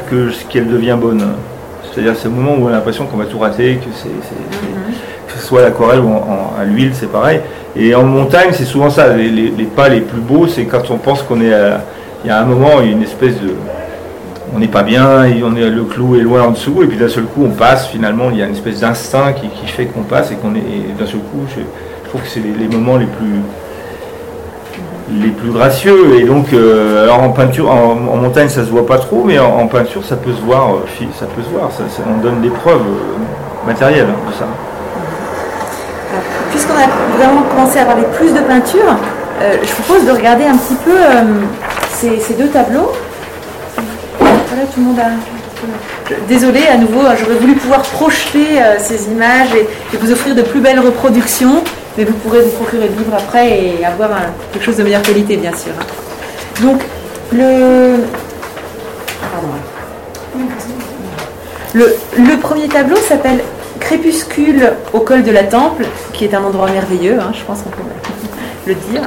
qu'elle 0.49 0.67
devient 0.67 0.97
bonne. 0.99 1.25
C'est-à-dire 1.97 2.13
c'est 2.15 2.27
le 2.27 2.35
moment 2.35 2.53
où 2.59 2.65
on 2.65 2.67
a 2.67 2.73
l'impression 2.73 3.05
qu'on 3.07 3.17
va 3.17 3.25
tout 3.25 3.39
rater, 3.39 3.75
que 3.77 3.89
c'est 3.91 4.07
c'est- 4.09 5.33
que 5.33 5.39
ce 5.41 5.47
soit 5.47 5.61
à 5.61 5.63
l'aquarelle 5.63 5.99
ou 6.01 6.09
en- 6.09 6.27
en- 6.55 6.61
à 6.61 6.63
l'huile, 6.63 6.91
c'est 6.93 7.11
pareil. 7.11 7.39
Et 7.75 7.95
en 7.95 8.03
montagne, 8.03 8.49
c'est 8.53 8.65
souvent 8.65 8.91
ça. 8.91 9.15
Les, 9.15 9.29
les- 9.29 9.49
les 9.49 9.63
pas 9.63 9.89
les 9.89 10.01
plus 10.01 10.21
beaux, 10.21 10.45
c'est 10.47 10.65
quand 10.65 10.91
on 10.91 10.97
pense 10.97 11.23
qu'on 11.23 11.41
est 11.41 11.51
à, 11.53 11.81
il 12.23 12.27
y 12.27 12.31
a 12.31 12.39
un 12.39 12.45
moment, 12.45 12.81
il 12.81 12.85
y 12.85 12.89
a 12.89 12.91
une 12.91 13.01
espèce 13.01 13.33
de, 13.41 13.49
on 14.55 14.59
n'est 14.59 14.67
pas 14.67 14.83
bien, 14.83 15.23
et 15.25 15.41
on 15.43 15.55
est, 15.55 15.67
le 15.69 15.83
clou 15.85 16.15
est 16.15 16.21
loin 16.21 16.43
en 16.43 16.51
dessous, 16.51 16.83
et 16.83 16.85
puis 16.87 16.97
d'un 16.97 17.09
seul 17.09 17.23
coup, 17.23 17.43
on 17.45 17.49
passe. 17.49 17.87
Finalement, 17.87 18.29
il 18.31 18.37
y 18.37 18.43
a 18.43 18.45
une 18.45 18.53
espèce 18.53 18.79
d'instinct 18.81 19.33
qui, 19.33 19.47
qui 19.47 19.65
fait 19.67 19.85
qu'on 19.85 20.03
passe 20.03 20.31
et 20.31 20.35
qu'on 20.35 20.53
est. 20.53 20.59
et 20.59 20.93
d'un 20.99 21.07
seul 21.07 21.19
coup, 21.21 21.45
je, 21.49 21.61
je 21.61 22.09
trouve 22.09 22.21
que 22.21 22.27
c'est 22.27 22.41
les, 22.41 22.53
les 22.67 22.67
moments 22.73 22.97
les 22.97 23.07
plus 23.07 23.41
les 25.09 25.29
plus 25.29 25.51
gracieux. 25.51 26.19
Et 26.19 26.23
donc 26.23 26.53
euh, 26.53 27.03
alors 27.03 27.23
en 27.23 27.29
peinture 27.29 27.69
en, 27.71 27.95
montagne 27.95 28.49
ça 28.49 28.65
se 28.65 28.69
voit 28.69 28.85
pas 28.85 28.97
trop 28.97 29.23
mais 29.25 29.39
en, 29.39 29.67
peinture 29.67 30.03
ça 30.03 30.15
peut 30.15 30.33
se 30.33 30.41
voir 30.41 30.75
euh, 30.75 30.85
ça 31.17 31.25
peut 31.25 31.41
se 31.41 31.49
voir. 31.49 31.71
Ça, 31.71 31.83
on 32.07 32.21
donne 32.21 32.41
des 32.41 32.49
preuves 32.49 32.81
euh, 32.81 33.65
matérielles 33.65 34.07
de 34.07 34.33
ça. 34.33 34.45
Puisqu'on 36.51 36.73
a 36.73 37.17
vraiment 37.17 37.43
commencé 37.43 37.79
à 37.79 37.85
parler 37.85 38.03
plus 38.17 38.33
de 38.33 38.39
peinture, 38.39 38.95
je 39.41 39.67
vous 39.67 39.83
propose 39.83 40.05
de 40.05 40.11
regarder 40.11 40.45
un 40.45 40.55
petit 40.55 40.75
peu 40.75 40.95
ces, 41.91 42.33
deux 42.33 42.47
tableaux. 42.47 42.91
Voilà, 44.17 44.63
tout 44.73 44.79
le 44.79 44.85
monde 44.85 44.99
Désolée, 46.27 46.65
à 46.71 46.77
nouveau, 46.77 47.01
hein, 47.01 47.13
j'aurais 47.19 47.35
voulu 47.35 47.55
pouvoir 47.55 47.81
projeter 47.81 48.61
ces 48.79 49.11
images 49.11 49.53
et 49.53 49.97
vous 49.97 50.11
offrir 50.11 50.33
de 50.33 50.41
plus 50.41 50.61
belles 50.61 50.79
reproductions, 50.79 51.61
mais 51.97 52.03
vous 52.03 52.13
pourrez 52.13 52.41
vous 52.41 52.51
procurer 52.51 52.87
le 52.87 52.95
livre 52.95 53.13
après 53.13 53.59
et 53.59 53.85
avoir 53.85 54.09
quelque 54.53 54.63
chose 54.63 54.77
de 54.77 54.83
meilleure 54.83 55.01
qualité, 55.01 55.37
bien 55.37 55.55
sûr. 55.55 55.71
hein. 55.79 55.85
Donc, 56.61 56.81
le. 57.31 57.97
Pardon, 59.31 59.47
le 61.73 62.37
premier 62.39 62.67
tableau 62.67 62.95
s'appelle 62.97 63.41
Crépuscule 63.79 64.73
au 64.93 64.99
col 64.99 65.23
de 65.23 65.31
la 65.31 65.43
Temple, 65.43 65.85
qui 66.13 66.25
est 66.25 66.33
un 66.33 66.43
endroit 66.43 66.69
merveilleux, 66.69 67.19
hein, 67.19 67.31
je 67.33 67.43
pense 67.43 67.61
qu'on 67.61 67.69
peut 67.69 67.83
le 68.67 68.75
dire. 68.75 69.01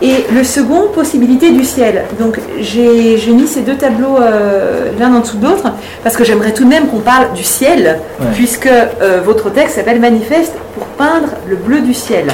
Et 0.00 0.24
le 0.32 0.44
second, 0.44 0.88
Possibilité 0.94 1.50
du 1.50 1.64
ciel. 1.64 2.04
Donc 2.20 2.38
j'ai 2.60 3.16
mis 3.32 3.46
ces 3.48 3.62
deux 3.62 3.74
tableaux 3.76 4.16
euh, 4.20 4.90
l'un 4.98 5.12
en 5.14 5.20
dessous 5.20 5.38
de 5.38 5.46
l'autre, 5.46 5.64
parce 6.04 6.16
que 6.16 6.22
j'aimerais 6.24 6.52
tout 6.52 6.64
de 6.64 6.68
même 6.68 6.86
qu'on 6.86 7.00
parle 7.00 7.32
du 7.34 7.42
ciel, 7.44 7.98
Ouais. 8.20 8.26
puisque 8.34 8.66
euh, 8.68 9.20
votre 9.24 9.50
texte 9.50 9.76
s'appelle 9.76 10.00
Manifeste 10.00 10.54
pour 10.76 10.86
peindre 10.86 11.28
le 11.48 11.56
bleu 11.56 11.80
du 11.80 11.94
ciel. 11.94 12.26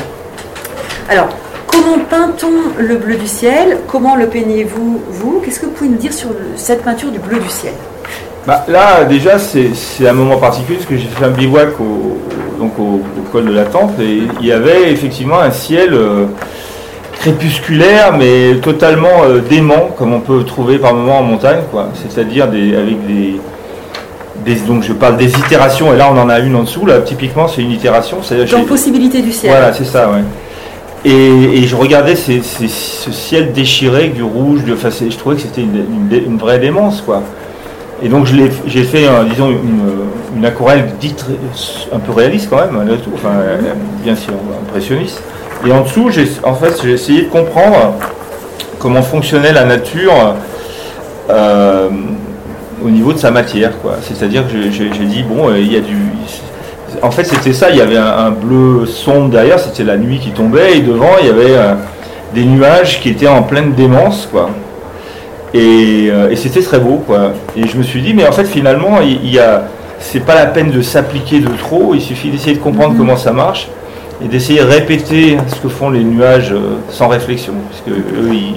Alors, 1.09 1.29
comment 1.67 1.99
peint-on 2.09 2.83
le 2.83 2.97
bleu 2.97 3.17
du 3.17 3.27
ciel? 3.27 3.79
Comment 3.89 4.15
le 4.17 4.27
peignez-vous, 4.27 5.01
vous? 5.09 5.41
Qu'est-ce 5.45 5.61
que 5.61 5.67
vous 5.67 5.73
pouvez 5.73 5.91
nous 5.91 5.97
dire 5.99 6.13
sur 6.13 6.29
cette 6.57 6.83
peinture 6.83 7.11
du 7.11 7.19
bleu 7.19 7.39
du 7.39 7.49
ciel? 7.49 7.73
Bah, 8.47 8.65
là, 8.69 9.05
déjà, 9.05 9.39
c'est 9.39 9.71
c'est 9.75 10.07
un 10.07 10.13
moment 10.13 10.37
particulier 10.37 10.77
parce 10.79 10.89
que 10.89 10.97
j'ai 10.99 11.09
fait 11.09 11.25
un 11.25 11.31
bivouac 11.31 11.81
au, 11.81 12.19
donc 12.59 12.79
au, 12.79 12.83
au 13.01 13.23
col 13.33 13.47
de 13.47 13.53
la 13.53 13.65
Temple 13.65 14.03
et 14.03 14.23
il 14.41 14.47
y 14.47 14.53
avait 14.53 14.93
effectivement 14.93 15.41
un 15.41 15.51
ciel 15.51 15.95
euh, 15.95 16.27
crépusculaire 17.21 18.13
mais 18.19 18.57
totalement 18.63 19.25
euh, 19.25 19.41
dément 19.41 19.91
comme 19.97 20.13
on 20.13 20.21
peut 20.21 20.45
trouver 20.45 20.79
par 20.79 20.95
moments 20.95 21.19
en 21.19 21.23
montagne, 21.23 21.61
quoi. 21.71 21.89
C'est-à-dire 22.09 22.49
des, 22.49 22.75
avec 22.77 23.07
des, 23.07 23.41
des- 24.45 24.61
donc 24.61 24.83
je 24.83 24.93
parle 24.93 25.17
des 25.17 25.31
itérations 25.31 25.93
et 25.95 25.97
là 25.97 26.09
on 26.13 26.19
en 26.19 26.29
a 26.29 26.39
une 26.41 26.55
en 26.57 26.63
dessous. 26.63 26.85
Là, 26.87 26.99
typiquement, 27.01 27.49
c'est 27.49 27.63
une 27.63 27.71
itération. 27.71 28.19
C'est-à-dire 28.23 28.59
Dans 28.59 28.65
Possibilité 28.65 29.23
du 29.23 29.33
ciel. 29.33 29.51
voilà, 29.53 29.73
c'est 29.73 29.85
ça, 29.85 30.09
ouais. 30.11 30.23
Et, 31.07 31.59
et 31.59 31.65
je 31.67 31.77
regardais 31.77 32.17
ces- 32.17 32.43
ces- 32.43 32.69
ce 32.69 33.13
ciel 33.13 33.53
déchiré 33.53 34.09
du 34.09 34.23
rouge, 34.23 34.65
de, 34.65 34.73
enfin, 34.75 34.91
c'est- 34.91 35.11
je 35.11 35.17
trouvais 35.19 35.37
que 35.37 35.43
c'était 35.43 35.61
une, 35.63 35.77
une 35.77 36.09
dé- 36.09 36.25
une 36.27 36.39
vraie 36.39 36.59
démence, 36.59 37.01
quoi. 37.03 37.23
Et 38.03 38.09
donc 38.09 38.27
je 38.27 38.35
l'ai- 38.35 38.51
j'ai 38.67 38.83
fait, 38.85 39.07
euh, 39.07 39.25
disons, 39.31 39.51
une, 39.51 39.81
une 40.37 40.45
aquarelle 40.45 40.87
dite 41.01 41.25
un 41.93 41.99
peu 41.99 42.13
réaliste 42.13 42.49
quand 42.51 42.57
même, 42.57 42.77
enfin, 43.15 43.29
euh, 43.39 43.59
bien 44.03 44.17
sûr, 44.17 44.33
impressionniste. 44.69 45.23
Et 45.67 45.73
en 45.73 45.81
dessous, 45.83 46.11
j'ai, 46.11 46.29
en 46.43 46.55
fait, 46.55 46.81
j'ai 46.83 46.93
essayé 46.93 47.23
de 47.23 47.29
comprendre 47.29 47.95
comment 48.79 49.03
fonctionnait 49.03 49.53
la 49.53 49.65
nature 49.65 50.13
euh, 51.31 51.89
au 52.85 52.91
niveau 52.91 53.13
de 53.13 53.19
sa 53.19 53.31
matière. 53.31 53.73
C'est-à-dire 54.03 54.45
que 54.47 54.71
j'ai, 54.71 54.89
dit, 55.07 55.23
bon, 55.23 55.49
euh, 55.49 55.59
il 55.59 55.73
y 55.73 55.77
a 55.77 55.81
du... 55.81 55.97
En 57.03 57.11
fait, 57.11 57.25
c'était 57.25 57.53
ça, 57.53 57.71
il 57.71 57.77
y 57.77 57.81
avait 57.81 57.97
un, 57.97 58.07
un 58.07 58.31
bleu 58.31 58.87
sombre 58.87 59.31
derrière, 59.31 59.59
c'était 59.59 59.85
la 59.85 59.97
nuit 59.97 60.19
qui 60.19 60.31
tombait, 60.31 60.79
et 60.79 60.81
devant, 60.81 61.13
il 61.21 61.27
y 61.27 61.31
avait 61.31 61.57
euh, 61.57 61.75
des 62.35 62.45
nuages 62.45 63.01
qui 63.01 63.09
étaient 63.09 63.27
en 63.27 63.43
pleine 63.43 63.73
démence, 63.73 64.29
quoi. 64.31 64.51
Et, 65.55 66.09
euh, 66.11 66.31
et 66.31 66.37
c'était 66.37 66.63
très 66.63 66.79
beau, 66.79 67.03
quoi. 67.07 67.33
Et 67.57 67.67
je 67.67 67.77
me 67.77 67.83
suis 67.83 68.03
dit, 68.03 68.13
mais 68.15 68.27
en 68.27 68.33
fait, 68.33 68.45
finalement, 68.45 69.01
il, 69.01 69.25
il 69.25 69.33
y 69.33 69.39
a, 69.39 69.65
c'est 69.99 70.21
pas 70.21 70.35
la 70.35 70.47
peine 70.47 70.71
de 70.71 70.83
s'appliquer 70.83 71.41
de 71.41 71.49
trop, 71.59 71.95
il 71.95 72.01
suffit 72.03 72.29
d'essayer 72.29 72.55
de 72.55 72.61
comprendre 72.61 72.91
Mhm. 72.91 72.99
comment 72.99 73.17
ça 73.17 73.33
marche 73.33 73.69
et 74.25 74.29
d'essayer 74.29 74.61
de 74.61 74.65
répéter 74.67 75.37
ce 75.49 75.57
que 75.57 75.69
font 75.69 75.91
les 75.91 76.03
nuages 76.03 76.53
euh, 76.53 76.77
sans 76.91 77.09
réflexion, 77.09 77.53
parce 77.71 77.83
que 77.83 77.91
eux, 77.91 78.33
ils, 78.33 78.57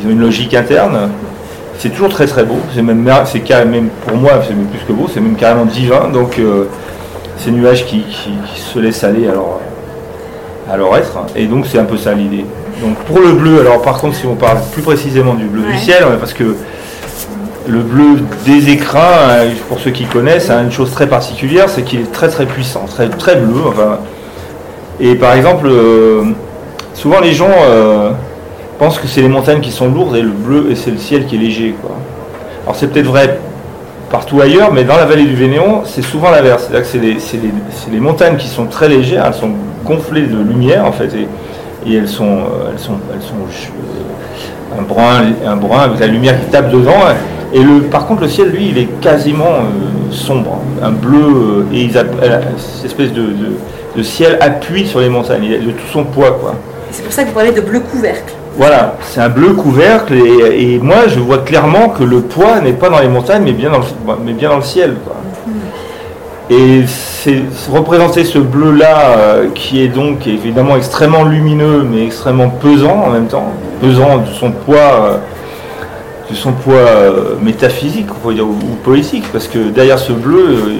ils 0.00 0.06
ont 0.06 0.10
une 0.10 0.20
logique 0.20 0.54
interne. 0.54 1.08
C'est 1.78 1.90
toujours 1.90 2.08
très 2.08 2.26
très 2.26 2.44
beau. 2.44 2.56
C'est 2.74 2.82
même, 2.82 3.00
mer- 3.00 3.26
c'est 3.26 3.40
carrément, 3.40 3.70
même 3.72 3.88
pour 4.06 4.16
moi, 4.16 4.32
c'est 4.46 4.54
même 4.54 4.66
plus 4.66 4.80
que 4.86 4.92
beau, 4.92 5.08
c'est 5.12 5.20
même 5.20 5.36
carrément 5.36 5.66
divin. 5.66 6.08
Donc, 6.12 6.38
euh, 6.38 6.64
ces 7.38 7.50
nuages 7.50 7.84
qui, 7.86 8.00
qui- 8.00 8.30
qui 8.54 8.60
se 8.60 8.78
laissent 8.78 9.04
aller 9.04 9.28
à 9.28 9.32
leur, 9.32 9.60
à 10.70 10.76
leur 10.76 10.96
être. 10.96 11.18
Et 11.36 11.46
donc, 11.46 11.66
c'est 11.66 11.78
un 11.78 11.84
peu 11.84 11.96
ça 11.98 12.12
l'idée. 12.14 12.44
Donc, 12.82 12.96
pour 13.06 13.20
le 13.20 13.32
bleu, 13.32 13.60
alors 13.60 13.80
par 13.82 13.98
contre, 13.98 14.16
si 14.16 14.26
on 14.26 14.34
parle 14.34 14.58
plus 14.72 14.82
précisément 14.82 15.34
du 15.34 15.44
bleu 15.46 15.62
Ouais. 15.62 15.72
du 15.72 15.78
ciel, 15.78 16.02
parce 16.18 16.32
que 16.32 16.56
le 17.68 17.78
bleu 17.80 18.20
des 18.44 18.70
écrins, 18.70 19.00
euh, 19.28 19.50
pour 19.68 19.78
ceux 19.78 19.90
qui 19.90 20.04
connaissent, 20.04 20.50
a 20.50 20.60
une 20.62 20.72
chose 20.72 20.90
très 20.92 21.06
particulière, 21.06 21.68
c'est 21.68 21.82
qu'il 21.82 22.00
est 22.00 22.12
très 22.12 22.28
très 22.28 22.46
puissant, 22.46 22.84
très, 22.86 23.08
très 23.08 23.36
bleu. 23.36 23.60
Enfin, 23.68 23.98
et 25.00 25.14
par 25.14 25.34
exemple, 25.34 25.66
euh, 25.68 26.24
souvent 26.94 27.20
les 27.20 27.32
gens 27.32 27.50
euh, 27.68 28.10
pensent 28.78 28.98
que 28.98 29.06
c'est 29.06 29.20
les 29.22 29.28
montagnes 29.28 29.60
qui 29.60 29.70
sont 29.72 29.88
lourdes 29.88 30.16
et 30.16 30.22
le 30.22 30.30
bleu 30.30 30.68
et 30.70 30.74
c'est 30.74 30.90
le 30.90 30.98
ciel 30.98 31.26
qui 31.26 31.36
est 31.36 31.38
léger. 31.38 31.74
Quoi. 31.80 31.92
Alors 32.64 32.76
c'est 32.76 32.88
peut-être 32.88 33.06
vrai 33.06 33.38
partout 34.10 34.40
ailleurs, 34.40 34.72
mais 34.72 34.84
dans 34.84 34.96
la 34.96 35.04
vallée 35.04 35.24
du 35.24 35.34
Vénéon, 35.34 35.82
c'est 35.84 36.02
souvent 36.02 36.30
l'inverse. 36.30 36.68
C'est-à-dire 36.68 36.90
que 36.90 37.18
c'est 37.20 37.90
les, 37.90 38.00
montagnes 38.00 38.36
qui 38.36 38.48
sont 38.48 38.66
très 38.66 38.88
légères, 38.88 39.24
elles 39.26 39.34
sont 39.34 39.50
gonflées 39.84 40.22
de 40.26 40.38
lumière 40.38 40.84
en 40.86 40.92
fait, 40.92 41.10
et, 41.14 41.28
et 41.90 41.96
elles 41.96 42.08
sont, 42.08 42.24
euh, 42.24 42.70
elles 42.72 42.78
sont, 42.78 42.98
elles 43.12 43.22
sont 43.22 43.34
euh, 43.34 44.78
un 44.78 44.82
brun, 44.82 45.32
un 45.46 45.56
brun 45.56 45.80
avec 45.80 46.00
la 46.00 46.06
lumière 46.06 46.40
qui 46.40 46.46
tape 46.46 46.70
dedans. 46.70 46.92
Et 47.52 47.60
le, 47.62 47.82
par 47.82 48.06
contre, 48.06 48.22
le 48.22 48.28
ciel, 48.28 48.48
lui, 48.48 48.68
il 48.70 48.78
est 48.78 48.88
quasiment 49.00 49.44
euh, 49.44 50.12
sombre, 50.12 50.60
un 50.82 50.90
bleu, 50.90 51.18
euh, 51.18 51.62
et 51.72 51.82
ils 51.82 51.96
app- 51.96 52.08
euh, 52.22 52.40
cette 52.56 52.86
espèce 52.86 53.12
de- 53.12 53.22
de 53.96 54.02
ciel 54.02 54.38
appuie 54.40 54.86
sur 54.86 55.00
les 55.00 55.08
montagnes, 55.08 55.48
de 55.48 55.70
tout 55.70 55.86
son 55.92 56.04
poids, 56.04 56.38
quoi. 56.40 56.54
C'est 56.90 57.02
pour 57.02 57.12
ça 57.12 57.22
que 57.22 57.28
vous 57.28 57.34
parlez 57.34 57.52
de 57.52 57.60
bleu 57.60 57.80
couvercle. 57.80 58.32
Voilà, 58.56 58.96
c'est 59.02 59.20
un 59.20 59.28
bleu 59.28 59.52
couvercle 59.52 60.14
et, 60.14 60.74
et 60.74 60.78
moi 60.78 61.08
je 61.08 61.20
vois 61.20 61.38
clairement 61.38 61.90
que 61.90 62.02
le 62.02 62.20
poids 62.22 62.60
n'est 62.60 62.72
pas 62.72 62.88
dans 62.88 63.00
les 63.00 63.08
montagnes 63.08 63.42
mais 63.44 63.52
bien 63.52 63.70
dans 63.70 63.80
le, 63.80 63.84
mais 64.24 64.32
bien 64.32 64.48
dans 64.48 64.56
le 64.56 64.62
ciel. 64.62 64.94
quoi. 65.04 65.16
Et 66.48 66.84
c'est 66.86 67.42
représenter 67.70 68.24
ce 68.24 68.38
bleu-là 68.38 69.18
euh, 69.18 69.48
qui 69.54 69.82
est 69.82 69.88
donc 69.88 70.26
évidemment 70.26 70.76
extrêmement 70.76 71.24
lumineux 71.24 71.82
mais 71.82 72.06
extrêmement 72.06 72.48
pesant 72.48 73.02
en 73.06 73.10
même 73.10 73.26
temps, 73.26 73.52
pesant 73.82 74.18
de 74.18 74.32
son 74.32 74.52
poids, 74.52 74.76
euh, 74.76 75.16
de 76.30 76.34
son 76.34 76.52
poids 76.52 76.76
euh, 76.76 77.34
métaphysique 77.42 78.06
on 78.24 78.30
dire, 78.30 78.46
ou, 78.46 78.52
ou 78.52 78.76
poétique 78.82 79.24
parce 79.32 79.48
que 79.48 79.58
derrière 79.58 79.98
ce 79.98 80.12
bleu 80.12 80.72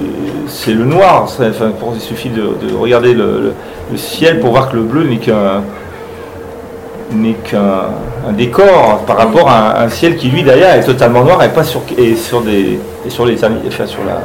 c'est 0.47 0.73
le 0.73 0.85
noir. 0.85 1.23
Enfin, 1.23 1.49
pour- 1.79 1.93
il 1.95 2.01
suffit 2.01 2.29
de, 2.29 2.41
de 2.41 2.75
regarder 2.75 3.13
le, 3.13 3.23
le- 3.39 3.53
le 3.91 3.97
ciel 3.97 4.39
pour 4.39 4.51
voir 4.51 4.69
que 4.69 4.75
le 4.75 4.83
bleu 4.83 5.03
n'est 5.03 5.17
qu'un 5.17 5.61
n'est 7.11 7.33
qu'un 7.49 7.85
un 8.27 8.33
décor 8.33 9.03
par 9.07 9.17
rapport 9.17 9.49
à 9.49 9.79
un, 9.81 9.85
un 9.85 9.89
ciel 9.89 10.17
qui 10.17 10.27
lui 10.27 10.43
derrière 10.43 10.75
est 10.75 10.83
totalement 10.83 11.23
noir 11.23 11.41
et 11.43 11.49
pas 11.49 11.63
sur 11.63 11.81
et 11.97 12.15
sur 12.15 12.41
des 12.41 12.79
et 13.05 13.09
sur 13.09 13.25
l'éternité 13.25 13.67
enfin 13.69 13.85
sur 13.87 14.03
la 14.05 14.19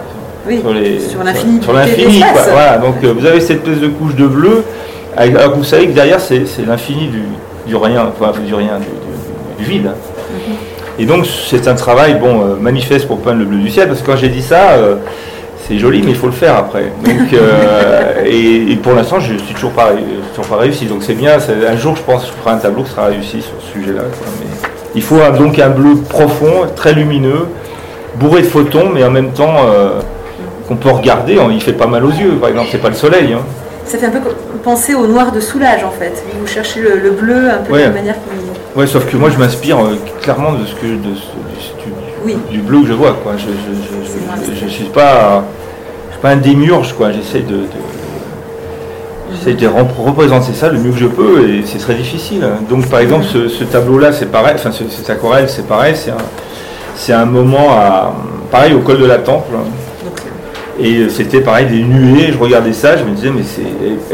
Oui, 0.46 0.58
sur 0.60 0.72
les 0.74 0.98
sur 0.98 1.22
l'infini 1.22 1.62
sur 1.62 1.72
l'infini. 1.72 2.24
Voilà, 2.50 2.78
donc 2.78 2.96
euh, 3.04 3.12
vous 3.16 3.24
avez 3.24 3.40
cette 3.40 3.58
espèce 3.66 3.78
de 3.80 3.86
couche 3.88 4.16
de 4.16 4.26
bleu, 4.26 4.64
avec- 5.16 5.36
alors 5.36 5.52
que 5.52 5.58
vous 5.58 5.64
savez 5.64 5.86
que 5.86 5.92
derrière 5.92 6.18
c'est 6.18 6.42
l'infini 6.66 7.06
du, 7.06 7.22
du 7.68 7.76
rien, 7.76 8.10
enfin 8.20 8.32
du 8.44 8.52
rien, 8.54 8.78
du, 8.78 8.86
du- 9.60 9.64
du 9.64 9.70
vide. 9.70 9.90
Et 10.98 11.06
donc 11.06 11.24
c'est 11.26 11.68
un 11.68 11.74
travail 11.74 12.14
bon 12.14 12.42
euh, 12.42 12.56
manifeste 12.60 13.06
pour 13.06 13.20
peindre 13.20 13.38
le 13.38 13.44
bleu 13.44 13.58
du 13.58 13.70
ciel, 13.70 13.86
parce 13.86 14.00
que 14.00 14.06
quand 14.10 14.16
j'ai 14.16 14.28
dit 14.28 14.42
ça, 14.42 14.72
euh, 14.72 14.96
c'est 15.68 15.78
joli, 15.78 16.02
mais 16.02 16.10
il 16.10 16.16
faut 16.16 16.26
le 16.26 16.32
faire 16.32 16.56
après. 16.56 16.92
Donc, 17.04 17.32
euh, 17.32 18.22
et, 18.26 18.72
et 18.72 18.76
pour 18.76 18.92
l'instant, 18.94 19.20
je 19.20 19.36
suis 19.38 19.54
toujours 19.54 19.72
pas, 19.72 19.90
toujours 20.34 20.46
pas 20.56 20.56
réussi. 20.62 20.86
Donc 20.86 21.02
c'est 21.02 21.14
bien. 21.14 21.38
c'est- 21.38 21.66
Un 21.66 21.76
jour, 21.76 21.96
je 21.96 22.02
pense, 22.02 22.22
que 22.24 22.28
je 22.28 22.42
ferai 22.42 22.54
un 22.54 22.58
tableau 22.58 22.82
qui 22.82 22.90
sera 22.90 23.06
réussi 23.06 23.42
sur 23.42 23.52
ce 23.60 23.72
sujet-là. 23.78 24.02
Mais 24.40 24.46
il 24.94 25.02
faut 25.02 25.20
un- 25.20 25.30
donc 25.30 25.58
un 25.58 25.70
bleu 25.70 25.96
profond, 26.08 26.66
très 26.74 26.92
lumineux, 26.94 27.46
bourré 28.16 28.42
de 28.42 28.46
photons, 28.46 28.90
mais 28.92 29.04
en 29.04 29.10
même 29.10 29.30
temps 29.32 29.56
euh, 29.68 30.00
qu'on 30.68 30.76
peut 30.76 30.90
regarder. 30.90 31.38
Il 31.52 31.62
fait 31.62 31.72
pas 31.72 31.86
mal 31.86 32.04
aux 32.04 32.10
yeux. 32.10 32.32
Par 32.40 32.48
exemple, 32.50 32.68
c'est 32.72 32.78
pas 32.82 32.88
le 32.90 32.94
soleil. 32.94 33.32
hein. 33.32 33.40
Ça 33.84 33.98
fait 33.98 34.06
un 34.06 34.10
peu 34.10 34.20
penser 34.62 34.94
au 34.94 35.06
noir 35.06 35.32
de 35.32 35.40
Soulage 35.40 35.82
en 35.84 35.90
fait. 35.90 36.22
Vous 36.40 36.46
cherchez 36.46 36.80
le, 36.80 36.96
le 37.02 37.10
bleu 37.10 37.50
un 37.50 37.58
peu 37.62 37.72
Ouais. 37.74 37.88
de 37.88 37.92
manière. 37.92 38.14
Ouais, 38.76 38.86
sauf 38.86 39.04
que 39.10 39.16
moi, 39.16 39.28
je 39.28 39.38
m'inspire 39.38 39.78
euh, 39.78 39.96
clairement 40.22 40.52
de 40.52 40.64
ce 40.64 40.74
que 40.74 40.86
de 40.86 41.14
Oui. 42.24 42.36
du 42.50 42.58
bleu 42.60 42.80
que 42.82 42.86
je 42.88 42.92
vois. 42.92 43.16
Quoi. 43.22 43.32
Je, 43.36 43.46
je 44.54 44.68
suis 44.68 44.84
pas, 44.84 45.44
je 46.08 46.12
suis 46.14 46.20
pas 46.22 46.30
un 46.30 46.36
démiurge. 46.36 46.92
Quoi. 46.94 47.12
J'essaie 47.12 47.40
de, 47.40 47.54
de- 47.56 47.66
J'essaie 49.34 49.54
de 49.54 49.66
représenter 49.66 50.52
ça 50.52 50.68
le 50.68 50.78
mieux 50.78 50.92
que 50.92 50.98
je 50.98 51.06
peux 51.06 51.48
et 51.48 51.62
c'est 51.64 51.78
très 51.78 51.94
difficile. 51.94 52.46
Donc 52.68 52.86
par 52.88 53.00
exemple 53.00 53.24
ce, 53.24 53.48
ce 53.48 53.64
tableau-là 53.64 54.12
c'est 54.12 54.30
pareil, 54.30 54.54
enfin 54.56 54.70
ce- 54.72 54.88
cette 54.90 55.08
aquarelle 55.08 55.48
c'est 55.48 55.66
pareil, 55.66 55.94
c'est 55.96 56.10
un, 56.10 56.18
c'est 56.96 57.14
un 57.14 57.24
moment 57.24 57.70
à, 57.72 58.12
pareil 58.50 58.74
au 58.74 58.80
col 58.80 58.98
de 59.00 59.06
la 59.06 59.18
Temple. 59.18 59.52
Donc, 59.54 60.20
Et 60.78 61.08
c'était 61.08 61.40
pareil 61.40 61.66
des 61.66 61.82
nuées, 61.82 62.30
je 62.30 62.36
regardais 62.38 62.74
ça, 62.74 62.96
je 62.98 63.04
me 63.04 63.10
disais 63.14 63.30
mais 63.30 63.42
c'est. 63.42 63.62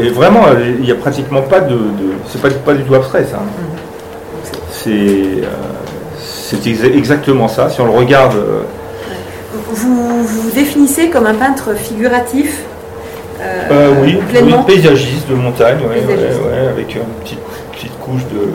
Et, 0.00 0.06
et 0.06 0.10
vraiment 0.10 0.42
il 0.78 0.84
n'y 0.84 0.92
a 0.92 0.94
pratiquement 0.94 1.42
pas 1.42 1.60
de. 1.60 1.74
de- 1.74 2.14
c'est 2.28 2.40
pas, 2.40 2.50
pas 2.50 2.74
du 2.74 2.84
tout 2.84 2.94
abstrait 2.94 3.24
ça. 3.24 3.38
C'est. 4.70 4.90
euh, 4.92 5.46
c'est 6.56 6.66
exa- 6.66 6.96
exactement 6.96 7.48
ça. 7.48 7.68
Si 7.70 7.80
on 7.80 7.84
le 7.86 7.90
regarde. 7.92 8.34
euh, 8.36 8.60
vous 9.70 10.22
vous 10.24 10.50
définissez 10.50 11.08
comme 11.10 11.26
un 11.26 11.34
peintre 11.34 11.74
figuratif. 11.76 12.60
euh, 13.40 13.68
euh, 13.70 13.92
oui, 14.02 14.18
oui, 14.42 14.54
paysagiste 14.66 15.28
de 15.28 15.34
montagne, 15.34 15.78
ouais, 15.80 15.96
ouais, 16.00 16.14
Paysagiste. 16.16 16.40
ouais, 16.42 16.68
avec 16.68 16.94
une 16.94 17.02
petite, 17.22 17.38
petite 17.72 17.98
couche 18.00 18.22
de. 18.32 18.48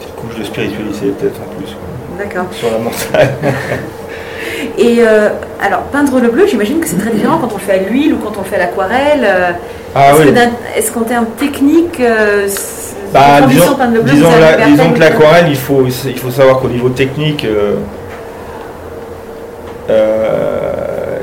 petite 0.00 0.14
couche 0.16 0.38
de 0.38 0.44
spiritualité 0.44 1.06
peut-être 1.18 1.40
en 1.40 1.54
plus. 1.56 1.76
D'accord. 2.18 2.46
sur 2.52 2.70
la 2.70 2.78
montagne. 2.78 3.30
Et 4.78 4.98
euh, 5.00 5.28
alors, 5.60 5.80
peindre 5.84 6.20
le 6.20 6.28
bleu, 6.28 6.46
j'imagine 6.46 6.78
que 6.80 6.86
c'est 6.86 6.98
très 6.98 7.10
différent 7.10 7.38
quand 7.38 7.48
on 7.52 7.56
le 7.56 7.60
fait 7.60 7.72
à 7.72 7.78
l'huile 7.78 8.14
ou 8.14 8.18
quand 8.18 8.32
on 8.38 8.42
le 8.42 8.46
fait 8.46 8.56
à 8.56 8.60
l'aquarelle. 8.60 9.26
Ah 9.94 10.12
Est-ce 10.76 10.86
oui. 10.88 10.92
qu'en 10.94 11.00
termes 11.02 11.26
techniques, 11.38 12.00
Bah, 13.12 13.40
disons, 13.46 14.30
la- 14.40 14.56
que 14.94 15.00
l'aquarelle, 15.00 15.46
il 15.48 15.56
faut, 15.56 15.84
il 15.86 16.18
faut 16.18 16.30
savoir 16.30 16.58
qu'au 16.60 16.68
niveau 16.68 16.88
technique, 16.88 17.44
euh, 17.44 17.74
euh, 19.90 21.16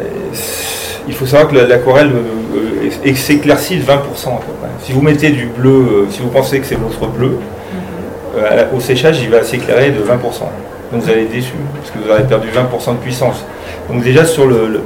il 1.07 1.13
faut 1.13 1.25
savoir 1.25 1.49
que 1.49 1.55
la- 1.55 1.65
l'aquarelle 1.67 2.11
euh, 2.13 3.15
s'éclaircit 3.15 3.77
de 3.77 3.83
20% 3.83 4.35
à 4.35 4.39
peu 4.39 4.51
près. 4.59 4.69
Si 4.83 4.91
vous 4.91 5.01
mettez 5.01 5.29
du 5.29 5.45
bleu, 5.47 6.07
si 6.11 6.21
vous 6.21 6.29
pensez 6.29 6.59
que 6.59 6.65
c'est 6.65 6.75
votre 6.79 7.07
bleu, 7.07 7.37
Mhm. 7.37 8.75
au 8.75 8.79
séchage, 8.79 9.19
il 9.21 9.29
va 9.29 9.43
s'éclairer 9.43 9.89
de 9.91 10.01
20%. 10.01 10.49
Donc 10.91 11.01
vous 11.03 11.09
allez 11.09 11.23
être 11.23 11.31
déçu, 11.31 11.53
parce 11.79 11.91
que 11.91 11.99
vous 12.03 12.09
aurez 12.11 12.23
perdu 12.23 12.49
20% 12.49 12.93
de 12.93 12.97
puissance. 12.97 13.43
Donc 13.89 14.03
déjà 14.03 14.25
sur 14.25 14.45
le, 14.47 14.67
le- 14.67 14.81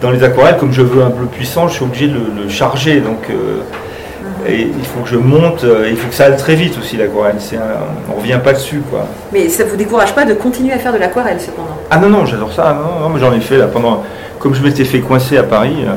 dans 0.00 0.10
les 0.10 0.22
aquarelles, 0.22 0.56
comme 0.56 0.72
je 0.72 0.82
veux 0.82 1.02
un 1.02 1.10
bleu 1.10 1.26
puissant, 1.26 1.68
je 1.68 1.74
suis 1.74 1.84
obligé 1.84 2.06
de 2.08 2.14
le, 2.14 2.42
le 2.44 2.48
charger. 2.48 3.00
Donc 3.00 3.18
et 4.48 4.62
il 4.62 4.84
faut 4.84 5.00
que 5.00 5.08
je 5.10 5.16
monte, 5.16 5.62
euh, 5.64 5.86
il 5.90 5.96
faut 5.96 6.08
que 6.08 6.14
ça 6.14 6.26
aille 6.26 6.36
très 6.36 6.54
vite 6.54 6.76
aussi 6.78 6.96
l'aquarelle. 6.96 7.36
C'est 7.38 7.56
un- 7.56 7.60
on 8.10 8.18
revient 8.20 8.38
pas 8.42 8.52
dessus 8.54 8.82
quoi. 8.90 9.06
Mais 9.32 9.48
ça 9.48 9.64
vous 9.64 9.76
décourage 9.76 10.14
pas 10.14 10.24
de 10.24 10.34
continuer 10.34 10.72
à 10.72 10.78
faire 10.78 10.92
de 10.92 10.98
l'aquarelle 10.98 11.40
cependant? 11.40 11.76
Ah 11.90 11.98
non 11.98 12.08
non, 12.08 12.24
j'adore 12.26 12.52
ça. 12.52 12.74
Non, 12.80 13.08
non, 13.08 13.16
j'en 13.18 13.32
ai 13.32 13.40
fait 13.40 13.58
là 13.58 13.66
pendant. 13.66 14.02
Comme 14.38 14.54
je 14.54 14.62
m'étais 14.62 14.84
fait 14.84 15.00
coincer 15.00 15.36
à 15.36 15.42
Paris 15.42 15.84
euh, 15.84 15.92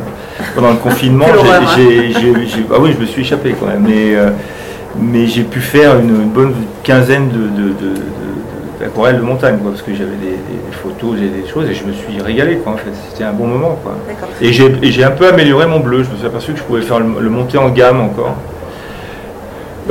pendant 0.55 0.71
le 0.71 0.77
confinement, 0.83 1.25
hein. 1.27 1.61
j'ai- 1.75 2.11
ah 2.73 2.77
oui, 2.79 2.91
je 2.95 2.99
me 3.01 3.05
suis 3.05 3.21
échappé 3.21 3.55
quand 3.59 3.67
même. 3.67 3.83
Mais 3.87 4.15
euh, 4.15 4.29
mais 4.99 5.27
j'ai 5.27 5.43
pu 5.43 5.59
faire 5.61 5.97
une, 5.99 6.09
une 6.09 6.29
bonne 6.29 6.53
quinzaine 6.83 7.29
de, 7.29 7.37
de, 7.37 7.67
de- 7.69 7.95
de- 7.95 8.01
d'aquarelles 8.81 9.17
de 9.17 9.21
montagne 9.21 9.57
quoi, 9.59 9.71
parce 9.71 9.81
que 9.83 9.93
j'avais 9.93 10.15
des, 10.21 10.31
des 10.31 10.71
photos, 10.83 11.17
des, 11.19 11.27
des 11.29 11.47
choses 11.47 11.69
et 11.69 11.73
je 11.73 11.83
me 11.85 11.93
suis 11.93 12.21
régalé 12.21 12.57
quoi. 12.57 12.73
En 12.73 12.77
fait, 12.77 12.89
c'était 13.09 13.23
un 13.23 13.31
bon 13.33 13.47
moment 13.47 13.77
quoi. 13.83 13.93
Et 14.41 14.51
j'ai 14.51 15.03
un 15.03 15.11
peu 15.11 15.27
amélioré 15.27 15.65
mon 15.67 15.79
bleu. 15.79 16.03
Je 16.03 16.09
me 16.11 16.15
suis 16.17 16.25
aperçu 16.25 16.53
que 16.53 16.57
je 16.59 16.63
pouvais 16.63 16.81
faire 16.81 16.99
le, 16.99 17.05
le 17.19 17.29
monter 17.29 17.57
en 17.57 17.69
gamme 17.69 18.01
encore. 18.01 18.35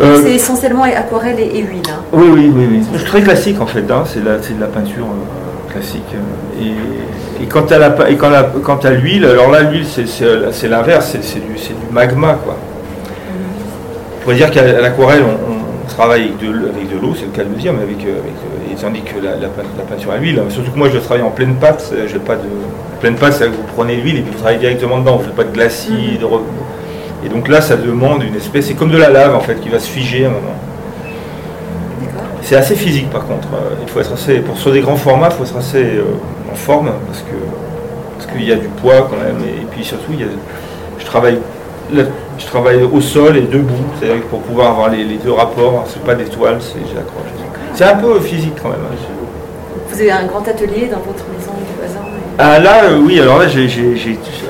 Euh, 0.00 0.20
C'est 0.22 0.34
essentiellement 0.34 0.84
aquarelle 0.84 1.38
et, 1.40 1.58
et 1.58 1.62
huile. 1.62 1.82
hein. 1.90 2.00
oui, 2.12 2.28
oui, 2.32 2.52
oui, 2.54 2.66
oui. 2.70 2.82
C'est 2.96 3.04
très 3.04 3.22
classique 3.22 3.60
en 3.60 3.66
fait, 3.66 3.84
hein. 3.90 4.04
c'est 4.06 4.22
de 4.22 4.60
la 4.60 4.66
peinture 4.66 5.04
euh, 5.06 5.72
classique. 5.72 6.04
Et, 6.60 7.42
et 7.42 7.46
quant 7.46 7.66
à 7.66 7.78
la, 7.78 8.10
et 8.10 8.16
quand 8.16 8.30
la- 8.30 8.50
quant 8.62 8.76
à 8.76 8.90
l'huile, 8.90 9.24
alors 9.26 9.50
là 9.50 9.62
l'huile 9.62 9.84
c'est- 9.86 10.68
l'inverse, 10.68 11.16
c'est 11.20 11.40
du, 11.40 11.54
du 11.54 11.92
magma 11.92 12.34
quoi. 12.34 12.56
On 14.16 14.22
pourrait 14.22 14.36
dire 14.36 14.50
qu'à 14.50 14.62
l'aquarelle 14.80 15.22
on, 15.24 15.49
on 15.49 15.49
travaille 15.90 16.22
avec 16.22 16.38
de, 16.38 16.48
avec 16.68 16.88
de 16.92 16.98
l'eau, 17.00 17.14
c'est 17.14 17.26
le 17.26 17.30
cas 17.32 17.44
de 17.44 17.50
le 17.50 17.56
dire, 17.56 17.72
mais 17.72 17.82
avec, 17.82 18.04
euh, 18.06 18.10
avec, 18.20 18.32
euh, 18.32 18.72
et 18.72 18.74
tandis 18.76 19.02
que 19.02 19.18
la, 19.22 19.32
la 19.36 19.48
pein- 19.48 19.62
la 19.76 19.84
peinture 19.84 20.12
à 20.12 20.16
l'huile, 20.18 20.40
surtout 20.48 20.70
que 20.72 20.78
moi 20.78 20.88
je 20.92 20.98
travaille 20.98 21.22
en 21.24 21.30
pleine 21.30 21.54
pâte, 21.56 21.80
c'est- 21.88 22.08
j'ai 22.08 22.18
pas 22.18 22.36
de 22.36 22.48
pleine 23.00 23.14
pâte, 23.16 23.34
c'est 23.34 23.44
que 23.46 23.50
vous 23.50 23.62
prenez 23.76 23.96
l'huile 23.96 24.18
et 24.18 24.20
puis 24.22 24.30
vous 24.32 24.38
travaillez 24.38 24.58
directement 24.58 24.98
dedans, 24.98 25.16
vous 25.16 25.24
faites 25.24 25.34
pas 25.36 25.44
de 25.44 25.52
glacis, 25.52 26.18
de 26.20 26.24
re- 26.24 26.40
et 27.24 27.28
donc 27.28 27.48
là 27.48 27.60
ça 27.60 27.76
demande 27.76 28.22
une 28.22 28.34
espèce, 28.36 28.66
c'est 28.66 28.74
comme 28.74 28.90
de 28.90 28.96
la 28.98 29.10
lave 29.10 29.34
en 29.34 29.40
fait 29.40 29.60
qui 29.60 29.68
va 29.68 29.78
se 29.78 29.88
figer 29.90 30.24
à 30.24 30.28
un 30.28 30.32
moment. 30.32 30.54
C'est 32.42 32.56
assez 32.56 32.74
physique 32.74 33.10
par 33.10 33.26
contre. 33.26 33.48
Euh, 33.54 33.74
Il 33.82 33.88
faut 33.88 34.00
être 34.00 34.12
assez, 34.12 34.38
pour 34.40 34.56
sur 34.58 34.72
des 34.72 34.80
grands 34.80 34.96
formats, 34.96 35.28
il 35.30 35.36
faut 35.36 35.44
être 35.44 35.56
assez 35.56 35.84
euh, 35.84 36.04
en 36.50 36.54
forme 36.54 36.90
parce 37.06 37.20
que 37.20 37.34
parce 38.16 38.32
qu'il 38.32 38.48
y 38.48 38.52
a 38.52 38.56
du 38.56 38.68
poids 38.68 39.08
quand 39.10 39.16
même 39.16 39.36
et, 39.46 39.64
puis 39.70 39.84
surtout 39.84 40.12
il 40.12 40.20
y 40.20 40.24
a, 40.24 40.26
je 40.98 41.04
travaille 41.04 41.38
je 42.40 42.46
travaille 42.46 42.82
au 42.82 43.00
sol 43.00 43.36
et 43.36 43.42
debout, 43.42 43.74
c'est-à-dire 44.00 44.22
que 44.22 44.28
pour 44.28 44.40
pouvoir 44.40 44.70
avoir 44.70 44.88
les, 44.90 45.04
les 45.04 45.16
deux 45.16 45.32
rapports, 45.32 45.84
c'est 45.88 46.02
pas 46.02 46.14
des 46.14 46.24
toiles, 46.24 46.58
c'est 46.60 46.80
j'accroche. 46.92 47.30
C'est 47.74 47.84
un 47.84 47.96
peu 47.96 48.18
physique 48.20 48.54
quand 48.60 48.70
même. 48.70 48.78
hein. 48.90 48.96
Vous 49.88 50.00
avez 50.00 50.10
un 50.10 50.24
grand 50.26 50.46
atelier 50.48 50.88
dans 50.90 50.98
votre 51.00 51.24
maison 51.36 51.52
du 51.58 51.84
hasard 51.84 52.02
Ah 52.38 52.58
là 52.58 52.84
euh, 52.84 52.98
oui, 53.04 53.20
alors 53.20 53.38
là 53.38 53.44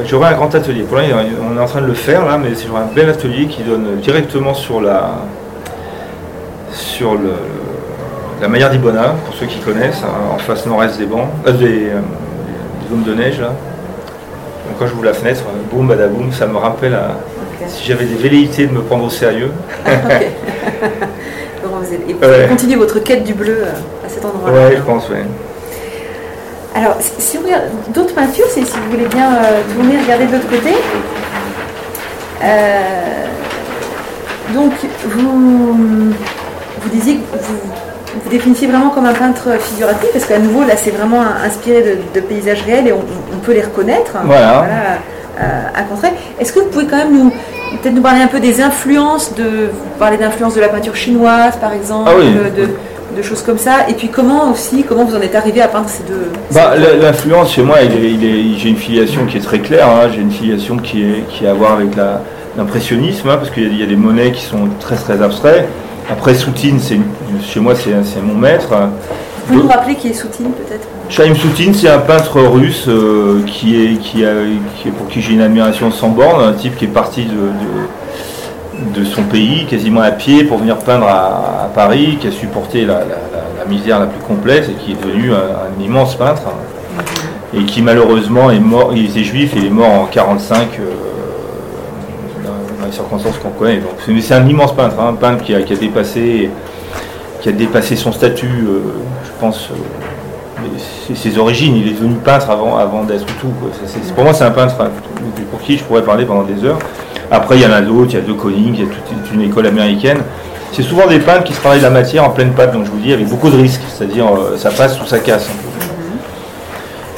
j'aurai 0.06 0.26
un 0.28 0.34
grand 0.34 0.54
atelier. 0.54 0.82
Pour 0.82 0.96
l'instant 0.98 1.16
on 1.50 1.56
est 1.56 1.60
en 1.60 1.66
train 1.66 1.80
de 1.82 1.86
le 1.86 1.94
faire 1.94 2.24
là, 2.24 2.38
mais 2.38 2.50
j'aurai 2.66 2.82
un 2.82 2.94
bel 2.94 3.08
atelier 3.10 3.46
qui 3.46 3.62
donne 3.62 3.96
directement 4.00 4.54
sur 4.54 4.80
la 4.80 5.10
sur 6.72 7.14
le, 7.14 7.32
la 8.40 8.48
manière 8.48 8.70
d'Ibona, 8.70 9.14
pour 9.26 9.34
ceux 9.34 9.46
qui 9.46 9.58
connaissent, 9.58 10.02
hein, 10.04 10.34
en 10.34 10.38
face 10.38 10.64
nord-est 10.66 10.98
des 10.98 11.06
bancs, 11.06 11.28
euh, 11.46 11.52
des, 11.52 11.88
euh, 11.90 12.00
des 12.82 12.88
zones 12.90 13.02
de 13.02 13.14
neige 13.14 13.40
là. 13.40 13.48
Donc 13.48 14.78
quand 14.78 14.86
je 14.86 14.92
vous 14.94 15.02
la 15.02 15.12
fenêtre, 15.14 15.42
boum 15.72 15.88
badaboum, 15.88 16.30
ça 16.32 16.46
me 16.46 16.56
rappelle 16.56 16.94
à-. 16.94 17.16
Si 17.70 17.84
j'avais 17.86 18.04
des 18.04 18.16
velléités 18.16 18.66
de 18.66 18.72
me 18.72 18.80
prendre 18.82 19.04
au 19.04 19.10
sérieux. 19.10 19.50
Vous 21.62 21.94
Et 22.08 22.12
vous 22.14 22.20
Ouais. 22.26 22.46
continuez 22.48 22.76
votre 22.76 22.98
quête 23.00 23.24
du 23.24 23.34
bleu 23.34 23.58
euh, 23.62 24.06
à 24.06 24.08
cet 24.08 24.24
endroit-là. 24.24 24.68
Ouais, 24.68 24.76
je 24.76 24.82
pense, 24.82 25.08
ouais. 25.10 25.24
Alors, 26.74 26.96
si 27.00 27.10
si 27.18 27.38
on 27.38 27.42
regarde 27.44 27.64
d'autres 27.94 28.14
peintures, 28.14 28.46
si 28.48 28.60
vous 28.60 28.90
voulez 28.90 29.06
bien 29.06 29.34
euh, 29.34 29.60
tourner, 29.74 29.98
regarder 30.02 30.26
de 30.26 30.32
l'autre 30.32 30.48
côté. 30.48 30.70
Euh, 32.42 33.24
donc, 34.54 34.72
vous, 35.04 35.74
vous 36.80 36.88
disiez 36.90 37.16
que 37.16 37.20
vous 37.38 37.54
vous 38.24 38.30
définissiez 38.30 38.66
vraiment 38.66 38.90
comme 38.90 39.06
un 39.06 39.12
peintre 39.12 39.48
figuratif, 39.60 40.08
parce 40.12 40.24
qu'à 40.24 40.38
nouveau, 40.38 40.64
là, 40.64 40.74
c'est 40.76 40.90
vraiment 40.90 41.22
inspiré 41.44 41.82
de, 41.82 41.98
de 42.18 42.20
paysages 42.24 42.62
réels 42.62 42.88
et 42.88 42.92
on, 42.92 43.04
on 43.34 43.38
peut 43.38 43.52
les 43.52 43.62
reconnaître. 43.62 44.12
Voilà. 44.24 44.64
euh, 45.40 45.62
à 45.74 45.82
Contray. 45.82 46.12
Est-ce 46.40 46.52
que 46.52 46.60
vous 46.60 46.66
pouvez 46.70 46.86
quand 46.86 46.96
même 46.96 47.16
nous, 47.16 47.32
peut-être 47.82 47.94
nous 47.94 48.02
parler 48.02 48.20
un 48.22 48.26
peu 48.28 48.40
des 48.40 48.60
influences, 48.60 49.34
de, 49.34 49.44
vous 49.72 49.98
parler 49.98 50.16
d'influence 50.16 50.54
de 50.54 50.60
la 50.60 50.68
peinture 50.68 50.96
chinoise, 50.96 51.56
par 51.60 51.72
exemple, 51.72 52.10
Ah 52.12 52.16
oui. 52.18 52.26
de, 52.56 52.68
de 53.16 53.22
choses 53.22 53.42
comme 53.42 53.58
ça, 53.58 53.88
et 53.88 53.94
puis 53.94 54.08
comment 54.08 54.50
aussi, 54.52 54.84
comment 54.88 55.04
vous 55.04 55.16
en 55.16 55.20
êtes 55.20 55.34
arrivé 55.34 55.60
à 55.60 55.68
peindre 55.68 55.88
ces 55.88 56.02
deux. 56.04 56.28
Bah, 56.52 56.74
L'influence 57.00 57.52
chez 57.52 57.62
moi, 57.62 57.78
j'ai 57.82 58.68
une 58.68 58.76
filiation 58.76 59.26
qui 59.26 59.36
est 59.38 59.40
très 59.40 59.58
claire. 59.58 59.88
hein. 59.88 60.08
J'ai 60.14 60.20
une 60.20 60.30
filiation 60.30 60.76
qui, 60.76 61.02
est, 61.02 61.24
qui 61.28 61.46
a 61.46 61.50
à 61.50 61.54
voir 61.54 61.72
avec 61.72 61.88
l'impressionnisme, 62.56 63.28
hein, 63.28 63.36
parce 63.36 63.50
qu'il 63.50 63.72
y, 63.72 63.80
y 63.80 63.82
a 63.82 63.86
des 63.86 63.96
monnaies 63.96 64.32
qui 64.32 64.44
sont 64.44 64.68
très 64.78 64.96
très 64.96 65.20
abstraits. 65.22 65.66
Après, 66.10 66.34
Soutine, 66.34 66.78
chez 67.44 67.60
moi, 67.60 67.74
c'est 67.76 67.90
c'est 68.04 68.20
mon 68.22 68.34
maître. 68.34 68.72
Vous 69.46 69.54
pouvez 69.54 69.62
nous 69.64 69.68
rappeler 69.68 69.94
qui 69.96 70.08
est 70.08 70.12
Soutine 70.12 70.50
peut-être? 70.52 70.86
Chaim 71.08 71.34
Soutine, 71.34 71.74
c'est 71.74 71.88
un 71.88 71.98
peintre 71.98 72.40
russe 72.40 72.84
euh, 72.88 73.42
qui 73.46 73.82
est, 73.84 73.96
qui 73.98 74.24
a, 74.24 74.30
qui 74.76 74.88
est- 74.88 74.92
pour 74.92 75.08
qui 75.08 75.20
j'ai 75.20 75.32
une 75.32 75.40
admiration 75.40 75.90
sans 75.90 76.08
borne, 76.08 76.42
un 76.44 76.52
type 76.52 76.76
qui 76.76 76.84
est 76.84 76.88
parti 76.88 77.24
de, 77.24 77.32
de, 78.94 79.00
de 79.00 79.04
son 79.04 79.22
pays 79.24 79.66
quasiment 79.66 80.00
à 80.02 80.10
pied 80.12 80.44
pour 80.44 80.58
venir 80.58 80.76
peindre 80.78 81.06
à, 81.06 81.64
à 81.64 81.70
Paris, 81.74 82.18
qui 82.20 82.28
a 82.28 82.30
supporté 82.30 82.82
la, 82.84 82.94
la- 83.00 83.00
la- 83.00 83.64
la 83.64 83.64
misère 83.68 83.98
la 83.98 84.06
plus 84.06 84.22
complète 84.22 84.68
et 84.68 84.72
qui 84.74 84.92
est 84.92 85.04
devenu 85.06 85.32
un, 85.32 85.36
un 85.36 85.82
immense 85.84 86.14
peintre. 86.16 86.42
et 87.52 87.64
qui 87.64 87.82
malheureusement 87.82 88.50
est 88.52 88.60
mort, 88.60 88.92
il 88.94 89.06
était 89.10 89.24
juif 89.24 89.54
et 89.56 89.58
il 89.58 89.66
est 89.66 89.70
mort 89.70 89.90
en 89.90 90.06
45 90.06 90.68
euh, 90.78 90.84
dans, 92.44 92.86
les 92.86 92.92
circonstances 92.92 93.36
qu'on 93.38 93.50
connaît. 93.50 93.78
Donc 93.78 93.92
c'est 94.20 94.34
un 94.34 94.46
immense 94.46 94.74
peintre, 94.74 94.96
hein, 95.00 95.08
un 95.10 95.14
peintre 95.14 95.42
qui 95.44 95.54
a, 95.54 95.60
dépassé, 95.60 96.50
qui 97.40 97.48
a 97.48 97.52
dépassé 97.52 97.96
son 97.96 98.12
statut, 98.12 98.46
euh, 98.46 98.80
je 99.24 99.30
pense, 99.40 99.70
euh, 99.70 101.14
ses, 101.14 101.38
origines. 101.38 101.76
Il 101.76 101.88
est 101.88 101.92
devenu 101.92 102.14
peintre 102.16 102.50
avant, 102.50 102.76
avant 102.76 103.04
d'être 103.04 103.26
tout. 103.40 103.52
pour 104.14 104.24
moi, 104.24 104.32
c'est 104.34 104.44
un 104.44 104.50
peintre 104.50 104.76
pour 105.50 105.60
qui 105.60 105.78
je 105.78 105.84
pourrais 105.84 106.02
parler 106.04 106.24
pendant 106.24 106.42
des 106.42 106.64
heures. 106.64 106.78
Après, 107.30 107.56
il 107.56 107.62
y 107.62 107.66
en 107.66 107.72
a 107.72 107.80
d'autres, 107.80 108.10
il 108.12 108.14
y 108.14 108.18
a 108.18 108.26
De 108.26 108.32
Koning, 108.32 108.74
il 108.74 108.80
y 108.80 108.82
a 108.82 108.86
toute 108.86 109.32
une 109.32 109.42
école 109.42 109.66
américaine. 109.66 110.18
C'est 110.72 110.82
souvent 110.82 111.06
des 111.06 111.18
peintres 111.18 111.44
qui 111.44 111.52
se 111.52 111.60
travaillent 111.60 111.80
la 111.80 111.90
matière 111.90 112.24
en 112.24 112.30
pleine 112.30 112.52
pâte, 112.52 112.72
donc 112.72 112.84
je 112.84 112.90
vous 112.90 112.98
dis, 112.98 113.12
avec 113.12 113.28
beaucoup 113.28 113.50
de 113.50 113.56
risques, 113.56 113.82
c'est-à-dire 113.92 114.26
ça 114.56 114.70
passe 114.70 115.00
ou 115.00 115.06
ça 115.06 115.18
casse. 115.18 115.48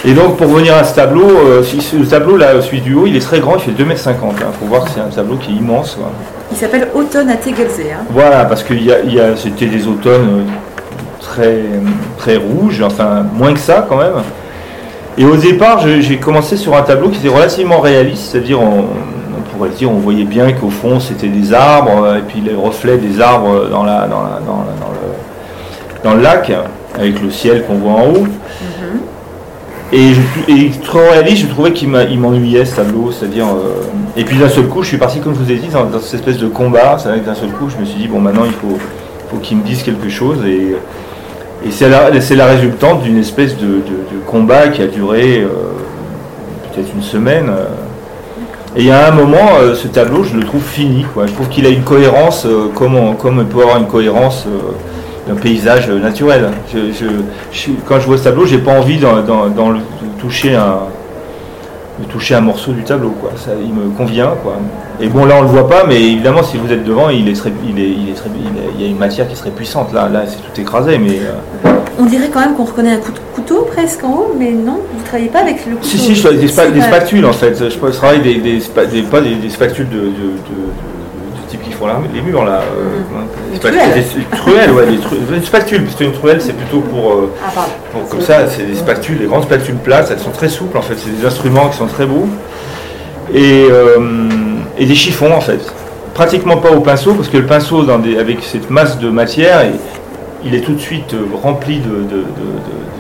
Et 0.05 0.15
donc 0.15 0.37
pour 0.37 0.51
revenir 0.51 0.75
à 0.75 0.83
ce 0.83 0.97
tableau, 0.97 1.29
euh, 1.29 1.63
le 1.93 2.07
tableau 2.07 2.37
là, 2.37 2.61
celui 2.61 2.81
du 2.81 2.95
haut, 2.95 3.07
il 3.07 3.15
est 3.17 3.21
très 3.21 3.39
grand, 3.39 3.55
il 3.55 3.61
fait 3.61 3.83
2,50 3.83 3.83
m. 3.83 3.95
Il 3.95 4.59
faut 4.59 4.67
voir 4.67 4.85
que 4.85 4.91
c'est 4.91 5.01
un 5.01 5.05
tableau 5.05 5.37
qui 5.37 5.53
est 5.53 5.55
immense. 5.55 5.97
Il 6.51 6.57
s'appelle 6.57 6.89
Automne 6.93 7.31
à 7.31 7.37
Tegelsee. 7.37 7.93
Hein. 7.93 8.05
Voilà, 8.11 8.45
parce 8.45 8.65
que 8.65 8.75
c'était 9.37 9.67
des 9.67 9.87
automnes 9.87 10.29
euh, 10.29 10.43
très, 11.21 11.63
très 12.19 12.37
rouges, 12.37 12.83
enfin 12.83 13.25
moins 13.33 13.55
que 13.55 13.61
ça 13.61 13.87
quand 13.89 13.97
même. 13.97 14.23
Et 15.17 15.25
au 15.25 15.37
départ, 15.37 15.79
j'ai 15.79 16.19
commencé 16.19 16.57
sur 16.57 16.75
un 16.75 16.83
tableau 16.83 17.09
qui 17.09 17.19
était 17.19 17.35
relativement 17.35 17.81
réaliste, 17.81 18.33
c'est-à-dire 18.33 18.61
on, 18.61 18.87
pourrait 19.53 19.71
dire, 19.71 19.91
on 19.91 19.99
voyait 19.99 20.25
bien 20.25 20.53
qu'au 20.53 20.71
fond 20.71 20.99
c'était 20.99 21.29
des 21.29 21.55
arbres, 21.55 22.03
euh, 22.05 22.19
et 22.19 22.23
puis 22.23 22.41
les 22.41 22.55
reflets 22.55 22.97
des 22.97 23.21
arbres 23.21 23.69
dans, 23.71 23.85
la, 23.85 24.09
dans, 24.09 24.23
la, 24.23 24.41
dans, 24.45 24.65
le, 24.91 26.03
dans 26.03 26.15
le 26.15 26.23
lac, 26.23 26.51
avec 26.99 27.23
le 27.23 27.31
ciel 27.31 27.65
qu'on 27.65 27.75
voit 27.75 27.93
en 27.93 28.07
haut. 28.09 28.27
Et, 29.93 30.71
trop 30.83 31.01
réaliste, 31.01 31.43
je 31.43 31.47
trouvais 31.49 31.73
qu'il 31.73 31.89
m'ennuyait 31.91 32.65
ce 32.65 32.77
tableau, 32.77 33.13
c'est-à-dire. 33.13 33.47
Euh, 33.47 33.83
et 34.17 34.25
puis 34.25 34.39
d'un 34.39 34.49
seul 34.49 34.67
coup, 34.67 34.83
je 34.83 34.89
suis 34.89 34.97
parti, 34.97 35.21
comme 35.21 35.35
je 35.35 35.41
vous 35.41 35.51
ai 35.51 35.57
dit, 35.57 35.69
dans, 35.69 35.87
cette 36.01 36.21
espèce 36.21 36.39
de 36.39 36.49
combat. 36.49 36.97
C'est 36.99 37.11
vrai 37.11 37.21
que 37.21 37.27
d'un 37.27 37.35
seul 37.35 37.51
coup, 37.51 37.69
je 37.69 37.79
me 37.79 37.85
suis 37.85 38.01
dit, 38.01 38.09
bon, 38.09 38.19
maintenant, 38.19 38.45
il 38.47 38.53
faut, 38.53 38.79
faut 39.31 39.37
qu'il 39.37 39.59
me 39.59 39.63
dise 39.63 39.83
quelque 39.83 40.09
chose. 40.09 40.39
Et, 40.47 40.77
c'est 41.71 41.89
la, 41.89 42.47
résultante 42.47 43.03
d'une 43.03 43.19
espèce 43.19 43.57
de, 43.59 43.83
combat 44.27 44.69
qui 44.69 44.81
a 44.81 44.87
duré 44.87 45.41
euh, 45.41 45.49
peut-être 46.73 46.89
une 46.95 47.03
semaine. 47.03 47.53
Et 48.75 48.81
il 48.81 48.87
y 48.87 48.91
a 48.91 49.09
un 49.09 49.15
moment, 49.15 49.59
euh, 49.61 49.75
ce 49.75 49.89
tableau, 49.89 50.25
je 50.25 50.35
le 50.35 50.45
trouve 50.45 50.63
fini. 50.63 51.05
Quoi. 51.13 51.27
Je 51.27 51.33
trouve 51.35 51.49
qu'il 51.51 51.67
a 51.67 51.69
une 51.69 51.85
cohérence, 51.85 52.47
comme 52.75 52.97
on 52.97 53.15
peut 53.15 53.61
avoir 53.61 53.77
une 53.77 53.89
cohérence 53.89 54.47
d'un 55.27 55.35
paysage 55.35 55.89
naturel. 55.89 56.51
quand 57.87 58.01
je 58.01 58.07
vois 58.07 58.19
ce 58.19 58.25
tableau, 58.25 58.47
j'ai 58.47 58.59
pas 58.59 58.73
envie 58.73 58.99
de 58.99 59.07
toucher 60.19 60.55
un, 60.55 60.79
toucher 62.11 62.35
un 62.35 62.41
morceau 62.41 62.73
du 62.73 62.83
tableau. 62.83 63.11
Quoi. 63.11 63.33
Ça, 63.37 63.53
il 63.61 63.73
me 63.73 63.91
convient. 63.91 64.35
Quoi. 64.43 64.57
Et 65.01 65.09
bon, 65.09 65.25
là, 65.25 65.37
on 65.39 65.43
le 65.43 65.49
voit 65.49 65.69
pas, 65.69 65.85
mais 65.87 66.01
évidemment, 66.01 66.43
si 66.43 66.57
vous 66.57 66.73
êtes 66.73 66.85
devant, 66.85 67.09
il, 67.09 67.29
est 67.29 67.43
il, 67.67 67.79
est, 67.79 67.89
il, 67.89 68.09
est 68.09 68.15
il, 68.77 68.83
y 68.83 68.85
a 68.85 68.89
une 68.89 68.99
matière 68.99 69.29
qui 69.29 69.37
serait 69.37 69.51
puissante. 69.51 69.93
Là, 69.93 70.09
là 70.09 70.25
c'est 70.27 70.39
tout 70.39 70.61
écrasé. 70.61 70.99
Mais, 70.99 71.21
euh, 71.21 71.71
On 71.99 72.07
dirait 72.07 72.29
quand 72.33 72.41
même 72.41 72.55
qu'on 72.55 72.65
reconnaît 72.65 72.93
un 72.93 72.99
coup 72.99 73.13
de 73.13 73.19
couteau 73.35 73.67
presque 73.71 74.05
en 74.05 74.13
haut, 74.13 74.37
mais 74.39 74.51
non, 74.53 74.81
vous 74.93 75.01
ne 75.01 75.05
travaillez 75.05 75.29
pas 75.29 75.41
avec 75.41 75.65
le 75.67 75.77
couteau. 75.77 75.89
Si, 75.89 75.99
si, 75.99 76.15
je 76.15 76.27
fais 76.27 76.35
des, 76.35 76.49
spatules 76.49 77.25
en 77.25 77.33
fait. 77.33 77.69
Je 77.69 77.79
travaille 77.79 78.21
des, 78.21 78.37
des, 78.37 78.59
des, 78.59 79.03
pas 79.03 79.21
des, 79.21 79.51
spatules 79.51 79.89
de 79.89 80.13
les 82.15 82.21
murs 82.23 82.45
là. 82.45 82.61
Euh, 82.61 83.01
mm. 83.01 83.17
hein, 83.17 83.53
des 83.53 84.37
truelles, 84.37 84.71
ouais, 84.73 84.87
des, 84.87 85.47
spatules, 85.47 85.85
parce 85.85 85.97
qu'une 85.97 86.13
truelle 86.13 86.41
c'est 86.41 86.53
plutôt 86.55 86.81
pour, 86.81 87.13
euh, 87.13 87.33
ah, 87.45 87.67
pour 87.93 88.09
comme 88.09 88.21
ça, 88.21 88.49
c'est 88.49 88.65
des 88.65 88.75
spatules, 88.75 89.19
des 89.19 89.27
grandes 89.27 89.45
spatules 89.45 89.77
plates, 89.77 90.11
elles 90.11 90.19
sont 90.19 90.31
très 90.31 90.49
souples 90.49 90.77
en 90.77 90.83
fait, 90.83 90.95
c'est 90.97 91.21
des 91.21 91.27
instruments 91.27 91.69
qui 91.69 91.79
sont 91.79 91.87
très 91.87 92.07
beaux. 92.07 92.27
Et, 93.35 93.67
euh, 93.71 94.29
et 94.79 94.85
des 94.85 94.95
chiffons 94.95 95.33
en 95.33 95.41
fait. 95.41 95.73
Pratiquement 96.15 96.59
pas 96.59 96.71
au 96.71 96.81
pinceau, 96.81 97.15
parce 97.15 97.29
que 97.29 97.39
le 97.39 97.47
pinceau 97.47 97.85
dans 97.85 97.99
des, 97.99 98.19
avec 98.19 98.43
cette 98.43 98.69
masse 98.69 98.99
de 98.99 99.09
matière, 99.09 99.65
il 100.45 100.55
est 100.55 100.61
tout 100.61 100.75
de 100.75 100.81
suite 100.81 101.15
rempli 101.43 101.79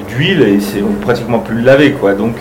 d'huile 0.08 0.38
de, 0.38 0.44
de, 0.44 0.48
et 0.48 0.60
c'est 0.60 0.82
pratiquement 1.02 1.40
plus 1.40 1.56
le 1.56 1.62
laver 1.62 1.92
quoi. 1.92 2.14
Donc 2.14 2.36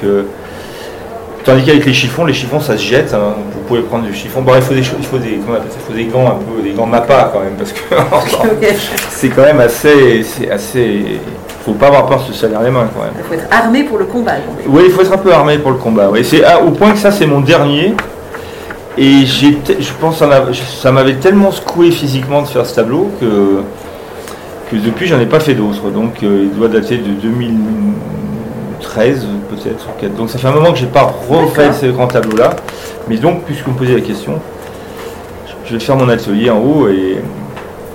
Tandis 1.44 1.64
qu'avec 1.64 1.86
les 1.86 1.94
chiffons, 1.94 2.26
les 2.26 2.34
chiffons 2.34 2.60
ça 2.60 2.78
se 2.78 2.84
jette. 2.84 3.14
Hein. 3.14 3.36
Vous 3.54 3.62
pouvez 3.62 3.82
prendre 3.82 4.06
du 4.06 4.14
chiffon. 4.14 4.42
Bon, 4.42 4.54
il 4.56 4.62
faut 4.62 4.74
des, 4.74 4.80
il 4.80 5.06
faut 5.06 5.18
des, 5.18 5.32
il 5.32 5.42
faut 5.88 5.94
des 5.94 6.06
gants 6.06 6.28
un 6.28 6.36
peu, 6.36 6.62
des 6.62 6.72
gants 6.72 6.86
MAPA 6.86 7.32
quand 7.34 7.40
même, 7.40 7.56
parce 7.58 7.74
que 7.74 7.80
c'est 9.10 9.30
quand 9.30 9.44
même 9.44 9.60
assez, 9.60 10.24
c'est 10.24 10.52
assez. 10.52 11.20
Faut 11.66 11.74
pas 11.74 11.88
avoir 11.88 12.08
peur 12.08 12.20
de 12.20 12.34
se 12.34 12.34
salir 12.34 12.62
les 12.62 12.72
mains 12.72 12.90
quand 12.94 13.04
même. 13.04 13.14
Il 13.18 13.24
faut 13.24 13.34
être 13.34 13.48
armé 13.52 13.84
pour 13.84 13.98
le 13.98 14.06
combat. 14.06 14.34
Oui, 14.68 14.84
il 14.86 14.92
faut 14.92 15.02
être 15.02 15.14
un 15.14 15.18
peu 15.18 15.32
armé 15.32 15.58
pour 15.58 15.72
le 15.72 15.78
combat. 15.78 16.10
Oui, 16.12 16.24
c'est 16.24 16.44
ah, 16.44 16.62
au 16.62 16.72
point 16.72 16.92
que 16.92 16.98
ça 16.98 17.12
c'est 17.12 17.28
mon 17.28 17.42
dernier. 17.42 17.96
Et 18.98 19.26
j'ai, 19.26 19.58
je 19.80 19.94
pense, 20.00 20.22
ça 20.22 20.92
m'avait 20.92 21.16
tellement 21.16 21.52
secoué 21.52 21.92
physiquement 21.92 22.42
de 22.42 22.48
faire 22.48 22.66
ce 22.66 22.76
tableau 22.76 23.10
que, 23.22 23.62
que 24.70 24.76
depuis 24.76 25.08
j'en 25.08 25.20
ai 25.20 25.26
pas 25.26 25.40
fait 25.40 25.54
d'autres. 25.54 25.90
Donc 25.92 26.24
euh, 26.24 26.50
il 26.52 26.58
doit 26.58 26.68
dater 26.68 26.98
de 26.98 27.12
2000. 27.12 27.56
13 29.56 29.74
peut-être. 29.98 30.16
Donc 30.16 30.30
ça 30.30 30.38
fait 30.38 30.48
un 30.48 30.52
moment 30.52 30.72
que 30.72 30.80
j'ai 30.80 30.88
pas 30.88 31.14
refait 31.30 31.72
ce 31.74 31.88
grand 31.88 32.08
tableau 32.08 32.38
là. 32.38 32.52
Mais 33.08 33.18
donc, 33.18 33.44
puisque 33.44 33.66
vous 33.66 33.72
me 33.72 33.78
posez 33.78 33.96
la 33.96 34.02
question, 34.02 34.40
je 35.66 35.74
vais 35.74 35.80
faire 35.80 35.96
mon 35.96 36.08
atelier 36.10 36.50
en 36.50 36.60
haut 36.60 36.88
et 36.88 37.18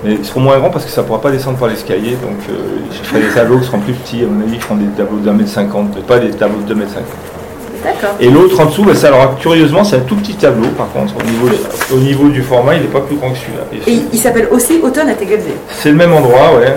mais 0.04 0.14
ils 0.14 0.24
seront 0.24 0.40
moins 0.40 0.58
grands 0.58 0.70
parce 0.70 0.84
que 0.84 0.90
ça 0.90 1.02
ne 1.02 1.06
pourra 1.06 1.20
pas 1.20 1.30
descendre 1.30 1.58
par 1.58 1.68
l'escalier. 1.68 2.12
Donc 2.22 2.38
euh, 2.48 2.54
je 2.92 2.98
ferai 3.08 3.22
des 3.22 3.34
tableaux 3.34 3.58
qui 3.58 3.66
seront 3.66 3.80
plus 3.80 3.94
petits. 3.94 4.22
À 4.22 4.26
mon 4.26 4.42
avis, 4.42 4.54
ils 4.54 4.60
feront 4.60 4.76
des 4.76 4.86
tableaux 4.96 5.18
d'un 5.18 5.32
mètre 5.32 5.50
cinquante, 5.50 5.98
pas 6.02 6.18
des 6.18 6.30
tableaux 6.30 6.60
de 6.62 6.68
2 6.68 6.74
mètres 6.74 6.92
cinquante. 6.92 8.16
Et 8.20 8.28
l'autre 8.28 8.58
en 8.60 8.66
dessous, 8.66 8.82
bah, 8.82 8.94
ça, 8.94 9.08
alors, 9.08 9.36
curieusement, 9.38 9.84
c'est 9.84 9.96
un 9.96 10.00
tout 10.00 10.16
petit 10.16 10.34
tableau 10.34 10.68
par 10.76 10.90
contre. 10.92 11.14
Au 11.16 11.22
niveau, 11.22 11.48
au 11.94 11.98
niveau 11.98 12.28
du 12.28 12.42
format, 12.42 12.74
il 12.74 12.82
n'est 12.82 12.88
pas 12.88 13.00
plus 13.00 13.16
grand 13.16 13.30
que 13.30 13.38
celui-là. 13.38 13.62
Et, 13.86 14.02
il 14.12 14.18
s'appelle 14.18 14.48
aussi 14.50 14.80
Automne 14.82 15.08
à 15.08 15.14
Tegelze. 15.14 15.44
C'est 15.70 15.90
le 15.90 15.96
même 15.96 16.12
endroit, 16.12 16.56
ouais. 16.56 16.74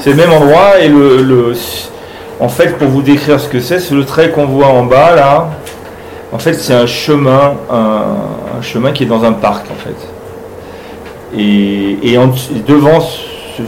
C'est 0.00 0.10
le 0.10 0.16
même 0.16 0.32
endroit 0.32 0.78
et 0.80 0.88
le 0.88 1.54
en 2.42 2.48
fait, 2.48 2.76
pour 2.76 2.88
vous 2.88 3.02
décrire 3.02 3.38
ce 3.38 3.48
que 3.48 3.60
c'est, 3.60 3.78
c'est 3.78 3.94
le 3.94 4.04
trait 4.04 4.32
qu'on 4.32 4.46
voit 4.46 4.66
en 4.66 4.84
bas 4.84 5.14
là. 5.14 5.50
En 6.32 6.38
fait, 6.38 6.54
c'est 6.54 6.74
un 6.74 6.86
chemin, 6.86 7.54
un, 7.70 8.60
chemin 8.62 8.90
qui 8.90 9.04
est 9.04 9.06
dans 9.06 9.24
un 9.24 9.32
parc 9.32 9.66
en 9.70 9.76
fait. 9.76 9.94
Et, 11.38 12.16
devant, 12.66 12.98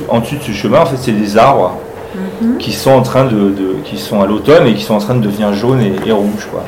en 0.09 0.19
dessus 0.19 0.37
de 0.39 0.43
ce 0.43 0.51
chemin, 0.51 0.81
en 0.81 0.87
fait, 0.87 0.97
c'est 0.97 1.13
des 1.13 1.39
arbres 1.39 1.79
mhm. 2.17 2.59
qui 2.59 2.73
sont 2.73 2.91
en 2.91 3.03
train 3.03 3.27
de, 3.27 3.55
qui 3.85 3.97
sont 3.97 4.21
à 4.21 4.27
l'automne 4.27 4.67
et 4.67 4.75
qui 4.75 4.83
sont 4.83 4.95
en 4.95 4.99
train 4.99 5.15
de 5.15 5.21
devenir 5.23 5.55
jaunes 5.55 5.81
et, 5.81 6.11
rouges 6.11 6.49
quoi. 6.51 6.65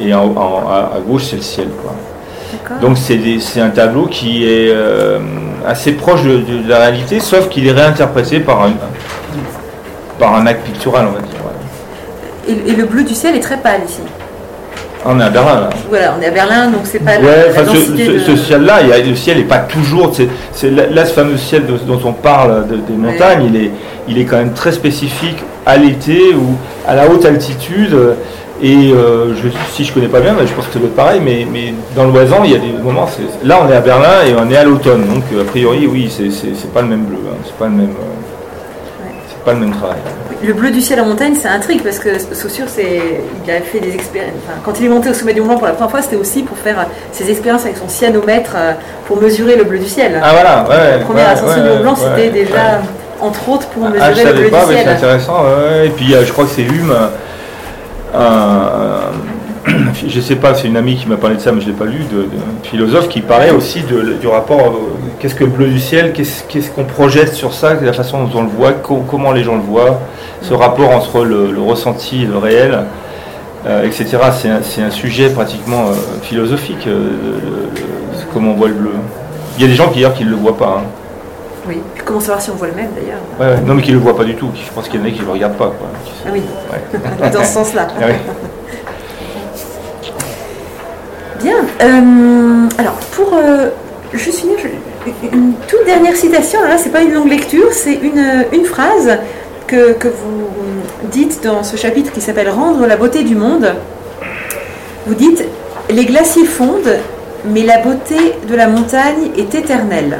Et 0.00 0.12
à, 0.12 0.24
gauche, 1.06 1.22
c'est 1.30 1.36
le 1.36 1.42
ciel 1.42 1.68
quoi. 1.82 1.94
Donc 2.80 2.98
c'est 2.98 3.60
un 3.60 3.70
tableau 3.70 4.06
qui 4.06 4.44
est 4.44 4.70
euh, 4.72 5.20
assez 5.64 5.92
proche 5.92 6.24
de, 6.24 6.68
la 6.68 6.78
réalité, 6.80 7.20
sauf 7.20 7.48
qu'il 7.48 7.68
est 7.68 7.72
réinterprété 7.72 8.40
par 8.40 8.62
un, 8.62 8.72
par 10.22 10.36
un 10.36 10.46
acte 10.46 10.64
pictural, 10.64 11.06
on 11.08 11.12
va 11.12 11.20
dire. 11.20 11.40
Et, 12.48 12.76
le 12.76 12.84
bleu 12.84 13.02
du 13.02 13.12
ciel 13.12 13.34
est 13.34 13.40
très 13.40 13.56
pâle 13.56 13.80
ici. 13.88 14.00
On 15.04 15.18
est 15.18 15.24
à 15.24 15.30
Berlin 15.30 15.60
là. 15.62 15.70
Voilà, 15.88 16.14
on 16.16 16.22
est 16.22 16.26
à 16.26 16.30
Berlin, 16.30 16.68
donc 16.68 16.82
c'est 16.84 17.00
pas. 17.00 17.18
Ouais, 17.18 17.50
ce, 18.24 18.36
ciel-là, 18.36 18.82
le 19.04 19.16
ciel 19.16 19.38
n'est 19.38 19.42
pas 19.42 19.58
toujours. 19.58 20.12
C'est, 20.14 20.70
là, 20.70 21.04
ce 21.04 21.12
fameux 21.12 21.36
ciel 21.36 21.64
dont 21.66 22.00
on 22.04 22.12
parle 22.12 22.66
des 22.68 22.94
montagnes, 22.94 23.46
il, 23.52 23.56
est, 23.56 23.70
il 24.06 24.18
est 24.18 24.24
quand 24.24 24.36
même 24.36 24.52
très 24.52 24.70
spécifique 24.70 25.38
à 25.66 25.76
l'été 25.76 26.34
ou 26.34 26.56
à 26.86 26.94
la 26.94 27.08
haute 27.08 27.24
altitude. 27.24 27.96
Et 28.62 28.92
euh, 28.92 29.34
je, 29.34 29.48
si 29.72 29.82
je 29.82 29.92
connais 29.92 30.06
pas 30.06 30.20
bien, 30.20 30.36
je 30.38 30.52
pense 30.52 30.66
que 30.68 30.74
ça 30.74 30.78
doit 30.78 30.86
être 30.86 30.94
pareil, 30.94 31.20
mais, 31.20 31.44
mais 31.52 31.74
dans 31.96 32.04
l'Oisan, 32.04 32.44
il 32.44 32.52
y 32.52 32.54
a 32.54 32.58
des 32.58 32.72
moments. 32.80 33.08
Là, 33.42 33.58
on 33.60 33.68
est 33.68 33.74
à 33.74 33.80
Berlin 33.80 34.22
et 34.24 34.34
on 34.38 34.48
est 34.48 34.56
à 34.56 34.62
l'automne, 34.62 35.04
donc 35.04 35.24
a 35.40 35.44
priori, 35.44 35.88
oui, 35.88 36.08
c'est 36.08 36.72
pas 36.72 36.82
le 36.82 36.88
même 36.88 37.06
bleu, 37.06 37.18
hein, 37.28 37.38
c'est 37.44 37.56
pas 37.56 37.64
le 37.64 37.72
même. 37.72 37.90
Euh, 37.90 38.31
pas 39.44 39.52
le 39.52 39.60
même 39.60 39.72
travail. 39.72 39.98
Le 40.44 40.52
bleu 40.52 40.70
du 40.70 40.80
ciel 40.80 41.00
en 41.00 41.06
montagne, 41.06 41.34
c'est 41.40 41.48
un 41.48 41.60
truc 41.60 41.84
parce 41.84 41.98
que 41.98 42.18
Saussure, 42.34 42.66
il 42.78 43.50
a 43.50 43.60
fait 43.60 43.78
des 43.78 43.94
expériences. 43.94 44.34
quand 44.64 44.78
il 44.80 44.86
est 44.86 44.88
monté 44.88 45.08
au 45.08 45.14
sommet 45.14 45.34
du 45.34 45.40
Mont 45.40 45.46
Blanc 45.46 45.58
pour 45.58 45.66
la 45.66 45.72
première 45.72 45.90
fois, 45.90 46.02
c'était 46.02 46.16
aussi 46.16 46.42
pour 46.42 46.56
faire 46.58 46.86
ses 47.12 47.30
expériences 47.30 47.62
avec 47.64 47.76
son 47.76 47.88
cyanomètre 47.88 48.52
euh, 48.56 48.72
pour 49.06 49.22
mesurer 49.22 49.56
le 49.56 49.64
bleu 49.64 49.78
du 49.78 49.88
ciel. 49.88 50.20
Ah 50.22 50.30
voilà, 50.32 50.64
ouais. 50.68 50.98
La 50.98 51.04
première 51.04 51.28
ascension 51.28 51.62
du 51.62 51.68
Mont 51.68 51.80
Blanc, 51.82 51.96
c'était 51.96 52.30
déjà, 52.30 52.80
entre 53.20 53.48
autres, 53.50 53.68
pour 53.68 53.84
mesurer 53.84 54.02
ah, 54.02 54.12
je 54.12 54.26
le 54.26 54.32
bleu 54.32 54.50
pas, 54.50 54.64
du 54.64 54.72
ciel. 54.72 54.84
C'est 54.84 54.90
intéressant, 54.90 55.44
Et 55.84 55.90
puis, 55.90 56.12
euh, 56.14 56.24
je 56.24 56.32
crois 56.32 56.44
que 56.44 56.50
c'est 56.50 56.62
Hume, 56.62 56.92
je 59.66 60.16
ne 60.16 60.22
sais 60.22 60.36
pas, 60.36 60.54
c'est 60.54 60.66
une 60.66 60.76
amie 60.76 60.96
qui 60.96 61.08
m'a 61.08 61.16
parlé 61.16 61.36
de 61.36 61.40
ça, 61.40 61.52
mais 61.52 61.60
je 61.60 61.66
ne 61.66 61.72
l'ai 61.72 61.78
pas 61.78 61.84
lu, 61.84 62.04
de, 62.10 62.26
philosophe 62.64 63.08
qui 63.08 63.20
parlait 63.20 63.50
aussi 63.50 63.82
du 63.82 64.26
rapport, 64.26 64.68
euh, 64.68 64.94
qu'est-ce 65.20 65.34
que 65.34 65.44
le 65.44 65.50
bleu 65.50 65.68
du 65.68 65.78
ciel, 65.78 66.12
qu'est-ce 66.12 66.70
qu'on 66.70 66.84
projette 66.84 67.32
sur 67.34 67.54
ça, 67.54 67.74
la 67.74 67.92
façon 67.92 68.24
dont 68.24 68.40
on 68.40 68.42
le 68.42 68.48
voit, 68.48 68.72
comment 68.72 69.32
les 69.32 69.44
gens 69.44 69.56
le 69.56 69.62
voient, 69.62 70.00
ce 70.40 70.54
rapport 70.54 70.90
entre 70.90 71.24
le, 71.24 71.60
ressenti 71.60 72.24
et 72.24 72.26
le 72.26 72.38
réel, 72.38 72.80
euh, 73.66 73.84
etc. 73.84 74.18
C'est 74.64 74.82
un, 74.82 74.90
sujet 74.90 75.30
pratiquement 75.30 75.90
euh, 75.90 75.94
philosophique, 76.22 76.88
comment 78.32 78.52
on 78.52 78.56
voit 78.56 78.68
le 78.68 78.74
bleu. 78.74 78.90
Il 79.56 79.62
y 79.62 79.64
a 79.64 79.68
des 79.68 79.74
gens 79.74 79.90
qui, 79.90 80.04
qui 80.16 80.24
ne 80.24 80.30
le 80.30 80.36
voient 80.36 80.56
pas. 80.56 80.80
Hein. 80.80 80.86
Oui. 81.68 81.80
comment 82.04 82.18
savoir 82.18 82.42
si 82.42 82.50
on 82.50 82.54
voit 82.54 82.66
le 82.66 82.74
même 82.74 82.90
d'ailleurs? 82.96 83.20
Ouais, 83.38 83.60
Non, 83.64 83.74
mais 83.74 83.82
qui 83.82 83.90
ne 83.92 83.96
le 83.96 84.02
voit 84.02 84.16
pas 84.16 84.24
du 84.24 84.34
tout. 84.34 84.50
Je 84.54 84.72
pense 84.72 84.88
qu'il 84.88 84.98
y 84.98 85.02
en 85.02 85.06
a 85.06 85.10
qui 85.10 85.20
ne 85.20 85.26
le 85.26 85.32
regardent 85.32 85.56
pas. 85.56 85.66
Quoi. 85.78 85.88
Ah 86.26 86.30
oui, 86.32 86.42
dans 87.32 87.44
ce 87.44 87.52
sens-là. 87.52 87.86
Ah 88.00 88.06
Bien. 91.42 91.56
Euh, 91.80 92.68
alors, 92.78 92.94
pour 93.12 93.34
euh, 93.34 93.70
juste 94.12 94.38
finir, 94.38 94.56
une 95.32 95.54
toute 95.66 95.84
dernière 95.84 96.14
citation. 96.14 96.60
Là, 96.62 96.78
c'est 96.78 96.90
pas 96.90 97.02
une 97.02 97.12
longue 97.12 97.30
lecture, 97.30 97.72
c'est 97.72 97.94
une, 97.94 98.64
phrase 98.64 99.18
que, 99.66 99.92
que, 99.94 100.06
vous 100.06 100.48
dites 101.10 101.42
dans 101.42 101.64
ce 101.64 101.76
chapitre 101.76 102.12
qui 102.12 102.20
s'appelle 102.20 102.48
Rendre 102.48 102.86
la 102.86 102.96
beauté 102.96 103.24
du 103.24 103.34
monde. 103.34 103.74
Vous 105.06 105.14
dites 105.14 105.44
Les 105.90 106.04
glaciers 106.04 106.44
fondent, 106.44 106.98
mais 107.44 107.64
la 107.64 107.78
beauté 107.78 108.34
de 108.48 108.54
la 108.54 108.68
montagne 108.68 109.30
est 109.36 109.52
éternelle. 109.54 110.18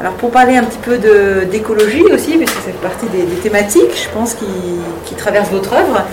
Alors 0.00 0.12
pour 0.12 0.30
parler 0.30 0.56
un 0.56 0.62
petit 0.62 0.78
peu 0.78 0.96
d'écologie 1.50 2.04
aussi, 2.04 2.36
puisque 2.38 2.56
fait 2.58 2.72
partie 2.80 3.06
des, 3.06 3.24
thématiques, 3.42 3.94
je 3.94 4.08
pense, 4.16 4.34
qui, 4.34 4.46
qui 5.04 5.14
traversent 5.16 5.50
votre 5.50 5.74
œuvre, 5.74 6.04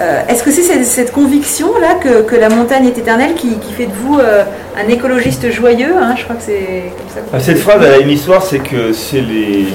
euh, 0.00 0.22
est-ce 0.28 0.42
que 0.44 0.50
c'est 0.50 0.84
cette, 0.84 1.12
conviction-là 1.12 1.94
que, 1.96 2.36
la 2.36 2.48
montagne 2.48 2.86
est 2.86 2.98
éternelle 2.98 3.34
qui, 3.34 3.56
fait 3.76 3.86
de 3.86 3.92
vous 3.92 4.18
euh, 4.18 4.44
un 4.76 4.88
écologiste 4.88 5.50
joyeux 5.50 5.94
hein? 6.00 6.14
Je 6.16 6.24
crois 6.24 6.36
que 6.36 6.42
c'est 6.42 6.92
comme 6.96 7.08
ça. 7.08 7.20
Ah, 7.32 7.40
cette 7.40 7.58
phrase, 7.58 7.82
elle 7.84 7.94
a 7.94 7.98
une 7.98 8.10
histoire, 8.10 8.42
c'est 8.42 8.60
que 8.60 8.92
c'est 8.92 9.20
les, 9.20 9.66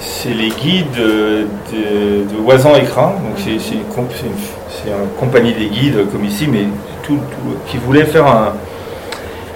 c'est 0.00 0.34
les 0.34 0.48
guides 0.48 0.86
de, 0.96 1.46
de 1.72 2.44
Oisan 2.44 2.74
Écrin, 2.76 3.14
donc 3.22 3.36
c'est, 3.38 3.74
une, 3.74 3.82
compagnie 5.18 5.52
des 5.52 5.66
guides 5.66 6.10
comme 6.10 6.24
ici, 6.24 6.48
mais 6.50 6.64
tout, 7.02 7.18
qui 7.68 7.76
voulait 7.76 8.04
faire 8.04 8.26
un, 8.26 8.54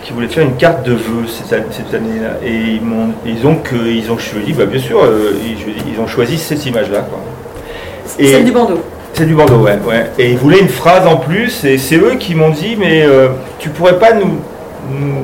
qui 0.03 0.13
voulait 0.13 0.29
faire 0.29 0.45
une 0.45 0.57
carte 0.57 0.85
de 0.85 0.93
vœux 0.93 1.27
cette, 1.29 1.95
année-là. 1.95 2.39
Et 2.45 2.55
ils, 2.55 2.83
m'ont, 2.83 3.13
ils 3.27 3.47
ont 3.47 3.57
ils 3.85 4.11
ont 4.11 4.19
choisi, 4.19 4.53
bah 4.53 4.67
bien 4.67 4.81
sûr, 4.81 5.03
euh, 5.03 5.33
ils, 5.89 6.01
ont 6.01 6.07
choisi 6.07 6.39
cette 6.39 6.65
image-là. 6.67 7.07
Celle 8.07 8.45
du 8.45 8.53
bandeau. 8.53 8.81
C'est 9.21 9.27
du 9.27 9.35
Bordeaux, 9.35 9.59
ouais, 9.59 9.79
ouais. 9.87 10.07
Et 10.19 10.31
ils 10.31 10.39
voulaient 10.39 10.61
une 10.61 10.71
phrase 10.71 11.07
en 11.07 11.17
plus, 11.17 11.67
et 11.67 11.77
c'est 11.77 11.97
eux 11.97 12.15
qui 12.19 12.35
m'ont 12.35 12.49
dit, 12.49 12.75
mais 12.79 13.03
euh, 13.03 13.29
tu 13.59 13.69
pourrais 13.69 13.99
pas 13.99 14.15
nous, 14.15 14.39
nous, 14.99 15.19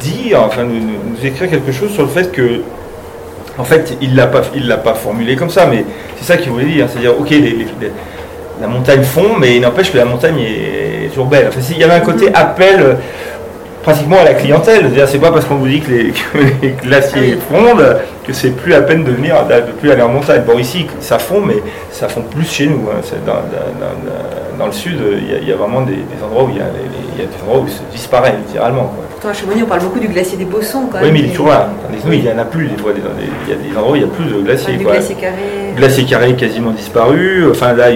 dire, 0.00 0.40
enfin 0.40 0.62
nous, 0.62 0.80
écrire 1.22 1.50
quelque 1.50 1.72
chose 1.72 1.90
sur 1.90 2.04
le 2.04 2.08
fait 2.08 2.32
que, 2.32 2.62
en 3.58 3.64
fait, 3.64 3.98
il 4.00 4.16
l'a 4.16 4.28
pas, 4.28 4.40
il 4.54 4.66
l'a 4.66 4.78
pas 4.78 4.94
formulé 4.94 5.36
comme 5.36 5.50
ça, 5.50 5.66
mais 5.66 5.84
c'est 6.16 6.24
ça 6.24 6.38
qu'il 6.38 6.52
voulait 6.52 6.64
dire, 6.64 6.86
c'est-à-dire, 6.90 7.20
ok, 7.20 7.34
la 8.62 8.66
montagne 8.66 9.02
fond, 9.02 9.36
mais 9.38 9.56
il 9.56 9.60
n'empêche 9.60 9.92
que 9.92 9.98
la 9.98 10.06
montagne 10.06 10.38
est, 10.38 11.08
toujours 11.08 11.26
belle. 11.26 11.48
Enfin, 11.48 11.60
s'il 11.60 11.76
y 11.76 11.84
avait 11.84 11.92
un 11.92 12.00
côté 12.00 12.30
mm-hmm. 12.30 12.34
appel 12.34 12.96
pratiquement 13.84 14.18
à 14.18 14.24
la 14.24 14.34
clientèle. 14.34 14.90
C'est 15.06 15.18
pas 15.18 15.30
parce 15.30 15.44
qu'on 15.44 15.56
vous 15.56 15.68
dit 15.68 15.80
que 15.80 15.90
les, 15.92 16.70
glaciers 16.82 17.38
ah 17.38 17.54
fondent 17.54 17.96
que 18.26 18.32
c'est 18.32 18.50
plus 18.50 18.70
la 18.70 18.80
peine 18.80 19.04
de 19.04 19.12
venir, 19.12 19.36
de 19.46 19.72
plus 19.72 19.90
aller 19.90 20.02
en 20.02 20.08
montagne. 20.08 20.42
Bon, 20.46 20.58
ici, 20.58 20.86
ça 21.00 21.18
fond, 21.18 21.40
mais 21.40 21.62
ça 21.92 22.08
fond 22.08 22.22
plus 22.22 22.50
chez 22.50 22.66
nous. 22.66 22.88
Hein. 22.90 23.00
Dans, 24.58 24.66
le 24.66 24.72
sud, 24.72 24.98
il 25.20 25.48
y, 25.48 25.52
a, 25.52 25.56
vraiment 25.56 25.82
des, 25.82 25.98
endroits 26.24 26.44
où 26.44 26.48
il 26.50 26.56
y, 26.56 26.60
a, 26.60 26.64
des 26.64 27.42
endroits 27.42 27.60
où 27.60 27.68
ça 27.68 27.82
disparaît 27.92 28.34
littéralement. 28.46 28.92
Pourtant, 29.10 29.28
à 29.28 29.32
Chamonix, 29.34 29.62
on 29.62 29.66
parle 29.66 29.82
beaucoup 29.82 29.98
du 29.98 30.08
glacier 30.08 30.38
des 30.38 30.44
Bossons. 30.44 30.86
Quand 30.90 30.98
oui, 31.02 31.10
mais 31.12 31.20
là. 31.22 31.68
nous, 32.04 32.12
il 32.12 32.22
n'y 32.22 32.32
en 32.32 32.38
a 32.38 32.44
plus 32.44 32.68
des 32.68 32.76
fois. 32.78 32.92
Il 32.96 33.50
y 33.50 33.52
a 33.52 33.56
des 33.56 33.76
endroits 33.76 33.92
où 33.92 33.96
il 33.96 34.04
n'y 34.04 34.08
a 34.08 34.14
plus 34.14 34.24
de 34.24 34.40
glaciers. 34.40 34.76
Enfin, 34.76 34.92
glacier 34.92 35.14
carré. 35.16 35.36
Glacier 35.76 36.04
carré 36.04 36.34
quasiment 36.34 36.70
disparu. 36.70 37.50
Enfin, 37.50 37.74
là, 37.74 37.86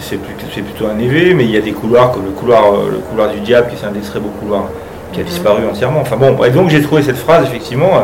c'est 0.00 0.16
plutôt, 0.16 0.86
un 0.86 0.98
évé, 0.98 1.32
mais 1.32 1.44
il 1.44 1.50
y 1.50 1.56
a 1.56 1.60
des 1.60 1.72
couloirs, 1.72 2.12
comme 2.12 2.24
le 2.26 2.32
couloir, 2.32 2.72
le 2.90 2.98
couloir 2.98 3.30
du 3.30 3.40
diable, 3.40 3.68
qui 3.70 3.82
est 3.82 3.86
un 3.86 3.92
des 3.92 4.00
très 4.00 4.20
beaux 4.20 4.32
couloirs 4.40 4.68
qui 5.12 5.20
a 5.20 5.22
disparu 5.22 5.62
entièrement. 5.70 6.00
Enfin 6.00 6.16
bon, 6.16 6.42
et 6.44 6.50
donc 6.50 6.70
j'ai 6.70 6.82
trouvé 6.82 7.02
cette 7.02 7.16
phrase, 7.16 7.44
effectivement, 7.44 7.96
euh, 7.96 8.00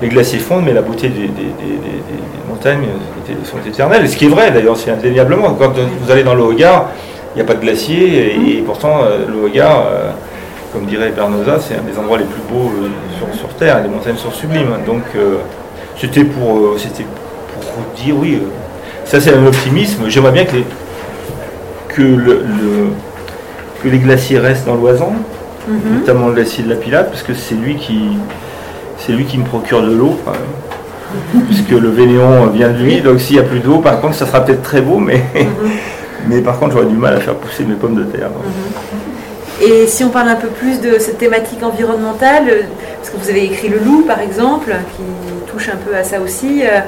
les 0.00 0.08
glaciers 0.08 0.38
fondent, 0.38 0.64
mais 0.64 0.72
la 0.72 0.82
beauté 0.82 1.08
des, 1.08 1.30
montagnes 2.48 2.86
sont 3.44 3.58
éternelles. 3.66 4.04
Et 4.04 4.08
ce 4.08 4.16
qui 4.16 4.26
est 4.26 4.28
vrai 4.28 4.50
d'ailleurs, 4.50 4.76
c'est 4.76 4.90
indéniablement. 4.90 5.54
Quand 5.54 5.72
vous 5.74 6.10
allez 6.10 6.22
dans 6.22 6.34
le 6.34 6.42
Haut-Gard, 6.42 6.88
il 7.34 7.36
n'y 7.36 7.42
a 7.42 7.44
pas 7.44 7.54
de 7.54 7.60
glacier, 7.60 8.36
et, 8.36 8.62
pourtant 8.62 9.00
euh, 9.02 9.26
le 9.28 9.46
Haut-Gard, 9.46 9.84
euh, 9.90 10.10
comme 10.72 10.86
dirait 10.86 11.10
Bernoza, 11.10 11.58
c'est 11.60 11.74
un 11.74 11.82
des 11.82 11.98
endroits 11.98 12.18
les 12.18 12.24
plus 12.24 12.42
beaux 12.50 12.70
sur, 13.36 13.48
Terre, 13.54 13.82
les 13.82 13.88
montagnes 13.88 14.16
sont 14.16 14.30
sublimes. 14.30 14.76
Donc 14.86 15.02
c'était 15.96 16.24
pour, 16.24 16.78
c'était 16.78 17.04
pour 17.04 18.04
dire, 18.04 18.14
oui, 18.16 18.40
ça 19.04 19.20
c'est 19.20 19.34
un 19.34 19.46
optimisme. 19.46 20.04
J'aimerais 20.08 20.32
bien 20.32 20.44
que 20.44 20.56
les, 20.56 20.64
que, 21.88 22.02
le, 22.02 22.44
que 23.82 23.88
les 23.88 23.98
glaciers 23.98 24.38
restent 24.38 24.66
dans 24.66 24.74
l'Oisan, 24.74 25.14
Mhm. 25.68 26.00
notamment 26.00 26.28
le 26.28 26.34
glacier 26.34 26.64
de 26.64 26.70
la 26.70 26.76
Pilate, 26.76 27.10
parce 27.10 27.22
que 27.22 27.34
c'est 27.34 27.54
lui 27.54 27.76
qui 27.76 28.16
c'est 28.98 29.12
lui 29.12 29.24
qui 29.24 29.38
me 29.38 29.44
procure 29.44 29.82
de 29.82 29.92
l'eau, 29.92 30.18
puisque 31.46 31.70
le 31.70 31.88
Vénéon 31.90 32.46
vient 32.46 32.70
de 32.70 32.78
lui. 32.78 33.00
Donc 33.00 33.20
s'il 33.20 33.36
n'y 33.36 33.42
a 33.42 33.44
plus 33.44 33.60
d'eau, 33.60 33.78
par 33.78 34.00
contre, 34.00 34.14
ça 34.14 34.26
sera 34.26 34.44
peut-être 34.44 34.62
très 34.62 34.80
beau, 34.80 34.98
mais, 34.98 35.22
mhm. 35.34 35.70
mais 36.28 36.40
par 36.40 36.58
contre, 36.58 36.72
j'aurais 36.72 36.86
du 36.86 36.96
mal 36.96 37.14
à 37.14 37.20
faire 37.20 37.34
pousser 37.34 37.64
mes 37.64 37.74
pommes 37.74 37.94
de 37.94 38.04
terre. 38.04 38.28
Mhm. 38.30 39.68
Et 39.68 39.86
si 39.88 40.04
on 40.04 40.10
parle 40.10 40.28
un 40.28 40.36
peu 40.36 40.48
plus 40.48 40.80
de 40.80 40.98
cette 40.98 41.18
thématique 41.18 41.62
environnementale, 41.62 42.44
parce 42.96 43.10
que 43.10 43.16
vous 43.16 43.28
avez 43.28 43.44
écrit 43.44 43.68
Le 43.68 43.78
Loup, 43.78 44.04
par 44.06 44.20
exemple, 44.20 44.72
qui 44.96 45.50
touche 45.50 45.68
un 45.68 45.76
peu 45.76 45.96
à 45.96 46.04
ça 46.04 46.20
aussi, 46.20 46.62
euh, 46.62 46.80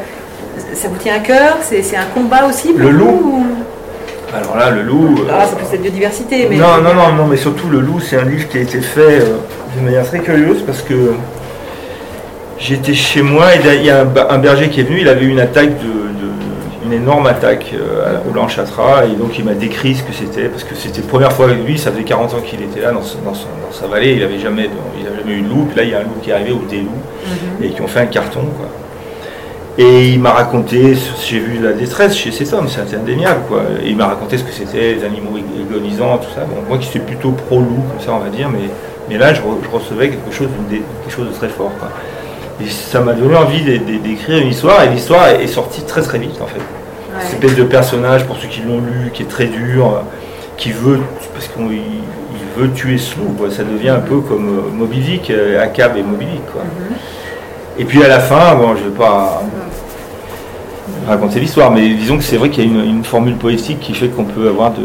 ça 0.75 0.89
vous 0.89 0.97
tient 0.97 1.15
à 1.15 1.19
cœur 1.19 1.59
C'est 1.63 1.97
un 1.97 2.05
combat 2.15 2.47
aussi 2.49 2.73
Le 2.73 2.91
Loup 2.91 3.45
alors 4.35 4.57
là, 4.57 4.71
le 4.71 4.83
loup. 4.83 5.25
Ah, 5.31 5.45
c'est 5.49 5.57
plus 5.57 5.67
cette 5.71 5.83
biodiversité, 5.83 6.47
mais. 6.49 6.57
Non, 6.57 6.81
non, 6.83 6.95
non, 6.95 7.13
non, 7.13 7.27
mais 7.27 7.37
surtout 7.37 7.69
le 7.69 7.81
loup, 7.81 8.01
c'est 8.01 8.17
un 8.17 8.25
livre 8.25 8.49
qui 8.49 8.59
a 8.59 8.61
été 8.61 8.81
fait 8.81 9.21
euh, 9.21 9.37
d'une 9.75 9.85
manière 9.85 10.07
très 10.07 10.21
curieuse 10.21 10.63
parce 10.63 10.83
que 10.83 11.13
j'étais 12.59 12.95
chez 12.95 13.23
moi 13.23 13.55
et 13.55 13.61
il 13.77 13.85
y 13.85 13.91
a 13.91 14.03
un, 14.03 14.39
berger 14.39 14.69
qui 14.69 14.81
est 14.81 14.85
venu, 14.85 15.01
il 15.01 15.09
avait 15.09 15.25
eu 15.25 15.31
une 15.31 15.41
attaque 15.41 15.79
de, 15.79 16.01
une 16.85 16.93
énorme 16.93 17.27
attaque 17.27 17.73
euh, 17.75 18.19
au 18.29 18.33
Blanchatra 18.33 19.05
et 19.07 19.15
donc 19.17 19.39
il 19.39 19.45
m'a 19.45 19.55
décrit 19.55 19.95
ce 19.95 20.03
que 20.03 20.13
c'était 20.13 20.49
parce 20.49 20.65
que 20.65 20.75
c'était 20.75 21.03
la 21.03 21.07
première 21.07 21.33
fois 21.33 21.47
avec 21.47 21.65
lui, 21.65 21.79
ça 21.79 21.93
faisait 21.93 22.03
40 22.03 22.35
ans 22.35 22.41
qu'il 22.41 22.61
était 22.63 22.81
là 22.81 22.93
dans, 22.93 23.03
sa 23.03 23.87
vallée, 23.87 24.15
il 24.15 24.21
n'avait 24.21 24.39
jamais, 24.39 24.69
il 24.99 25.05
jamais 25.05 25.39
eu 25.39 25.43
de 25.43 25.49
loup, 25.49 25.67
puis 25.67 25.77
là 25.77 25.85
il 25.85 25.91
y 25.91 25.95
a 25.95 25.99
un 25.99 26.03
loup 26.03 26.17
qui 26.23 26.31
est 26.31 26.33
arrivé 26.33 26.53
ou 26.53 26.65
des 26.69 26.81
loups 26.81 26.91
mhm. 26.91 27.65
et 27.65 27.71
qui 27.71 27.81
ont 27.81 27.87
fait 27.87 28.01
un 28.01 28.07
carton 28.07 28.41
quoi. 28.41 28.67
Et 29.83 30.09
il 30.11 30.21
m'a 30.21 30.33
raconté, 30.33 30.95
j'ai 31.27 31.39
vu 31.39 31.59
la 31.59 31.73
détresse 31.73 32.15
chez 32.15 32.31
cet 32.33 32.53
homme, 32.53 32.69
c'est 32.69 32.95
indéniable 32.95 33.41
quoi. 33.49 33.63
il 33.83 33.97
m'a 33.97 34.09
raconté 34.09 34.37
ce 34.37 34.45
que 34.45 34.53
c'était, 34.53 34.97
les 34.97 35.05
animaux 35.05 35.39
agonisants, 35.59 36.19
tout 36.19 36.29
ça. 36.35 36.43
Bon, 36.43 36.57
moi 36.69 36.77
qui 36.77 36.87
suis 36.87 36.99
plutôt 36.99 37.31
pro-loup, 37.31 37.83
comme 37.89 37.99
ça 38.05 38.13
on 38.13 38.19
va 38.19 38.29
dire, 38.29 38.51
mais, 38.51 38.69
mais 39.09 39.17
là 39.17 39.33
je, 39.33 39.41
recevais 39.73 40.11
quelque 40.11 40.31
chose, 40.31 40.49
quelque 40.69 41.11
chose 41.11 41.29
de 41.29 41.33
très 41.33 41.49
fort. 41.49 41.73
Quoi. 41.79 41.89
Et 42.63 42.69
ça 42.69 43.01
m'a 43.01 43.15
donné 43.15 43.35
envie 43.35 43.63
d'écrire 43.63 44.43
une 44.43 44.49
histoire, 44.49 44.85
et 44.85 44.91
l'histoire 44.91 45.29
est 45.29 45.47
sortie 45.47 45.83
très 45.85 46.03
très 46.03 46.19
vite 46.19 46.39
en 46.43 46.47
fait. 46.47 46.61
Cette 47.21 47.43
espèce 47.43 47.57
de 47.57 47.65
personnage, 47.65 48.27
pour 48.27 48.37
ceux 48.37 48.49
qui 48.49 48.61
l'ont 48.61 48.81
lu, 48.81 49.11
qui 49.15 49.23
est 49.23 49.31
très 49.31 49.47
dur, 49.47 50.03
qui 50.59 50.73
veut, 50.73 51.01
parce 51.33 51.49
qu'il 51.49 51.81
veut 52.55 52.71
tuer 52.73 52.99
ce 52.99 53.17
loup, 53.17 53.35
ça 53.49 53.65
devient 53.65 53.89
un 53.89 54.01
peu 54.01 54.21
comme 54.21 54.59
euh, 54.59 54.71
Moby 54.75 54.99
Dick, 54.99 55.31
euh, 55.31 55.63
Acab 55.63 55.97
et 55.97 56.03
Moby 56.03 56.27
Dick. 56.27 56.53
Quoi. 56.53 56.61
Mm-hmm. 56.65 57.81
Et 57.81 57.85
puis 57.87 58.05
à 58.05 58.09
la 58.09 58.21
fin, 58.21 58.57
bon, 58.57 58.77
je 58.77 58.85
ne 58.85 58.91
vais 58.91 58.97
pas 58.97 59.43
raconter 61.09 61.41
l'histoire, 61.41 61.71
mais 61.71 61.89
disons 61.95 62.19
que 62.19 62.25
c'est 62.25 62.37
vrai 62.37 62.51
qu'il 62.51 62.65
y 62.65 62.81
a 62.81 62.85
une, 62.85 63.05
formule 63.05 63.37
poétique 63.37 63.81
qui 63.81 63.95
fait 63.95 64.09
qu'on 64.09 64.25
peut 64.25 64.49
avoir 64.49 64.73
de, 64.73 64.83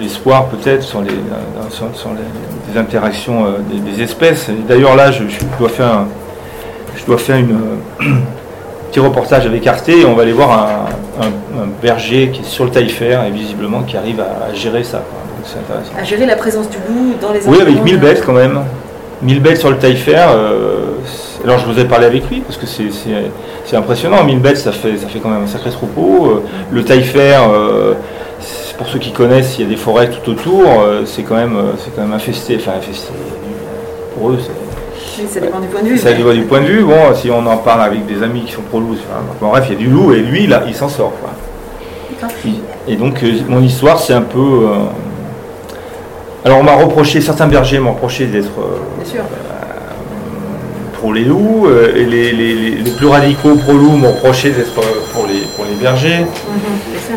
l'espoir 0.00 0.46
peut-être 0.46 0.82
sur 0.82 1.00
les, 1.00 1.10
les, 1.10 2.78
interactions 2.78 3.46
euh, 3.46 3.50
des, 3.70 4.02
espèces. 4.02 4.48
D'ailleurs 4.68 4.96
là, 4.96 5.12
je, 5.12 5.22
dois 5.58 5.68
faire 5.68 5.86
un, 5.86 6.08
je 6.96 7.04
dois 7.04 7.18
faire 7.18 7.36
une, 7.36 7.56
petit 8.90 9.00
reportage 9.00 9.46
avec 9.46 9.66
Arte 9.66 9.88
et 9.88 10.04
on 10.04 10.14
va 10.14 10.22
aller 10.22 10.32
voir 10.32 10.86
un, 11.20 11.30
berger 11.80 12.30
qui 12.32 12.42
est 12.42 12.44
sur 12.44 12.64
le 12.64 12.70
taillefer 12.70 13.18
et 13.26 13.30
visiblement 13.30 13.82
qui 13.82 13.96
arrive 13.96 14.20
à, 14.20 14.54
gérer 14.54 14.84
ça. 14.84 15.02
À 15.98 16.04
gérer 16.04 16.26
la 16.26 16.36
présence 16.36 16.68
du 16.68 16.76
loup 16.88 17.14
dans 17.20 17.32
les 17.32 17.46
Oui, 17.46 17.60
avec 17.60 17.82
1000 17.82 17.98
bêtes 17.98 18.22
quand 18.24 18.32
même. 18.32 18.60
1000 19.22 19.40
bêtes 19.40 19.58
sur 19.58 19.70
le 19.70 19.78
taillefer. 19.78 20.16
Euh, 20.16 20.91
alors 21.44 21.58
je 21.58 21.66
vous 21.66 21.78
ai 21.78 21.84
parlé 21.84 22.06
avec 22.06 22.28
lui 22.30 22.40
parce 22.40 22.56
que 22.56 22.66
c'est 22.66 23.76
impressionnant. 23.76 24.22
1000 24.22 24.38
bêtes, 24.38 24.58
ça 24.58 24.72
fait, 24.72 24.96
ça 24.96 25.08
fait 25.08 25.18
quand 25.18 25.28
même 25.28 25.42
un 25.42 25.46
sacré 25.46 25.70
troupeau. 25.70 26.26
Euh, 26.26 26.42
le 26.70 26.84
taillefer, 26.84 27.36
euh, 27.50 27.94
pour 28.78 28.86
ceux 28.86 28.98
qui 28.98 29.12
connaissent, 29.12 29.58
il 29.58 29.64
y 29.64 29.66
a 29.66 29.68
des 29.68 29.76
forêts 29.76 30.08
tout 30.10 30.30
autour. 30.30 30.62
Euh, 30.66 31.02
c'est 31.04 31.22
quand 31.22 31.34
même, 31.34 31.56
c'est 31.78 31.94
quand 31.94 32.02
même 32.02 32.12
infesté. 32.12 32.56
Enfin 32.56 32.72
infesté. 32.78 33.12
Pour 34.14 34.30
eux, 34.30 34.38
c'est. 34.40 35.28
ça 35.28 35.40
dépend 35.40 35.58
du 35.58 35.66
point 35.66 35.82
de 35.82 35.88
vue. 35.88 35.98
Ça 35.98 36.12
dépend 36.12 36.32
du 36.32 36.42
point 36.42 36.60
de 36.60 36.66
vue. 36.66 36.84
Bon, 36.84 37.14
si 37.14 37.28
on 37.30 37.44
en 37.44 37.56
parle 37.56 37.82
avec 37.82 38.06
des 38.06 38.22
amis 38.22 38.42
qui 38.44 38.52
sont 38.52 38.62
pro-loup, 38.62 38.96
bon, 39.40 39.48
bref, 39.48 39.64
il 39.68 39.72
y 39.72 39.76
a 39.76 39.78
du 39.78 39.88
loup 39.88 40.12
et 40.12 40.20
lui, 40.20 40.46
là, 40.46 40.62
il 40.66 40.74
s'en 40.74 40.88
sort. 40.88 41.12
Et 42.86 42.94
donc, 42.94 43.20
mon 43.48 43.62
histoire, 43.62 43.98
c'est 43.98 44.12
un 44.12 44.22
peu. 44.22 44.68
alors, 46.44 46.58
on 46.60 46.62
m'a 46.62 46.76
reproché, 46.76 47.20
certains 47.20 47.48
bergers 47.48 47.80
m'ont 47.80 47.92
reproché 47.92 48.26
d'être 48.26 48.50
pour 48.50 48.64
les 51.10 51.24
loups, 51.24 51.66
euh, 51.66 51.96
et 51.96 52.04
les, 52.04 52.32
les, 52.32 52.90
plus 52.92 53.06
radicaux 53.06 53.56
pro-loups 53.56 53.96
m'ont 53.96 54.12
reproché 54.12 54.50
d'être 54.50 54.78
euh, 54.78 55.00
pour 55.12 55.26
les, 55.26 55.40
pour 55.56 55.64
les 55.64 55.74
bergers. 55.74 56.20
Mhm, 56.20 57.16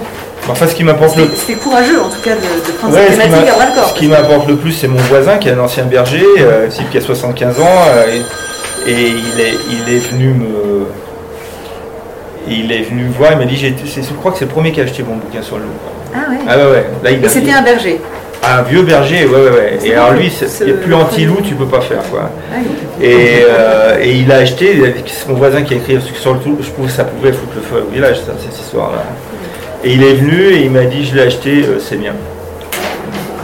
enfin, 0.49 0.65
ce 0.65 0.73
qui 0.73 0.83
m'apporte 0.83 1.15
le 1.17 1.27
C'est 1.35 1.53
courageux 1.53 2.01
en 2.01 2.09
tout 2.09 2.21
cas 2.23 2.33
de, 2.35 2.71
prendre 2.79 2.95
cette 2.95 3.11
thématique 3.11 3.49
à 3.49 3.87
Ce 3.87 3.93
qui 3.93 4.07
m'apporte 4.07 4.47
le 4.47 4.55
plus, 4.55 4.71
c'est 4.71 4.87
mon 4.87 4.97
voisin 5.01 5.37
qui 5.37 5.49
est 5.49 5.51
un 5.51 5.59
ancien 5.59 5.83
berger, 5.83 6.25
euh, 6.39 6.67
type 6.67 6.89
qui 6.89 6.97
a 6.97 7.01
75 7.01 7.59
ans. 7.59 7.65
Et 8.87 9.09
il 9.09 9.39
est, 9.39 9.55
il 9.69 9.93
est 9.93 9.99
venu 9.99 10.29
me. 10.29 10.87
Il 12.47 12.71
est 12.71 12.83
venu 12.83 13.05
me 13.05 13.11
voir, 13.11 13.31
il 13.31 13.39
m'a 13.39 13.45
dit, 13.45 13.57
je 13.57 14.13
crois 14.13 14.31
que 14.31 14.37
c'est 14.37 14.45
le 14.45 14.51
premier 14.51 14.71
qui 14.71 14.79
a 14.79 14.83
acheté 14.83 15.03
mon 15.03 15.15
bouquin 15.15 15.41
sur 15.41 15.57
le 15.57 15.63
loup. 15.63 15.69
Ah 16.13 16.29
ouais. 16.29 16.37
Ah 16.47 16.57
ouais, 16.57 16.71
ouais. 16.71 16.85
Là, 17.03 17.11
il 17.11 17.25
Et 17.25 17.29
c'était 17.29 17.51
un 17.51 17.63
berger. 17.63 17.99
Un 18.53 18.61
vieux 18.63 18.81
berger, 18.81 19.25
ouais, 19.25 19.35
ouais, 19.35 19.49
ouais. 19.49 19.79
Et 19.83 19.93
alors 19.93 20.13
lui, 20.13 20.31
il 20.65 20.73
plus 20.75 20.93
anti-loup, 20.93 21.41
tu 21.43 21.55
peux 21.55 21.65
pas 21.65 21.81
faire, 21.81 22.03
quoi. 22.09 22.29
Ah. 22.51 22.57
Et, 23.01 23.43
euh, 23.49 23.97
et 24.01 24.13
il 24.13 24.31
a 24.31 24.37
acheté, 24.37 24.93
c'est 25.05 25.27
mon 25.27 25.35
voisin 25.35 25.63
qui 25.63 25.73
a 25.73 25.77
écrit 25.77 25.97
sur 26.13 26.33
le 26.33 26.39
tout, 26.39 26.57
je 26.61 26.69
trouve 26.69 26.85
que 26.85 26.91
ça 26.91 27.03
pouvait 27.03 27.31
foutre 27.31 27.53
le 27.55 27.61
feu 27.61 27.85
au 27.87 27.91
village, 27.91 28.17
ça, 28.17 28.33
cette 28.39 28.57
histoire-là. 28.59 29.03
Et 29.83 29.93
il 29.93 30.03
est 30.03 30.13
venu 30.13 30.47
et 30.47 30.61
il 30.63 30.71
m'a 30.71 30.85
dit, 30.85 31.05
je 31.05 31.15
l'ai 31.15 31.23
acheté, 31.23 31.63
euh, 31.63 31.79
c'est 31.79 31.97
bien. 31.97 32.13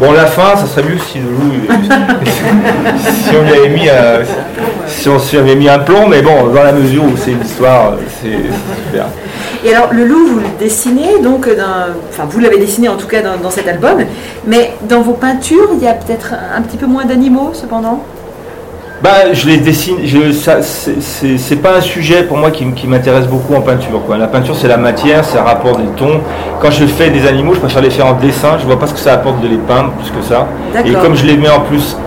Bon, 0.01 0.11
la 0.13 0.25
fin, 0.25 0.55
ça 0.57 0.65
serait 0.65 0.81
mieux 0.89 0.97
si 0.97 1.19
le 1.19 1.29
loup, 1.29 1.53
si 3.23 3.35
on 3.39 3.43
lui 3.43 3.53
avait 3.53 3.69
mis, 3.69 3.87
un- 3.87 4.23
si 4.87 5.07
on 5.09 5.19
s'y 5.19 5.37
avait 5.37 5.53
mis 5.55 5.69
un 5.69 5.77
plomb, 5.77 6.07
mais 6.07 6.23
bon, 6.23 6.47
dans 6.47 6.63
la 6.63 6.71
mesure 6.71 7.03
où 7.03 7.15
c'est 7.15 7.31
une 7.31 7.41
histoire, 7.41 7.93
c'est 8.19 8.29
c'est 8.31 8.85
super. 8.87 9.05
Et 9.63 9.75
alors, 9.75 9.89
le 9.93 10.05
loup, 10.05 10.25
vous 10.27 10.39
le 10.39 10.45
dessinez, 10.59 11.19
donc, 11.21 11.47
dans- 11.55 11.93
enfin, 12.09 12.23
vous 12.27 12.39
l'avez 12.39 12.57
dessiné 12.57 12.89
en 12.89 12.95
tout 12.97 13.05
cas 13.05 13.21
dans, 13.21 13.37
dans 13.37 13.51
cet 13.51 13.67
album, 13.67 13.99
mais 14.47 14.73
dans 14.89 15.01
vos 15.01 15.13
peintures, 15.13 15.69
il 15.73 15.83
y 15.83 15.87
a 15.87 15.93
peut-être 15.93 16.33
un 16.57 16.61
petit 16.63 16.77
peu 16.77 16.87
moins 16.87 17.05
d'animaux, 17.05 17.51
cependant? 17.53 18.03
Bah, 19.03 19.33
je 19.33 19.47
les 19.47 19.57
dessine. 19.57 19.97
Je, 20.05 20.31
ça, 20.31 20.61
c'est- 20.61 21.55
pas 21.61 21.77
un 21.77 21.81
sujet 21.81 22.23
pour 22.23 22.37
moi 22.37 22.51
qui, 22.51 22.65
m'intéresse 22.87 23.25
beaucoup 23.27 23.55
en 23.55 23.61
peinture. 23.61 24.01
Quoi. 24.05 24.17
La 24.17 24.27
peinture, 24.27 24.55
c'est 24.55 24.67
la 24.67 24.77
matière, 24.77 25.25
c'est 25.25 25.37
un 25.39 25.43
rapport 25.43 25.77
des 25.77 25.87
tons. 25.97 26.21
Quand 26.61 26.69
je 26.71 26.85
fais 26.85 27.09
des 27.09 27.25
animaux, 27.27 27.53
je 27.55 27.59
préfère 27.59 27.81
les 27.81 27.89
faire 27.89 28.05
en 28.07 28.13
dessin. 28.13 28.57
Je 28.59 28.65
vois 28.65 28.79
pas 28.79 28.85
ce 28.87 28.93
que 28.93 28.99
ça 28.99 29.13
apporte 29.13 29.41
de 29.41 29.47
les 29.47 29.57
peindre 29.57 29.91
plus 29.93 30.09
que 30.11 30.21
ça. 30.23 30.47
Et 30.85 30.91
comme 31.01 31.15
je 31.15 31.25
les 31.25 31.37
mets 31.37 31.49
en 31.49 31.61
plus 31.61 31.97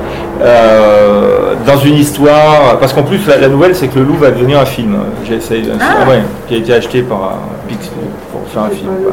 euh, 0.42 1.55
dans 1.66 1.78
une 1.78 1.95
histoire, 1.95 2.78
parce 2.80 2.92
qu'en 2.92 3.03
plus 3.05 3.24
la, 3.26 3.38
la 3.38 3.49
nouvelle, 3.49 3.74
c'est 3.74 3.88
que 3.88 3.99
le 3.99 4.05
loup 4.05 4.14
va 4.16 4.30
devenir 4.30 4.59
un 4.61 4.64
film. 4.64 4.97
J'ai 5.26 5.34
essayé, 5.36 5.62
un- 5.70 5.78
Ah. 5.80 6.09
ouais, 6.09 6.22
qui 6.49 6.55
a 6.55 6.59
été 6.59 6.72
acheté 6.74 7.03
par 7.03 7.18
un 7.22 7.68
Pix 7.68 7.88
pour 8.32 8.40
faire 8.53 8.62
un 8.64 8.70
film. 8.74 8.90
quoi. 9.03 9.12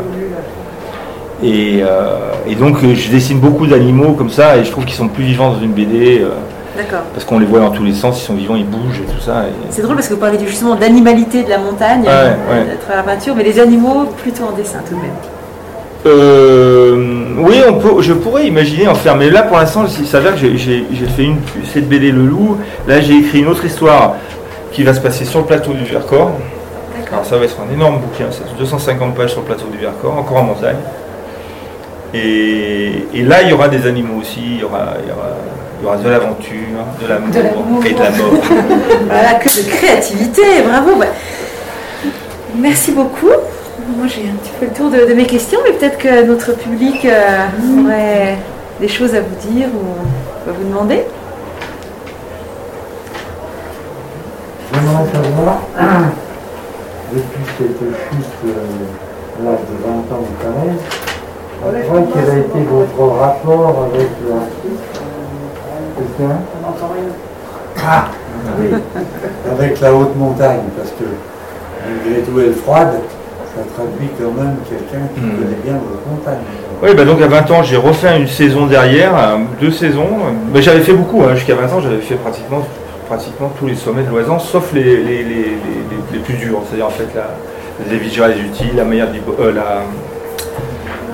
Et, 1.44 1.82
euh, 1.84 2.18
et 2.48 2.56
donc, 2.56 2.84
euh, 2.84 2.94
je 2.96 3.10
dessine 3.10 3.40
beaucoup 3.40 3.66
d'animaux 3.66 4.14
comme 4.14 4.30
ça, 4.30 4.58
et 4.58 4.64
je 4.66 4.72
trouve 4.72 4.86
qu'ils 4.86 4.96
sont 4.96 5.08
plus 5.08 5.24
vivants 5.24 5.52
dans 5.54 5.60
une 5.62 5.72
BD. 5.72 6.20
euh, 6.22 6.30
D'accord. 6.78 7.02
parce 7.14 7.26
qu'on 7.26 7.38
les 7.40 7.46
voit 7.46 7.60
dans 7.60 7.72
tous 7.72 7.84
les 7.84 7.94
sens, 7.94 8.22
ils 8.22 8.26
sont 8.26 8.34
vivants, 8.36 8.56
ils 8.56 8.66
bougent 8.66 9.00
et 9.02 9.12
tout 9.14 9.20
ça. 9.22 9.44
et- 9.48 9.72
C'est 9.72 9.82
drôle 9.82 9.96
parce 9.96 10.08
que 10.08 10.14
vous 10.14 10.20
parlez 10.20 10.38
justement 10.46 10.76
d'animalité 10.76 11.44
de 11.44 11.50
la 11.50 11.58
montagne, 11.58 12.02
Ouais, 12.04 12.08
ouais. 12.08 12.72
à 12.74 12.78
travers 12.78 12.98
la 13.06 13.14
peinture, 13.14 13.36
mais 13.36 13.44
les 13.44 13.60
animaux 13.60 14.06
plutôt 14.18 14.46
en 14.46 14.52
dessin 14.52 14.80
tout 14.88 14.96
de 14.96 15.02
même. 15.02 15.12
Euh, 16.06 17.36
oui, 17.38 17.62
on 17.70 17.74
peut, 17.76 18.02
je 18.02 18.14
pourrais 18.14 18.48
imaginer 18.48 18.88
en 18.88 18.96
faire, 18.96 19.16
mais 19.16 19.30
là 19.30 19.44
pour 19.44 19.58
l'instant, 19.58 19.84
il 20.00 20.08
s'avère 20.08 20.34
que 20.34 20.40
j'ai- 20.40 20.56
fait 21.16 21.24
une 21.24 21.38
cette 21.72 21.88
BD 21.88 22.12
Le 22.12 22.26
Loup. 22.26 22.58
Là, 22.88 23.02
j'ai 23.02 23.18
écrit 23.18 23.40
une 23.42 23.48
autre 23.48 23.66
histoire 23.66 24.16
qui 24.72 24.84
va 24.84 24.94
se 24.94 25.00
passer 25.02 25.26
sur 25.26 25.40
le 25.40 25.46
plateau 25.46 25.74
du 25.74 25.84
Vercors. 25.84 26.32
Alors 27.12 27.26
ça 27.26 27.38
va 27.38 27.44
être 27.44 27.58
un 27.70 27.72
énorme 27.74 27.98
bouquin, 28.00 28.26
c'est 28.32 28.44
250 28.58 29.14
pages 29.16 29.32
sur 29.32 29.42
le 29.42 29.46
plateau 29.48 29.66
du 29.72 29.78
Vercors, 29.78 30.18
encore 30.18 30.38
en 30.38 30.44
montagne. 30.44 30.78
Et, 32.14 33.06
et 33.14 33.22
là, 33.24 33.42
il 33.44 33.50
y 33.50 33.54
aura 33.54 33.68
des 33.68 33.86
animaux 33.88 34.20
aussi, 34.22 34.40
il 34.44 34.60
y 34.60 34.64
aura, 34.64 34.94
il 35.04 35.10
y 35.10 35.12
aura, 35.12 35.30
il 35.82 35.86
y 35.86 35.88
aura 35.88 35.98
de 35.98 36.10
l'aventure, 36.10 36.56
de 37.02 37.08
l'amour 37.08 37.30
De 37.34 37.42
l'amour. 37.42 37.86
et 37.86 37.94
de 37.94 38.00
la 38.00 38.10
mort. 38.12 38.34
Voilà, 39.08 39.34
que 39.36 39.48
de 39.50 39.70
créativité, 39.70 40.42
bravo. 40.68 40.96
bah. 41.00 41.08
Merci 42.56 42.92
beaucoup. 42.92 43.28
Moi, 43.98 44.06
j'ai 44.08 44.30
un 44.30 44.36
petit 44.36 44.52
peu 44.60 44.66
le 44.68 44.72
tour 44.74 44.90
de, 44.92 45.10
de 45.10 45.14
mes 45.16 45.26
questions, 45.26 45.60
mais 45.66 45.74
peut-être 45.74 45.98
que 45.98 46.24
notre 46.26 46.54
public 46.56 47.04
euh, 47.06 47.46
aurait 47.84 48.38
des 48.80 48.88
choses 48.88 49.16
à 49.16 49.22
vous 49.22 49.36
dire 49.52 49.68
ou 49.74 50.50
à 50.50 50.54
vous 50.54 50.64
demander. 50.70 51.02
J'aimerais 54.74 55.06
savoir, 55.12 55.62
depuis 57.14 57.44
cette 57.58 57.80
chute 57.80 58.26
euh, 58.46 59.40
à 59.40 59.44
l'âge 59.44 59.60
de 59.70 59.84
20 59.84 60.16
ans 60.16 60.22
de 60.22 60.44
Calais, 60.44 60.78
après, 61.64 62.04
quel 62.14 62.30
a 62.36 62.40
été 62.40 62.60
votre 62.70 63.14
rapport 63.20 63.88
avec 63.94 64.08
l'artiste 64.30 65.02
Quelqu'un 66.02 66.36
Ah 67.84 68.06
oui, 68.60 68.68
avec 69.52 69.80
la 69.82 69.93
haute 69.93 70.16
montagne, 70.16 70.62
parce 70.78 70.89
que 70.91 71.04
malgré 71.86 72.22
tout 72.24 72.39
elle 72.39 72.54
froide, 72.54 72.93
ça 73.56 73.62
traduit 73.76 74.10
quand 74.20 74.32
même 74.41 74.56
quelqu'un 74.68 75.06
qui 75.14 75.22
Hmm. 75.22 75.32
connaît 75.38 75.58
bien 75.64 75.74
votre 75.74 76.08
montagne. 76.10 76.41
Oui, 76.84 76.95
bah 76.95 77.06
donc 77.06 77.22
à 77.22 77.28
20 77.28 77.52
ans, 77.52 77.64
j'ai 77.64 77.78
refait 77.78 78.18
une 78.20 78.28
saison 78.28 78.66
derrière, 78.66 79.12
euh, 79.16 79.38
deux 79.60 79.72
saisons. 79.72 80.08
Mais 80.54 80.62
j'avais 80.62 80.80
fait 80.82 80.93
beaucoup, 80.93 81.22
hein, 81.24 81.36
jusqu'à 81.36 81.56
20 81.56 81.72
ans, 81.74 81.82
j'avais 81.82 81.97
fait 82.02 82.16
pratiquement, 82.16 82.62
pratiquement 83.08 83.52
tous 83.60 83.68
les 83.68 83.76
sommets 83.76 84.04
de 84.04 84.10
l'Oisan, 84.10 84.39
sauf 84.39 84.74
les, 84.74 84.84
les, 84.84 84.97
les, 84.97 85.24
les- 85.24 85.24
les- 85.24 86.14
les 86.14 86.20
plus 86.20 86.36
durs. 86.36 86.62
C'est-à-dire 86.68 86.88
en 86.88 86.91
fait 86.91 87.08
la, 87.16 87.28
les 87.91 87.97
Vigia, 87.97 88.28
les 88.28 88.39
Utiles, 88.41 88.76
la 88.76 88.84
meilleure 88.86 89.10
euh, 89.39 89.52
la, 89.54 89.84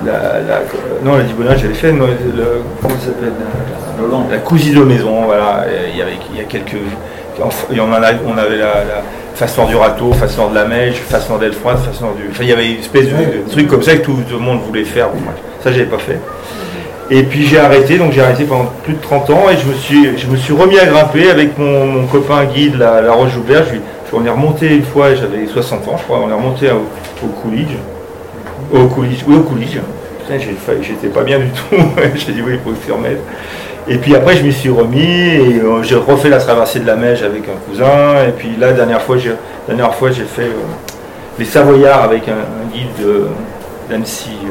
la, 0.04 0.40
la- 0.40 0.60
non, 1.04 1.16
la 1.16 1.24
Dibona, 1.24 1.56
j'avais 1.56 1.74
fait, 1.74 1.92
non, 1.92 2.06
le, 2.06 2.62
la, 4.30 4.38
cousine 4.38 4.74
de 4.74 4.84
maison, 4.84 5.24
voilà. 5.24 5.66
Et 5.68 5.90
Il 5.92 5.98
y 5.98 6.02
avait, 6.02 6.12
il 6.32 6.38
y 6.38 6.40
a 6.40 6.44
quelques, 6.44 6.76
y 7.72 7.80
en 7.80 7.92
a, 7.92 8.00
on 8.26 8.38
avait 8.38 8.56
la, 8.56 8.84
la 8.84 9.02
face 9.34 9.56
nord 9.56 9.68
du 9.68 9.76
râteau, 9.76 10.12
nord 10.36 10.50
de 10.50 10.54
la 10.54 10.64
Mèche, 10.64 10.96
face 10.96 11.28
nord 11.28 11.38
d'Elfroide, 11.38 11.78
face 11.78 12.00
nord 12.00 12.14
du, 12.14 12.28
enfin 12.30 12.42
il 12.42 12.48
y 12.48 12.52
avait 12.52 12.70
une 12.72 12.80
espèce 12.80 13.06
de, 13.06 13.50
truc 13.50 13.68
comme 13.68 13.82
ça 13.82 13.96
que 13.96 14.02
tout, 14.02 14.16
le 14.30 14.38
monde 14.38 14.60
voulait 14.66 14.84
faire. 14.84 15.08
Bon, 15.08 15.18
ça 15.62 15.70
j'avais 15.70 15.84
pas 15.84 15.98
fait. 15.98 16.18
Et 17.10 17.22
puis 17.22 17.46
j'ai 17.46 17.58
arrêté, 17.58 17.96
donc 17.96 18.12
j'ai 18.12 18.20
arrêté 18.20 18.44
pendant 18.44 18.70
plus 18.84 18.94
de 18.94 19.00
30 19.00 19.30
ans 19.30 19.46
et 19.50 19.56
je 19.56 19.66
me 19.66 19.74
suis, 19.74 20.18
je 20.18 20.26
me 20.26 20.36
suis 20.36 20.52
remis 20.52 20.78
à 20.78 20.86
grimper 20.86 21.30
avec 21.30 21.56
mon, 21.56 22.06
copain 22.06 22.44
guide, 22.44 22.76
la, 22.76 23.00
la 23.00 23.12
Roche 23.12 23.32
Joubert. 23.32 23.64
Je 23.66 23.74
lui- 23.74 23.80
on 24.12 24.24
est 24.24 24.30
remonté 24.30 24.74
une 24.74 24.84
fois, 24.84 25.14
j'avais 25.14 25.46
60 25.46 25.86
ans, 25.86 25.96
je 25.98 26.02
crois, 26.04 26.20
on 26.24 26.30
est 26.30 26.34
remonté 26.34 26.70
au, 26.70 26.86
au 27.24 27.28
Coolidge. 27.28 27.76
Au 28.72 28.86
Coolidge, 28.86 29.22
oui, 29.26 29.36
au 29.36 29.40
Coolidge. 29.40 29.78
J'étais 30.82 31.08
pas 31.08 31.22
bien 31.22 31.38
du 31.38 31.48
tout. 31.48 31.76
j'ai 32.14 32.32
dit, 32.32 32.42
oui, 32.42 32.52
il 32.54 32.58
faut 32.58 32.76
s'y 32.84 32.92
remettre. 32.92 33.20
Et 33.90 33.96
puis 33.98 34.14
après, 34.14 34.36
je 34.36 34.42
m'y 34.44 34.52
suis 34.52 34.68
remis 34.68 35.00
et 35.00 35.60
euh, 35.60 35.82
j'ai 35.82 35.94
refait 35.96 36.28
la 36.28 36.38
traversée 36.38 36.80
de 36.80 36.86
la 36.86 36.94
Meige 36.96 37.22
avec 37.22 37.44
un 37.48 37.56
cousin. 37.70 38.24
Et 38.28 38.32
puis 38.32 38.50
là, 38.58 38.72
dernière 38.72 39.00
fois, 39.00 39.16
j'ai, 39.16 39.32
dernière 39.66 39.94
fois, 39.94 40.10
j'ai 40.10 40.24
fait 40.24 40.42
euh, 40.42 40.52
les 41.38 41.44
Savoyards 41.46 42.02
avec 42.02 42.28
un, 42.28 42.34
guide 42.72 42.88
de- 43.00 43.28
d'Annecy, 43.88 44.36
euh, 44.44 44.50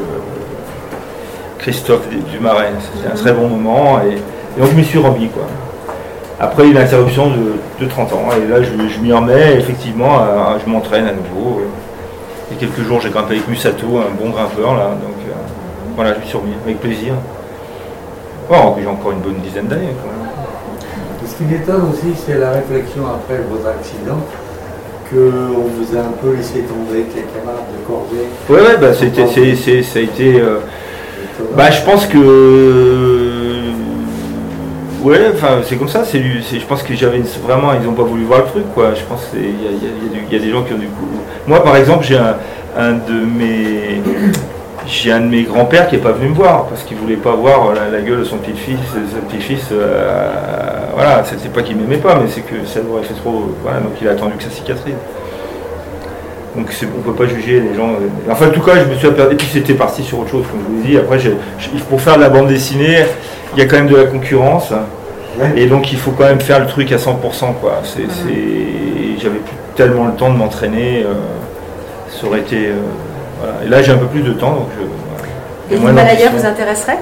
Christophe 1.60 2.08
Du- 2.10 2.18
Dumarin. 2.32 2.64
C'était 2.96 3.12
un 3.14 3.16
très 3.16 3.32
bon 3.32 3.48
moment. 3.48 4.00
Et, 4.02 4.16
donc, 4.60 4.72
je 4.72 4.76
m'y 4.76 4.84
suis 4.84 4.98
remis, 4.98 5.28
quoi. 5.30 5.44
Après 6.40 6.68
une 6.68 6.78
interruption 6.78 7.30
de, 7.30 7.84
de 7.86 7.90
30 7.90 8.14
ans. 8.14 8.30
Et 8.44 8.48
là, 8.52 8.58
je, 8.64 9.00
m'y 9.00 9.14
remets. 9.14 9.54
Et 9.54 9.58
effectivement, 9.58 10.20
je 10.66 10.70
m'entraîne 10.70 11.06
à 11.08 11.12
nouveau. 11.12 11.62
Il 12.50 12.56
y 12.56 12.58
a 12.58 12.60
quelques 12.60 12.88
jours, 12.88 13.00
j'ai 13.02 13.10
grimpé 13.12 13.36
avec 13.36 13.48
Musato, 13.48 13.86
un 14.00 14.16
bon 14.20 14.32
grimpeur, 14.32 14.74
là. 14.76 14.86
Donc, 15.02 15.14
voilà, 15.96 16.14
je 16.16 16.20
me 16.22 16.26
suis 16.26 16.38
remis 16.38 16.54
avec 16.66 16.80
plaisir. 16.80 17.14
Bon, 18.50 18.76
j'ai 18.80 18.88
encore 18.88 19.12
une 19.12 19.20
bonne 19.20 19.40
dizaine 19.44 19.68
d'années. 19.68 19.90
Ce 21.26 21.36
qui 21.36 21.44
m'étonne 21.44 21.90
aussi, 21.92 22.14
c'est 22.26 22.38
la 22.38 22.52
réflexion 22.52 23.04
après 23.06 23.42
votre 23.50 23.68
accident, 23.68 24.20
qu'on 25.10 25.68
vous 25.68 25.96
a 25.98 26.00
un 26.02 26.14
peu 26.22 26.36
laissé 26.36 26.62
tomber, 26.62 27.04
que 27.04 27.16
les 27.18 27.26
camarades 27.36 27.66
de 27.74 27.86
Corvée. 27.86 28.28
Ouais, 28.50 28.62
ouais, 28.62 28.78
bah, 28.80 28.94
c'était, 28.94 29.28
c'est, 29.28 29.56
c'est- 29.56 29.84
ça 29.84 30.00
a 30.00 30.02
été. 30.02 30.40
euh, 30.40 30.60
bah, 31.56 31.70
je 31.70 31.82
pense 31.84 32.06
que. 32.06 33.72
Ouais, 35.04 35.20
enfin, 35.34 35.60
c'est 35.64 35.76
comme 35.76 35.90
ça. 35.90 36.04
C'est, 36.06 36.20
je 36.22 36.66
pense 36.66 36.84
que 36.84 36.94
j'avais 36.96 37.22
vraiment, 37.46 37.74
ils 37.74 37.86
n'ont 37.86 37.94
pas 37.94 38.04
voulu 38.04 38.24
voir 38.24 38.40
le 38.40 38.46
truc, 38.46 38.74
quoi. 38.74 38.94
Je 38.96 39.04
pense 39.04 39.26
qu'il 39.32 40.32
y 40.32 40.36
a 40.36 40.40
des 40.40 40.50
gens 40.50 40.64
qui 40.64 40.74
ont 40.74 40.78
du 40.78 40.88
coup. 40.88 41.08
Moi, 41.46 41.62
par 41.64 41.76
exemple, 41.76 42.06
j'ai 42.06 42.18
un, 42.18 42.36
un 42.78 42.94
de 42.94 43.26
mes. 43.38 44.02
J'ai 44.88 45.12
un 45.12 45.20
de 45.20 45.26
mes 45.26 45.44
grands-pères 45.44 45.88
qui 45.90 45.96
n'est 45.98 46.02
pas 46.02 46.14
venu 46.14 46.30
me 46.30 46.36
voir 46.36 46.66
parce 46.68 46.84
qu'il 46.84 46.96
voulait 46.98 47.18
pas 47.18 47.36
voir 47.36 47.74
la, 47.74 47.90
la 47.90 48.02
gueule 48.02 48.20
de 48.20 48.24
son 48.24 48.38
petit-fils. 48.38 48.78
Son 49.12 49.20
petit-fils, 49.28 49.68
euh, 49.72 50.32
voilà, 50.96 51.24
c'était 51.26 51.50
pas 51.50 51.62
qu'il 51.62 51.76
m'aimait 51.76 51.98
pas, 51.98 52.16
mais 52.16 52.30
c'est 52.30 52.42
que 52.42 52.66
ça 52.66 52.80
lui 52.80 52.88
aurait 52.94 53.04
fait 53.04 53.14
trop. 53.16 53.52
Voilà, 53.64 53.80
donc 53.82 53.92
il 54.02 54.08
a 54.08 54.12
attendu 54.12 54.34
que 54.38 54.44
ça 54.44 54.50
cicatrise. 54.50 54.94
Donc 56.56 56.72
c'est- 56.72 56.88
on 56.94 57.00
ne 57.00 57.04
peut 57.04 57.22
pas 57.22 57.28
juger 57.30 57.60
les 57.60 57.76
gens. 57.76 57.90
euh. 57.90 58.32
Enfin, 58.32 58.48
en 58.48 58.52
tout 58.52 58.62
cas, 58.62 58.74
je 58.84 58.90
me 58.90 58.96
suis 58.96 59.08
aperçu. 59.08 59.34
Et 59.34 59.36
puis 59.36 59.48
c'était 59.52 59.74
parti 59.74 60.04
sur 60.04 60.20
autre 60.20 60.32
chose, 60.32 60.46
comme 60.50 60.62
je 60.62 60.74
vous 60.78 60.82
l'ai 60.84 60.90
dit. 60.92 60.98
Après, 60.98 61.20
pour 61.90 62.02
faire 62.02 62.16
de 62.16 62.22
la 62.22 62.30
bande 62.30 62.48
dessinée, 62.48 63.00
il 63.56 63.60
y 63.60 63.62
a 63.62 63.66
quand 63.66 63.76
même 63.78 63.88
de 63.90 63.96
la 63.98 64.06
concurrence. 64.06 64.72
Ouais. 65.38 65.52
Et 65.62 65.66
donc 65.68 65.92
il 65.92 66.00
faut 66.00 66.12
quand 66.12 66.24
même 66.26 66.40
faire 66.40 66.60
le 66.62 66.66
truc 66.66 66.92
à 66.94 66.98
100%. 66.98 67.54
Quoi. 67.62 67.82
C'est, 67.84 68.10
c'est- 68.10 69.22
J'avais 69.22 69.40
plus 69.40 69.56
tellement 69.76 70.06
le 70.06 70.14
temps 70.14 70.32
de 70.32 70.38
m'entraîner. 70.38 71.04
euh, 71.06 71.14
ça 72.10 72.26
aurait 72.26 72.40
été. 72.40 72.68
euh, 72.68 72.76
voilà. 73.40 73.54
Et 73.66 73.70
là, 73.70 73.82
j'ai 73.82 73.92
un 73.92 73.98
peu 73.98 74.06
plus 74.08 74.22
de 74.22 74.34
temps. 74.34 74.52
Donc 74.54 74.68
je, 74.78 74.84
voilà. 74.86 74.94
Et 75.72 75.76
l'Himalaya 75.76 76.30
vous 76.36 76.46
intéresserait? 76.46 76.98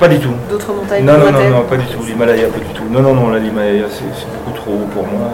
Pas 0.00 0.08
du 0.08 0.18
tout. 0.18 0.30
D'autres 0.50 0.72
montagnes 0.72 1.04
Non, 1.04 1.12
non, 1.18 1.30
non, 1.30 1.62
pas 1.68 1.76
du 1.76 1.84
tout. 1.86 2.02
L'Himalaya, 2.04 2.46
pas 2.48 2.58
du 2.58 2.72
tout. 2.74 2.82
Non, 2.90 3.00
non, 3.00 3.14
non, 3.14 3.30
l'Himalaya, 3.34 3.84
c'est, 3.88 4.02
c'est 4.18 4.26
beaucoup 4.32 4.56
trop 4.58 4.72
haut 4.72 4.88
pour 4.92 5.04
moi. 5.06 5.30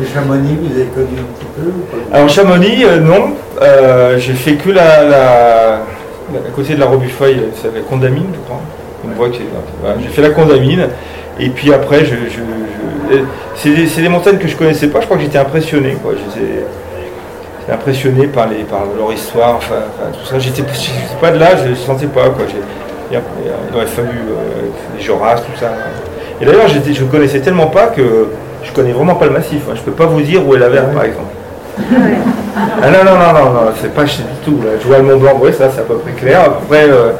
Les 0.00 0.06
Chamonix, 0.06 0.56
vous 0.62 0.74
avez 0.76 0.86
connu 0.88 1.06
un 1.18 1.38
petit 1.38 1.46
peu 1.56 1.66
ou 1.68 2.10
pas? 2.10 2.16
Alors 2.16 2.28
Chamonix, 2.28 2.84
euh, 2.84 3.00
non. 3.00 3.30
Euh, 3.62 4.18
j'ai 4.18 4.34
fait 4.34 4.54
que 4.54 4.70
la, 4.70 5.02
la- 5.04 5.74
à 5.76 6.50
côté 6.54 6.74
de 6.74 6.80
la 6.80 6.86
Robuffeuille, 6.86 7.40
c'est 7.60 7.74
la 7.74 7.80
Condamine, 7.80 8.26
je 8.34 8.38
crois. 8.40 8.60
On 9.04 9.16
voit 9.16 9.28
que 9.30 9.36
c'est- 9.36 9.42
voilà, 9.80 9.96
j'ai 10.02 10.08
fait 10.08 10.22
la 10.22 10.30
Condamine. 10.30 10.86
Et 11.40 11.48
puis 11.48 11.72
après, 11.72 12.00
je, 12.04 12.14
je- 12.14 13.14
je- 13.16 13.18
c'est 13.56 13.70
des, 13.70 13.86
c'est 13.86 14.02
des 14.02 14.08
montagnes 14.08 14.38
que 14.38 14.48
je 14.48 14.56
connaissais 14.56 14.88
pas. 14.88 15.00
Je 15.00 15.06
crois 15.06 15.16
que 15.16 15.22
j'étais 15.22 15.38
impressionné. 15.38 15.96
Quoi. 16.02 16.12
Impressionné 17.70 18.26
par, 18.28 18.48
les, 18.48 18.64
par 18.64 18.80
leur 18.98 19.12
histoire, 19.12 19.56
enfin, 19.56 19.74
enfin, 19.76 20.10
tout 20.12 20.26
ça. 20.26 20.38
J'étais, 20.38 20.62
pas 21.20 21.30
de 21.30 21.38
là, 21.38 21.48
je 21.62 21.68
ne 21.70 21.74
sentais 21.74 22.06
pas. 22.06 22.30
Quoi. 22.30 22.44
Il, 23.10 23.16
a- 23.16 23.20
il 23.70 23.76
aurait 23.76 23.86
fallu 23.86 24.08
euh, 24.08 24.96
des 24.96 25.02
Joras, 25.02 25.36
tout 25.36 25.58
ça. 25.58 25.72
Et 26.40 26.46
d'ailleurs, 26.46 26.68
je 26.68 27.04
connaissais 27.04 27.40
tellement 27.40 27.66
pas 27.66 27.88
que 27.88 28.28
je 28.62 28.72
connais 28.72 28.92
vraiment 28.92 29.16
pas 29.16 29.26
le 29.26 29.32
massif. 29.32 29.62
hein. 29.70 29.74
Je 29.74 29.82
peux 29.82 29.92
pas 29.92 30.06
vous 30.06 30.22
dire 30.22 30.46
où 30.46 30.54
est 30.54 30.58
la 30.58 30.68
verte, 30.70 30.92
par 30.94 31.04
exemple. 31.04 31.32
Ah 32.82 32.90
non, 32.90 33.04
non, 33.04 33.18
non, 33.18 33.32
non, 33.32 33.52
non, 33.52 33.60
c'est 33.80 33.92
pas 33.94 34.06
chez 34.06 34.22
du 34.22 34.28
tout. 34.44 34.60
Là. 34.64 34.72
Je 34.80 34.86
vois 34.86 34.98
le 34.98 35.04
Mont 35.04 35.16
Blanc, 35.18 35.38
oui, 35.40 35.52
ça 35.52 35.68
c'est 35.70 35.80
à 35.80 35.84
peu 35.84 35.96
près 35.98 36.12
clair. 36.12 36.40
Après, 36.44 36.88
euh, 36.88 37.10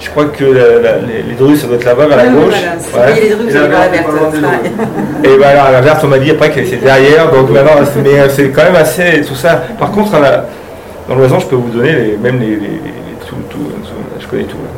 je 0.00 0.10
crois 0.10 0.26
que 0.26 0.44
la- 0.44 0.80
la- 0.82 0.96
les, 0.98 1.22
les 1.28 1.34
Drus, 1.38 1.56
ça 1.60 1.66
doit 1.66 1.76
être 1.76 1.84
là-bas, 1.84 2.06
vers 2.06 2.16
la 2.16 2.22
Ah 2.24 2.26
oui, 2.28 2.44
gauche. 2.44 2.54
voilà, 2.92 3.06
Ouais. 3.12 3.20
les 3.20 3.26
Et 3.26 3.30
la 3.30 3.36
verte, 3.66 4.08
loin 4.08 4.30
des 4.30 4.38
c'est 5.22 5.38
ben 5.38 5.54
la 5.72 5.80
verte, 5.80 6.00
on 6.04 6.08
m'a 6.08 6.18
dit 6.18 6.30
après 6.30 6.50
que 6.50 6.64
c'est 6.66 6.76
derrière, 6.76 7.30
donc 7.30 7.50
maintenant, 7.50 7.72
c'est- 7.84 8.00
mais 8.02 8.18
euh, 8.20 8.28
c'est 8.28 8.48
quand 8.50 8.64
même 8.64 8.76
assez 8.76 9.22
tout 9.26 9.34
ça. 9.34 9.62
Par 9.78 9.90
contre, 9.92 10.18
la- 10.20 10.44
dans 11.08 11.14
l'oiseau, 11.14 11.38
je 11.40 11.46
peux 11.46 11.56
vous 11.56 11.70
donner 11.70 11.92
les, 11.92 12.16
même 12.16 12.38
les, 12.40 12.46
les- 12.48 12.56
les- 12.56 12.58
les- 12.58 13.26
tout, 13.28 13.36
tout, 13.50 13.58
tout- 13.58 14.20
je 14.20 14.26
connais 14.26 14.44
tout. 14.44 14.56
là. 14.56 14.70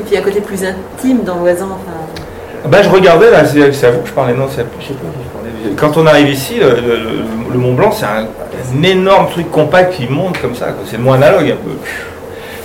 Et 0.00 0.04
puis 0.04 0.16
un 0.18 0.22
côté 0.22 0.40
plus 0.40 0.60
intime 0.64 1.22
dans 1.24 1.36
l'oiseau. 1.36 1.64
Enfin, 1.66 2.68
Bah, 2.68 2.78
je 2.82 2.88
regardais, 2.88 3.30
là, 3.30 3.44
c'est 3.44 3.72
c'est 3.72 3.86
à 3.86 3.90
vous 3.90 4.00
que 4.00 4.08
je 4.08 4.12
parlais, 4.12 4.32
non, 4.34 4.46
c'est 4.54 4.62
à- 4.62 4.64
je 4.80 4.86
sais 4.86 4.94
pas 4.94 5.00
qui 5.12 5.18
je 5.24 5.30
parlais. 5.30 5.76
Quand 5.76 5.96
on 6.00 6.06
arrive 6.06 6.28
ici, 6.30 6.54
le, 6.60 6.68
le- 6.70 7.52
le 7.52 7.58
Mont 7.58 7.74
Blanc, 7.74 7.92
c'est 7.92 8.04
un, 8.06 8.24
un 8.26 8.82
énorme 8.82 9.28
truc 9.30 9.50
compact 9.50 9.94
qui 9.94 10.06
monte 10.10 10.40
comme 10.40 10.54
ça, 10.54 10.66
quoi. 10.66 10.84
c'est 10.90 10.98
moins 10.98 11.16
analogue 11.16 11.50
un 11.52 11.56
peu. 11.64 11.70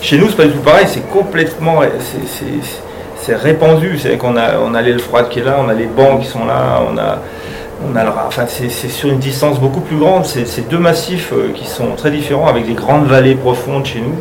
Chez 0.01 0.17
nous, 0.17 0.29
c'est 0.29 0.37
pas 0.37 0.45
du 0.45 0.51
tout 0.53 0.59
pareil, 0.61 0.85
c'est 0.87 1.07
complètement, 1.09 1.81
c'est- 1.99 3.35
répandu, 3.35 3.99
c'est 3.99 4.17
qu'on 4.17 4.35
a, 4.37 4.57
on 4.65 4.73
a 4.73 4.81
l'aile 4.81 4.99
froide 4.99 5.29
qui 5.29 5.39
est 5.39 5.43
là, 5.43 5.57
on 5.63 5.69
a 5.69 5.73
les 5.73 5.85
bancs 5.85 6.21
qui 6.21 6.27
sont 6.27 6.45
là, 6.45 6.81
on 6.91 6.97
a, 6.97 7.19
on 7.87 7.95
a 7.95 8.03
le, 8.03 8.09
enfin, 8.27 8.45
c'est 8.47 8.69
sur 8.69 9.09
une 9.09 9.19
distance 9.19 9.59
beaucoup 9.59 9.81
plus 9.81 9.97
grande, 9.97 10.25
c'est 10.25 10.67
deux 10.67 10.79
massifs 10.79 11.31
euh, 11.31 11.51
qui 11.53 11.67
sont 11.67 11.91
très 11.95 12.09
différents, 12.09 12.47
avec 12.47 12.65
des 12.65 12.73
grandes 12.73 13.05
vallées 13.05 13.35
profondes 13.35 13.85
chez 13.85 13.99
nous, 13.99 14.15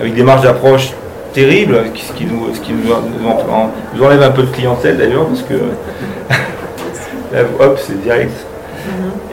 avec 0.00 0.14
des 0.14 0.22
marges 0.22 0.42
d'approche 0.42 0.90
terribles, 1.32 1.78
ce 1.94 2.12
qui 2.12 2.26
nous, 2.26 2.54
ce 2.54 2.60
qui 2.60 2.72
nous, 2.72 2.88
nous 2.90 3.26
en- 3.28 3.54
en- 3.54 3.70
nous 3.94 4.04
enlève 4.04 4.22
un 4.22 4.30
peu 4.32 4.42
de 4.42 4.48
clientèle 4.52 4.98
d'ailleurs, 4.98 5.26
parce 5.26 5.42
que 5.42 5.54
là, 7.32 7.40
hop, 7.58 7.78
c'est 7.80 8.02
direct. 8.02 8.32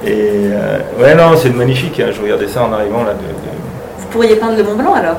Et 0.06 0.12
euh, 0.14 0.78
ouais, 1.02 1.14
non, 1.16 1.36
c'est 1.36 1.50
magnifique. 1.54 2.00
hein, 2.00 2.12
Je 2.16 2.22
regardais 2.22 2.48
ça 2.48 2.64
en 2.64 2.72
arrivant 2.72 3.04
là. 3.04 3.12
De, 3.14 3.18
de- 3.20 3.58
vous 3.98 4.08
pourriez 4.08 4.36
peindre 4.38 4.56
le 4.56 4.64
Mont 4.64 4.76
Blanc 4.76 4.94
alors? 4.94 5.18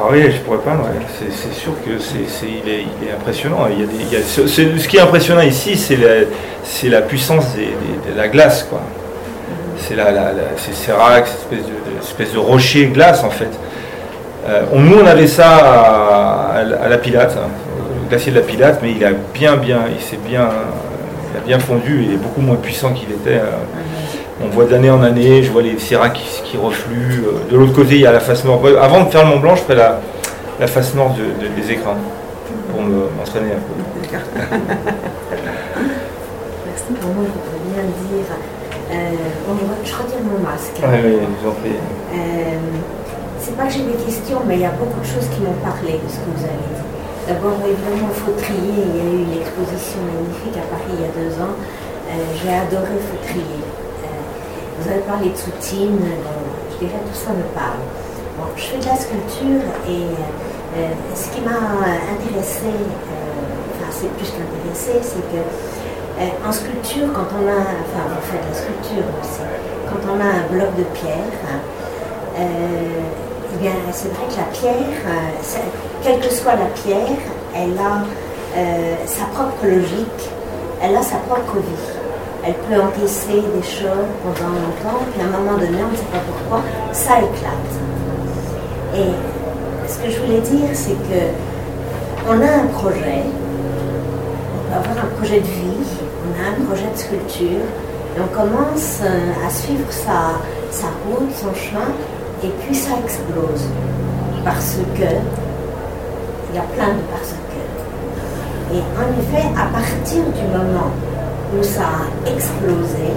Ah 0.00 0.06
oui, 0.12 0.30
je 0.30 0.38
pourrais 0.38 0.58
pas. 0.58 0.76
C'est, 1.18 1.52
sûr 1.52 1.72
que 1.84 1.98
c'est, 1.98 2.46
il, 2.46 2.70
est, 2.70 3.12
impressionnant. 3.12 3.66
Il 3.68 4.12
y 4.12 4.16
a 4.16 4.22
ce, 4.22 4.86
qui 4.86 4.96
est 4.96 5.00
impressionnant 5.00 5.40
ici, 5.42 5.76
c'est 5.76 5.96
la, 5.96 6.90
la 6.90 7.02
puissance 7.02 7.46
de 7.56 8.16
la 8.16 8.28
glace, 8.28 8.62
quoi. 8.70 8.80
C'est 9.76 9.96
la, 9.96 10.12
la, 10.12 10.32
cette 10.56 10.78
espèce 12.00 12.32
de, 12.32 12.38
rocher 12.38 12.86
glace 12.86 13.24
en 13.24 13.30
fait. 13.30 13.50
Euh, 14.48 14.62
nous, 14.72 14.98
on 15.02 15.06
avait 15.06 15.26
ça 15.26 15.56
à, 16.54 16.88
la 16.88 16.98
Pilate, 16.98 17.36
hein, 17.36 17.48
le 18.02 18.08
glacier 18.08 18.30
de 18.32 18.38
la 18.38 18.46
Pilate, 18.46 18.80
mais 18.82 18.92
il 18.92 19.04
a 19.04 19.10
bien, 19.34 19.56
bien, 19.56 19.80
il 19.92 20.02
s'est 20.02 20.18
bien, 20.24 20.48
il 21.32 21.38
a 21.38 21.40
bien 21.44 21.58
fondu. 21.58 22.04
Il 22.06 22.14
est 22.14 22.18
beaucoup 22.18 22.40
moins 22.40 22.56
puissant 22.56 22.92
qu'il 22.92 23.10
était. 23.10 23.40
euh, 23.40 23.58
on 24.44 24.48
voit 24.48 24.64
d'année 24.66 24.90
en 24.90 25.02
année, 25.02 25.42
je 25.42 25.50
vois 25.50 25.62
les 25.62 25.78
séracs 25.78 26.12
qui, 26.14 26.42
qui 26.44 26.56
refluent. 26.56 27.24
De 27.50 27.56
l'autre 27.56 27.72
côté, 27.72 27.94
il 27.96 28.00
y 28.00 28.06
a 28.06 28.12
la 28.12 28.20
face 28.20 28.44
nord. 28.44 28.62
Avant 28.80 29.04
de 29.04 29.10
faire 29.10 29.24
le 29.24 29.30
Mont 29.30 29.40
Blanc, 29.40 29.56
je 29.56 29.62
ferai 29.62 29.74
la, 29.76 30.00
la 30.60 30.66
face 30.66 30.94
nord 30.94 31.10
de- 31.14 31.42
de- 31.44 31.48
des 31.60 31.72
écrins 31.72 31.96
pour 32.70 32.82
me- 32.82 33.08
m'entraîner 33.16 33.52
un 33.52 33.62
peu. 33.66 34.16
Merci. 36.66 36.90
Pour 37.00 37.10
moi, 37.14 37.24
je 37.26 37.32
voudrais 37.34 37.60
bien 37.74 37.84
dire. 38.08 38.30
Euh, 38.90 38.94
je 39.84 39.92
retire 39.92 40.22
mon 40.24 40.40
masque. 40.40 40.78
Ouais, 40.80 41.00
oui, 41.04 41.18
je 41.20 41.26
vous 41.44 41.48
en 41.50 41.54
prie. 41.60 41.76
Euh, 41.76 42.56
c'est 43.38 43.56
pas 43.56 43.66
que 43.66 43.72
j'ai 43.72 43.84
des 43.84 43.98
questions, 44.04 44.40
mais 44.46 44.54
il 44.56 44.62
y 44.62 44.66
a 44.66 44.72
beaucoup 44.72 45.00
de 45.00 45.06
choses 45.06 45.28
qui 45.34 45.40
m'ont 45.44 45.58
parlé 45.60 46.00
de 46.00 46.08
ce 46.08 46.16
que 46.24 46.30
vous 46.32 46.44
avez 46.44 46.56
dit. 46.72 46.84
D'abord, 47.28 47.60
évidemment, 47.60 48.08
Fautrier, 48.16 48.56
il 48.88 48.96
y 48.96 49.00
a 49.00 49.04
eu 49.12 49.20
une 49.28 49.36
exposition 49.44 50.00
magnifique 50.08 50.56
à 50.56 50.64
Paris 50.72 50.88
il 50.96 51.04
y 51.04 51.08
a 51.08 51.12
deux 51.12 51.34
ans. 51.44 51.52
Euh, 52.08 52.16
j'ai 52.40 52.48
adoré 52.48 52.96
Fautrier. 53.04 53.60
Vous 54.80 54.88
avez 54.90 55.00
parlé 55.00 55.30
de 55.30 55.36
Soutine, 55.36 55.98
je 56.70 56.86
dirais 56.86 57.00
tout 57.02 57.18
ça 57.18 57.30
me 57.30 57.42
parle. 57.52 57.82
Bon, 58.38 58.44
je 58.54 58.62
fais 58.62 58.78
de 58.78 58.84
la 58.86 58.94
sculpture 58.94 59.66
et 59.88 60.06
euh, 60.76 60.92
ce 61.16 61.30
qui 61.30 61.40
m'a 61.40 61.58
intéressé, 62.14 62.66
euh, 62.66 63.74
enfin 63.74 63.90
c'est 63.90 64.08
plus 64.14 64.30
qu'intéressé, 64.30 65.00
c'est 65.02 65.26
que 65.32 65.42
euh, 65.42 66.48
en 66.48 66.52
sculpture, 66.52 67.12
quand 67.12 67.26
on 67.34 67.48
a, 67.48 67.58
enfin 67.58 68.06
faites 68.22 68.40
de 68.40 68.54
la 68.54 68.54
sculpture 68.54 69.04
quand 69.90 70.12
on 70.12 70.20
a 70.20 70.24
un 70.24 70.46
bloc 70.52 70.76
de 70.76 70.84
pierre, 70.94 71.34
eh 72.36 73.56
bien 73.60 73.72
c'est 73.90 74.08
vrai 74.08 74.26
que 74.30 74.36
la 74.36 74.46
pierre, 74.52 75.02
quelle 76.04 76.20
que 76.20 76.32
soit 76.32 76.54
la 76.54 76.66
pierre, 76.66 77.18
elle 77.56 77.76
a 77.76 78.04
sa 79.06 79.24
propre 79.34 79.66
logique, 79.66 80.30
elle 80.80 80.94
a 80.94 81.02
sa 81.02 81.16
propre 81.16 81.56
vie. 81.56 81.97
Elle 82.46 82.54
peut 82.54 82.80
encaisser 82.80 83.42
des 83.54 83.62
choses 83.62 84.08
pendant 84.22 84.54
longtemps, 84.54 85.04
puis 85.12 85.20
à 85.20 85.24
un 85.24 85.38
moment 85.38 85.58
donné, 85.58 85.78
on 85.82 85.90
ne 85.90 85.96
sait 85.96 86.10
pas 86.12 86.22
pourquoi, 86.26 86.62
ça 86.92 87.18
éclate. 87.18 87.72
Et 88.94 89.10
ce 89.88 89.98
que 89.98 90.10
je 90.10 90.20
voulais 90.20 90.40
dire, 90.40 90.68
c'est 90.72 90.92
que 90.92 91.22
on 92.28 92.40
a 92.40 92.62
un 92.62 92.66
projet, 92.66 93.24
on 94.54 94.68
peut 94.68 94.76
avoir 94.76 95.04
un 95.04 95.08
projet 95.16 95.40
de 95.40 95.46
vie, 95.46 95.84
on 96.24 96.32
a 96.38 96.50
un 96.50 96.64
projet 96.66 96.90
de 96.92 96.98
sculpture, 96.98 97.66
et 98.16 98.20
on 98.20 98.34
commence 98.34 99.00
euh, 99.02 99.46
à 99.46 99.50
suivre 99.50 99.90
sa, 99.90 100.38
sa 100.70 100.86
route, 101.04 101.32
son 101.34 101.54
chemin, 101.54 101.90
et 102.44 102.48
puis 102.60 102.74
ça 102.74 102.92
explose. 103.02 103.66
Parce 104.44 104.76
que, 104.94 105.10
il 106.50 106.56
y 106.56 106.58
a 106.58 106.62
plein 106.62 106.94
de 106.94 107.02
parce 107.10 107.32
que. 107.32 108.74
Et 108.74 108.80
en 108.80 109.08
effet, 109.20 109.48
à 109.56 109.66
partir 109.72 110.22
du 110.22 110.56
moment 110.56 110.90
où 111.56 111.62
ça 111.62 111.82
a 111.82 112.30
explosé, 112.30 113.08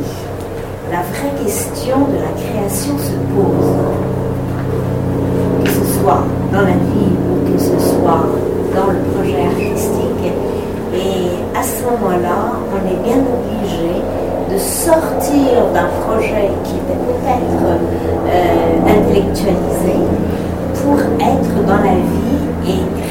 la 0.90 1.02
vraie 1.02 1.44
question 1.44 1.98
de 2.08 2.18
la 2.18 2.32
création 2.42 2.98
se 2.98 3.16
pose 3.34 3.76
que 5.64 5.70
ce 5.70 6.00
soit 6.00 6.24
dans 6.52 6.62
la 6.62 6.78
vie 6.92 7.14
ou 7.30 7.52
que 7.52 7.60
ce 7.60 7.78
soit 7.80 8.26
dans 8.76 8.92
le 8.92 9.00
projet 9.14 9.46
artistique. 9.46 10.34
Et 10.94 11.58
à 11.58 11.64
ce 11.64 11.84
moment-là, 11.84 12.60
on 12.72 12.88
est 12.88 13.04
bien 13.04 13.20
obligé 13.20 14.02
de 14.52 14.58
sortir 14.58 15.66
d'un 15.74 15.88
projet 16.06 16.50
qui 16.66 16.76
peut-être 16.88 17.64
euh, 18.28 18.80
intellectualisé 18.88 20.00
pour 20.84 21.00
être 21.00 21.66
dans 21.66 21.78
la 21.78 21.96
vie 21.96 22.32
et 22.68 23.02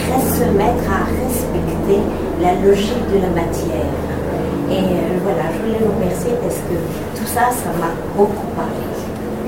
se 0.41 0.45
mettre 0.57 0.89
à 0.91 1.05
respecter 1.05 2.01
la 2.43 2.55
logique 2.67 3.07
de 3.13 3.21
la 3.21 3.43
matière. 3.43 4.10
Et 4.71 4.75
euh, 4.75 5.19
voilà, 5.25 5.43
je 5.53 5.59
voulais 5.67 5.79
vous 5.85 5.93
remercier 5.99 6.31
parce 6.43 6.57
que 6.57 6.75
tout 7.19 7.27
ça, 7.27 7.51
ça 7.51 7.71
m'a 7.81 7.91
beaucoup 8.17 8.47
parlé. 8.57 8.71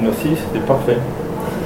Merci, 0.01 0.37
c'était 0.37 0.65
parfait. 0.67 0.97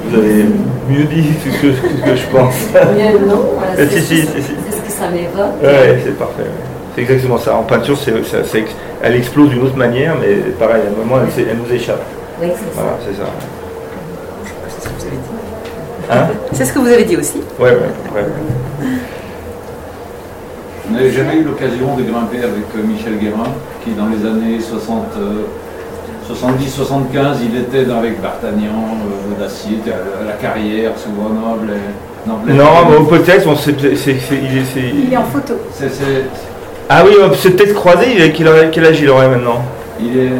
Vous 0.09 0.17
avez 0.17 0.45
mieux 0.89 1.03
dit 1.05 1.23
que 1.43 1.49
ce 1.51 1.61
que, 1.61 1.73
ce 1.73 2.03
que 2.03 2.15
je 2.15 2.27
pense. 2.27 2.55
Bien, 2.95 3.11
non, 3.13 3.41
voilà, 3.57 3.73
Eh, 3.79 3.87
c'est 3.87 3.99
si, 4.01 4.17
si, 4.21 4.25
ce 4.27 4.41
si, 4.41 4.51
ce 4.71 4.77
que 4.81 4.91
ça 4.91 5.09
m'évoque. 5.09 5.61
Ouais, 5.63 5.99
c'est 6.03 6.17
parfait. 6.17 6.43
C'est 6.95 7.01
exactement 7.01 7.37
ça. 7.37 7.55
En 7.55 7.63
peinture, 7.63 7.97
ça- 7.97 8.07
elle 9.03 9.15
explose 9.15 9.49
d'une 9.49 9.63
autre 9.63 9.75
manière, 9.77 10.15
mais 10.19 10.35
pareil, 10.57 10.83
à 10.83 10.87
un 10.87 11.05
moment, 11.05 11.21
elle, 11.37 11.57
nous 11.57 11.73
échappe. 11.73 12.01
Oui, 12.41 12.47
c'est 12.55 12.75
ça. 12.75 12.81
Voilà, 12.81 12.97
c'est 13.05 13.17
ça. 13.17 13.29
C'est 14.69 14.81
ce 14.83 14.89
que 14.89 14.93
vous 14.99 15.05
avez 15.05 15.15
dit. 15.17 16.11
Hein? 16.11 16.27
C'est 16.53 16.65
ce 16.65 16.73
que 16.73 16.79
vous 16.79 16.87
avez 16.87 17.03
dit 17.03 17.17
aussi. 17.17 17.41
Ouais, 17.59 17.69
ouais, 17.71 17.75
ouais. 18.15 18.21
ouais. 18.21 18.87
N'avez 20.97 21.11
jamais 21.11 21.35
eu 21.37 21.43
l'occasion 21.43 21.95
de 21.95 22.01
grimper 22.03 22.39
avec 22.39 22.65
euh, 22.75 22.81
Michel 22.83 23.17
Guérin, 23.19 23.49
qui 23.83 23.91
dans 23.91 24.07
les 24.07 24.25
années 24.27 24.59
60, 24.59 25.05
euh, 25.19 25.43
70-75, 26.27 27.37
il 27.43 27.57
était 27.59 27.89
avec 27.91 28.19
D'Artagnan, 28.21 28.97
euh, 29.05 29.39
Dacier, 29.41 29.77
à 29.85 30.25
la, 30.25 30.33
carrière, 30.33 30.91
sous 30.97 31.11
Grenoble. 31.11 31.69
et- 31.71 32.27
non, 32.27 32.35
Non, 32.45 32.65
mais 32.89 33.17
peut-être, 33.19 33.47
on 33.47 33.55
sait, 33.55 33.75
c'est, 33.79 33.95
c'est- 33.95 34.13
il 34.31 34.57
est- 34.57 34.65
c'est- 34.73 34.79
Il 35.07 35.13
est 35.13 35.17
en 35.17 35.23
photo. 35.23 35.53
c'est- 35.71 35.89
c'est- 35.89 36.25
Ah 36.89 37.03
oui, 37.05 37.11
on 37.21 37.33
s'est 37.33 37.51
peut-être 37.51 37.73
croisé, 37.75 38.05
il 38.15 38.21
est- 38.21 38.31
quel, 38.31 38.47
aurait- 38.47 38.69
quel 38.71 38.85
âge 38.85 38.99
il 38.99 39.09
aurait 39.09 39.27
maintenant? 39.29 39.61
il, 39.99 40.17
est, 40.17 40.31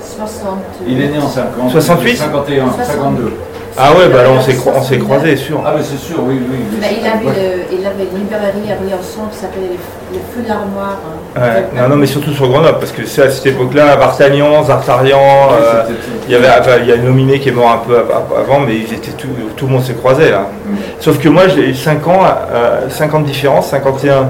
60. 0.00 0.58
il 0.86 1.00
est 1.00 1.08
né 1.08 1.18
en 1.18 1.28
50. 1.28 1.70
68? 1.70 2.16
51, 2.16 2.66
52. 2.84 3.32
Ah 3.80 3.92
ouais, 3.92 4.08
bah 4.08 4.24
là 4.24 4.30
on 4.36 4.40
s'est, 4.40 4.54
cro- 4.54 4.72
on 4.76 4.82
s'est 4.82 4.98
croisés, 4.98 5.36
sûr. 5.36 5.62
Ah, 5.64 5.74
mais 5.76 5.82
c'est 5.84 5.98
sûr, 5.98 6.16
oui, 6.22 6.40
oui. 6.50 6.56
oui, 6.72 6.78
Bah, 6.80 6.86
il, 6.90 7.06
avait 7.06 7.26
ouais. 7.26 7.32
le- 7.70 7.78
il 7.78 7.86
avait 7.86 8.04
une 8.12 8.18
librairie 8.22 8.72
à 8.72 8.74
Briançon 8.74 9.22
qui 9.30 9.38
s'appelait 9.38 9.68
Les, 9.70 10.16
les 10.18 10.22
Feux 10.34 10.42
de 10.42 10.48
l'Armoire. 10.48 10.98
hein. 11.36 11.40
Ouais. 11.40 11.80
Non, 11.80 11.88
non, 11.88 11.96
mais 11.96 12.06
surtout 12.06 12.32
sur 12.32 12.48
Grenoble, 12.48 12.78
parce 12.80 12.90
que 12.92 13.06
c'est 13.06 13.22
à 13.22 13.30
cette 13.30 13.46
époque-là, 13.46 13.94
Vartagnan, 13.96 14.64
Zartarian, 14.64 15.16
Ouais, 15.18 15.56
euh, 15.62 15.82
il 16.26 16.32
y 16.32 16.36
avait, 16.36 16.48
enfin, 16.58 16.72
il 16.82 16.88
y 16.88 16.92
a 16.92 16.96
un 16.96 16.98
nominé 16.98 17.38
qui 17.38 17.50
est 17.50 17.52
mort 17.52 17.70
un 17.70 17.78
peu 17.86 17.96
av- 17.96 18.10
av- 18.10 18.38
avant, 18.40 18.60
mais 18.60 18.74
ils 18.76 18.92
étaient 18.94 19.12
tout, 19.12 19.28
tout 19.56 19.66
le 19.66 19.72
monde 19.72 19.82
s'est 19.84 19.94
croisé 19.94 20.30
là. 20.30 20.46
Mm. 20.66 20.74
Sauf 20.98 21.18
que 21.20 21.28
moi 21.28 21.44
j'ai 21.48 21.72
5 21.74 22.06
ans, 22.08 22.22
euh, 22.52 22.88
5 22.90 23.14
ans 23.14 23.20
de 23.20 23.26
différence, 23.26 23.68
51. 23.68 24.28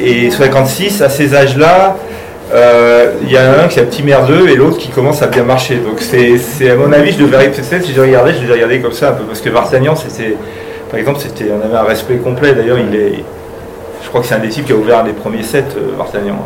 Et 0.00 0.30
56, 0.30 1.02
à 1.02 1.08
ces 1.08 1.34
âges-là, 1.34 1.96
il 2.52 3.30
y 3.30 3.38
en 3.38 3.42
a 3.42 3.64
un 3.64 3.68
qui 3.68 3.78
est 3.78 3.82
un 3.82 3.86
petit 3.86 4.02
merdeux 4.02 4.48
et 4.48 4.56
l'autre 4.56 4.78
qui 4.78 4.88
commence 4.88 5.22
à 5.22 5.26
bien 5.26 5.44
marcher. 5.44 5.76
Donc 5.76 6.00
c'est 6.00 6.70
à 6.70 6.76
mon 6.76 6.92
avis, 6.92 7.12
je 7.12 7.18
devrais 7.18 7.50
peut-être 7.50 7.84
si 7.84 7.92
je 7.92 8.00
regardais, 8.00 8.34
je 8.34 8.40
devais 8.40 8.54
regarder 8.54 8.80
comme 8.80 8.92
ça 8.92 9.10
un 9.10 9.12
peu 9.12 9.24
parce 9.24 9.40
que 9.40 9.50
Vartagnan, 9.50 9.94
c'était 9.94 10.36
par 10.90 10.98
exemple, 10.98 11.20
c'était 11.20 11.50
on 11.52 11.64
avait 11.64 11.76
un 11.76 11.84
respect 11.84 12.16
complet. 12.16 12.52
D'ailleurs, 12.52 12.78
il 12.78 12.94
est, 12.94 13.24
je 14.02 14.08
crois 14.08 14.20
que 14.20 14.26
c'est 14.26 14.34
un 14.34 14.40
des 14.40 14.48
types 14.48 14.66
qui 14.66 14.72
a 14.72 14.76
ouvert 14.76 14.98
un 14.98 15.04
des 15.04 15.12
premiers 15.12 15.44
sets 15.44 15.64
euh, 15.76 15.96
Vartagnan. 15.96 16.36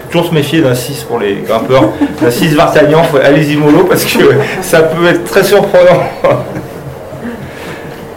Faut 0.00 0.06
toujours 0.10 0.26
se 0.28 0.34
méfier 0.34 0.60
d'un 0.60 0.74
6 0.74 1.04
pour 1.04 1.18
les 1.18 1.42
grimpeurs. 1.44 1.90
d'un 2.20 2.30
6 2.30 2.54
Vartagnan, 2.54 3.02
allez-y 3.22 3.56
mollo 3.56 3.84
parce 3.84 4.04
que 4.04 4.24
ça 4.62 4.82
peut 4.82 5.06
être 5.08 5.24
très 5.24 5.42
surprenant. 5.42 6.04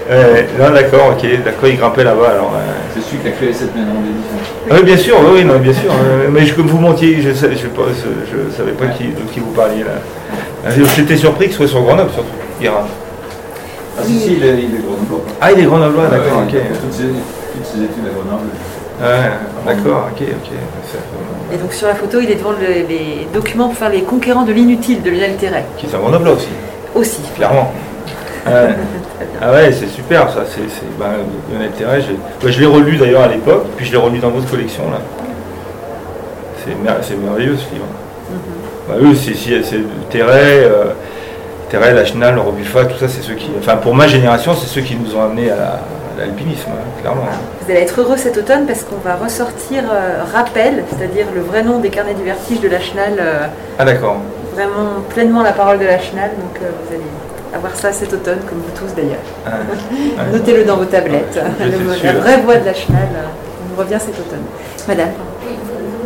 Euh, 0.10 0.44
non, 0.58 0.70
d'accord, 0.74 1.12
ok, 1.12 1.44
d'accord, 1.44 1.68
il 1.70 1.78
grimpait 1.78 2.04
là-bas. 2.04 2.30
Alors, 2.30 2.54
euh. 2.56 2.60
C'est 2.94 3.02
celui 3.02 3.18
qui 3.20 3.28
a 3.28 3.32
créé 3.32 3.54
cette 3.54 3.76
maison 3.76 3.92
d'édition. 4.00 4.38
Oui, 4.72 4.84
bien 4.84 4.98
sûr, 4.98 5.16
oui, 5.34 5.44
non, 5.44 5.58
bien 5.60 5.74
sûr. 5.74 5.92
Euh, 5.92 6.28
mais 6.32 6.46
je, 6.46 6.54
comme 6.54 6.68
vous 6.68 6.80
mentiez, 6.80 7.22
je 7.22 7.30
ne 7.30 7.34
savais 7.34 8.72
pas 8.72 8.88
qui, 8.88 9.06
de 9.06 9.22
qui 9.32 9.40
vous 9.40 9.52
parliez 9.52 9.84
là. 9.84 10.72
J'étais 10.96 11.18
surpris 11.18 11.48
que 11.48 11.52
ce 11.52 11.58
soit 11.58 11.68
sur 11.68 11.82
Grenoble, 11.82 12.12
surtout, 12.14 12.30
Ira. 12.62 12.88
Ah, 13.98 14.02
si, 14.06 14.20
si, 14.20 14.34
il 14.34 14.44
est, 14.44 14.54
il 14.54 14.76
est 14.76 14.84
Grenoble. 14.86 15.30
Ah, 15.42 15.52
il 15.52 15.60
est 15.60 15.66
Grenoble, 15.66 15.96
d'accord, 16.10 16.44
ok. 16.44 16.56
Toutes 16.82 16.94
ses, 16.94 17.04
toutes 17.04 17.66
ses 17.66 17.78
études 17.84 18.06
à 18.06 18.14
Grenoble. 18.14 18.50
Ouais, 19.00 19.32
d'accord, 19.66 20.10
ok, 20.12 20.22
ok. 20.22 20.52
Et 21.54 21.58
donc 21.58 21.72
sur 21.74 21.88
la 21.88 21.96
photo, 21.96 22.20
il 22.22 22.30
est 22.32 22.36
devant 22.36 22.54
les 22.60 23.28
documents 23.34 23.68
pour 23.68 23.78
faire 23.78 23.90
les 23.90 24.02
conquérants 24.02 24.44
de 24.44 24.52
l'inutile 24.54 25.02
de 25.02 25.10
Lionel 25.10 25.36
Terret. 25.36 25.66
Qui 25.78 25.86
est 25.86 25.96
à 25.96 25.98
Grenoble 25.98 26.30
aussi. 26.30 26.48
Aussi. 26.96 27.22
Clairement. 27.36 27.74
Ah 29.42 29.52
ouais, 29.52 29.72
c'est 29.72 29.88
super 29.88 30.30
ça. 30.30 30.44
C'est, 30.48 30.62
ben, 31.00 31.06
Lionel 31.52 31.72
Terret, 31.72 32.02
je 32.46 32.60
l'ai 32.60 32.66
relu 32.66 32.98
d'ailleurs 32.98 33.24
à 33.24 33.28
l'époque, 33.28 33.66
puis 33.76 33.86
je 33.86 33.92
l'ai 33.92 33.98
relu 33.98 34.20
dans 34.20 34.30
votre 34.30 34.50
collection 34.50 34.84
là. 34.92 35.00
C'est, 37.02 37.16
merveilleux 37.16 37.56
ce 37.56 37.74
livre. 37.74 37.86
Mm-hmm. 38.30 38.90
bah, 38.90 38.96
eux, 39.02 39.16
c'est, 39.16 39.80
Terret, 40.10 40.66
euh, 40.66 40.92
Terret, 41.70 41.94
Lachenal, 41.94 42.38
Robuffa, 42.38 42.86
tout 42.86 42.98
ça, 42.98 43.08
c'est 43.08 43.22
ceux 43.22 43.36
qui. 43.36 43.50
Enfin, 43.58 43.78
pour 43.78 43.96
ma 43.96 44.08
génération, 44.08 44.54
c'est 44.54 44.68
ceux 44.68 44.82
qui 44.82 44.96
nous 44.96 45.16
ont 45.16 45.24
amenés 45.24 45.50
à, 45.50 45.80
l'alpinisme, 46.18 46.72
hein, 46.72 47.02
clairement. 47.02 47.24
Vous 47.62 47.72
allez 47.72 47.82
être 47.82 48.02
heureux 48.02 48.18
cet 48.18 48.38
automne 48.38 48.66
parce 48.66 48.84
qu'on 48.84 48.98
va 48.98 49.16
ressortir 49.16 49.84
euh, 49.90 50.24
Rappel, 50.34 50.84
c'est-à-dire 50.90 51.28
le 51.34 51.42
vrai 51.42 51.64
nom 51.64 51.80
des 51.80 51.90
carnets 51.90 52.16
du 52.16 52.24
vertige 52.24 52.60
de 52.60 52.68
Lachenal. 52.68 53.14
Euh, 53.20 53.48
ah 53.80 53.86
d'accord. 53.86 54.18
Vraiment 54.56 55.02
pleinement 55.10 55.44
la 55.44 55.54
parole 55.54 55.78
de 55.78 55.86
Lachenal, 55.86 56.32
donc 56.32 56.60
vous 56.60 56.94
allez 56.94 57.04
avoir 57.58 57.76
ça 57.76 57.92
cet 57.92 58.14
automne, 58.14 58.40
comme 58.48 58.60
vous 58.60 58.76
tous 58.78 58.94
d'ailleurs. 58.94 59.26
Ah, 59.46 60.30
Notez-le 60.32 60.64
dans 60.64 60.78
vos 60.78 60.86
tablettes. 60.86 61.40
la 62.04 62.14
vraie 62.14 62.38
voix 62.38 62.58
de 62.58 62.66
la 62.66 62.74
chenal, 62.74 63.10
on 63.10 63.74
nous 63.74 63.78
revient 63.78 64.00
cet 64.00 64.16
automne. 64.20 64.46
Madame. 64.88 65.10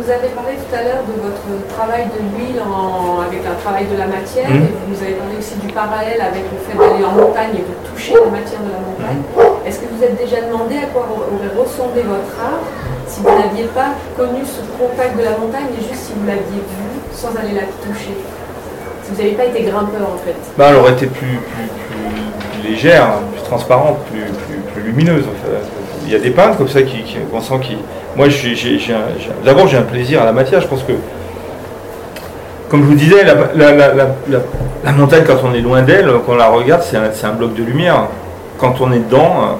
Vous, 0.02 0.10
avez 0.10 0.34
parlé 0.34 0.58
tout 0.58 0.74
à 0.74 0.82
l'heure 0.82 1.06
de 1.06 1.14
votre 1.22 1.46
travail 1.70 2.10
de 2.10 2.18
l'huile 2.34 2.58
avec 2.58 3.46
un 3.46 3.54
travail 3.62 3.86
de 3.86 3.96
la 3.96 4.10
matière, 4.10 4.50
hmm. 4.50 4.66
et 4.66 4.90
vous 4.90 4.98
avez 4.98 5.14
parlé 5.14 5.38
aussi 5.38 5.54
du 5.62 5.70
parallèle 5.70 6.18
avec 6.18 6.42
le 6.50 6.58
fait 6.58 6.74
d'aller 6.74 7.04
en 7.06 7.14
montagne 7.14 7.54
et 7.54 7.62
de 7.62 7.76
toucher 7.86 8.18
la 8.18 8.26
matière 8.34 8.58
de 8.66 8.72
la 8.74 8.82
montagne. 8.82 9.22
Est-ce 9.64 9.78
que 9.78 9.86
vous 9.86 10.02
êtes 10.02 10.18
déjà 10.18 10.42
demandé 10.42 10.74
à 10.82 10.90
quoi 10.90 11.06
aurait 11.06 11.54
ressemblé 11.54 12.02
votre 12.02 12.34
art 12.34 12.66
si 13.06 13.22
vous 13.22 13.30
n'aviez 13.30 13.70
pas 13.70 13.94
connu 14.18 14.42
ce 14.42 14.58
contact 14.74 15.14
de 15.14 15.22
la 15.22 15.38
montagne, 15.38 15.70
et 15.78 15.82
juste 15.86 16.10
si 16.10 16.12
vous 16.18 16.26
l'aviez 16.26 16.66
vu 16.66 16.90
sans 17.14 17.30
aller 17.38 17.54
la 17.54 17.70
toucher? 17.78 18.18
Vous 19.10 19.16
n'avez 19.16 19.34
pas 19.34 19.44
été 19.44 19.62
grimpeur 19.62 20.02
en 20.02 20.18
fait 20.18 20.34
bah, 20.56 20.68
Elle 20.70 20.76
aurait 20.76 20.92
été 20.92 21.06
plus, 21.06 21.38
légère, 22.64 23.18
plus 23.32 23.42
transparente, 23.42 23.98
plus, 24.06 24.82
lumineuse. 24.82 25.24
Il 26.04 26.12
y 26.12 26.16
a 26.16 26.18
des 26.18 26.30
peintres 26.30 26.58
comme 26.58 26.68
ça 26.68 26.82
qui, 26.82 27.04
qu'on 27.30 27.40
sent 27.40 27.60
qui. 27.62 27.78
Moi, 28.16 28.28
d'abord, 29.44 29.68
j'ai 29.68 29.76
un 29.76 29.82
plaisir 29.82 30.22
à 30.22 30.24
la 30.24 30.32
matière. 30.32 30.60
Je 30.60 30.66
pense 30.66 30.82
que, 30.82 30.92
comme 32.68 32.82
je 32.82 32.86
vous 32.86 32.94
disais, 32.94 33.24
la, 33.24 34.92
montagne, 34.92 35.24
quand 35.26 35.38
on 35.44 35.54
est 35.54 35.60
loin 35.60 35.82
d'elle, 35.82 36.10
quand 36.26 36.32
on 36.32 36.36
la 36.36 36.48
regarde, 36.48 36.82
c'est 36.82 37.26
un, 37.26 37.32
bloc 37.32 37.54
de 37.54 37.62
lumière. 37.62 38.08
Quand 38.58 38.80
on 38.80 38.92
est 38.92 38.98
dedans, 38.98 39.58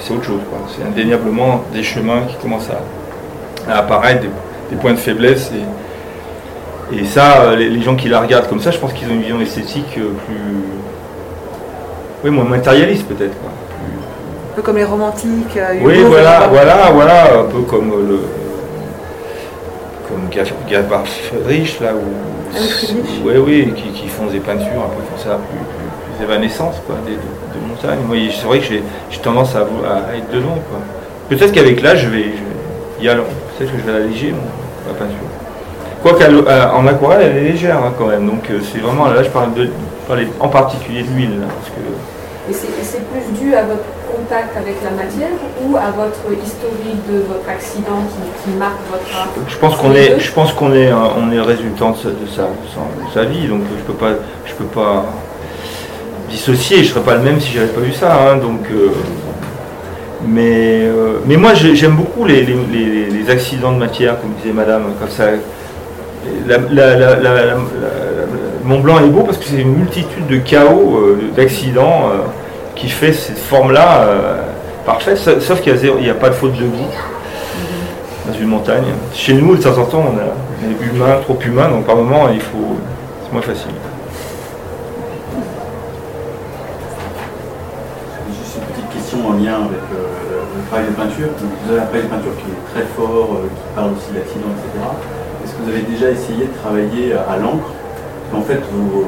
c'est 0.00 0.12
autre 0.12 0.24
chose. 0.24 0.40
C'est 0.76 0.86
indéniablement 0.86 1.62
des 1.72 1.82
chemins 1.82 2.22
qui 2.28 2.36
commencent 2.36 2.70
à, 3.68 3.78
apparaître, 3.78 4.22
des, 4.70 4.76
points 4.76 4.92
de 4.92 4.98
faiblesse. 4.98 5.50
Et 6.98 7.04
ça, 7.04 7.42
euh, 7.42 7.56
les, 7.56 7.82
gens 7.82 7.96
qui 7.96 8.08
la 8.08 8.20
regardent 8.20 8.48
comme 8.48 8.60
ça, 8.60 8.70
je 8.70 8.78
pense 8.78 8.92
qu'ils 8.92 9.08
ont 9.08 9.12
une 9.12 9.22
vision 9.22 9.40
esthétique 9.40 9.98
euh, 9.98 10.12
plus. 10.26 10.64
Oui, 12.24 12.30
moins 12.30 12.44
matérialiste 12.44 13.06
peut-être. 13.06 13.32
Un 13.32 14.56
peu 14.56 14.62
comme 14.62 14.76
les 14.76 14.84
romantiques. 14.84 15.56
Euh, 15.56 15.74
oui, 15.82 16.02
voilà, 16.06 16.48
voilà, 16.48 16.90
voilà, 16.92 17.40
un 17.40 17.44
peu 17.44 17.60
comme 17.62 17.90
le. 18.08 18.20
Comme 20.08 20.28
Gaspard 20.68 21.06
Friedrich, 21.06 21.80
là, 21.80 21.92
où. 21.94 22.56
Ah 22.56 22.58
oui, 23.24 23.34
oui, 23.38 23.72
qui, 23.94 24.06
font 24.08 24.26
des 24.26 24.38
peintures 24.38 24.66
un 24.66 24.94
peu 24.94 25.02
comme 25.10 25.18
ça, 25.18 25.40
plus, 25.50 25.58
plus, 25.58 26.24
évanescentes, 26.24 26.80
quoi, 26.86 26.94
de, 27.04 27.68
montagne. 27.68 27.98
Moi, 28.06 28.16
c'est 28.30 28.46
vrai 28.46 28.60
que 28.60 28.66
j'ai 28.66 29.18
tendance 29.20 29.56
à, 29.56 29.60
à, 29.60 30.16
être 30.16 30.30
dedans, 30.30 30.58
quoi. 30.70 30.78
Peut-être 31.28 31.52
qu'avec 31.52 31.82
l'âge, 31.82 32.02
je 32.04 32.08
vais, 32.08 32.26
je 33.00 33.08
vais 33.08 33.14
Peut-être 33.14 33.72
que 33.72 33.78
je 33.78 33.90
vais 33.90 33.98
alléger 34.04 34.32
ma 34.86 34.94
peinture. 34.94 35.33
Quoi 36.04 36.18
qu'en 36.18 36.86
aquarelle, 36.86 37.32
elle 37.34 37.46
est 37.46 37.52
légère 37.52 37.78
hein, 37.78 37.94
quand 37.96 38.08
même. 38.08 38.26
Donc 38.26 38.50
euh, 38.50 38.60
c'est 38.60 38.78
vraiment, 38.78 39.06
là 39.06 39.22
je 39.22 39.30
parle, 39.30 39.54
de, 39.54 39.70
en 40.38 40.48
particulier 40.48 41.02
de 41.02 41.08
l'huile. 41.08 41.40
Et 42.46 42.52
c'est 42.52 43.00
plus 43.08 43.40
dû 43.40 43.54
à 43.54 43.62
votre 43.62 43.84
contact 44.14 44.54
avec 44.54 44.74
la 44.84 44.90
matière 44.90 45.30
ou 45.64 45.78
à 45.78 45.90
votre 45.96 46.30
historique 46.44 47.00
de 47.10 47.20
votre 47.20 47.48
accident 47.48 48.04
qui, 48.44 48.50
marque 48.50 48.80
votre 48.90 49.18
art? 49.18 49.28
Je 49.48 49.56
pense 49.56 49.76
qu'on 49.76 49.94
est, 49.94 50.20
je 50.20 50.30
pense 50.30 50.52
qu'on 50.52 50.74
est, 50.74 50.92
on 50.92 51.32
est 51.32 51.40
résultant 51.40 51.92
de 51.92 51.96
sa, 51.96 52.48
sa, 53.14 53.24
vie, 53.24 53.48
donc 53.48 53.62
je 53.78 53.84
peux 53.84 53.94
pas, 53.94 54.10
je 54.44 54.52
peux 54.52 54.64
pas 54.66 55.06
dissocier. 56.28 56.84
Je 56.84 56.90
serais 56.90 57.00
pas 57.00 57.14
le 57.14 57.22
même 57.22 57.40
si 57.40 57.54
j'avais 57.54 57.68
pas 57.68 57.80
vu 57.80 57.94
ça. 57.94 58.14
Hein, 58.14 58.36
donc, 58.36 58.60
euh, 58.70 58.90
mais, 60.26 60.82
euh, 60.82 61.20
mais 61.24 61.38
moi 61.38 61.54
j'aime 61.54 61.96
beaucoup 61.96 62.26
les, 62.26 62.42
les, 62.42 63.30
accidents 63.30 63.72
de 63.72 63.78
matière, 63.78 64.20
comme 64.20 64.32
disait 64.42 64.52
Madame, 64.52 64.92
comme 65.00 65.08
ça 65.08 65.30
la, 66.46 66.58
Mont 68.64 68.80
Blanc 68.80 68.98
est 69.00 69.08
beau 69.08 69.20
parce 69.20 69.36
que 69.36 69.44
c'est 69.44 69.60
une 69.60 69.76
multitude 69.76 70.26
de 70.26 70.38
chaos, 70.38 70.96
euh, 70.96 71.30
d'accidents 71.36 72.08
euh, 72.08 72.18
qui 72.74 72.88
fait 72.88 73.12
cette 73.12 73.38
forme-là 73.38 74.00
euh, 74.00 74.36
parfaite, 74.86 75.18
sauf 75.18 75.60
qu'il 75.60 75.74
n'y 75.74 76.08
a, 76.08 76.14
pas 76.14 76.30
de 76.30 76.34
faute 76.34 76.56
de 76.56 76.64
goût 76.64 76.94
dans 78.26 78.32
une 78.32 78.48
montagne. 78.48 78.84
Chez 79.12 79.34
nous, 79.34 79.54
de 79.54 79.62
temps 79.62 79.76
en 79.76 79.84
temps, 79.84 80.04
on, 80.06 80.16
est 80.16 80.86
humain, 80.86 81.18
trop 81.22 81.38
humain, 81.44 81.68
donc 81.68 81.84
par 81.84 81.96
moment, 81.96 82.30
il 82.32 82.40
faut. 82.40 82.78
C'est 83.22 83.32
moins 83.32 83.42
facile. 83.42 83.70
Juste 88.30 88.56
une 88.56 88.74
petite 88.74 88.90
question 88.94 89.28
en 89.28 89.32
lien 89.34 89.56
avec 89.56 89.82
le 89.92 90.66
travail 90.68 90.86
de 90.86 90.92
peinture. 90.92 91.28
Vous 91.66 91.70
avez 91.70 91.82
un 91.82 91.84
travail 91.84 92.02
de 92.04 92.08
peinture 92.08 92.32
qui 92.38 92.50
est 92.50 92.72
très 92.80 92.88
fort, 92.96 93.28
qui 93.42 93.74
parle 93.76 93.90
aussi 93.92 94.10
d'accidents, 94.14 94.54
etc 94.56 95.23
vous 95.60 95.70
avez 95.70 95.82
déjà 95.82 96.10
essayé 96.10 96.46
de 96.46 96.54
travailler 96.62 97.12
à 97.12 97.36
l'encre 97.36 97.70
En 98.32 98.42
fait, 98.42 98.60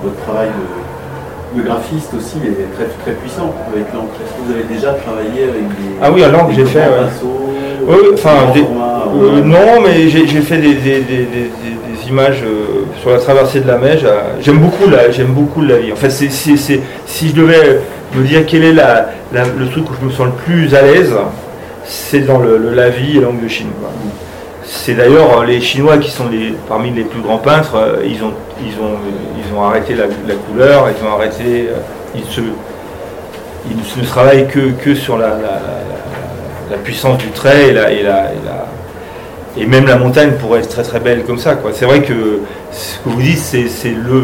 votre 0.03 0.17
travail 0.25 0.49
de, 0.49 1.63
graphiste 1.63 2.13
aussi 2.15 2.37
est 2.45 2.75
très, 2.77 2.87
très 3.03 3.13
puissant 3.13 3.55
avec 3.73 3.87
l'encre. 3.95 4.13
Est-ce 4.23 4.33
que 4.35 4.43
vous 4.47 4.53
avez 4.53 4.75
déjà 4.75 4.93
travaillé 4.93 5.45
avec 5.45 5.67
des. 5.69 5.97
Ah 6.03 6.11
oui, 6.13 6.23
à 6.23 6.29
l'encre, 6.29 6.53
j'ai 6.55 6.67
fait. 6.67 6.85
oui, 7.87 7.97
enfin, 8.13 8.53
euh, 8.55 9.41
non, 9.43 9.81
mais 9.83 10.09
j'ai 10.09 10.41
fait 10.43 10.59
des, 10.59 10.77
images 12.09 12.43
euh, 12.45 12.85
sur 13.01 13.11
la 13.11 13.19
traversée 13.19 13.61
de 13.61 13.67
la 13.67 13.79
Meige. 13.79 14.07
J'aime 14.41 14.59
beaucoup, 14.59 14.89
la, 14.89 15.09
beaucoup 15.25 15.63
la 15.63 15.79
vie. 15.79 15.93
En 15.93 15.97
fait, 15.97 16.11
si 16.11 16.31
je 16.59 17.35
devais 17.35 17.81
me 18.15 18.25
dire 18.25 18.45
quel 18.47 18.65
est 18.65 18.73
le 18.73 19.69
truc 19.71 19.91
où 19.91 19.95
je 20.01 20.07
me 20.07 20.11
sens 20.11 20.27
le 20.27 20.33
plus 20.45 20.75
à 20.75 20.83
l'aise, 20.83 21.15
c'est 21.85 22.21
dans 22.21 22.39
le, 22.39 22.75
la 22.75 22.91
vie 22.91 23.19
et 23.19 23.21
l'angle 23.21 23.45
de 23.45 23.49
Chine. 23.49 23.69
C'est 24.87 24.95
d'ailleurs 24.95 25.41
euh, 25.41 25.45
les 25.45 25.61
Chinois 25.61 25.99
qui 25.99 26.13
sont 26.13 26.27
parmi 26.69 26.93
les 26.93 27.03
plus 27.03 27.21
grands 27.21 27.39
peintres, 27.39 27.75
euh, 27.75 28.07
ils 28.07 28.23
ont, 28.23 28.33
ils 28.65 28.81
ont, 28.81 28.95
ils 29.37 29.53
ont 29.53 29.65
arrêté 29.65 29.97
la, 29.97 30.05
couleur, 30.35 30.87
ils 30.89 31.05
ont 31.05 31.13
arrêté, 31.13 31.71
euh, 31.71 31.75
ils, 32.15 32.25
se, 32.25 32.41
ils 33.69 33.77
ne 34.01 34.07
travaillent 34.07 34.47
que, 34.47 34.71
que 34.71 34.95
sur 34.95 35.19
la, 35.19 35.31
la, 36.71 36.77
puissance 36.85 37.19
du 37.19 37.31
trait 37.31 37.71
et, 37.71 37.73
la, 37.73 37.93
et, 37.93 38.05
et, 39.59 39.67
même 39.67 39.89
la 39.89 39.97
montagne 39.97 40.35
pourrait 40.35 40.61
être 40.61 40.69
très 40.69 40.85
très 40.85 41.01
belle 41.01 41.25
comme 41.25 41.39
ça. 41.39 41.57
C'est 41.73 41.85
vrai 41.85 42.03
que 42.03 42.43
ce 42.71 42.99
que 43.01 43.09
vous 43.09 43.21
dites, 43.21 43.39
c'est 43.39 43.91
le. 43.91 44.23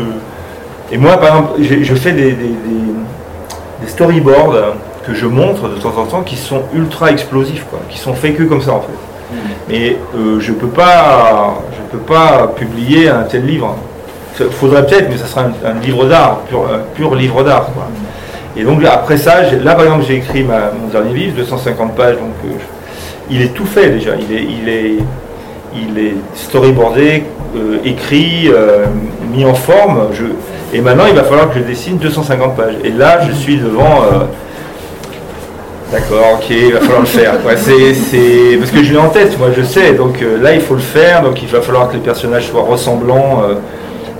Et 0.92 0.96
moi, 0.96 1.16
par 1.16 1.28
exemple, 1.28 1.52
je 1.60 1.94
fais 1.96 2.12
des, 2.12 2.34
des, 2.34 3.88
storyboards 3.88 4.76
que 5.04 5.12
je 5.12 5.26
montre 5.26 5.68
de 5.68 5.74
temps 5.80 5.96
en 5.98 6.06
temps 6.06 6.22
qui 6.22 6.36
sont 6.36 6.62
ultra 6.72 7.10
explosifs, 7.10 7.66
quoi, 7.68 7.80
qui 7.90 7.98
sont 7.98 8.14
faits 8.14 8.36
que 8.36 8.44
comme 8.44 8.62
ça 8.62 8.74
en 8.74 8.82
fait. 8.82 9.11
Mais 9.68 9.96
euh, 10.16 10.40
je 10.40 10.52
ne 10.52 10.56
peux, 10.56 10.68
pas, 10.68 11.62
peux 11.90 11.98
pas 11.98 12.52
publier 12.56 13.08
un 13.08 13.22
tel 13.22 13.46
livre. 13.46 13.76
Il 14.40 14.46
faudrait 14.46 14.86
peut-être, 14.86 15.08
mais 15.10 15.18
ça 15.18 15.26
sera 15.26 15.42
un, 15.42 15.80
livre 15.84 16.06
d'art, 16.06 16.40
pur, 16.48 16.66
pur 16.94 17.14
livre 17.14 17.42
d'art. 17.44 17.68
Et 18.56 18.64
donc 18.64 18.84
après 18.84 19.16
ça, 19.16 19.42
là 19.50 19.74
par 19.74 19.84
exemple 19.84 20.04
j'ai 20.06 20.16
écrit 20.16 20.42
mon 20.42 20.88
dernier 20.90 21.14
livre, 21.14 21.36
250 21.36 21.94
pages, 21.94 22.16
donc 22.16 22.34
euh, 22.44 22.48
il 23.30 23.42
est 23.42 23.54
tout 23.54 23.66
fait 23.66 23.90
déjà. 23.90 24.12
Il 24.16 24.36
est, 24.36 24.42
il 24.42 24.68
est, 24.68 24.96
il 25.74 25.98
est 25.98 26.14
storyboardé, 26.34 27.24
euh, 27.56 27.78
écrit, 27.84 28.50
mis 29.32 29.44
en 29.44 29.54
forme. 29.54 30.08
Je, 30.12 30.24
et 30.74 30.80
maintenant, 30.80 31.04
il 31.06 31.14
va 31.14 31.24
falloir 31.24 31.50
que 31.50 31.58
je 31.58 31.64
dessine 31.64 31.98
250 31.98 32.56
pages. 32.56 32.74
Et 32.84 32.90
là, 32.90 33.20
je 33.26 33.32
suis 33.32 33.58
devant. 33.58 34.02
D'accord, 35.92 36.38
ok, 36.38 36.46
il 36.48 36.72
va 36.72 36.80
falloir 36.80 37.00
le 37.00 37.06
faire. 37.06 37.38
Parce 37.40 38.70
que 38.70 38.82
je 38.82 38.92
l'ai 38.92 38.98
en 38.98 39.10
tête, 39.10 39.38
moi 39.38 39.48
je 39.54 39.62
sais. 39.62 39.92
Donc 39.92 40.22
euh, 40.22 40.40
là, 40.42 40.54
il 40.54 40.60
faut 40.62 40.72
le 40.74 40.80
faire. 40.80 41.22
Donc 41.22 41.42
il 41.42 41.48
va 41.48 41.60
falloir 41.60 41.88
que 41.88 41.94
les 41.94 42.00
personnages 42.00 42.48
soient 42.48 42.62
ressemblants. 42.62 43.42
euh. 43.46 43.54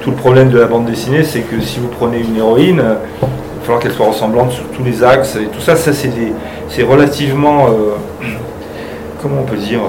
tout 0.03 0.11
le 0.11 0.17
problème 0.17 0.51
de 0.51 0.59
la 0.59 0.67
bande 0.67 0.85
dessinée, 0.85 1.23
c'est 1.23 1.41
que 1.41 1.61
si 1.63 1.79
vous 1.81 1.89
prenez 1.89 2.19
une 2.19 2.37
héroïne, 2.37 2.81
euh, 2.81 2.95
il 3.23 3.27
va 3.61 3.63
falloir 3.63 3.81
qu'elle 3.81 3.93
soit 3.93 4.07
ressemblante 4.07 4.53
sur 4.53 4.65
tous 4.77 4.85
les 4.85 5.03
axes. 5.03 5.37
Et 5.37 5.47
tout 5.47 5.61
ça, 5.61 5.75
ça 5.77 5.95
c'est, 5.95 6.09
des- 6.09 6.35
c'est 6.69 6.83
relativement. 6.83 7.69
comment 9.23 9.37
on 9.41 9.45
peut 9.45 9.57
dire 9.57 9.81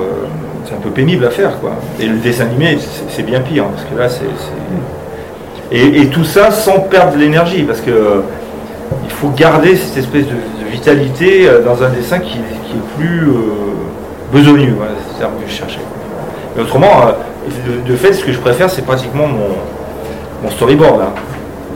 C'est 0.66 0.76
un 0.76 0.80
peu 0.82 0.92
pénible 0.92 1.26
à 1.26 1.32
faire. 1.32 1.60
quoi. 1.60 1.72
Et 2.00 2.06
le 2.06 2.16
dessin 2.16 2.46
animé, 2.46 2.78
c'est, 3.10 3.24
bien 3.24 3.42
pire. 3.42 3.66
Parce 3.66 3.84
que 3.84 4.00
là, 4.00 4.08
c'est. 4.08 5.76
Et, 5.76 6.06
tout 6.08 6.24
ça 6.24 6.50
sans 6.52 6.80
perdre 6.80 7.18
l'énergie. 7.18 7.64
Parce 7.64 7.82
que. 7.82 8.22
il 9.04 9.12
faut 9.12 9.30
garder 9.36 9.76
cette 9.76 9.98
espèce 9.98 10.28
de 10.28 10.36
vitalité 10.74 11.48
euh, 11.48 11.62
dans 11.64 11.84
un 11.84 11.90
dessin 11.90 12.20
qui, 12.20 12.40
est 12.40 12.98
plus 12.98 13.28
euh, 13.30 13.34
besogneux. 14.34 14.76
C'est 15.08 15.14
le 15.14 15.20
terme 15.20 15.34
que 15.44 15.50
je 15.50 15.56
cherchais. 15.56 15.80
Mais 16.56 16.64
autrement, 16.64 17.08
euh, 17.08 17.12
de, 17.88 17.96
fait, 17.96 18.14
ce 18.14 18.24
que 18.26 18.32
je 18.32 18.40
préfère, 18.40 18.70
c'est 18.70 18.82
pratiquement 18.84 19.28
mon, 19.28 20.50
storyboard. 20.50 21.02
hein. 21.02 21.14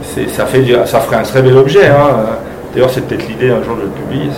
C'est- 0.02 0.28
Ça, 0.28 0.46
fait, 0.46 0.64
ça 0.86 1.00
ferait 1.00 1.16
un 1.16 1.22
très 1.22 1.42
bel 1.42 1.56
objet. 1.56 1.86
hein. 1.86 2.08
D'ailleurs, 2.74 2.90
c'est 2.90 3.02
peut-être 3.06 3.26
l'idée 3.28 3.50
un 3.50 3.62
jour 3.62 3.76
de 3.76 3.82
le 3.82 3.88
publier. 3.88 4.30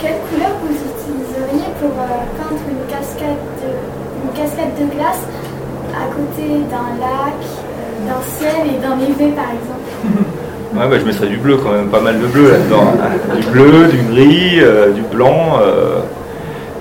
Quelle 0.00 0.18
couleur 0.28 0.50
vous 0.62 0.74
utiliseriez 0.74 1.72
pour 1.80 1.90
peindre 1.90 2.60
une 2.68 2.86
cascade, 2.92 3.36
cascade 4.34 4.74
de 4.78 4.94
glace? 4.94 5.43
À 5.94 6.06
côté 6.14 6.48
d'un 6.70 6.98
lac, 7.00 7.40
euh, 7.40 8.08
d'un 8.08 8.22
ciel 8.22 8.66
et 8.74 8.80
d'un 8.82 8.98
élevé 9.00 9.32
par 9.34 9.46
exemple 9.50 9.90
Ouais, 10.76 10.88
bah, 10.88 10.96
je 10.98 11.04
mettrais 11.04 11.28
du 11.28 11.36
bleu 11.36 11.56
quand 11.58 11.70
même, 11.70 11.86
pas 11.86 12.00
mal 12.00 12.20
de 12.20 12.26
bleu 12.26 12.50
là-dedans. 12.50 12.94
hein. 13.00 13.36
Du 13.40 13.46
bleu, 13.46 13.86
du 13.86 13.98
gris, 14.12 14.58
euh, 14.60 14.90
du 14.90 15.02
blanc. 15.02 15.60
euh, 15.62 16.00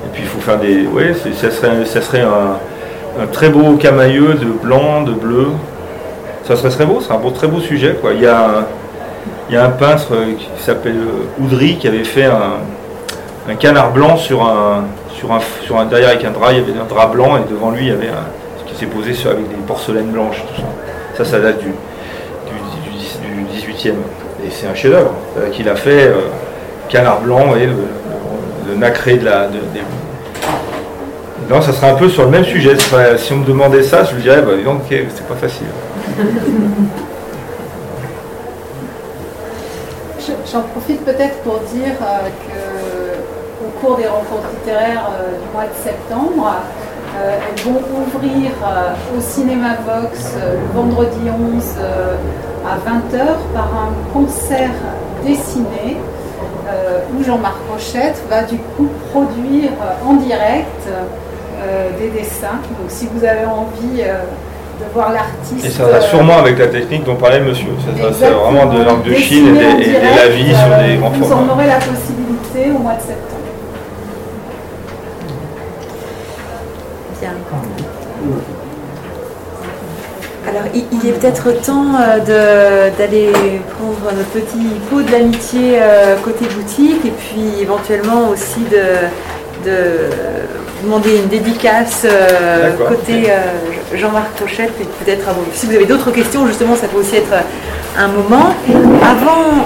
et 0.06 0.10
puis 0.14 0.24
il 0.24 0.28
faut 0.28 0.40
faire 0.40 0.58
des. 0.58 0.88
Oui, 0.92 1.04
ça 1.36 1.52
serait, 1.52 1.86
ça 1.86 2.02
serait 2.02 2.22
un, 2.22 3.28
très 3.32 3.50
beau 3.50 3.76
camailleux 3.78 4.34
de 4.34 4.46
blanc, 4.46 5.04
de 5.04 5.12
bleu. 5.12 5.48
Ça 6.44 6.56
serait 6.56 6.70
très 6.72 6.86
beau, 6.88 7.02
c'est 7.02 7.14
un 7.14 7.18
beau, 7.20 7.30
très 7.30 7.48
beau 7.48 7.60
sujet. 7.60 7.96
Quoi. 8.02 8.14
Il, 8.14 8.22
y 8.22 8.28
a 8.28 8.38
un, 8.40 8.66
il 9.50 9.54
y 9.54 9.58
a 9.58 9.64
un 9.66 9.70
peintre 9.70 10.08
qui 10.40 10.50
s'appelle 10.58 10.98
Oudry 11.40 11.78
qui 11.78 11.88
avait 11.88 12.04
fait 12.04 12.26
un, 12.26 13.54
canard 13.60 13.92
blanc 13.92 14.18
sur 14.18 14.42
un, 14.42 14.86
sur, 15.16 15.32
un, 15.32 15.40
sur 15.62 15.78
un. 15.80 15.86
Derrière 15.86 16.10
avec 16.10 16.26
un 16.26 16.32
drap, 16.32 16.52
il 16.52 16.58
y 16.58 16.62
avait 16.62 16.80
un 16.80 16.86
drap 16.90 17.08
blanc 17.12 17.38
et 17.38 17.48
devant 17.48 17.70
lui 17.70 17.84
il 17.84 17.90
y 17.90 17.92
avait 17.92 18.08
un, 18.10 18.26
qui 18.74 18.80
s'est 18.80 18.86
posé 18.88 19.14
sur, 19.14 19.32
avec 19.32 19.48
des 19.50 19.56
porcelaines 19.68 20.12
blanches. 20.12 20.44
Tout 20.56 20.62
ça. 20.62 21.24
ça, 21.24 21.32
ça 21.32 21.40
date 21.40 21.60
du, 21.60 21.68
du, 21.68 21.74
du, 22.92 23.44
du 23.44 23.74
18e. 23.74 23.92
Et 24.46 24.50
c'est 24.52 24.68
un 24.68 24.76
chef-d'œuvre 24.76 25.12
euh, 25.38 25.50
qu'il 25.52 25.70
a 25.70 25.76
fait, 25.76 26.08
euh, 26.08 26.16
canard 26.90 27.22
blanc 27.22 27.56
et 27.56 27.66
le, 27.68 28.76
nacré 28.76 29.16
de 29.18 29.26
la. 29.26 29.48
de- 29.48 29.54
des- 29.74 29.84
Non, 31.54 31.62
ça 31.62 31.72
serait 31.72 31.90
un 31.92 31.96
peu 31.96 32.10
sur 32.10 32.24
le 32.24 32.30
même 32.30 32.44
sujet. 32.46 32.76
Si 33.18 33.34
on 33.34 33.38
me 33.38 33.46
demandait 33.46 33.84
ça, 33.84 34.04
je 34.04 34.16
lui 34.16 34.22
dirais, 34.24 34.42
bah, 34.42 34.52
donc, 34.66 34.82
ok, 34.82 34.98
c'est 35.16 35.28
pas 35.28 35.36
facile. 35.36 35.68
Je- 40.20 40.52
J'en 40.52 40.62
profite 40.62 41.04
peut-être 41.06 41.38
pour 41.44 41.60
dire 41.74 41.94
euh, 42.02 42.28
que 42.48 43.66
au 43.66 43.70
cours 43.80 43.98
des 43.98 44.08
rencontres 44.08 44.48
littéraires 44.60 45.10
euh, 45.20 45.32
du 45.42 45.54
mois 45.54 45.64
de 45.66 45.84
septembre, 45.84 46.56
euh, 47.16 47.38
elles 47.48 47.62
vont 47.64 47.80
ouvrir 47.80 48.52
euh, 48.64 49.18
au 49.18 49.22
Cinéma 49.22 49.76
Vox 49.86 50.36
euh, 50.38 50.56
le 50.56 50.80
vendredi 50.80 51.20
11 51.56 51.64
euh, 51.80 52.16
à 52.66 52.76
20h 52.78 53.26
par 53.54 53.66
un 53.66 54.14
concert 54.14 54.72
dessiné 55.26 55.98
où 57.16 57.24
Jean-Marc 57.24 57.58
Rochette 57.72 58.22
va 58.30 58.44
du 58.44 58.58
coup 58.58 58.88
produire 59.12 59.70
en 60.06 60.14
direct 60.14 60.88
des 62.00 62.10
dessins. 62.10 62.60
Donc 62.80 62.90
si 62.90 63.08
vous 63.14 63.24
avez 63.24 63.46
envie 63.46 64.02
de 64.02 64.94
voir 64.94 65.12
l'artiste... 65.12 65.66
Et 65.66 65.70
ça 65.70 65.84
va 65.84 65.98
euh, 65.98 66.02
sûrement 66.02 66.38
avec 66.40 66.58
la 66.58 66.68
technique 66.68 67.04
dont 67.04 67.16
parlait 67.16 67.42
monsieur. 67.42 67.68
C'est 68.18 68.30
vraiment 68.30 68.66
de 68.74 68.84
langue 68.84 69.04
de 69.04 69.14
Chine 69.14 69.56
et 69.56 69.60
des, 69.76 69.84
et 69.84 69.90
direct, 69.90 70.16
lavis 70.16 70.56
sur 70.56 70.88
des 70.88 70.98
grands 70.98 71.10
Vous 71.10 71.26
formats. 71.26 71.52
en 71.52 71.56
aurez 71.56 71.68
la 71.68 71.76
possibilité 71.76 72.72
au 72.76 72.80
mois 72.80 72.96
de 72.96 73.02
septembre. 73.02 73.40
Bien. 77.22 77.32
Alors, 80.48 80.64
il, 80.74 81.10
est 81.10 81.14
peut-être 81.14 81.52
temps 81.62 81.94
euh, 81.96 82.90
d'aller 82.98 83.32
prendre 83.78 84.16
notre 84.16 84.30
petit 84.30 84.68
pot 84.90 85.02
de 85.02 85.12
l'amitié 85.12 85.80
euh, 85.82 86.16
côté 86.18 86.46
boutique 86.46 87.06
et 87.06 87.12
puis 87.12 87.62
éventuellement 87.62 88.30
aussi 88.30 88.60
de, 88.70 89.70
de 89.70 90.10
demander 90.84 91.16
une 91.16 91.30
dédicace 91.30 92.06
euh, 92.06 92.74
côté 92.88 93.32
Jean-Marc 93.94 94.40
Rochette 94.40 94.74
et 94.82 95.04
peut-être. 95.04 95.30
Si 95.54 95.66
vous 95.66 95.76
avez 95.76 95.86
d'autres 95.86 96.12
questions, 96.12 96.46
justement, 96.46 96.76
ça 96.76 96.88
peut 96.88 96.98
aussi 96.98 97.16
être 97.16 97.34
un 97.98 98.08
moment. 98.08 98.54
Avant, 99.02 99.66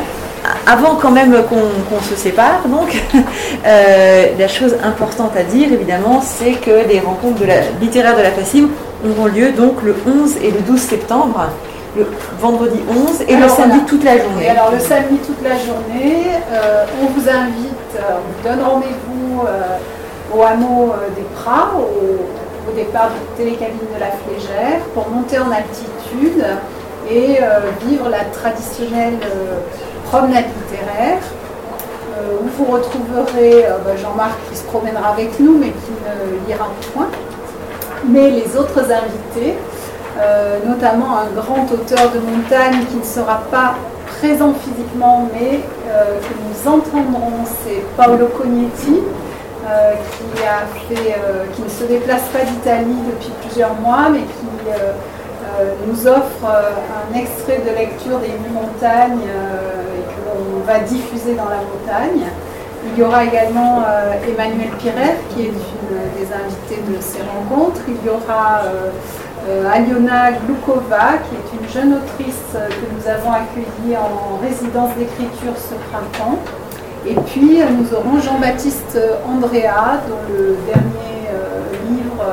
avant 0.65 0.95
quand 0.95 1.11
même 1.11 1.33
qu'on 1.49 2.01
se 2.01 2.15
sépare, 2.15 2.61
donc, 2.67 3.03
euh, 3.65 4.25
la 4.37 4.47
chose 4.47 4.75
importante 4.83 5.31
à 5.37 5.43
dire, 5.43 5.71
évidemment, 5.71 6.21
c'est 6.21 6.53
que 6.53 6.87
les 6.87 6.99
rencontres 6.99 7.39
de 7.39 7.45
la, 7.45 7.61
littéraires 7.81 8.17
de 8.17 8.21
la 8.21 8.31
FACIM 8.31 8.69
auront 9.05 9.27
lieu 9.27 9.51
donc 9.51 9.81
le 9.83 9.95
11 10.05 10.37
et 10.41 10.51
le 10.51 10.59
12 10.61 10.79
septembre, 10.79 11.47
le 11.95 12.05
vendredi 12.39 12.79
11 12.89 13.21
et 13.27 13.35
le 13.35 13.47
samedi 13.47 13.77
voilà. 13.77 13.85
toute 13.87 14.03
la 14.03 14.15
Et 14.15 14.19
journée. 14.21 14.49
alors 14.49 14.71
le 14.71 14.79
samedi 14.79 15.17
toute 15.25 15.41
la 15.43 15.55
journée, 15.57 16.25
euh, 16.51 16.85
on 17.01 17.05
vous 17.07 17.29
invite, 17.29 17.95
euh, 17.95 18.17
on 18.17 18.49
vous 18.49 18.55
donne 18.55 18.65
rendez-vous 18.65 19.41
euh, 19.47 20.35
au 20.37 20.43
hameau 20.43 20.93
des 21.15 21.23
Pras, 21.35 21.71
au, 21.77 22.69
au 22.69 22.75
départ 22.75 23.09
de 23.09 23.37
télécabine 23.37 23.87
de 23.95 23.99
la 23.99 24.11
Flégère, 24.11 24.81
pour 24.93 25.07
monter 25.09 25.37
en 25.39 25.49
altitude 25.51 26.43
et 27.09 27.39
vivre 27.87 28.09
la 28.09 28.25
traditionnelle 28.25 29.17
promenade 30.03 30.43
littéraire. 30.59 31.19
où 32.43 32.47
vous 32.57 32.65
retrouverez 32.69 33.65
bah, 33.85 33.95
Jean-Marc 33.95 34.35
qui 34.51 34.57
se 34.57 34.65
promènera 34.65 35.11
avec 35.13 35.39
nous 35.39 35.57
mais 35.57 35.67
qui 35.67 35.91
ne 36.03 36.45
lira 36.47 36.67
point, 36.93 37.07
mais 38.05 38.29
les 38.31 38.55
autres 38.57 38.79
invités, 38.79 39.55
euh, 40.19 40.59
notamment 40.65 41.17
un 41.19 41.39
grand 41.39 41.63
auteur 41.71 42.11
de 42.11 42.19
montagne 42.19 42.85
qui 42.89 42.97
ne 42.97 43.03
sera 43.03 43.41
pas 43.51 43.75
présent 44.19 44.53
physiquement, 44.53 45.27
mais 45.33 45.59
euh, 45.87 46.19
que 46.19 46.33
nous 46.43 46.71
entendrons, 46.71 47.45
c'est 47.63 47.83
Paolo 47.95 48.27
Cognetti, 48.27 49.01
euh, 49.67 49.93
qui, 51.53 51.61
ne 51.61 51.69
se 51.69 51.83
déplace 51.83 52.23
pas 52.33 52.45
d'Italie 52.45 52.97
depuis 53.11 53.31
plusieurs 53.41 53.75
mois, 53.75 54.09
mais 54.11 54.19
qui 54.19 54.47
nous 55.87 56.07
offre 56.07 56.45
un 56.45 57.17
extrait 57.17 57.61
de 57.65 57.75
lecture 57.77 58.19
des 58.19 58.33
montagnes 58.53 59.21
et 59.21 60.01
que 60.01 60.19
l'on 60.25 60.61
va 60.65 60.79
diffuser 60.79 61.35
dans 61.35 61.49
la 61.49 61.57
montagne. 61.57 62.27
Il 62.93 62.99
y 62.99 63.03
aura 63.03 63.25
également 63.25 63.83
euh, 63.87 64.13
Emmanuel 64.27 64.69
Pirer, 64.79 65.15
qui 65.29 65.43
est 65.43 65.45
une 65.47 65.97
des 66.15 66.27
invités 66.33 66.81
de 66.89 66.99
ces 66.99 67.21
rencontres. 67.21 67.81
Il 67.87 68.05
y 68.05 68.09
aura 68.09 68.61
euh, 68.65 68.89
euh, 69.47 69.71
Aliona 69.71 70.31
Glukova, 70.31 71.19
qui 71.27 71.35
est 71.35 71.59
une 71.59 71.69
jeune 71.69 71.93
autrice 71.93 72.53
que 72.53 72.85
nous 72.95 73.07
avons 73.07 73.31
accueillie 73.31 73.95
en 73.97 74.37
résidence 74.41 74.95
d'écriture 74.95 75.53
ce 75.55 75.75
printemps. 75.89 76.39
Et 77.05 77.15
puis, 77.15 77.61
nous 77.77 77.93
aurons 77.93 78.19
Jean-Baptiste 78.19 78.99
Andrea, 79.25 80.01
dont 80.09 80.33
le 80.33 80.57
dernier 80.65 81.29
livre, 81.89 82.23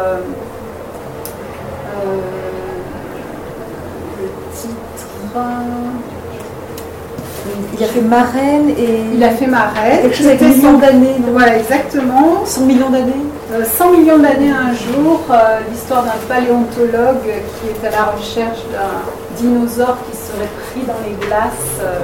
le 4.20 4.28
titre, 4.52 5.06
Il 7.76 7.84
a 7.84 7.86
fait 7.88 8.00
Marraine 8.00 8.70
et 8.70 9.00
il 9.14 9.22
a 9.22 9.30
fait 9.30 9.46
Marraine. 9.46 10.02
quelque 10.02 10.16
chose 10.16 10.26
avec 10.28 10.38
C'était 10.40 10.54
millions 10.54 10.78
d'années, 10.78 11.16
Voilà, 11.32 11.58
exactement. 11.58 12.44
100 12.44 12.60
millions 12.66 12.90
d'années 12.90 13.22
Euh, 13.52 13.62
100 13.64 13.90
millions 13.92 14.18
d'années 14.18 14.50
un 14.50 14.72
jour, 14.72 15.20
euh, 15.30 15.58
l'histoire 15.70 16.02
d'un 16.04 16.18
paléontologue 16.28 17.22
qui 17.54 17.68
est 17.68 17.86
à 17.86 17.90
la 17.90 18.04
recherche 18.16 18.60
d'un 18.72 19.02
dinosaure 19.36 19.98
qui 20.10 20.16
serait 20.16 20.48
pris 20.70 20.82
dans 20.86 21.00
les 21.06 21.14
glaces 21.26 21.52
euh, 21.82 22.00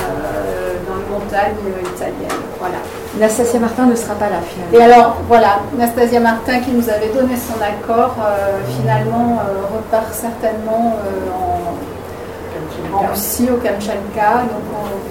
euh, 0.00 0.74
dans 0.88 0.96
les 0.96 1.08
montagnes 1.12 1.54
italiennes. 1.94 2.42
Voilà. 2.58 2.78
Nastasia 3.20 3.60
Martin 3.60 3.86
ne 3.86 3.94
sera 3.94 4.14
pas 4.14 4.30
là 4.30 4.40
finalement. 4.48 4.72
Et 4.78 4.82
alors, 4.92 5.16
voilà, 5.28 5.58
Nastasia 5.76 6.20
Martin 6.20 6.60
qui 6.60 6.70
nous 6.70 6.88
avait 6.88 7.08
donné 7.14 7.34
son 7.36 7.60
accord, 7.62 8.14
euh, 8.24 8.58
finalement 8.80 9.40
euh, 9.44 9.76
repart 9.76 10.12
certainement 10.12 10.96
euh, 11.04 11.30
en, 11.36 11.74
en 12.92 13.06
Russie, 13.06 13.48
au 13.52 13.56
Kamchatka. 13.56 14.42
Donc 14.42 14.64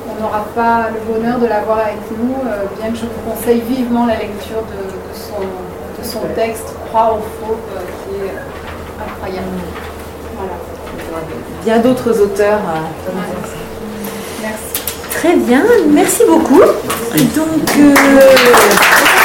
on 0.10 0.22
n'aura 0.22 0.46
pas 0.56 0.90
le 0.90 1.14
bonheur 1.14 1.40
de 1.40 1.48
l'avoir 1.48 1.80
avec 1.80 1.98
nous, 2.12 2.36
euh, 2.46 2.66
bien 2.80 2.92
que 2.92 2.98
je 2.98 3.04
vous 3.04 3.32
conseille 3.32 3.62
vivement 3.62 4.06
la 4.06 4.18
lecture 4.18 4.62
de, 4.62 5.16
son, 5.16 5.40
de 5.42 6.08
son, 6.08 6.22
texte 6.36 6.74
Croix 6.90 7.18
au 7.18 7.46
faux, 7.46 7.58
euh, 7.76 7.80
qui 8.04 8.26
est 8.26 9.04
incroyable. 9.04 9.48
Voilà. 10.36 10.54
Bien 11.64 11.78
d'autres 11.80 12.20
auteurs. 12.22 12.60
Merci. 14.42 14.62
Très 15.12 15.36
bien, 15.36 15.64
merci 15.88 16.24
beaucoup. 16.28 16.62
Donc. 17.36 19.18